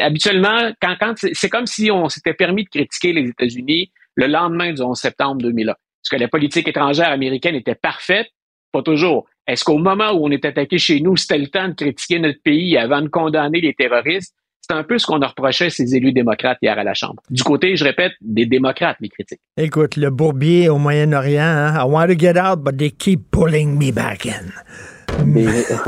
habituellement, 0.00 0.72
quand, 0.80 0.96
quand 1.00 1.14
c'est 1.16 1.48
comme 1.48 1.66
si 1.66 1.90
on 1.90 2.08
s'était 2.08 2.34
permis 2.34 2.64
de 2.64 2.68
critiquer 2.68 3.12
les 3.12 3.28
États-Unis 3.28 3.90
le 4.16 4.26
lendemain 4.26 4.72
du 4.72 4.82
11 4.82 4.98
septembre 4.98 5.42
2001. 5.42 5.72
Est-ce 5.72 6.10
que 6.10 6.20
la 6.20 6.28
politique 6.28 6.68
étrangère 6.68 7.10
américaine 7.10 7.54
était 7.54 7.74
parfaite? 7.74 8.28
Pas 8.72 8.82
toujours. 8.82 9.26
Est-ce 9.46 9.64
qu'au 9.64 9.78
moment 9.78 10.10
où 10.12 10.26
on 10.26 10.30
est 10.30 10.44
attaqué 10.44 10.78
chez 10.78 11.00
nous, 11.00 11.16
c'était 11.16 11.38
le 11.38 11.46
temps 11.46 11.68
de 11.68 11.74
critiquer 11.74 12.18
notre 12.18 12.42
pays 12.42 12.76
avant 12.76 13.00
de 13.00 13.08
condamner 13.08 13.60
les 13.60 13.74
terroristes? 13.74 14.34
C'est 14.60 14.74
un 14.74 14.82
peu 14.82 14.98
ce 14.98 15.06
qu'on 15.06 15.20
a 15.20 15.28
reproché 15.28 15.66
à 15.66 15.70
ces 15.70 15.94
élus 15.94 16.12
démocrates 16.12 16.58
hier 16.60 16.76
à 16.76 16.82
la 16.82 16.92
Chambre. 16.92 17.22
Du 17.30 17.44
côté, 17.44 17.76
je 17.76 17.84
répète, 17.84 18.12
des 18.20 18.46
démocrates, 18.46 18.96
les 19.00 19.08
critiques. 19.08 19.40
Écoute, 19.56 19.96
le 19.96 20.10
bourbier 20.10 20.68
au 20.68 20.78
Moyen-Orient, 20.78 21.42
hein? 21.42 21.74
I 21.76 21.88
want 21.88 22.08
to 22.08 22.18
get 22.18 22.36
out, 22.36 22.64
but 22.64 22.76
they 22.76 22.90
keep 22.90 23.30
pulling 23.30 23.78
me 23.78 23.92
back 23.92 24.26
in. 24.26 24.50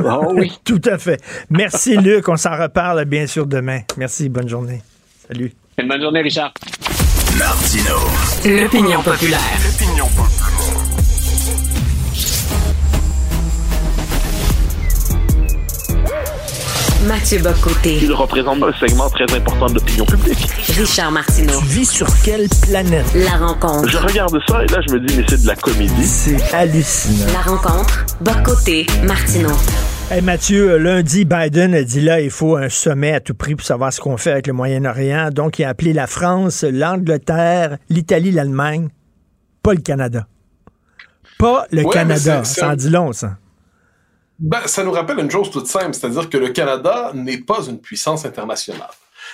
oh 0.05 0.33
oui. 0.35 0.53
Tout 0.65 0.81
à 0.85 0.99
fait. 0.99 1.21
Merci, 1.51 1.97
Luc. 1.97 2.29
On 2.29 2.37
s'en 2.37 2.57
reparle, 2.57 3.05
bien 3.05 3.27
sûr, 3.27 3.47
demain. 3.47 3.81
Merci. 3.97 4.29
Bonne 4.29 4.49
journée. 4.49 4.81
Salut. 5.27 5.53
bonne 5.77 6.01
journée, 6.01 6.23
Richard. 6.23 6.55
Martino. 7.39 7.97
L'opinion 8.45 9.03
populaire. 9.03 9.41
L'opinion 9.65 10.07
populaire. 10.09 10.49
Mathieu 17.07 17.39
Bocoté. 17.39 17.99
Il 18.03 18.13
représente 18.13 18.63
un 18.63 18.73
segment 18.79 19.09
très 19.09 19.25
important 19.35 19.67
de 19.67 19.75
l'opinion 19.75 20.05
publique. 20.05 20.49
Richard 20.77 21.13
Martineau. 21.13 21.61
Tu 21.61 21.67
vis 21.67 21.87
sur 21.91 22.09
quelle 22.23 22.49
planète? 22.63 23.07
La 23.15 23.37
rencontre. 23.37 23.89
Je 23.89 23.99
regarde 23.99 24.37
ça 24.49 24.65
et 24.65 24.67
là, 24.67 24.81
je 24.87 24.95
me 24.95 25.01
dis, 25.01 25.17
mais 25.17 25.25
c'est 25.29 25.43
de 25.43 25.47
la 25.47 25.57
comédie. 25.57 26.07
C'est 26.07 26.43
hallucinant. 26.53 27.33
La 27.33 27.41
rencontre. 27.43 28.05
Bocoté. 28.21 28.87
Martineau. 29.05 29.57
Hey 30.11 30.23
Mathieu, 30.23 30.79
lundi, 30.79 31.27
Biden 31.27 31.75
a 31.75 31.83
dit 31.83 32.01
là, 32.01 32.23
il 32.23 32.31
faut 32.31 32.57
un 32.57 32.71
sommet 32.71 33.13
à 33.13 33.21
tout 33.21 33.35
prix 33.35 33.55
pour 33.55 33.67
savoir 33.67 33.93
ce 33.93 34.01
qu'on 34.01 34.17
fait 34.17 34.33
avec 34.33 34.47
le 34.47 34.55
Moyen-Orient. 34.55 35.29
Donc, 35.31 35.59
il 35.59 35.65
a 35.65 35.69
appelé 35.69 35.93
la 35.93 36.07
France, 36.07 36.65
l'Angleterre, 36.65 37.77
l'Italie, 37.91 38.31
l'Allemagne, 38.31 38.89
pas 39.63 39.75
le 39.75 39.83
Canada. 39.83 40.27
Pas 41.39 41.67
le 41.71 41.85
Ouais, 41.85 41.93
Canada. 41.93 42.43
Ça 42.45 42.71
en 42.71 42.75
dit 42.75 42.89
long, 42.89 43.13
ça. 43.13 43.37
Ben, 44.39 44.61
ça 44.65 44.83
nous 44.83 44.93
rappelle 44.93 45.19
une 45.19 45.31
chose 45.31 45.51
toute 45.51 45.67
simple, 45.67 45.93
c'est-à-dire 45.93 46.31
que 46.31 46.39
le 46.39 46.49
Canada 46.49 47.11
n'est 47.13 47.43
pas 47.43 47.67
une 47.69 47.79
puissance 47.79 48.25
internationale. 48.25 48.89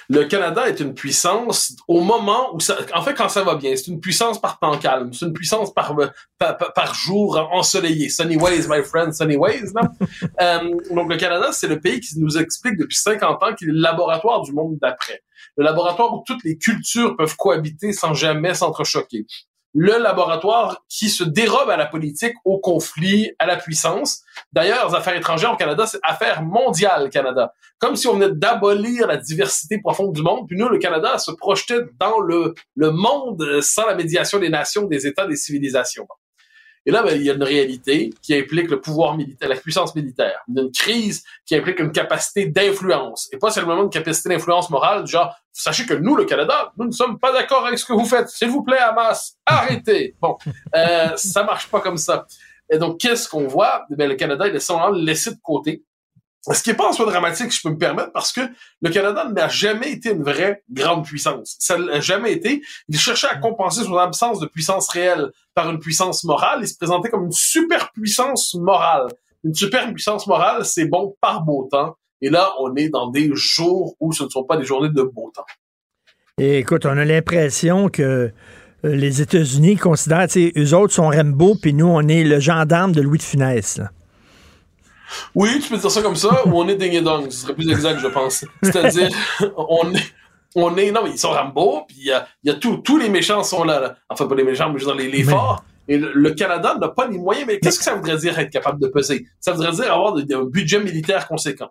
Le 0.09 0.25
Canada 0.25 0.69
est 0.69 0.81
une 0.81 0.95
puissance 0.95 1.75
au 1.89 2.01
moment 2.01 2.55
où 2.55 2.61
ça, 2.61 2.77
en 2.95 3.03
fait, 3.03 3.15
quand 3.15 3.29
ça 3.29 3.43
va 3.43 3.55
bien, 3.55 3.75
c'est 3.77 3.89
une 3.89 4.01
puissance 4.01 4.41
par 4.41 4.59
temps 4.59 4.77
calme, 4.79 5.13
c'est 5.13 5.27
une 5.27 5.33
puissance 5.33 5.73
par, 5.73 5.95
par, 6.39 6.57
par- 6.59 6.73
par 6.73 6.95
jour 6.95 7.39
ensoleillé. 7.53 8.09
Sunny 8.09 8.37
ways, 8.37 8.67
my 8.69 8.83
friend, 8.83 9.15
sunny 9.15 9.37
ways, 9.37 9.73
non? 9.75 9.89
Euh, 10.41 10.75
donc, 10.91 11.11
le 11.11 11.17
Canada, 11.17 11.51
c'est 11.53 11.69
le 11.69 11.81
pays 11.81 12.01
qui 12.01 12.19
nous 12.19 12.37
explique 12.37 12.77
depuis 12.77 12.97
50 12.97 13.43
ans 13.43 13.55
qu'il 13.55 13.69
est 13.69 13.73
le 13.73 13.81
laboratoire 13.81 14.43
du 14.43 14.53
monde 14.53 14.77
d'après. 14.81 15.23
Le 15.57 15.65
laboratoire 15.65 16.13
où 16.13 16.23
toutes 16.27 16.43
les 16.45 16.59
cultures 16.59 17.17
peuvent 17.17 17.37
cohabiter 17.37 17.93
sans 17.93 18.15
jamais 18.15 18.55
s'entrechoquer. 18.55 19.27
Le 19.75 19.99
laboratoire 19.99 20.85
qui 20.89 21.09
se 21.09 21.25
dérobe 21.25 21.69
à 21.69 21.77
la 21.77 21.87
politique, 21.87 22.35
au 22.45 22.59
conflit, 22.59 23.33
à 23.41 23.47
la 23.47 23.57
puissance. 23.57 24.23
D'ailleurs, 24.53 24.89
les 24.89 24.95
affaires 24.95 25.17
étrangères 25.17 25.53
au 25.53 25.57
Canada, 25.57 25.85
c'est 25.87 25.99
affaires 26.05 26.43
mondiales 26.43 27.11
Canada. 27.11 27.53
Comme 27.79 27.97
si 27.97 28.07
on 28.07 28.15
venait 28.15 28.33
d'abolir 28.33 29.09
la 29.09 29.17
diversité 29.17 29.81
profonde 29.81 30.13
du 30.15 30.23
monde. 30.23 30.47
Puis 30.47 30.57
nous, 30.57 30.69
le 30.69 30.79
Canada, 30.79 31.19
se 31.19 31.33
projetait 31.33 31.81
dans 31.99 32.21
le, 32.21 32.55
le 32.77 32.91
monde 32.93 33.61
sans 33.61 33.87
la 33.87 33.95
médiation 33.95 34.39
des 34.39 34.49
nations, 34.49 34.87
des 34.87 35.07
États, 35.07 35.27
des 35.27 35.37
civilisations. 35.37 36.07
Et 36.87 36.91
là, 36.91 37.03
ben, 37.03 37.17
il 37.17 37.23
y 37.23 37.31
a 37.31 37.35
une 37.35 37.43
réalité 37.43 38.13
qui 38.21 38.35
implique 38.35 38.71
le 38.71 38.81
pouvoir 38.81 39.17
militaire, 39.17 39.49
la 39.49 39.57
puissance 39.57 39.95
militaire. 39.95 40.41
Il 40.49 40.57
y 40.57 40.61
a 40.61 40.63
une 40.63 40.73
crise 40.73 41.25
qui 41.47 41.57
implique 41.57 41.81
une 41.81 41.93
capacité 41.93 42.47
d'influence. 42.47 43.29
Et 43.33 43.39
pas 43.39 43.51
seulement 43.51 43.83
une 43.83 43.91
capacité 43.91 44.29
d'influence 44.29 44.69
morale, 44.71 45.05
du 45.05 45.13
genre, 45.13 45.35
sachez 45.53 45.87
que 45.87 45.95
nous, 45.95 46.15
le 46.15 46.25
Canada, 46.25 46.73
nous 46.77 46.87
ne 46.87 46.93
sommes 46.93 47.19
pas 47.19 47.33
d'accord 47.33 47.67
avec 47.67 47.79
ce 47.79 47.87
que 47.87 47.95
vous 47.95 48.05
faites. 48.05 48.29
S'il 48.29 48.49
vous 48.49 48.63
plaît, 48.63 48.79
Hamas, 48.79 49.37
arrêtez. 49.47 50.15
Bon, 50.21 50.37
euh, 50.75 51.17
ça 51.17 51.43
marche 51.45 51.69
pas 51.69 51.81
comme 51.81 51.97
ça. 51.97 52.27
Et 52.71 52.79
donc, 52.79 52.99
qu'est-ce 52.99 53.29
qu'on 53.29 53.47
voit? 53.47 53.85
Ben, 53.91 54.09
le 54.09 54.15
Canada, 54.15 54.47
il 54.47 54.57
est 54.57 54.61
simplement 54.61 54.91
laissé 54.91 55.31
de 55.31 55.41
côté. 55.43 55.83
Ce 56.53 56.63
qui 56.63 56.71
n'est 56.71 56.77
pas 56.77 56.89
en 56.89 56.93
soi 56.93 57.07
dramatique, 57.07 57.53
si 57.53 57.59
je 57.59 57.63
peux 57.63 57.73
me 57.73 57.79
permettre, 57.79 58.13
parce 58.13 58.31
que 58.33 58.43
le 58.83 58.91
Canada 58.91 59.27
n'a 59.35 59.49
jamais 59.49 59.93
été 59.93 60.11
une 60.11 60.23
vraie 60.23 60.63
grande 60.71 61.05
puissance. 61.05 61.57
Ça 61.59 61.79
n'a 61.79 62.01
jamais 62.01 62.33
été. 62.33 62.63
Il 62.89 62.99
cherchait 62.99 63.29
à 63.29 63.37
compenser 63.37 63.85
son 63.85 63.97
absence 63.97 64.41
de 64.41 64.47
puissance 64.47 64.89
réelle 64.91 65.31
par 65.55 65.71
une 65.71 65.79
puissance 65.79 66.23
morale. 66.25 66.59
Il 66.61 66.69
se 66.69 66.77
présentait 66.77 67.09
comme 67.09 67.25
une 67.25 67.33
superpuissance 67.33 68.55
morale. 68.55 69.09
Une 69.43 69.55
superpuissance 69.55 70.27
morale, 70.27 70.65
c'est 70.67 70.87
bon 70.87 71.17
par 71.21 71.43
beau 71.43 71.69
temps. 71.71 71.97
Et 72.21 72.31
là, 72.31 72.53
on 72.61 72.75
est 72.77 72.91
dans 72.91 73.11
des 73.11 73.31
jours 73.35 73.97
où 74.01 74.13
ce 74.13 74.25
ne 74.25 74.29
sont 74.29 74.45
pas 74.45 74.57
des 74.57 74.65
journées 74.65 74.91
de 74.91 75.03
beau 75.03 75.31
temps. 75.35 75.47
Écoute, 76.39 76.85
on 76.85 76.97
a 76.97 77.05
l'impression 77.05 77.89
que 77.89 78.03
euh, 78.85 78.95
les 78.95 79.23
États-Unis 79.23 79.77
considèrent, 79.77 80.27
tu 80.29 80.51
sais, 80.51 80.53
eux 80.59 80.75
autres 80.75 80.93
sont 80.93 81.09
Rambo, 81.09 81.55
puis 81.55 81.73
nous, 81.73 81.87
on 81.87 82.07
est 82.09 82.25
le 82.25 82.41
gendarme 82.41 82.93
de 82.93 83.01
Louis 83.01 83.19
de 83.19 83.23
Funès. 83.23 83.81
Oui, 85.35 85.61
tu 85.61 85.69
peux 85.69 85.77
dire 85.79 85.91
ça 85.91 86.03
comme 86.03 86.17
ça, 86.17 86.47
ou 86.47 86.61
on 86.61 86.69
est 86.69 86.75
ding 86.77 86.93
et 86.93 87.01
dong, 87.01 87.31
ce 87.31 87.39
serait 87.43 87.55
plus 87.55 87.71
exact, 87.71 87.99
je 87.99 88.07
pense. 88.09 88.45
C'est-à-dire, 88.63 89.09
on 89.57 89.93
est, 89.95 90.03
on 90.55 90.77
est, 90.77 90.91
non, 90.93 91.03
mais 91.05 91.11
ils 91.11 91.19
sont 91.19 91.31
Rambo, 91.31 91.85
puis 91.89 91.97
il 92.01 92.07
y 92.07 92.13
a, 92.13 92.27
y 92.45 92.51
a 92.51 92.55
tout, 92.55 92.79
tous 92.79 92.99
les 92.99 93.09
méchants 93.09 93.43
sont 93.43 93.65
là, 93.65 93.81
là. 93.81 93.97
Enfin, 94.09 94.27
pas 94.27 94.35
les 94.35 94.45
méchants, 94.45 94.71
mais 94.73 94.79
je 94.79 94.85
veux 94.85 94.93
dire, 94.95 95.01
les, 95.05 95.11
les 95.11 95.25
Mais- 95.25 95.31
forts. 95.33 95.65
Et 95.87 95.99
le, 95.99 96.13
le 96.15 96.31
Canada 96.31 96.77
n'a 96.81 96.89
pas 96.89 97.07
les 97.07 97.19
moyens, 97.19 97.47
mais 97.47 97.59
qu'est-ce 97.61 97.79
que 97.79 97.85
ça 97.85 97.95
voudrait 97.95 98.17
dire 98.17 98.39
être 98.39 98.51
capable 98.51 98.81
de 98.81 98.87
peser? 98.89 99.27
Ça 99.39 99.53
voudrait 99.53 99.73
dire 99.73 99.93
avoir 99.93 100.15
de- 100.15 100.35
un 100.35 100.45
budget 100.45 100.81
militaire 100.81 101.29
conséquent. 101.29 101.69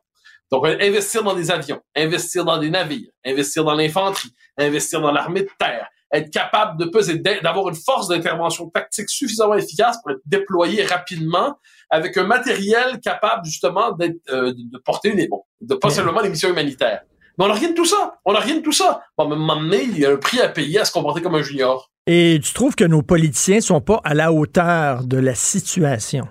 Donc, 0.52 0.68
euh, 0.68 0.78
investir 0.82 1.24
dans 1.24 1.34
des 1.34 1.50
avions, 1.50 1.82
investir 1.96 2.46
dans 2.46 2.60
des 2.60 2.70
navires, 2.70 3.10
investir 3.26 3.64
dans 3.64 3.74
l'infanterie, 3.74 4.30
investir 4.56 5.02
dans 5.02 5.12
l'armée 5.12 5.42
de 5.42 5.50
terre, 5.58 5.88
être 6.12 6.30
capable 6.30 6.78
de 6.80 6.86
peser, 6.86 7.18
d'avoir 7.18 7.70
une 7.70 7.76
force 7.76 8.08
d'intervention 8.08 8.70
tactique 8.70 9.10
suffisamment 9.10 9.56
efficace 9.56 9.98
pour 10.04 10.12
être 10.12 10.22
déployé 10.28 10.86
rapidement 10.86 11.58
avec 11.90 12.18
un 12.18 12.24
matériel 12.24 13.00
capable 13.02 13.46
justement 13.46 13.92
d'être 13.92 14.18
euh, 14.30 14.54
de 14.56 14.78
porter 14.80 15.10
une 15.10 15.28
de 15.62 15.76
pas 15.76 15.90
seulement 15.90 16.22
les 16.22 16.30
missions 16.30 16.50
humanitaires. 16.50 17.02
Mais 17.38 17.46
on 17.46 17.48
n'a 17.48 17.54
rien 17.56 17.70
de 17.70 17.74
tout 17.74 17.86
ça. 17.86 18.16
On 18.26 18.34
n'a 18.34 18.40
rien 18.40 18.58
de 18.58 18.62
tout 18.62 18.72
ça. 18.72 19.02
Bon, 19.18 19.24
à 19.24 19.34
un 19.34 19.38
moment 19.38 19.56
donné, 19.56 19.84
il 19.84 19.98
y 19.98 20.06
a 20.06 20.12
un 20.12 20.18
prix 20.18 20.40
à 20.40 20.50
payer 20.50 20.80
à 20.80 20.86
se 20.86 20.92
comporter 20.92 21.22
comme 21.22 21.36
un 21.36 21.42
junior. 21.42 21.90
Et 22.06 22.40
tu 22.44 22.54
trouves 22.54 22.76
que 22.76 22.84
nos 22.84 23.02
politiciens 23.02 23.62
sont 23.62 23.82
pas 23.82 24.02
à 24.04 24.14
la 24.14 24.32
hauteur 24.32 25.06
de 25.06 25.18
la 25.18 25.36
situation? 25.36 26.28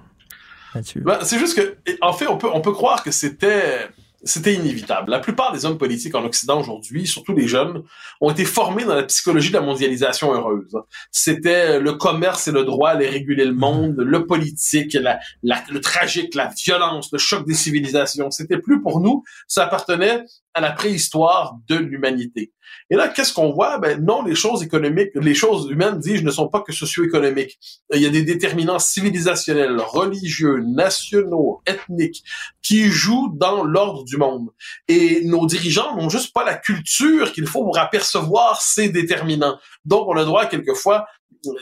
Ben, 0.96 1.18
c'est 1.22 1.38
juste 1.38 1.56
que, 1.56 1.76
en 2.00 2.12
fait, 2.12 2.26
on 2.26 2.38
peut, 2.38 2.48
on 2.52 2.60
peut 2.60 2.72
croire 2.72 3.02
que 3.02 3.10
c'était 3.10 3.88
c'était 4.24 4.54
inévitable. 4.54 5.10
La 5.10 5.18
plupart 5.18 5.52
des 5.52 5.64
hommes 5.64 5.78
politiques 5.78 6.14
en 6.14 6.24
Occident 6.24 6.60
aujourd'hui, 6.60 7.06
surtout 7.06 7.34
les 7.34 7.48
jeunes, 7.48 7.82
ont 8.20 8.30
été 8.30 8.44
formés 8.44 8.84
dans 8.84 8.94
la 8.94 9.02
psychologie 9.04 9.48
de 9.48 9.54
la 9.54 9.60
mondialisation 9.60 10.32
heureuse. 10.32 10.76
C'était 11.10 11.80
le 11.80 11.92
commerce 11.94 12.48
et 12.48 12.52
le 12.52 12.64
droit 12.64 12.90
allaient 12.90 13.08
réguler 13.08 13.44
le 13.44 13.54
monde, 13.54 13.96
le 13.98 14.26
politique, 14.26 14.96
le 15.42 15.80
tragique, 15.80 16.34
la 16.34 16.48
violence, 16.48 17.10
le 17.12 17.18
choc 17.18 17.46
des 17.46 17.54
civilisations. 17.54 18.30
C'était 18.30 18.58
plus 18.58 18.80
pour 18.80 19.00
nous, 19.00 19.24
ça 19.48 19.64
appartenait 19.64 20.22
à 20.54 20.60
la 20.60 20.72
préhistoire 20.72 21.56
de 21.68 21.76
l'humanité. 21.76 22.52
Et 22.92 22.94
là, 22.94 23.08
qu'est-ce 23.08 23.32
qu'on 23.32 23.52
voit? 23.52 23.78
Ben 23.78 24.04
non, 24.04 24.22
les 24.22 24.34
choses 24.34 24.62
économiques, 24.62 25.12
les 25.14 25.34
choses 25.34 25.66
humaines, 25.70 25.98
dis-je, 25.98 26.22
ne 26.22 26.30
sont 26.30 26.48
pas 26.48 26.60
que 26.60 26.74
socio-économiques. 26.74 27.58
Il 27.94 28.02
y 28.02 28.04
a 28.04 28.10
des 28.10 28.20
déterminants 28.20 28.78
civilisationnels, 28.78 29.80
religieux, 29.80 30.62
nationaux, 30.62 31.62
ethniques, 31.64 32.22
qui 32.60 32.90
jouent 32.90 33.32
dans 33.34 33.64
l'ordre 33.64 34.04
du 34.04 34.18
monde. 34.18 34.50
Et 34.88 35.24
nos 35.24 35.46
dirigeants 35.46 35.96
n'ont 35.96 36.10
juste 36.10 36.34
pas 36.34 36.44
la 36.44 36.54
culture 36.54 37.32
qu'il 37.32 37.46
faut 37.46 37.64
pour 37.64 37.78
apercevoir 37.78 38.60
ces 38.60 38.90
déterminants. 38.90 39.58
Donc, 39.86 40.06
on 40.08 40.16
a 40.18 40.24
droit 40.26 40.44
quelquefois 40.44 41.06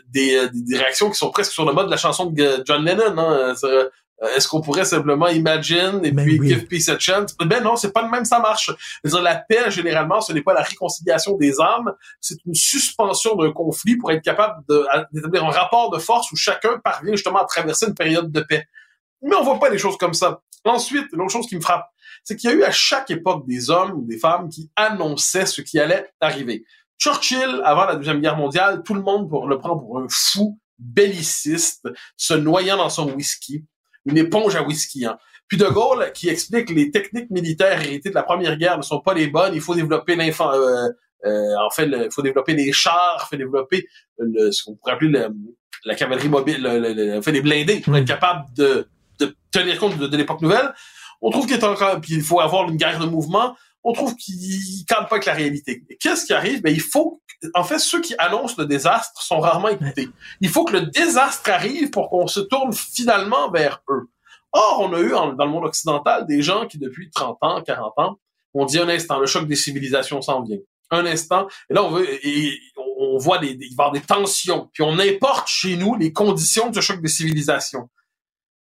des, 0.09 0.49
des, 0.53 0.79
réactions 0.79 1.11
qui 1.11 1.17
sont 1.17 1.31
presque 1.31 1.53
sur 1.53 1.65
le 1.65 1.73
mode 1.73 1.87
de 1.87 1.93
la 1.93 1.97
chanson 1.97 2.27
de 2.27 2.65
John 2.67 2.85
Lennon. 2.85 3.17
Hein. 3.17 3.55
Euh, 4.23 4.29
est-ce 4.37 4.49
qu'on 4.49 4.61
pourrait 4.61 4.85
simplement 4.85 5.29
imagine 5.29 6.01
et 6.05 6.13
ben 6.13 6.25
puis 6.25 6.41
give 6.47 6.67
peace 6.67 6.89
a 6.89 6.99
chance? 6.99 7.35
Ben 7.39 7.63
non, 7.63 7.77
c'est 7.77 7.93
pas 7.93 8.03
le 8.03 8.11
même, 8.11 8.25
ça 8.25 8.39
marche. 8.39 8.71
Dire, 9.05 9.23
la 9.23 9.37
paix, 9.37 9.71
généralement, 9.71 10.21
ce 10.21 10.33
n'est 10.33 10.43
pas 10.43 10.55
la 10.55 10.63
réconciliation 10.63 11.37
des 11.37 11.61
âmes, 11.61 11.93
c'est 12.21 12.37
une 12.47 12.55
suspension 12.55 13.35
d'un 13.37 13.53
conflit 13.53 13.97
pour 13.97 14.11
être 14.13 14.23
capable 14.23 14.63
d'établir 15.13 15.45
un 15.45 15.51
rapport 15.51 15.91
de 15.91 15.99
force 15.99 16.31
où 16.33 16.37
chacun 16.37 16.79
parvient 16.83 17.13
justement 17.13 17.41
à 17.41 17.47
traverser 17.47 17.87
une 17.87 17.95
période 17.95 18.31
de 18.31 18.41
paix. 18.41 18.67
Mais 19.23 19.35
on 19.37 19.43
voit 19.43 19.59
pas 19.59 19.71
les 19.71 19.79
choses 19.79 19.97
comme 19.97 20.15
ça. 20.15 20.43
Ensuite, 20.65 21.07
l'autre 21.13 21.33
chose 21.33 21.47
qui 21.47 21.57
me 21.57 21.61
frappe, 21.61 21.89
c'est 22.25 22.37
qu'il 22.37 22.51
y 22.51 22.53
a 22.53 22.57
eu 22.57 22.63
à 22.63 22.71
chaque 22.71 23.11
époque 23.11 23.47
des 23.47 23.71
hommes 23.71 23.93
ou 23.93 24.05
des 24.05 24.19
femmes 24.19 24.49
qui 24.49 24.71
annonçaient 24.77 25.47
ce 25.47 25.63
qui 25.63 25.79
allait 25.79 26.11
arriver. 26.21 26.65
Churchill, 26.99 27.63
avant 27.65 27.87
la 27.87 27.97
Deuxième 27.97 28.21
Guerre 28.21 28.37
mondiale, 28.37 28.83
tout 28.83 28.93
le 28.93 29.01
monde 29.01 29.31
pour 29.31 29.47
le 29.47 29.59
prend 29.59 29.79
pour 29.79 29.99
un 29.99 30.07
fou 30.11 30.59
belliciste, 30.79 31.89
se 32.17 32.35
noyant 32.35 32.77
dans 32.77 32.91
son 32.91 33.11
whisky, 33.13 33.65
une 34.07 34.19
éponge 34.19 34.57
à 34.57 34.63
whisky. 34.63 35.05
Hein. 35.05 35.19
Puis 35.49 35.59
De 35.59 35.67
Gaulle 35.67 36.11
qui 36.15 36.29
explique 36.29 36.71
les 36.71 36.91
techniques 36.91 37.31
militaires 37.31 37.83
héritées 37.83 38.11
de 38.11 38.15
la 38.15 38.23
Première 38.23 38.57
Guerre 38.57 38.79
ne 38.79 38.83
sont 38.83 39.01
pas 39.01 39.15
les 39.15 39.27
bonnes. 39.27 39.55
Il 39.55 39.61
faut 39.61 39.75
développer 39.75 40.17
l'infant. 40.17 40.53
Euh, 40.53 40.89
euh, 41.27 41.55
en 41.67 41.71
fait, 41.71 41.87
il 41.87 42.09
faut 42.13 42.23
développer 42.23 42.55
les 42.55 42.73
chars, 42.73 43.27
il 43.27 43.29
faut 43.29 43.37
développer 43.37 43.87
le, 44.19 44.51
ce 44.53 44.65
qu'on 44.65 44.77
pourrait 44.77 44.93
appeler 44.93 45.27
la 45.85 45.95
cavalerie 45.95 46.29
mobile, 46.29 46.63
le, 46.63 47.21
fait 47.21 47.33
les 47.33 47.43
blindés 47.43 47.81
pour 47.81 47.97
être 47.97 48.07
capable 48.07 48.45
de, 48.57 48.89
de 49.19 49.35
tenir 49.53 49.79
compte 49.79 49.99
de, 49.99 50.17
l'époque 50.17 50.41
nouvelle. 50.41 50.73
On 51.21 51.31
trouve 51.31 51.47
qu'il 51.47 51.57
est 51.57 51.65
encore, 51.65 52.01
puis 52.01 52.15
il 52.15 52.23
faut 52.23 52.41
avoir 52.41 52.69
une 52.69 52.77
guerre 52.77 52.99
de 52.99 53.07
mouvement. 53.07 53.57
On 53.83 53.93
trouve 53.93 54.15
qu'il 54.17 54.37
ne 54.37 54.85
cadre 54.87 55.09
pas 55.09 55.17
avec 55.17 55.27
la 55.27 55.33
réalité. 55.33 55.85
Qu'est-ce 56.01 56.27
qui 56.27 56.33
arrive? 56.33 56.63
Ben 56.63 56.73
il 56.73 56.81
faut, 56.83 57.23
en 57.55 57.65
fait, 57.65 57.79
ceux 57.79 58.01
qui 58.01 58.15
annoncent 58.19 58.57
le 58.59 58.67
désastre 58.67 59.23
sont 59.23 59.41
rarement 59.41 59.69
écoutés. 59.69 60.09
Il 60.41 60.51
faut 60.51 60.65
que 60.65 60.75
le 60.75 60.83
désastre 60.83 61.49
arrive 61.51 61.91
pour 61.91 62.11
qu'on 62.11 62.27
se 62.27 62.41
tourne 62.41 62.73
finalement 62.73 63.51
vers 63.51 63.83
eux. 63.89 64.11
Or, 64.53 64.81
on 64.81 64.93
a 64.93 65.01
eu 65.01 65.11
dans 65.11 65.45
le 65.45 65.51
monde 65.51 65.65
occidental 65.65 66.27
des 66.27 66.43
gens 66.43 66.67
qui, 66.67 66.79
depuis 66.79 67.11
30 67.11 67.39
ans, 67.41 67.63
40 67.63 67.93
ans, 67.99 68.19
ont 68.53 68.65
dit 68.65 68.79
un 68.79 68.89
instant, 68.89 69.19
le 69.19 69.27
choc 69.27 69.47
des 69.47 69.57
civilisations 69.57 70.21
s'en 70.23 70.43
vient. 70.43 70.59
Un 70.91 71.07
instant, 71.07 71.47
et 71.71 71.75
là, 71.75 71.85
on 71.85 71.91
veut, 71.91 72.27
et 72.27 72.59
on 72.99 73.17
voit 73.17 73.39
des, 73.39 73.55
des, 73.55 73.69
des 73.69 74.01
tensions, 74.01 74.69
puis 74.73 74.83
on 74.83 74.99
importe 74.99 75.47
chez 75.47 75.77
nous 75.77 75.95
les 75.95 76.13
conditions 76.13 76.69
de 76.69 76.75
ce 76.75 76.81
choc 76.81 77.01
des 77.01 77.09
civilisations. 77.09 77.89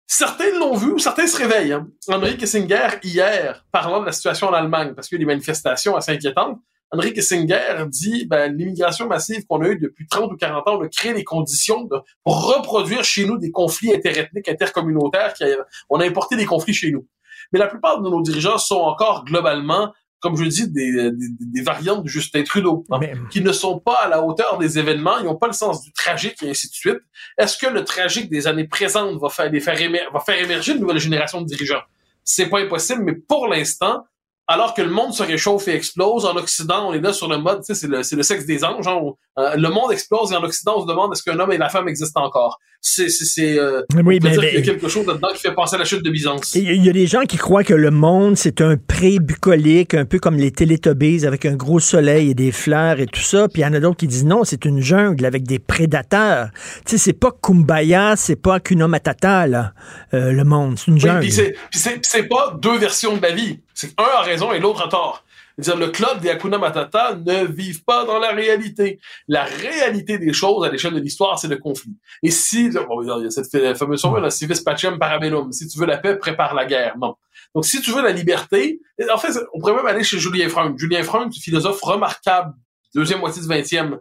Certains 0.07 0.51
l'ont 0.59 0.75
vu, 0.75 0.99
certains 0.99 1.27
se 1.27 1.37
réveillent. 1.37 1.73
Hein. 1.73 1.87
Henry 2.07 2.37
Kissinger, 2.37 2.99
hier, 3.03 3.65
parlant 3.71 4.01
de 4.01 4.05
la 4.05 4.11
situation 4.11 4.47
en 4.47 4.53
Allemagne, 4.53 4.93
parce 4.93 5.07
qu'il 5.07 5.17
y 5.17 5.19
a 5.19 5.25
des 5.25 5.25
manifestations 5.25 5.95
assez 5.95 6.11
inquiétantes, 6.11 6.59
Henry 6.91 7.13
Kissinger 7.13 7.85
dit 7.87 8.25
ben, 8.25 8.55
l'immigration 8.55 9.07
massive 9.07 9.45
qu'on 9.47 9.61
a 9.61 9.67
eue 9.67 9.79
depuis 9.79 10.07
30 10.07 10.31
ou 10.31 10.37
40 10.37 10.67
ans, 10.67 10.77
on 10.79 10.83
a 10.83 10.87
créé 10.87 11.13
les 11.13 11.23
conditions 11.23 11.83
de, 11.83 11.97
reproduire 12.23 13.03
chez 13.03 13.25
nous 13.25 13.37
des 13.37 13.51
conflits 13.51 13.93
interethniques, 13.93 14.47
intercommunautaires. 14.47 15.33
Qui 15.33 15.43
on 15.89 15.99
a 15.99 16.05
importé 16.05 16.35
des 16.35 16.45
conflits 16.45 16.73
chez 16.73 16.91
nous. 16.91 17.07
Mais 17.51 17.59
la 17.59 17.67
plupart 17.67 18.01
de 18.01 18.09
nos 18.09 18.21
dirigeants 18.21 18.57
sont 18.57 18.79
encore 18.79 19.25
globalement 19.25 19.93
comme 20.25 20.37
je 20.37 20.45
dis, 20.45 20.67
des, 20.71 21.11
des, 21.13 21.61
variantes 21.61 22.03
de 22.03 22.09
Justin 22.09 22.41
Trudeau, 22.41 22.83
hein, 22.89 22.99
qui 23.29 23.41
ne 23.41 23.51
sont 23.51 23.77
pas 23.79 23.99
à 24.05 24.09
la 24.09 24.23
hauteur 24.23 24.57
des 24.57 24.79
événements, 24.79 25.19
ils 25.19 25.25
n'ont 25.25 25.35
pas 25.35 25.45
le 25.45 25.53
sens 25.53 25.83
du 25.83 25.93
tragique 25.93 26.41
et 26.41 26.49
ainsi 26.49 26.67
de 26.67 26.73
suite. 26.73 26.97
Est-ce 27.37 27.59
que 27.59 27.67
le 27.67 27.83
tragique 27.83 28.31
des 28.31 28.47
années 28.47 28.67
présentes 28.67 29.21
va 29.21 29.29
faire, 29.29 29.51
les 29.51 29.59
faire, 29.59 29.77
va 30.11 30.19
faire 30.19 30.43
émerger 30.43 30.71
une 30.71 30.79
nouvelle 30.79 30.97
génération 30.97 31.41
de 31.41 31.45
dirigeants? 31.45 31.83
C'est 32.23 32.47
pas 32.47 32.59
impossible, 32.59 33.03
mais 33.03 33.13
pour 33.13 33.47
l'instant, 33.47 34.07
alors 34.47 34.73
que 34.73 34.81
le 34.81 34.91
monde 34.91 35.13
se 35.13 35.23
réchauffe 35.23 35.67
et 35.67 35.73
explose, 35.73 36.25
en 36.25 36.35
Occident, 36.35 36.89
on 36.89 36.93
est 36.93 36.99
là 36.99 37.13
sur 37.13 37.27
le 37.27 37.37
mode, 37.37 37.59
tu 37.59 37.73
sais, 37.73 37.75
c'est 37.75 37.87
le, 37.87 38.03
c'est 38.03 38.15
le 38.15 38.23
sexe 38.23 38.45
des 38.45 38.63
anges. 38.63 38.87
Hein, 38.87 38.99
euh, 39.39 39.55
le 39.55 39.69
monde 39.69 39.91
explose 39.91 40.31
et 40.31 40.35
en 40.35 40.43
Occident, 40.43 40.75
on 40.77 40.81
se 40.81 40.87
demande 40.87 41.11
est-ce 41.13 41.23
qu'un 41.23 41.39
homme 41.39 41.51
et 41.51 41.57
la 41.57 41.69
femme 41.69 41.87
existent 41.87 42.23
encore? 42.23 42.59
C'est, 42.79 43.09
c'est, 43.09 43.25
c'est 43.25 43.57
euh, 43.57 43.81
oui, 44.03 44.19
y 44.21 44.27
a 44.27 44.61
quelque 44.61 44.87
chose 44.87 45.07
là-dedans 45.07 45.29
qui 45.33 45.41
fait 45.41 45.53
penser 45.55 45.75
à 45.75 45.79
la 45.79 45.85
chute 45.85 46.03
de 46.03 46.11
Byzance. 46.11 46.53
Il 46.53 46.85
y 46.85 46.89
a 46.89 46.93
des 46.93 47.07
gens 47.07 47.23
qui 47.23 47.37
croient 47.37 47.63
que 47.63 47.73
le 47.73 47.89
monde, 47.89 48.37
c'est 48.37 48.61
un 48.61 48.77
pré 48.77 49.17
bucolique, 49.17 49.95
un 49.95 50.05
peu 50.05 50.19
comme 50.19 50.37
les 50.37 50.51
Télétobies, 50.51 51.25
avec 51.25 51.45
un 51.47 51.55
gros 51.55 51.79
soleil 51.79 52.29
et 52.29 52.33
des 52.35 52.51
fleurs 52.51 52.99
et 52.99 53.07
tout 53.07 53.21
ça. 53.21 53.47
Puis 53.47 53.63
il 53.63 53.65
y 53.65 53.67
en 53.67 53.73
a 53.73 53.79
d'autres 53.79 53.97
qui 53.97 54.07
disent 54.07 54.25
non, 54.25 54.43
c'est 54.43 54.65
une 54.65 54.81
jungle 54.81 55.25
avec 55.25 55.47
des 55.47 55.57
prédateurs. 55.57 56.49
Tu 56.85 56.91
sais, 56.91 56.97
c'est 56.99 57.13
pas 57.13 57.31
Kumbaya, 57.31 58.15
c'est 58.15 58.35
pas 58.35 58.55
Akuna 58.55 58.87
Matata, 58.87 59.47
là, 59.47 59.73
euh, 60.13 60.31
le 60.31 60.43
monde. 60.43 60.77
C'est 60.77 60.91
une 60.91 60.99
jungle. 60.99 61.21
puis 61.21 61.31
c'est, 61.31 61.55
c'est, 61.71 62.05
c'est 62.05 62.27
pas 62.27 62.55
deux 62.61 62.77
versions 62.77 63.17
de 63.17 63.21
la 63.23 63.31
vie. 63.31 63.61
C'est 63.75 63.99
un 63.99 64.03
a 64.03 64.21
raison 64.21 64.53
et 64.53 64.59
l'autre 64.59 64.85
a 64.85 64.87
tort. 64.87 65.23
Dire, 65.57 65.77
le 65.77 65.87
club 65.89 66.19
des 66.19 66.29
Hakuna 66.29 66.57
Matata 66.57 67.15
ne 67.15 67.45
vivent 67.45 67.83
pas 67.83 68.05
dans 68.05 68.19
la 68.19 68.31
réalité. 68.31 68.99
La 69.27 69.43
réalité 69.43 70.17
des 70.17 70.33
choses 70.33 70.65
à 70.65 70.69
l'échelle 70.69 70.93
de 70.93 70.99
l'histoire, 70.99 71.39
c'est 71.39 71.47
le 71.47 71.57
conflit. 71.57 71.95
Et 72.23 72.31
si, 72.31 72.69
bon, 72.69 73.01
il 73.03 73.23
y 73.23 73.27
a 73.27 73.29
cette 73.29 73.77
fameuse 73.77 74.01
formule, 74.01 74.29
civis 74.31 74.61
pacem 74.63 74.97
parabellum. 74.97 75.51
Si 75.51 75.67
tu 75.67 75.77
veux 75.77 75.85
la 75.85 75.97
paix, 75.97 76.17
prépare 76.17 76.55
la 76.55 76.65
guerre. 76.65 76.97
Non. 76.97 77.15
Donc, 77.53 77.65
si 77.65 77.81
tu 77.81 77.91
veux 77.91 78.01
la 78.01 78.11
liberté, 78.11 78.81
en 79.13 79.17
fait, 79.17 79.37
on 79.53 79.59
pourrait 79.59 79.75
même 79.75 79.85
aller 79.85 80.03
chez 80.03 80.19
Julien 80.19 80.49
Freund. 80.49 80.77
Julien 80.77 81.03
Freund, 81.03 81.33
philosophe 81.33 81.81
remarquable, 81.81 82.53
deuxième 82.93 83.19
moitié 83.19 83.41
du 83.41 83.47
20e, 83.47 83.99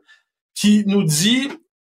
qui 0.54 0.84
nous 0.86 1.04
dit 1.04 1.48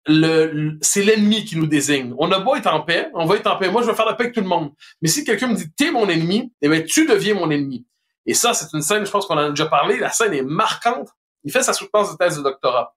le, 0.07 0.77
c'est 0.81 1.03
l'ennemi 1.03 1.45
qui 1.45 1.57
nous 1.57 1.67
désigne. 1.67 2.13
On 2.17 2.31
a 2.31 2.39
beau 2.39 2.55
être 2.55 2.67
en 2.67 2.81
paix, 2.81 3.09
on 3.13 3.25
va 3.25 3.35
être 3.35 3.47
en 3.47 3.57
paix. 3.57 3.69
Moi, 3.69 3.81
je 3.81 3.87
veux 3.87 3.93
faire 3.93 4.05
la 4.05 4.13
paix 4.13 4.25
avec 4.25 4.35
tout 4.35 4.41
le 4.41 4.47
monde. 4.47 4.71
Mais 5.01 5.07
si 5.07 5.23
quelqu'un 5.23 5.47
me 5.47 5.55
dit 5.55 5.71
t'es 5.73 5.91
mon 5.91 6.07
ennemi, 6.09 6.51
eh 6.61 6.69
bien, 6.69 6.81
tu 6.81 7.05
deviens 7.05 7.35
mon 7.35 7.49
ennemi. 7.51 7.85
Et 8.25 8.33
ça, 8.33 8.53
c'est 8.53 8.73
une 8.73 8.81
scène, 8.81 9.05
je 9.05 9.11
pense 9.11 9.25
qu'on 9.25 9.35
en 9.35 9.45
a 9.45 9.49
déjà 9.49 9.65
parlé. 9.65 9.97
La 9.97 10.11
scène 10.11 10.33
est 10.33 10.43
marquante. 10.43 11.09
Il 11.43 11.51
fait 11.51 11.63
sa 11.63 11.73
soutenance 11.73 12.11
de 12.11 12.17
thèse 12.17 12.37
de 12.37 12.43
doctorat. 12.43 12.95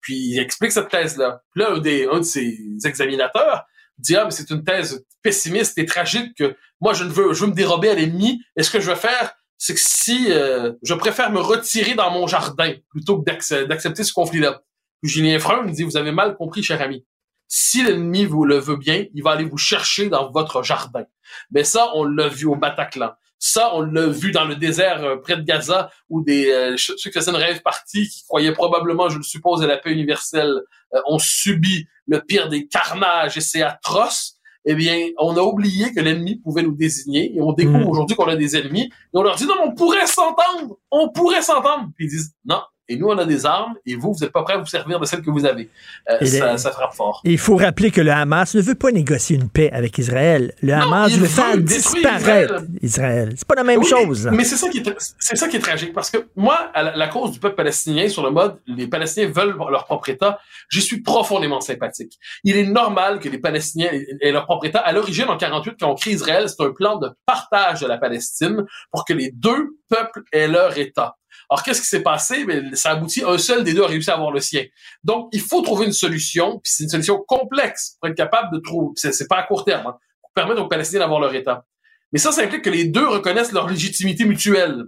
Puis 0.00 0.16
il 0.16 0.38
explique 0.38 0.72
cette 0.72 0.88
thèse-là. 0.88 1.42
Puis 1.52 1.62
là, 1.62 1.70
un, 1.70 2.18
de 2.18 2.22
ses 2.22 2.58
examinateurs 2.84 3.64
dit 3.96 4.16
ah 4.16 4.24
mais 4.24 4.32
c'est 4.32 4.50
une 4.50 4.64
thèse 4.64 5.04
pessimiste 5.22 5.78
et 5.78 5.86
tragique 5.86 6.36
que 6.36 6.56
moi 6.80 6.94
je 6.94 7.04
ne 7.04 7.10
veux 7.10 7.32
je 7.32 7.44
veux 7.44 7.46
me 7.46 7.54
dérober 7.54 7.88
à 7.88 7.94
l'ennemi. 7.94 8.42
Et 8.56 8.62
ce 8.62 8.70
que 8.70 8.80
je 8.80 8.90
veux 8.90 8.96
faire, 8.96 9.34
c'est 9.56 9.74
que 9.74 9.80
si 9.80 10.26
euh, 10.30 10.72
je 10.82 10.94
préfère 10.94 11.30
me 11.30 11.40
retirer 11.40 11.94
dans 11.94 12.10
mon 12.10 12.26
jardin 12.26 12.74
plutôt 12.90 13.22
que 13.22 13.64
d'accepter 13.64 14.04
ce 14.04 14.12
conflit-là. 14.12 14.60
Julien 15.04 15.38
Freund 15.38 15.70
dit, 15.70 15.84
vous 15.84 15.96
avez 15.96 16.12
mal 16.12 16.34
compris, 16.34 16.62
cher 16.62 16.80
ami. 16.80 17.04
Si 17.46 17.84
l'ennemi 17.84 18.24
vous 18.24 18.44
le 18.44 18.56
veut 18.56 18.76
bien, 18.76 19.04
il 19.14 19.22
va 19.22 19.32
aller 19.32 19.44
vous 19.44 19.58
chercher 19.58 20.08
dans 20.08 20.30
votre 20.30 20.62
jardin. 20.62 21.04
Mais 21.50 21.62
ça, 21.62 21.90
on 21.94 22.04
l'a 22.04 22.28
vu 22.28 22.46
au 22.46 22.56
Bataclan. 22.56 23.12
Ça, 23.38 23.74
on 23.74 23.82
l'a 23.82 24.06
vu 24.06 24.32
dans 24.32 24.46
le 24.46 24.56
désert 24.56 25.04
euh, 25.04 25.16
près 25.16 25.36
de 25.36 25.42
Gaza, 25.42 25.90
où 26.08 26.22
des 26.22 26.50
euh, 26.50 26.76
ceux 26.78 26.94
qui 26.94 27.12
faisaient 27.12 27.30
une 27.30 27.36
rêve 27.36 27.60
partie, 27.60 28.08
qui 28.08 28.22
croyaient 28.24 28.54
probablement, 28.54 29.10
je 29.10 29.18
le 29.18 29.22
suppose, 29.22 29.62
à 29.62 29.66
la 29.66 29.76
paix 29.76 29.92
universelle, 29.92 30.62
euh, 30.94 31.00
ont 31.06 31.18
subi 31.18 31.86
le 32.06 32.20
pire 32.22 32.48
des 32.48 32.66
carnages 32.66 33.36
et 33.36 33.42
c'est 33.42 33.62
atroce. 33.62 34.38
Eh 34.64 34.74
bien, 34.74 35.10
on 35.18 35.36
a 35.36 35.42
oublié 35.42 35.92
que 35.92 36.00
l'ennemi 36.00 36.36
pouvait 36.36 36.62
nous 36.62 36.74
désigner 36.74 37.36
et 37.36 37.42
on 37.42 37.52
découvre 37.52 37.80
mm. 37.80 37.88
aujourd'hui 37.88 38.16
qu'on 38.16 38.28
a 38.28 38.36
des 38.36 38.56
ennemis 38.56 38.84
et 38.84 38.90
on 39.12 39.22
leur 39.22 39.36
dit 39.36 39.44
non, 39.44 39.56
on 39.62 39.74
pourrait 39.74 40.06
s'entendre, 40.06 40.78
on 40.90 41.10
pourrait 41.10 41.42
s'entendre. 41.42 41.90
Puis 41.94 42.06
ils 42.06 42.10
disent 42.10 42.32
non, 42.46 42.62
et 42.88 42.96
nous, 42.96 43.06
on 43.06 43.16
a 43.16 43.24
des 43.24 43.46
armes, 43.46 43.74
et 43.86 43.96
vous, 43.96 44.12
vous 44.12 44.20
n'êtes 44.20 44.32
pas 44.32 44.42
prêts 44.42 44.54
à 44.54 44.58
vous 44.58 44.66
servir 44.66 45.00
de 45.00 45.06
celles 45.06 45.22
que 45.22 45.30
vous 45.30 45.46
avez. 45.46 45.70
Euh, 46.10 46.24
ça, 46.26 46.58
ça, 46.58 46.70
frappe 46.70 46.94
fort. 46.94 47.22
Il 47.24 47.38
faut 47.38 47.56
rappeler 47.56 47.90
que 47.90 48.02
le 48.02 48.10
Hamas 48.10 48.54
ne 48.54 48.60
veut 48.60 48.74
pas 48.74 48.90
négocier 48.90 49.36
une 49.36 49.48
paix 49.48 49.70
avec 49.72 49.96
Israël. 49.96 50.52
Le 50.62 50.74
Hamas 50.74 51.12
veut, 51.12 51.26
faire 51.26 51.56
disparaître 51.56 52.62
Israël. 52.82 53.32
C'est 53.36 53.48
pas 53.48 53.54
la 53.54 53.64
même 53.64 53.82
chose. 53.84 54.28
Mais 54.30 54.44
c'est 54.44 54.56
ça, 54.56 54.68
qui 54.68 54.78
est, 54.78 54.96
c'est 55.18 55.36
ça 55.36 55.48
qui 55.48 55.56
est 55.56 55.60
tragique, 55.60 55.94
parce 55.94 56.10
que 56.10 56.26
moi, 56.36 56.70
à 56.74 56.82
la, 56.82 57.08
cause 57.08 57.32
du 57.32 57.38
peuple 57.38 57.56
palestinien, 57.56 58.08
sur 58.08 58.22
le 58.22 58.30
mode, 58.30 58.58
les 58.66 58.86
Palestiniens 58.86 59.30
veulent 59.30 59.56
leur 59.70 59.86
propre 59.86 60.10
État, 60.10 60.38
je 60.68 60.80
suis 60.80 61.00
profondément 61.00 61.62
sympathique. 61.62 62.18
Il 62.44 62.56
est 62.56 62.66
normal 62.66 63.18
que 63.18 63.30
les 63.30 63.38
Palestiniens 63.38 63.90
aient 64.20 64.32
leur 64.32 64.44
propre 64.44 64.66
État. 64.66 64.80
À 64.80 64.92
l'origine, 64.92 65.28
en 65.28 65.38
48, 65.38 65.76
quand 65.80 65.90
on 65.90 65.94
crée 65.94 66.10
Israël, 66.10 66.48
c'est 66.48 66.62
un 66.62 66.72
plan 66.72 66.98
de 66.98 67.08
partage 67.24 67.80
de 67.80 67.86
la 67.86 67.96
Palestine 67.96 68.64
pour 68.90 69.06
que 69.06 69.14
les 69.14 69.30
deux 69.30 69.78
peuples 69.88 70.22
aient 70.32 70.48
leur 70.48 70.76
État. 70.76 71.16
Alors, 71.50 71.62
qu'est-ce 71.62 71.80
qui 71.80 71.86
s'est 71.86 72.02
passé? 72.02 72.44
Ben, 72.44 72.74
ça 72.74 72.90
aboutit, 72.90 73.22
un 73.26 73.38
seul 73.38 73.64
des 73.64 73.74
deux 73.74 73.82
a 73.82 73.86
réussi 73.86 74.10
à 74.10 74.14
avoir 74.14 74.30
le 74.30 74.40
sien. 74.40 74.64
Donc, 75.02 75.28
il 75.32 75.40
faut 75.40 75.62
trouver 75.62 75.86
une 75.86 75.92
solution, 75.92 76.60
puis 76.62 76.72
c'est 76.72 76.84
une 76.84 76.90
solution 76.90 77.22
complexe 77.26 77.96
pour 78.00 78.08
être 78.08 78.16
capable 78.16 78.54
de 78.54 78.60
trouver, 78.60 78.92
c'est 78.96 79.28
pas 79.28 79.38
à 79.38 79.42
court 79.42 79.64
terme, 79.64 79.86
hein, 79.86 79.96
pour 80.20 80.30
permettre 80.34 80.62
aux 80.62 80.68
Palestiniens 80.68 81.00
d'avoir 81.00 81.20
leur 81.20 81.34
État. 81.34 81.64
Mais 82.12 82.18
ça, 82.18 82.32
ça 82.32 82.42
implique 82.42 82.62
que 82.62 82.70
les 82.70 82.84
deux 82.84 83.06
reconnaissent 83.06 83.52
leur 83.52 83.68
légitimité 83.68 84.24
mutuelle. 84.24 84.84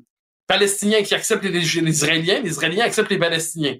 Palestiniens 0.47 1.03
qui 1.03 1.15
acceptent 1.15 1.45
les, 1.45 1.51
les 1.51 1.91
Israéliens, 1.91 2.41
les 2.41 2.51
Israéliens 2.51 2.85
acceptent 2.85 3.11
les 3.11 3.19
Palestiniens. 3.19 3.77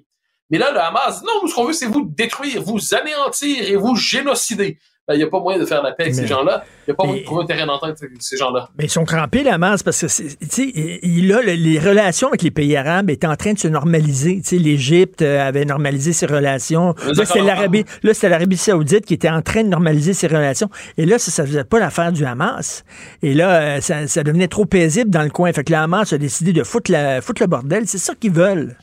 Mais 0.49 0.57
là, 0.57 0.71
le 0.71 0.79
Hamas, 0.79 1.23
non, 1.23 1.31
nous, 1.41 1.47
ce 1.47 1.55
qu'on 1.55 1.65
veut, 1.65 1.73
c'est 1.73 1.87
vous 1.87 2.05
détruire, 2.09 2.61
vous 2.61 2.93
anéantir 2.93 3.63
et 3.63 3.75
vous 3.75 3.95
génocider. 3.95 4.79
Ben, 5.07 5.13
il 5.13 5.19
n'y 5.19 5.23
a 5.23 5.27
pas 5.27 5.39
moyen 5.39 5.57
de 5.57 5.63
faire 5.63 5.81
la 5.81 5.93
paix 5.93 6.03
avec 6.03 6.15
ces 6.15 6.27
gens-là. 6.27 6.65
Il 6.85 6.89
n'y 6.89 6.91
a 6.91 6.95
pas 6.95 7.05
moyen 7.05 7.21
de 7.21 7.25
trouver 7.25 7.43
un 7.43 7.45
terrain 7.45 7.65
d'entente 7.65 7.95
avec 8.01 8.11
ces 8.19 8.35
gens-là. 8.35 8.67
Mais 8.77 8.85
ils 8.85 8.89
sont 8.89 9.05
crampés, 9.05 9.41
la 9.41 9.57
masse, 9.57 9.81
parce 9.81 10.01
que, 10.01 10.07
tu 10.07 10.47
sais, 10.49 10.99
les 11.01 11.79
relations 11.79 12.27
avec 12.27 12.41
les 12.41 12.51
pays 12.51 12.75
arabes 12.75 13.09
étaient 13.09 13.25
en 13.25 13.37
train 13.37 13.53
de 13.53 13.57
se 13.57 13.69
normaliser. 13.69 14.41
Tu 14.41 14.49
sais, 14.49 14.57
l'Égypte 14.57 15.21
euh, 15.21 15.47
avait 15.47 15.63
normalisé 15.63 16.11
ses 16.11 16.25
relations. 16.25 16.93
Là, 17.15 17.23
c'était 17.23 17.41
l'Arabie, 17.41 17.85
là, 18.03 18.13
c'était 18.13 18.27
l'Arabie 18.27 18.57
saoudite 18.57 19.05
qui 19.05 19.13
était 19.13 19.29
en 19.29 19.41
train 19.41 19.63
de 19.63 19.69
normaliser 19.69 20.13
ses 20.13 20.27
relations. 20.27 20.69
Et 20.97 21.05
là, 21.05 21.17
ça 21.19 21.41
ne 21.41 21.47
faisait 21.47 21.63
pas 21.63 21.79
l'affaire 21.79 22.11
du 22.11 22.25
Hamas. 22.25 22.83
Et 23.23 23.33
là, 23.33 23.61
euh, 23.61 23.79
ça, 23.79 24.07
ça, 24.07 24.23
devenait 24.23 24.49
trop 24.49 24.65
paisible 24.65 25.09
dans 25.09 25.23
le 25.23 25.29
coin. 25.29 25.53
Fait 25.53 25.63
que 25.63 25.71
le 25.71 25.79
Hamas 25.79 26.11
a 26.11 26.17
décidé 26.17 26.51
de 26.51 26.63
foutre, 26.63 26.91
la, 26.91 27.21
foutre 27.21 27.41
le 27.41 27.47
bordel. 27.47 27.87
C'est 27.87 27.97
ça 27.97 28.13
qu'ils 28.13 28.33
veulent. 28.33 28.75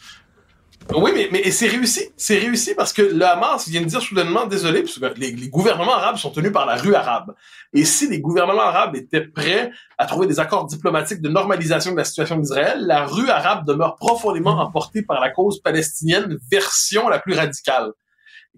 Oui, 0.92 1.10
mais, 1.14 1.28
mais 1.32 1.50
c'est 1.50 1.68
réussi. 1.68 2.10
C'est 2.16 2.38
réussi 2.38 2.74
parce 2.74 2.92
que 2.92 3.02
le 3.02 3.24
Hamas 3.24 3.68
vient 3.68 3.80
de 3.80 3.86
dire 3.86 4.02
soudainement, 4.02 4.46
désolé, 4.46 4.82
parce 4.82 4.98
que 4.98 5.18
les, 5.18 5.48
gouvernements 5.48 5.94
arabes 5.94 6.16
sont 6.16 6.30
tenus 6.30 6.52
par 6.52 6.66
la 6.66 6.76
rue 6.76 6.94
arabe. 6.94 7.34
Et 7.72 7.84
si 7.84 8.08
les 8.08 8.20
gouvernements 8.20 8.62
arabes 8.62 8.94
étaient 8.94 9.22
prêts 9.22 9.70
à 9.98 10.06
trouver 10.06 10.26
des 10.26 10.40
accords 10.40 10.66
diplomatiques 10.66 11.20
de 11.20 11.28
normalisation 11.28 11.92
de 11.92 11.96
la 11.96 12.04
situation 12.04 12.36
d'Israël, 12.36 12.84
la 12.86 13.06
rue 13.06 13.30
arabe 13.30 13.66
demeure 13.66 13.96
profondément 13.96 14.60
emportée 14.60 15.02
par 15.02 15.20
la 15.20 15.30
cause 15.30 15.60
palestinienne, 15.60 16.38
version 16.50 17.08
la 17.08 17.18
plus 17.18 17.34
radicale. 17.34 17.90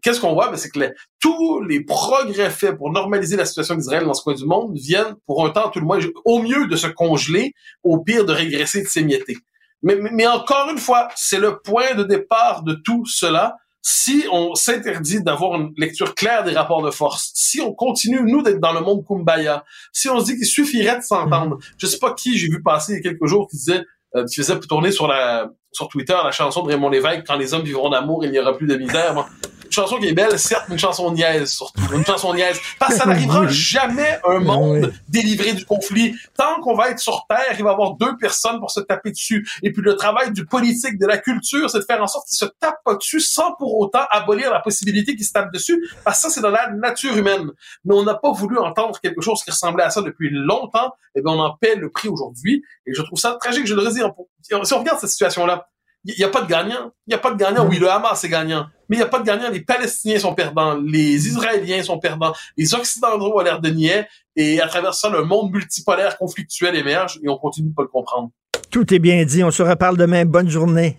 Qu'est-ce 0.03 0.21
qu'on 0.21 0.35
voit? 0.35 0.51
Ben, 0.51 0.57
c'est 0.57 0.69
que 0.69 0.79
tous 1.21 1.63
les 1.63 1.83
progrès 1.83 2.51
faits 2.51 2.77
pour 2.77 2.93
normaliser 2.93 3.37
la 3.37 3.47
situation 3.47 3.77
d'Israël 3.77 4.05
dans 4.05 4.15
ce 4.15 4.23
coin 4.23 4.35
du 4.35 4.45
monde 4.45 4.77
viennent, 4.77 5.15
pour 5.27 5.47
un 5.47 5.51
temps 5.51 5.71
tout 5.71 5.81
le 5.81 5.87
moins, 5.87 5.99
au 6.25 6.41
mieux 6.41 6.67
de 6.67 6.77
se 6.77 6.87
congeler, 6.87 7.55
au 7.83 7.99
pire 7.99 8.27
de 8.27 8.33
régresser, 8.33 8.83
de 8.83 8.89
s'émietter. 8.89 9.39
Mais, 9.83 9.97
mais, 9.97 10.27
encore 10.27 10.69
une 10.71 10.79
fois, 10.79 11.09
c'est 11.15 11.39
le 11.39 11.59
point 11.59 11.95
de 11.95 12.03
départ 12.03 12.63
de 12.63 12.75
tout 12.75 13.05
cela. 13.07 13.57
Si 13.83 14.25
on 14.33 14.55
s'interdit 14.55 15.23
d'avoir 15.23 15.61
une 15.61 15.73
lecture 15.77 16.15
claire 16.15 16.43
des 16.43 16.53
rapports 16.53 16.83
de 16.83 16.91
force, 16.91 17.31
si 17.35 17.61
on 17.61 17.73
continue, 17.73 18.21
nous, 18.23 18.43
d'être 18.43 18.59
dans 18.59 18.73
le 18.73 18.81
monde 18.81 19.05
kumbaya, 19.07 19.65
si 19.93 20.09
on 20.09 20.19
se 20.19 20.25
dit 20.25 20.37
qu'il 20.37 20.47
suffirait 20.47 20.99
de 20.99 21.03
s'entendre, 21.03 21.57
mm-hmm. 21.57 21.75
je 21.79 21.87
sais 21.87 21.99
pas 21.99 22.13
qui 22.13 22.37
j'ai 22.37 22.49
vu 22.49 22.63
passer 22.63 22.95
il 22.95 22.97
y 22.97 22.99
a 22.99 23.03
quelques 23.03 23.27
jours 23.27 23.49
qui 23.49 23.57
disait, 23.57 23.85
euh, 24.17 24.25
qui 24.25 24.37
faisait 24.37 24.59
tourner 24.61 24.91
sur 24.91 25.07
la 25.07 25.51
sur 25.71 25.89
Twitter 25.89 26.17
la 26.25 26.31
chanson 26.31 26.63
de 26.63 26.69
Raymond 26.69 26.89
Lévesque, 26.89 27.25
Quand 27.27 27.37
les 27.37 27.53
hommes 27.53 27.63
vivront 27.63 27.91
d'amour, 27.91 28.25
il 28.25 28.31
n'y 28.31 28.39
aura 28.39 28.57
plus 28.57 28.67
de 28.67 28.77
misère 28.77 29.29
chanson 29.77 29.99
qui 29.99 30.09
est 30.09 30.13
belle, 30.13 30.39
certes, 30.39 30.65
mais 30.69 30.75
une 30.75 30.81
chanson 30.81 31.11
niaise, 31.13 31.53
surtout. 31.53 31.81
Une 31.93 32.05
chanson 32.05 32.35
niaise. 32.35 32.59
Parce 32.79 32.95
que 32.95 32.99
ça 32.99 33.07
n'arrivera 33.07 33.47
jamais 33.47 34.19
un 34.25 34.41
monde 34.41 34.93
délivré 35.09 35.53
du 35.53 35.65
conflit. 35.65 36.15
Tant 36.37 36.61
qu'on 36.61 36.75
va 36.75 36.91
être 36.91 36.99
sur 36.99 37.27
Terre, 37.29 37.55
il 37.57 37.63
va 37.63 37.71
y 37.71 37.73
avoir 37.73 37.95
deux 37.95 38.17
personnes 38.17 38.59
pour 38.59 38.71
se 38.71 38.81
taper 38.81 39.11
dessus. 39.11 39.49
Et 39.63 39.73
puis 39.73 39.83
le 39.83 39.95
travail 39.95 40.33
du 40.33 40.47
politique, 40.47 40.99
de 40.99 41.07
la 41.07 41.19
culture, 41.19 41.71
c'est 41.71 41.79
de 41.79 41.85
faire 41.85 42.03
en 42.03 42.07
sorte 42.07 42.27
qu'ils 42.29 42.39
se 42.39 42.47
tapent 42.61 42.83
pas 42.85 42.95
dessus 42.95 43.21
sans 43.21 43.55
pour 43.55 43.79
autant 43.79 44.05
abolir 44.11 44.51
la 44.51 44.61
possibilité 44.61 45.15
qu'ils 45.15 45.27
se 45.27 45.33
tapent 45.33 45.53
dessus. 45.53 45.89
Parce 46.05 46.19
que 46.19 46.29
ça, 46.29 46.35
c'est 46.35 46.41
dans 46.41 46.51
la 46.51 46.71
nature 46.71 47.17
humaine. 47.17 47.51
Mais 47.85 47.95
on 47.95 48.03
n'a 48.03 48.15
pas 48.15 48.33
voulu 48.33 48.59
entendre 48.59 48.99
quelque 49.01 49.21
chose 49.21 49.43
qui 49.43 49.51
ressemblait 49.51 49.85
à 49.85 49.91
ça 49.91 50.03
depuis 50.03 50.31
longtemps. 50.31 50.93
Et 51.15 51.23
bien, 51.23 51.33
on 51.33 51.39
en 51.41 51.57
paie 51.57 51.77
le 51.77 51.91
prix 51.91 52.09
aujourd'hui. 52.09 52.63
Et 52.87 52.95
je 52.95 53.03
trouve 53.03 53.19
ça 53.19 53.37
tragique. 53.41 53.67
Je 53.67 53.75
le 53.75 53.83
redis. 53.83 54.01
Si 54.43 54.55
on 54.75 54.79
regarde 54.79 54.99
cette 54.99 55.11
situation-là, 55.11 55.69
il 56.05 56.15
n'y 56.17 56.25
a 56.25 56.29
pas 56.29 56.43
de 56.43 56.49
gagnant. 56.49 56.93
Il 57.07 57.11
n'y 57.11 57.15
a 57.15 57.19
pas 57.19 57.33
de 57.33 57.37
gagnant. 57.37 57.67
Oui, 57.67 57.79
le 57.79 57.91
Hamas 57.91 58.23
est 58.23 58.29
gagnant. 58.29 58.67
Mais 58.89 58.97
il 58.97 58.99
n'y 58.99 59.05
a 59.05 59.09
pas 59.09 59.19
de 59.19 59.25
gagnant. 59.25 59.51
Les 59.51 59.61
Palestiniens 59.61 60.19
sont 60.19 60.35
perdants. 60.35 60.77
Les 60.77 61.27
Israéliens 61.27 61.83
sont 61.83 61.99
perdants. 61.99 62.33
Les 62.57 62.75
Occidentaux 62.75 63.39
ont 63.39 63.43
l'air 63.43 63.61
de 63.61 63.71
nier. 63.71 64.05
Et 64.37 64.61
à 64.61 64.69
travers 64.69 64.95
ça, 64.95 65.09
le 65.09 65.25
monde 65.25 65.53
multipolaire 65.53 66.19
conflictuel 66.19 66.77
émerge 66.77 67.19
et 67.23 67.29
on 67.29 67.37
continue 67.37 67.71
de 67.71 67.75
pas 67.75 67.83
le 67.83 67.89
comprendre. 67.89 68.31
Tout 68.71 68.93
est 68.93 68.99
bien 68.99 69.25
dit. 69.25 69.43
On 69.43 69.51
se 69.51 69.63
reparle 69.63 69.97
demain. 69.97 70.25
Bonne 70.25 70.49
journée. 70.49 70.99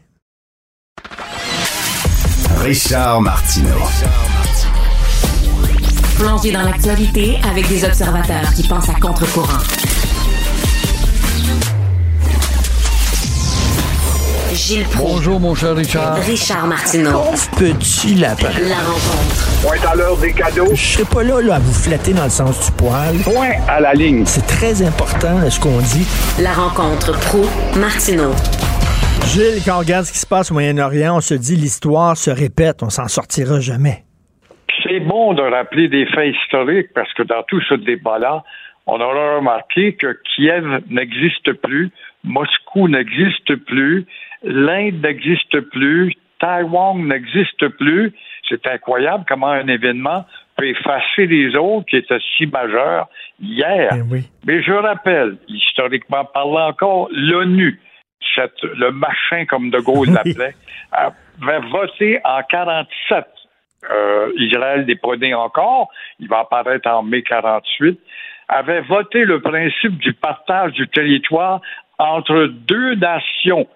Richard 2.61 3.22
Martineau. 3.22 3.69
Plongé 6.18 6.51
dans 6.51 6.64
l'actualité 6.64 7.38
avec 7.47 7.68
des 7.69 7.85
observateurs 7.85 8.51
qui 8.55 8.68
pensent 8.68 8.89
à 8.89 8.99
contre-courant. 8.99 9.86
Bonjour, 14.98 15.39
mon 15.39 15.56
cher 15.56 15.77
Richard. 15.77 16.15
Richard 16.26 16.68
Martineau. 16.68 17.31
petit 17.57 18.15
lapin. 18.15 18.52
La 18.68 18.76
rencontre. 18.84 19.64
Point 19.64 19.89
à 19.89 19.95
l'heure 19.95 20.18
des 20.18 20.34
cadeaux. 20.34 20.76
Je 20.76 20.76
serai 20.76 21.06
pas 21.06 21.23
là, 21.23 21.41
là, 21.41 21.56
à 21.56 21.60
vous 21.60 21.72
flatter 21.72 22.11
dans 22.11 22.26
le 22.26 22.30
sens 22.30 22.68
du 22.68 22.76
poil. 22.76 23.15
Point 23.23 23.64
à 23.69 23.80
la 23.80 23.94
ligne. 23.94 24.26
C'est 24.26 24.45
très 24.45 24.85
important, 24.85 25.39
ce 25.49 25.57
qu'on 25.61 25.80
dit. 25.80 26.03
La 26.44 26.52
rencontre 26.52 27.15
pro 27.30 27.48
martineau 27.80 28.35
Gilles, 29.31 29.64
quand 29.64 29.77
on 29.77 29.80
regarde 29.80 30.03
ce 30.03 30.11
qui 30.11 30.19
se 30.19 30.27
passe 30.27 30.52
au 30.52 30.56
Moyen-Orient, 30.56 31.15
on 31.15 31.22
se 31.22 31.35
dit 31.35 31.56
l'histoire 31.56 32.18
se 32.18 32.30
répète, 32.30 32.84
on 32.84 32.89
s'en 32.89 33.07
sortira 33.07 33.61
jamais. 33.61 34.03
C'est 34.84 34.99
bon 34.99 35.34
de 35.34 35.44
rappeler 35.44 35.88
des 35.88 36.06
faits 36.07 36.35
historiques 36.35 36.89
parce 36.94 37.14
que 37.14 37.23
dans 37.23 37.44
tout 37.44 37.61
ce 37.69 37.76
débat-là, 37.76 38.44
on 38.85 38.99
aura 38.99 39.38
remarqué 39.38 39.95
que 39.95 40.19
Kiev 40.35 40.81
n'existe 40.89 41.53
plus, 41.53 41.89
Moscou 42.26 42.89
n'existe 42.89 43.56
plus, 43.65 44.06
l'Inde 44.43 45.01
n'existe 45.03 45.59
plus, 45.72 46.14
Taïwan 46.39 47.07
n'existe 47.07 47.68
plus. 47.69 48.14
C'est 48.47 48.65
incroyable 48.68 49.26
comment 49.27 49.49
un 49.49 49.68
événement 49.68 50.26
peut 50.55 50.68
effacer 50.68 51.27
les 51.27 51.55
autres 51.55 51.85
qui 51.88 51.97
étaient 51.97 52.19
si 52.38 52.47
majeurs 52.47 53.09
hier. 53.39 53.91
Eh 53.93 54.23
Mais 54.45 54.64
je 54.64 54.72
rappelle, 54.72 55.38
historiquement 55.47 56.26
parlant 56.26 56.69
encore, 56.69 57.09
l'ONU, 57.11 57.80
le 58.38 58.89
machin 58.91 59.45
comme 59.45 59.69
De 59.69 59.80
Gaulle 59.80 60.09
l'appelait, 60.09 60.55
avait 60.91 61.68
voté 61.69 62.19
en 62.23 62.41
47. 62.43 63.26
Euh, 63.89 64.31
Israël 64.38 64.85
déprenait 64.85 65.34
encore, 65.34 65.89
il 66.19 66.27
va 66.27 66.39
apparaître 66.39 66.89
en 66.89 67.03
mai 67.03 67.22
48, 67.22 67.99
avait 68.49 68.81
voté 68.81 69.23
le 69.23 69.39
principe 69.39 69.97
du 69.97 70.14
partage 70.14 70.72
du 70.73 70.88
territoire 70.88 71.61
entre 71.99 72.45
deux 72.47 72.95
nations 72.95 73.68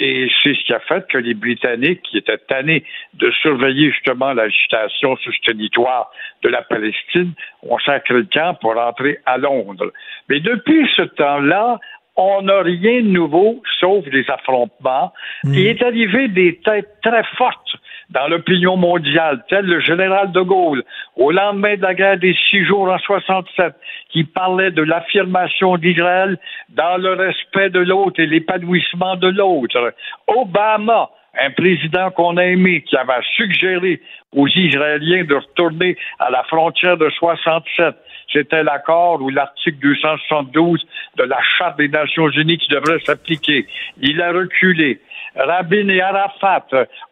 et 0.00 0.28
c'est 0.42 0.54
ce 0.54 0.64
qui 0.64 0.72
a 0.72 0.80
fait 0.80 1.06
que 1.08 1.18
les 1.18 1.34
Britanniques, 1.34 2.00
qui 2.02 2.16
étaient 2.16 2.38
tannés 2.38 2.84
de 3.14 3.30
surveiller 3.42 3.92
justement 3.92 4.32
l'agitation 4.32 5.14
sur 5.16 5.32
ce 5.32 5.40
territoire 5.46 6.10
de 6.42 6.48
la 6.48 6.62
Palestine, 6.62 7.34
ont 7.62 7.78
sacré 7.78 8.14
le 8.14 8.24
camp 8.32 8.54
pour 8.60 8.74
rentrer 8.74 9.18
à 9.26 9.36
Londres. 9.36 9.92
Mais 10.30 10.40
depuis 10.40 10.88
ce 10.96 11.02
temps-là, 11.02 11.78
on 12.16 12.42
n'a 12.42 12.62
rien 12.62 13.02
de 13.02 13.08
nouveau, 13.08 13.62
sauf 13.78 14.04
des 14.08 14.24
affrontements. 14.28 15.12
Hmm. 15.44 15.54
Il 15.54 15.66
est 15.66 15.82
arrivé 15.82 16.28
des 16.28 16.56
têtes 16.56 16.96
très 17.02 17.24
fortes 17.36 17.76
dans 18.10 18.26
l'opinion 18.28 18.76
mondiale, 18.76 19.44
tel 19.48 19.64
le 19.64 19.80
général 19.80 20.32
de 20.32 20.40
Gaulle, 20.40 20.82
au 21.16 21.30
lendemain 21.30 21.76
de 21.76 21.82
la 21.82 21.94
guerre 21.94 22.18
des 22.18 22.36
six 22.50 22.64
jours 22.64 22.90
en 22.90 22.98
67, 22.98 23.74
qui 24.10 24.24
parlait 24.24 24.72
de 24.72 24.82
l'affirmation 24.82 25.76
d'Israël 25.76 26.38
dans 26.70 26.96
le 26.96 27.12
respect 27.12 27.70
de 27.70 27.80
l'autre 27.80 28.20
et 28.20 28.26
l'épanouissement 28.26 29.16
de 29.16 29.28
l'autre. 29.28 29.94
Obama, 30.26 31.10
un 31.40 31.50
président 31.50 32.10
qu'on 32.10 32.36
a 32.36 32.44
aimé, 32.44 32.82
qui 32.82 32.96
avait 32.96 33.22
suggéré 33.36 34.00
aux 34.32 34.48
Israéliens 34.48 35.24
de 35.24 35.36
retourner 35.36 35.96
à 36.18 36.30
la 36.30 36.42
frontière 36.44 36.96
de 36.96 37.08
67. 37.10 37.94
C'était 38.32 38.62
l'accord 38.62 39.20
ou 39.22 39.28
l'article 39.28 39.78
272 39.80 40.84
de 41.16 41.24
la 41.24 41.38
Charte 41.58 41.78
des 41.78 41.88
Nations 41.88 42.28
Unies 42.30 42.58
qui 42.58 42.68
devrait 42.68 43.00
s'appliquer. 43.04 43.66
Il 44.00 44.20
a 44.22 44.32
reculé. 44.32 45.00
Rabin 45.36 45.88
et 45.88 46.00
Arafat, 46.00 46.66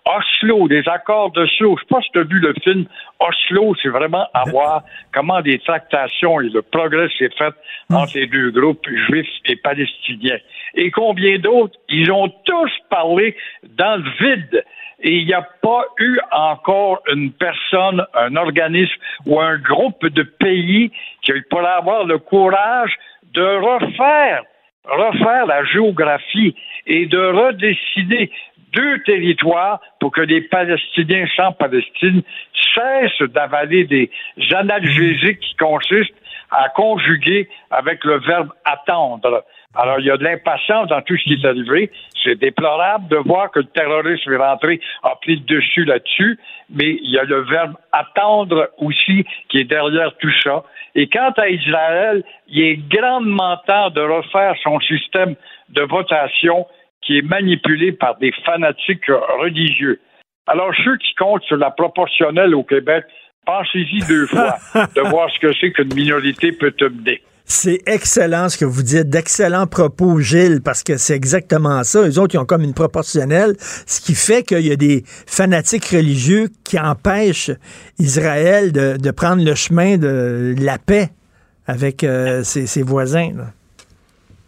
Oslo, 0.04 0.68
des 0.68 0.82
accords 0.88 1.30
de 1.32 1.42
Oslo. 1.42 1.76
Je 1.76 1.82
sais 1.82 1.88
pas 1.88 2.00
si 2.02 2.10
tu 2.10 2.18
as 2.18 2.24
vu 2.24 2.40
le 2.40 2.54
film 2.62 2.86
Oslo, 3.20 3.74
c'est 3.82 3.88
vraiment 3.88 4.26
à 4.34 4.44
voir 4.50 4.82
comment 5.12 5.40
des 5.40 5.58
tractations 5.58 6.40
et 6.40 6.48
le 6.48 6.62
progrès 6.62 7.08
s'est 7.18 7.30
fait 7.36 7.54
entre 7.92 8.12
les 8.14 8.26
deux 8.26 8.50
groupes, 8.50 8.86
juifs 9.08 9.28
et 9.46 9.56
palestiniens. 9.56 10.38
Et 10.74 10.90
combien 10.90 11.38
d'autres? 11.38 11.76
Ils 11.88 12.10
ont 12.10 12.28
tous 12.44 12.70
parlé 12.90 13.36
dans 13.76 14.02
le 14.02 14.10
vide. 14.20 14.64
Et 15.00 15.18
il 15.18 15.26
n'y 15.26 15.34
a 15.34 15.46
pas 15.62 15.84
eu 16.00 16.18
encore 16.32 17.00
une 17.08 17.30
personne, 17.32 18.04
un 18.14 18.34
organisme 18.34 18.96
ou 19.26 19.40
un 19.40 19.56
groupe 19.58 20.04
de 20.04 20.24
pays 20.24 20.90
qui 21.22 21.32
pourrait 21.50 21.66
avoir 21.66 22.04
le 22.04 22.18
courage 22.18 22.92
de 23.32 23.42
refaire, 23.42 24.42
refaire 24.88 25.46
la 25.46 25.64
géographie 25.64 26.54
et 26.86 27.06
de 27.06 27.18
redécider 27.18 28.30
deux 28.72 29.02
territoires 29.02 29.80
pour 30.00 30.12
que 30.12 30.20
les 30.20 30.42
Palestiniens 30.42 31.26
sans 31.36 31.52
Palestine 31.52 32.22
cessent 32.74 33.28
d'avaler 33.30 33.84
des 33.84 34.10
analgésiques 34.54 35.40
qui 35.40 35.56
consistent 35.56 36.14
à 36.50 36.68
conjuguer 36.70 37.48
avec 37.70 38.04
le 38.04 38.18
verbe 38.20 38.52
attendre. 38.64 39.44
Alors, 39.74 40.00
il 40.00 40.06
y 40.06 40.10
a 40.10 40.16
de 40.16 40.24
l'impatience 40.24 40.88
dans 40.88 41.02
tout 41.02 41.16
ce 41.16 41.24
qui 41.24 41.34
est 41.34 41.46
arrivé. 41.46 41.90
C'est 42.24 42.36
déplorable 42.36 43.08
de 43.08 43.16
voir 43.16 43.50
que 43.50 43.60
le 43.60 43.66
terrorisme 43.66 44.32
est 44.32 44.36
rentré, 44.36 44.80
a 45.02 45.14
pris 45.16 45.36
le 45.36 45.44
dessus 45.44 45.84
là-dessus, 45.84 46.38
mais 46.70 46.98
il 47.02 47.10
y 47.10 47.18
a 47.18 47.24
le 47.24 47.42
verbe 47.42 47.74
attendre 47.92 48.70
aussi 48.78 49.24
qui 49.48 49.58
est 49.58 49.64
derrière 49.64 50.16
tout 50.18 50.32
ça. 50.42 50.64
Et 50.94 51.08
quant 51.08 51.32
à 51.36 51.48
Israël, 51.48 52.24
il 52.48 52.62
est 52.62 52.76
grandement 52.88 53.58
temps 53.66 53.90
de 53.90 54.00
refaire 54.00 54.54
son 54.62 54.80
système 54.80 55.34
de 55.68 55.82
votation 55.82 56.66
qui 57.02 57.18
est 57.18 57.22
manipulé 57.22 57.92
par 57.92 58.16
des 58.16 58.32
fanatiques 58.44 59.06
religieux. 59.38 60.00
Alors, 60.46 60.72
ceux 60.82 60.96
qui 60.96 61.14
comptent 61.14 61.44
sur 61.44 61.58
la 61.58 61.70
proportionnelle 61.70 62.54
au 62.54 62.64
Québec, 62.64 63.04
pensez-y 63.44 64.00
deux 64.08 64.26
fois 64.28 64.56
de 64.74 65.00
voir 65.02 65.30
ce 65.30 65.38
que 65.38 65.52
c'est 65.60 65.72
qu'une 65.72 65.94
minorité 65.94 66.52
peut 66.52 66.72
te 66.72 66.86
mener. 66.86 67.22
C'est 67.50 67.80
excellent 67.86 68.50
ce 68.50 68.58
que 68.58 68.66
vous 68.66 68.82
dites, 68.82 69.08
d'excellents 69.08 69.66
propos, 69.66 70.20
Gilles, 70.20 70.60
parce 70.62 70.82
que 70.82 70.98
c'est 70.98 71.14
exactement 71.14 71.82
ça. 71.82 72.02
Les 72.02 72.18
autres, 72.18 72.34
ils 72.34 72.38
ont 72.38 72.44
comme 72.44 72.62
une 72.62 72.74
proportionnelle, 72.74 73.56
ce 73.86 74.02
qui 74.02 74.14
fait 74.14 74.42
qu'il 74.42 74.66
y 74.66 74.70
a 74.70 74.76
des 74.76 75.02
fanatiques 75.26 75.86
religieux 75.86 76.50
qui 76.62 76.78
empêchent 76.78 77.50
Israël 77.98 78.70
de, 78.70 79.10
prendre 79.12 79.42
le 79.42 79.54
chemin 79.54 79.96
de 79.96 80.54
la 80.60 80.76
paix 80.78 81.10
avec 81.66 82.04
euh, 82.04 82.44
ses, 82.44 82.82
voisins. 82.82 83.32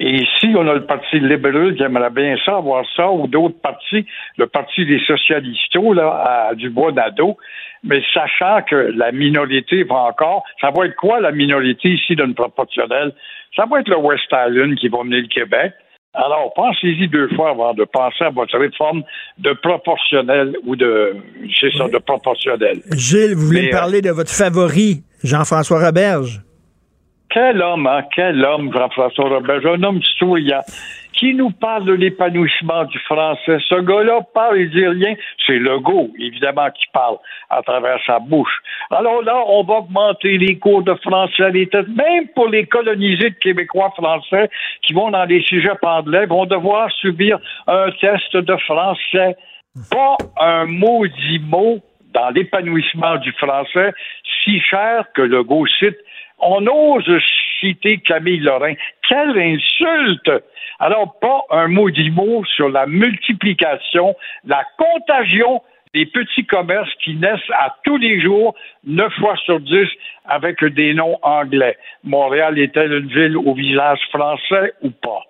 Et 0.02 0.14
ici, 0.14 0.54
on 0.56 0.66
a 0.66 0.72
le 0.72 0.86
Parti 0.86 1.20
libéral 1.20 1.76
qui 1.76 1.82
aimerait 1.82 2.10
bien 2.10 2.34
ça, 2.42 2.56
avoir 2.56 2.84
ça, 2.96 3.10
ou 3.10 3.26
d'autres 3.26 3.60
partis, 3.60 4.06
le 4.38 4.46
Parti 4.46 4.86
des 4.86 4.98
socialistes, 5.00 5.74
là, 5.74 6.48
à 6.48 6.54
Dubois 6.54 6.92
d'Ado, 6.92 7.36
mais 7.84 8.00
sachant 8.14 8.62
que 8.62 8.92
la 8.96 9.12
minorité 9.12 9.84
va 9.84 9.96
encore, 9.96 10.42
ça 10.58 10.70
va 10.70 10.86
être 10.86 10.96
quoi 10.96 11.20
la 11.20 11.32
minorité 11.32 11.90
ici 11.90 12.16
d'une 12.16 12.34
proportionnelle? 12.34 13.12
Ça 13.54 13.66
va 13.70 13.80
être 13.80 13.88
le 13.88 13.98
West 13.98 14.24
Island 14.32 14.74
qui 14.76 14.88
va 14.88 15.04
mener 15.04 15.20
le 15.20 15.28
Québec. 15.28 15.74
Alors, 16.14 16.52
pensez-y 16.54 17.06
deux 17.08 17.28
fois 17.36 17.50
avant 17.50 17.74
de 17.74 17.84
penser 17.84 18.24
à 18.24 18.30
votre 18.30 18.58
réforme 18.58 19.02
de 19.38 19.52
proportionnel 19.52 20.56
ou 20.64 20.76
de, 20.76 21.14
c'est 21.60 21.72
ça, 21.76 21.88
de 21.88 21.98
proportionnel. 21.98 22.80
Gilles, 22.96 23.34
vous 23.34 23.46
voulez 23.46 23.66
me 23.66 23.70
parler 23.70 23.98
euh, 23.98 24.08
de 24.08 24.10
votre 24.10 24.32
favori, 24.32 25.02
Jean-François 25.22 25.84
Roberge? 25.84 26.40
Quel 27.30 27.62
homme, 27.62 27.86
hein? 27.86 28.02
Quel 28.14 28.44
homme, 28.44 28.72
Jean-François 28.72 29.28
Robert, 29.28 29.64
un 29.64 29.82
homme 29.84 30.02
souriant, 30.18 30.62
qui 31.12 31.34
nous 31.34 31.50
parle 31.50 31.84
de 31.84 31.92
l'épanouissement 31.92 32.84
du 32.84 32.98
français. 33.00 33.58
Ce 33.68 33.80
gars-là 33.80 34.20
parle, 34.34 34.58
il 34.58 34.70
dit 34.70 34.86
rien. 34.86 35.14
C'est 35.46 35.58
Legault, 35.58 36.10
évidemment, 36.18 36.70
qui 36.70 36.86
parle 36.92 37.18
à 37.50 37.62
travers 37.62 37.98
sa 38.06 38.18
bouche. 38.18 38.62
Alors 38.90 39.22
là, 39.22 39.42
on 39.46 39.62
va 39.62 39.74
augmenter 39.74 40.38
les 40.38 40.58
cours 40.58 40.82
de 40.82 40.94
français 40.94 41.44
à 41.44 41.50
l'État, 41.50 41.82
même 41.82 42.28
pour 42.34 42.48
les 42.48 42.66
colonisés 42.66 43.30
de 43.30 43.36
Québécois 43.36 43.92
français 43.96 44.50
qui 44.82 44.92
vont 44.92 45.10
dans 45.10 45.24
les 45.24 45.42
sujets 45.42 45.70
anglais, 45.82 46.26
vont 46.26 46.46
devoir 46.46 46.90
subir 46.90 47.38
un 47.66 47.90
test 48.00 48.36
de 48.36 48.56
français. 48.56 49.36
Pas 49.90 50.16
un 50.40 50.64
maudit 50.66 51.38
mot 51.38 51.78
dans 52.12 52.30
l'épanouissement 52.30 53.18
du 53.18 53.30
français, 53.32 53.92
si 54.42 54.58
cher 54.60 55.04
que 55.14 55.22
Legault 55.22 55.66
cite 55.78 55.98
on 56.40 56.66
ose 56.66 57.10
citer 57.60 57.98
Camille 57.98 58.40
Lorrain. 58.40 58.74
Quelle 59.08 59.38
insulte! 59.38 60.44
Alors, 60.78 61.18
pas 61.20 61.42
un 61.50 61.68
maudit 61.68 62.10
mot 62.10 62.44
sur 62.56 62.68
la 62.68 62.86
multiplication, 62.86 64.14
la 64.46 64.64
contagion 64.78 65.62
des 65.92 66.06
petits 66.06 66.46
commerces 66.46 66.90
qui 67.04 67.16
naissent 67.16 67.50
à 67.52 67.74
tous 67.84 67.96
les 67.96 68.22
jours, 68.22 68.54
neuf 68.84 69.12
fois 69.20 69.34
sur 69.44 69.60
dix, 69.60 69.88
avec 70.24 70.64
des 70.64 70.94
noms 70.94 71.18
anglais. 71.22 71.76
Montréal 72.04 72.58
est-elle 72.58 72.92
une 72.92 73.08
ville 73.08 73.36
au 73.36 73.54
visage 73.54 73.98
français 74.10 74.72
ou 74.82 74.90
pas? 74.90 75.22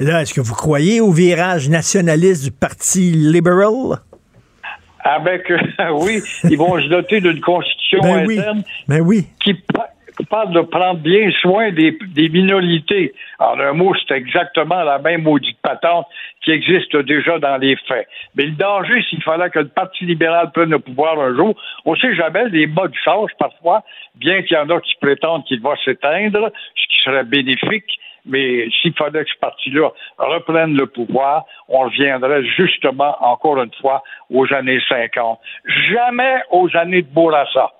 Là, 0.00 0.22
est-ce 0.22 0.32
que 0.32 0.40
vous 0.40 0.54
croyez 0.54 1.00
au 1.00 1.12
virage 1.12 1.68
nationaliste 1.68 2.44
du 2.44 2.50
Parti 2.50 3.12
libéral? 3.12 3.98
Avec, 5.00 5.52
oui, 5.92 6.22
ils 6.44 6.56
vont 6.56 6.80
se 6.80 6.88
doter 6.88 7.20
d'une 7.20 7.40
constitution 7.40 8.00
ben 8.02 8.30
interne 8.30 8.62
ben 8.88 9.00
oui. 9.02 9.26
qui, 9.42 9.54
parle 10.24 10.52
de 10.52 10.60
prendre 10.60 11.00
bien 11.00 11.30
soin 11.40 11.70
des, 11.70 11.96
minorités. 12.28 13.14
En 13.38 13.58
un 13.58 13.72
mot, 13.72 13.94
c'est 13.94 14.14
exactement 14.14 14.82
la 14.82 14.98
même 14.98 15.22
maudite 15.22 15.58
patente 15.62 16.06
qui 16.42 16.50
existe 16.50 16.96
déjà 16.96 17.38
dans 17.38 17.56
les 17.58 17.76
faits. 17.88 18.08
Mais 18.34 18.44
le 18.44 18.52
danger, 18.52 19.02
s'il 19.08 19.22
fallait 19.22 19.50
que 19.50 19.58
le 19.58 19.68
Parti 19.68 20.04
libéral 20.04 20.50
prenne 20.52 20.70
le 20.70 20.78
pouvoir 20.78 21.18
un 21.20 21.34
jour, 21.34 21.54
on 21.84 21.94
sait 21.96 22.14
jamais, 22.14 22.48
les 22.48 22.66
modes 22.66 22.94
changent 23.04 23.36
parfois, 23.38 23.82
bien 24.14 24.42
qu'il 24.42 24.56
y 24.56 24.60
en 24.60 24.70
a 24.70 24.80
qui 24.80 24.94
prétendent 25.00 25.44
qu'il 25.44 25.60
va 25.60 25.74
s'éteindre, 25.84 26.50
ce 26.74 26.86
qui 26.88 27.02
serait 27.02 27.24
bénéfique. 27.24 27.98
Mais 28.26 28.68
s'il 28.80 28.92
fallait 28.94 29.24
que 29.24 29.30
ce 29.30 29.38
parti-là 29.38 29.90
reprenne 30.18 30.76
le 30.76 30.86
pouvoir, 30.86 31.44
on 31.68 31.80
reviendrait 31.80 32.44
justement, 32.44 33.16
encore 33.20 33.62
une 33.62 33.72
fois, 33.80 34.02
aux 34.30 34.52
années 34.52 34.80
50. 34.88 35.38
Jamais 35.90 36.38
aux 36.50 36.68
années 36.76 37.02
de 37.02 37.08
Bourassa. 37.08 37.70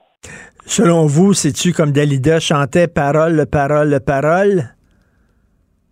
Selon 0.66 1.06
vous, 1.06 1.32
c'est-tu 1.32 1.72
comme 1.72 1.92
Dalida 1.92 2.40
chantait 2.40 2.88
parole, 2.88 3.46
parole, 3.50 4.00
parole? 4.04 4.64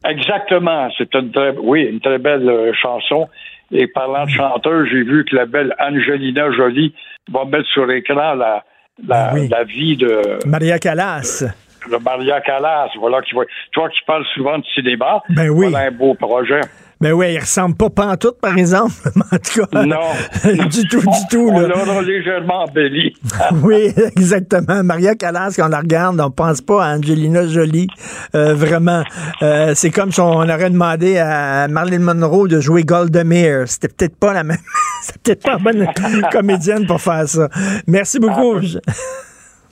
Exactement. 0.04 0.88
C'est 0.98 1.14
une 1.14 1.30
très, 1.30 1.56
oui, 1.56 1.84
une 1.84 2.00
très 2.00 2.18
belle 2.18 2.48
euh, 2.48 2.72
chanson. 2.74 3.28
Et 3.70 3.86
parlant 3.86 4.24
de 4.24 4.30
chanteur, 4.30 4.84
j'ai 4.86 5.02
vu 5.02 5.24
que 5.24 5.34
la 5.36 5.46
belle 5.46 5.74
Angelina 5.78 6.52
Jolie 6.52 6.94
va 7.32 7.44
mettre 7.44 7.68
sur 7.72 7.86
l'écran 7.86 8.34
la, 8.34 8.64
la, 9.06 9.32
la 9.48 9.64
vie 9.64 9.96
de 9.96 10.20
Maria 10.46 10.78
Callas. 10.78 11.44
De 11.90 11.96
Maria 11.96 12.40
Callas, 12.40 12.90
voilà 12.98 13.22
qui 13.22 13.34
toi 13.72 13.88
qui 13.88 14.00
parles 14.06 14.24
souvent 14.34 14.58
de 14.58 14.64
cinéma, 14.74 15.22
ben 15.30 15.48
oui. 15.50 15.70
voilà 15.70 15.88
un 15.88 15.90
beau 15.90 16.14
projet. 16.14 16.60
Mais 17.04 17.12
oui, 17.12 17.34
il 17.34 17.38
ressemble 17.38 17.74
pas 17.74 17.90
pantoute, 17.90 18.40
par 18.40 18.56
exemple. 18.56 18.94
en 19.30 19.36
tout 19.36 19.66
cas. 19.66 19.84
Non. 19.84 19.98
du 20.68 20.88
tout, 20.88 21.00
du 21.00 21.26
tout. 21.28 21.50
On 21.52 21.60
l'a 21.60 22.00
légèrement 22.00 22.62
embelli. 22.62 23.14
oui, 23.62 23.92
exactement. 24.16 24.82
Maria 24.82 25.14
Callas, 25.14 25.52
quand 25.54 25.66
on 25.66 25.68
la 25.68 25.80
regarde, 25.80 26.18
on 26.18 26.30
pense 26.30 26.62
pas 26.62 26.82
à 26.82 26.96
Angelina 26.96 27.46
Jolie. 27.46 27.88
Euh, 28.34 28.54
vraiment. 28.54 29.04
Euh, 29.42 29.72
c'est 29.74 29.90
comme 29.90 30.12
si 30.12 30.20
on 30.22 30.48
aurait 30.48 30.70
demandé 30.70 31.18
à 31.18 31.68
Marilyn 31.68 32.14
Monroe 32.14 32.48
de 32.48 32.58
jouer 32.58 32.84
Golda 32.84 33.22
Meir. 33.22 33.64
C'était 33.66 33.88
peut-être 33.88 34.16
pas 34.16 34.32
la 34.32 34.42
même. 34.42 34.56
C'était 35.02 35.36
peut-être 35.36 35.42
pas 35.42 35.58
la 35.58 35.58
bonne 35.58 35.86
comédienne 36.32 36.86
pour 36.86 37.02
faire 37.02 37.28
ça. 37.28 37.50
Merci 37.86 38.18
beaucoup. 38.18 38.56
Ah, 38.56 38.92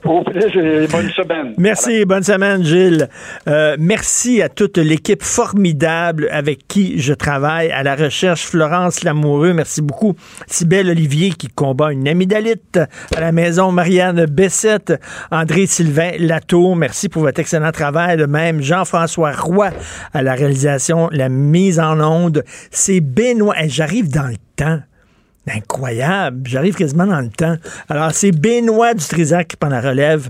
au 0.05 0.23
plaisir, 0.23 0.87
bonne 0.91 1.09
semaine. 1.09 1.53
Merci, 1.57 2.05
bonne 2.05 2.23
semaine, 2.23 2.63
Gilles. 2.63 3.09
Euh, 3.47 3.75
merci 3.79 4.41
à 4.41 4.49
toute 4.49 4.77
l'équipe 4.77 5.23
formidable 5.23 6.27
avec 6.31 6.67
qui 6.67 6.99
je 6.99 7.13
travaille 7.13 7.71
à 7.71 7.83
la 7.83 7.95
recherche. 7.95 8.45
Florence 8.45 9.03
Lamoureux, 9.03 9.53
merci 9.53 9.81
beaucoup. 9.81 10.15
Sybelle 10.47 10.89
Olivier 10.89 11.31
qui 11.31 11.47
combat 11.47 11.91
une 11.91 12.07
amygdalite 12.07 12.79
à 13.15 13.19
la 13.19 13.31
maison. 13.31 13.71
Marianne 13.71 14.25
Bessette, 14.25 14.93
André 15.31 15.65
Sylvain 15.65 16.11
Latour, 16.19 16.75
merci 16.75 17.09
pour 17.09 17.23
votre 17.23 17.39
excellent 17.39 17.71
travail. 17.71 18.17
De 18.17 18.25
même, 18.25 18.61
Jean-François 18.61 19.31
Roy 19.31 19.69
à 20.13 20.21
la 20.21 20.33
réalisation, 20.33 21.09
la 21.11 21.29
mise 21.29 21.79
en 21.79 21.99
onde. 21.99 22.43
C'est 22.71 23.01
Benoît. 23.01 23.55
J'arrive 23.67 24.09
dans 24.09 24.27
le 24.27 24.37
temps. 24.55 24.79
Incroyable. 25.47 26.47
J'arrive 26.47 26.75
quasiment 26.75 27.05
dans 27.05 27.19
le 27.19 27.29
temps. 27.29 27.57
Alors, 27.89 28.11
c'est 28.13 28.31
Benoît 28.31 28.93
Dutrisac 28.93 29.49
qui 29.49 29.55
prend 29.57 29.69
la 29.69 29.81
relève. 29.81 30.29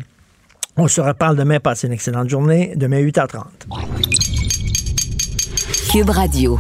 On 0.75 0.87
se 0.87 1.01
reparle 1.01 1.35
demain. 1.35 1.59
Passez 1.59 1.87
une 1.87 1.93
excellente 1.93 2.29
journée. 2.29 2.73
Demain, 2.75 2.99
8h30. 2.99 3.43
Cube 5.91 6.09
Radio. 6.09 6.59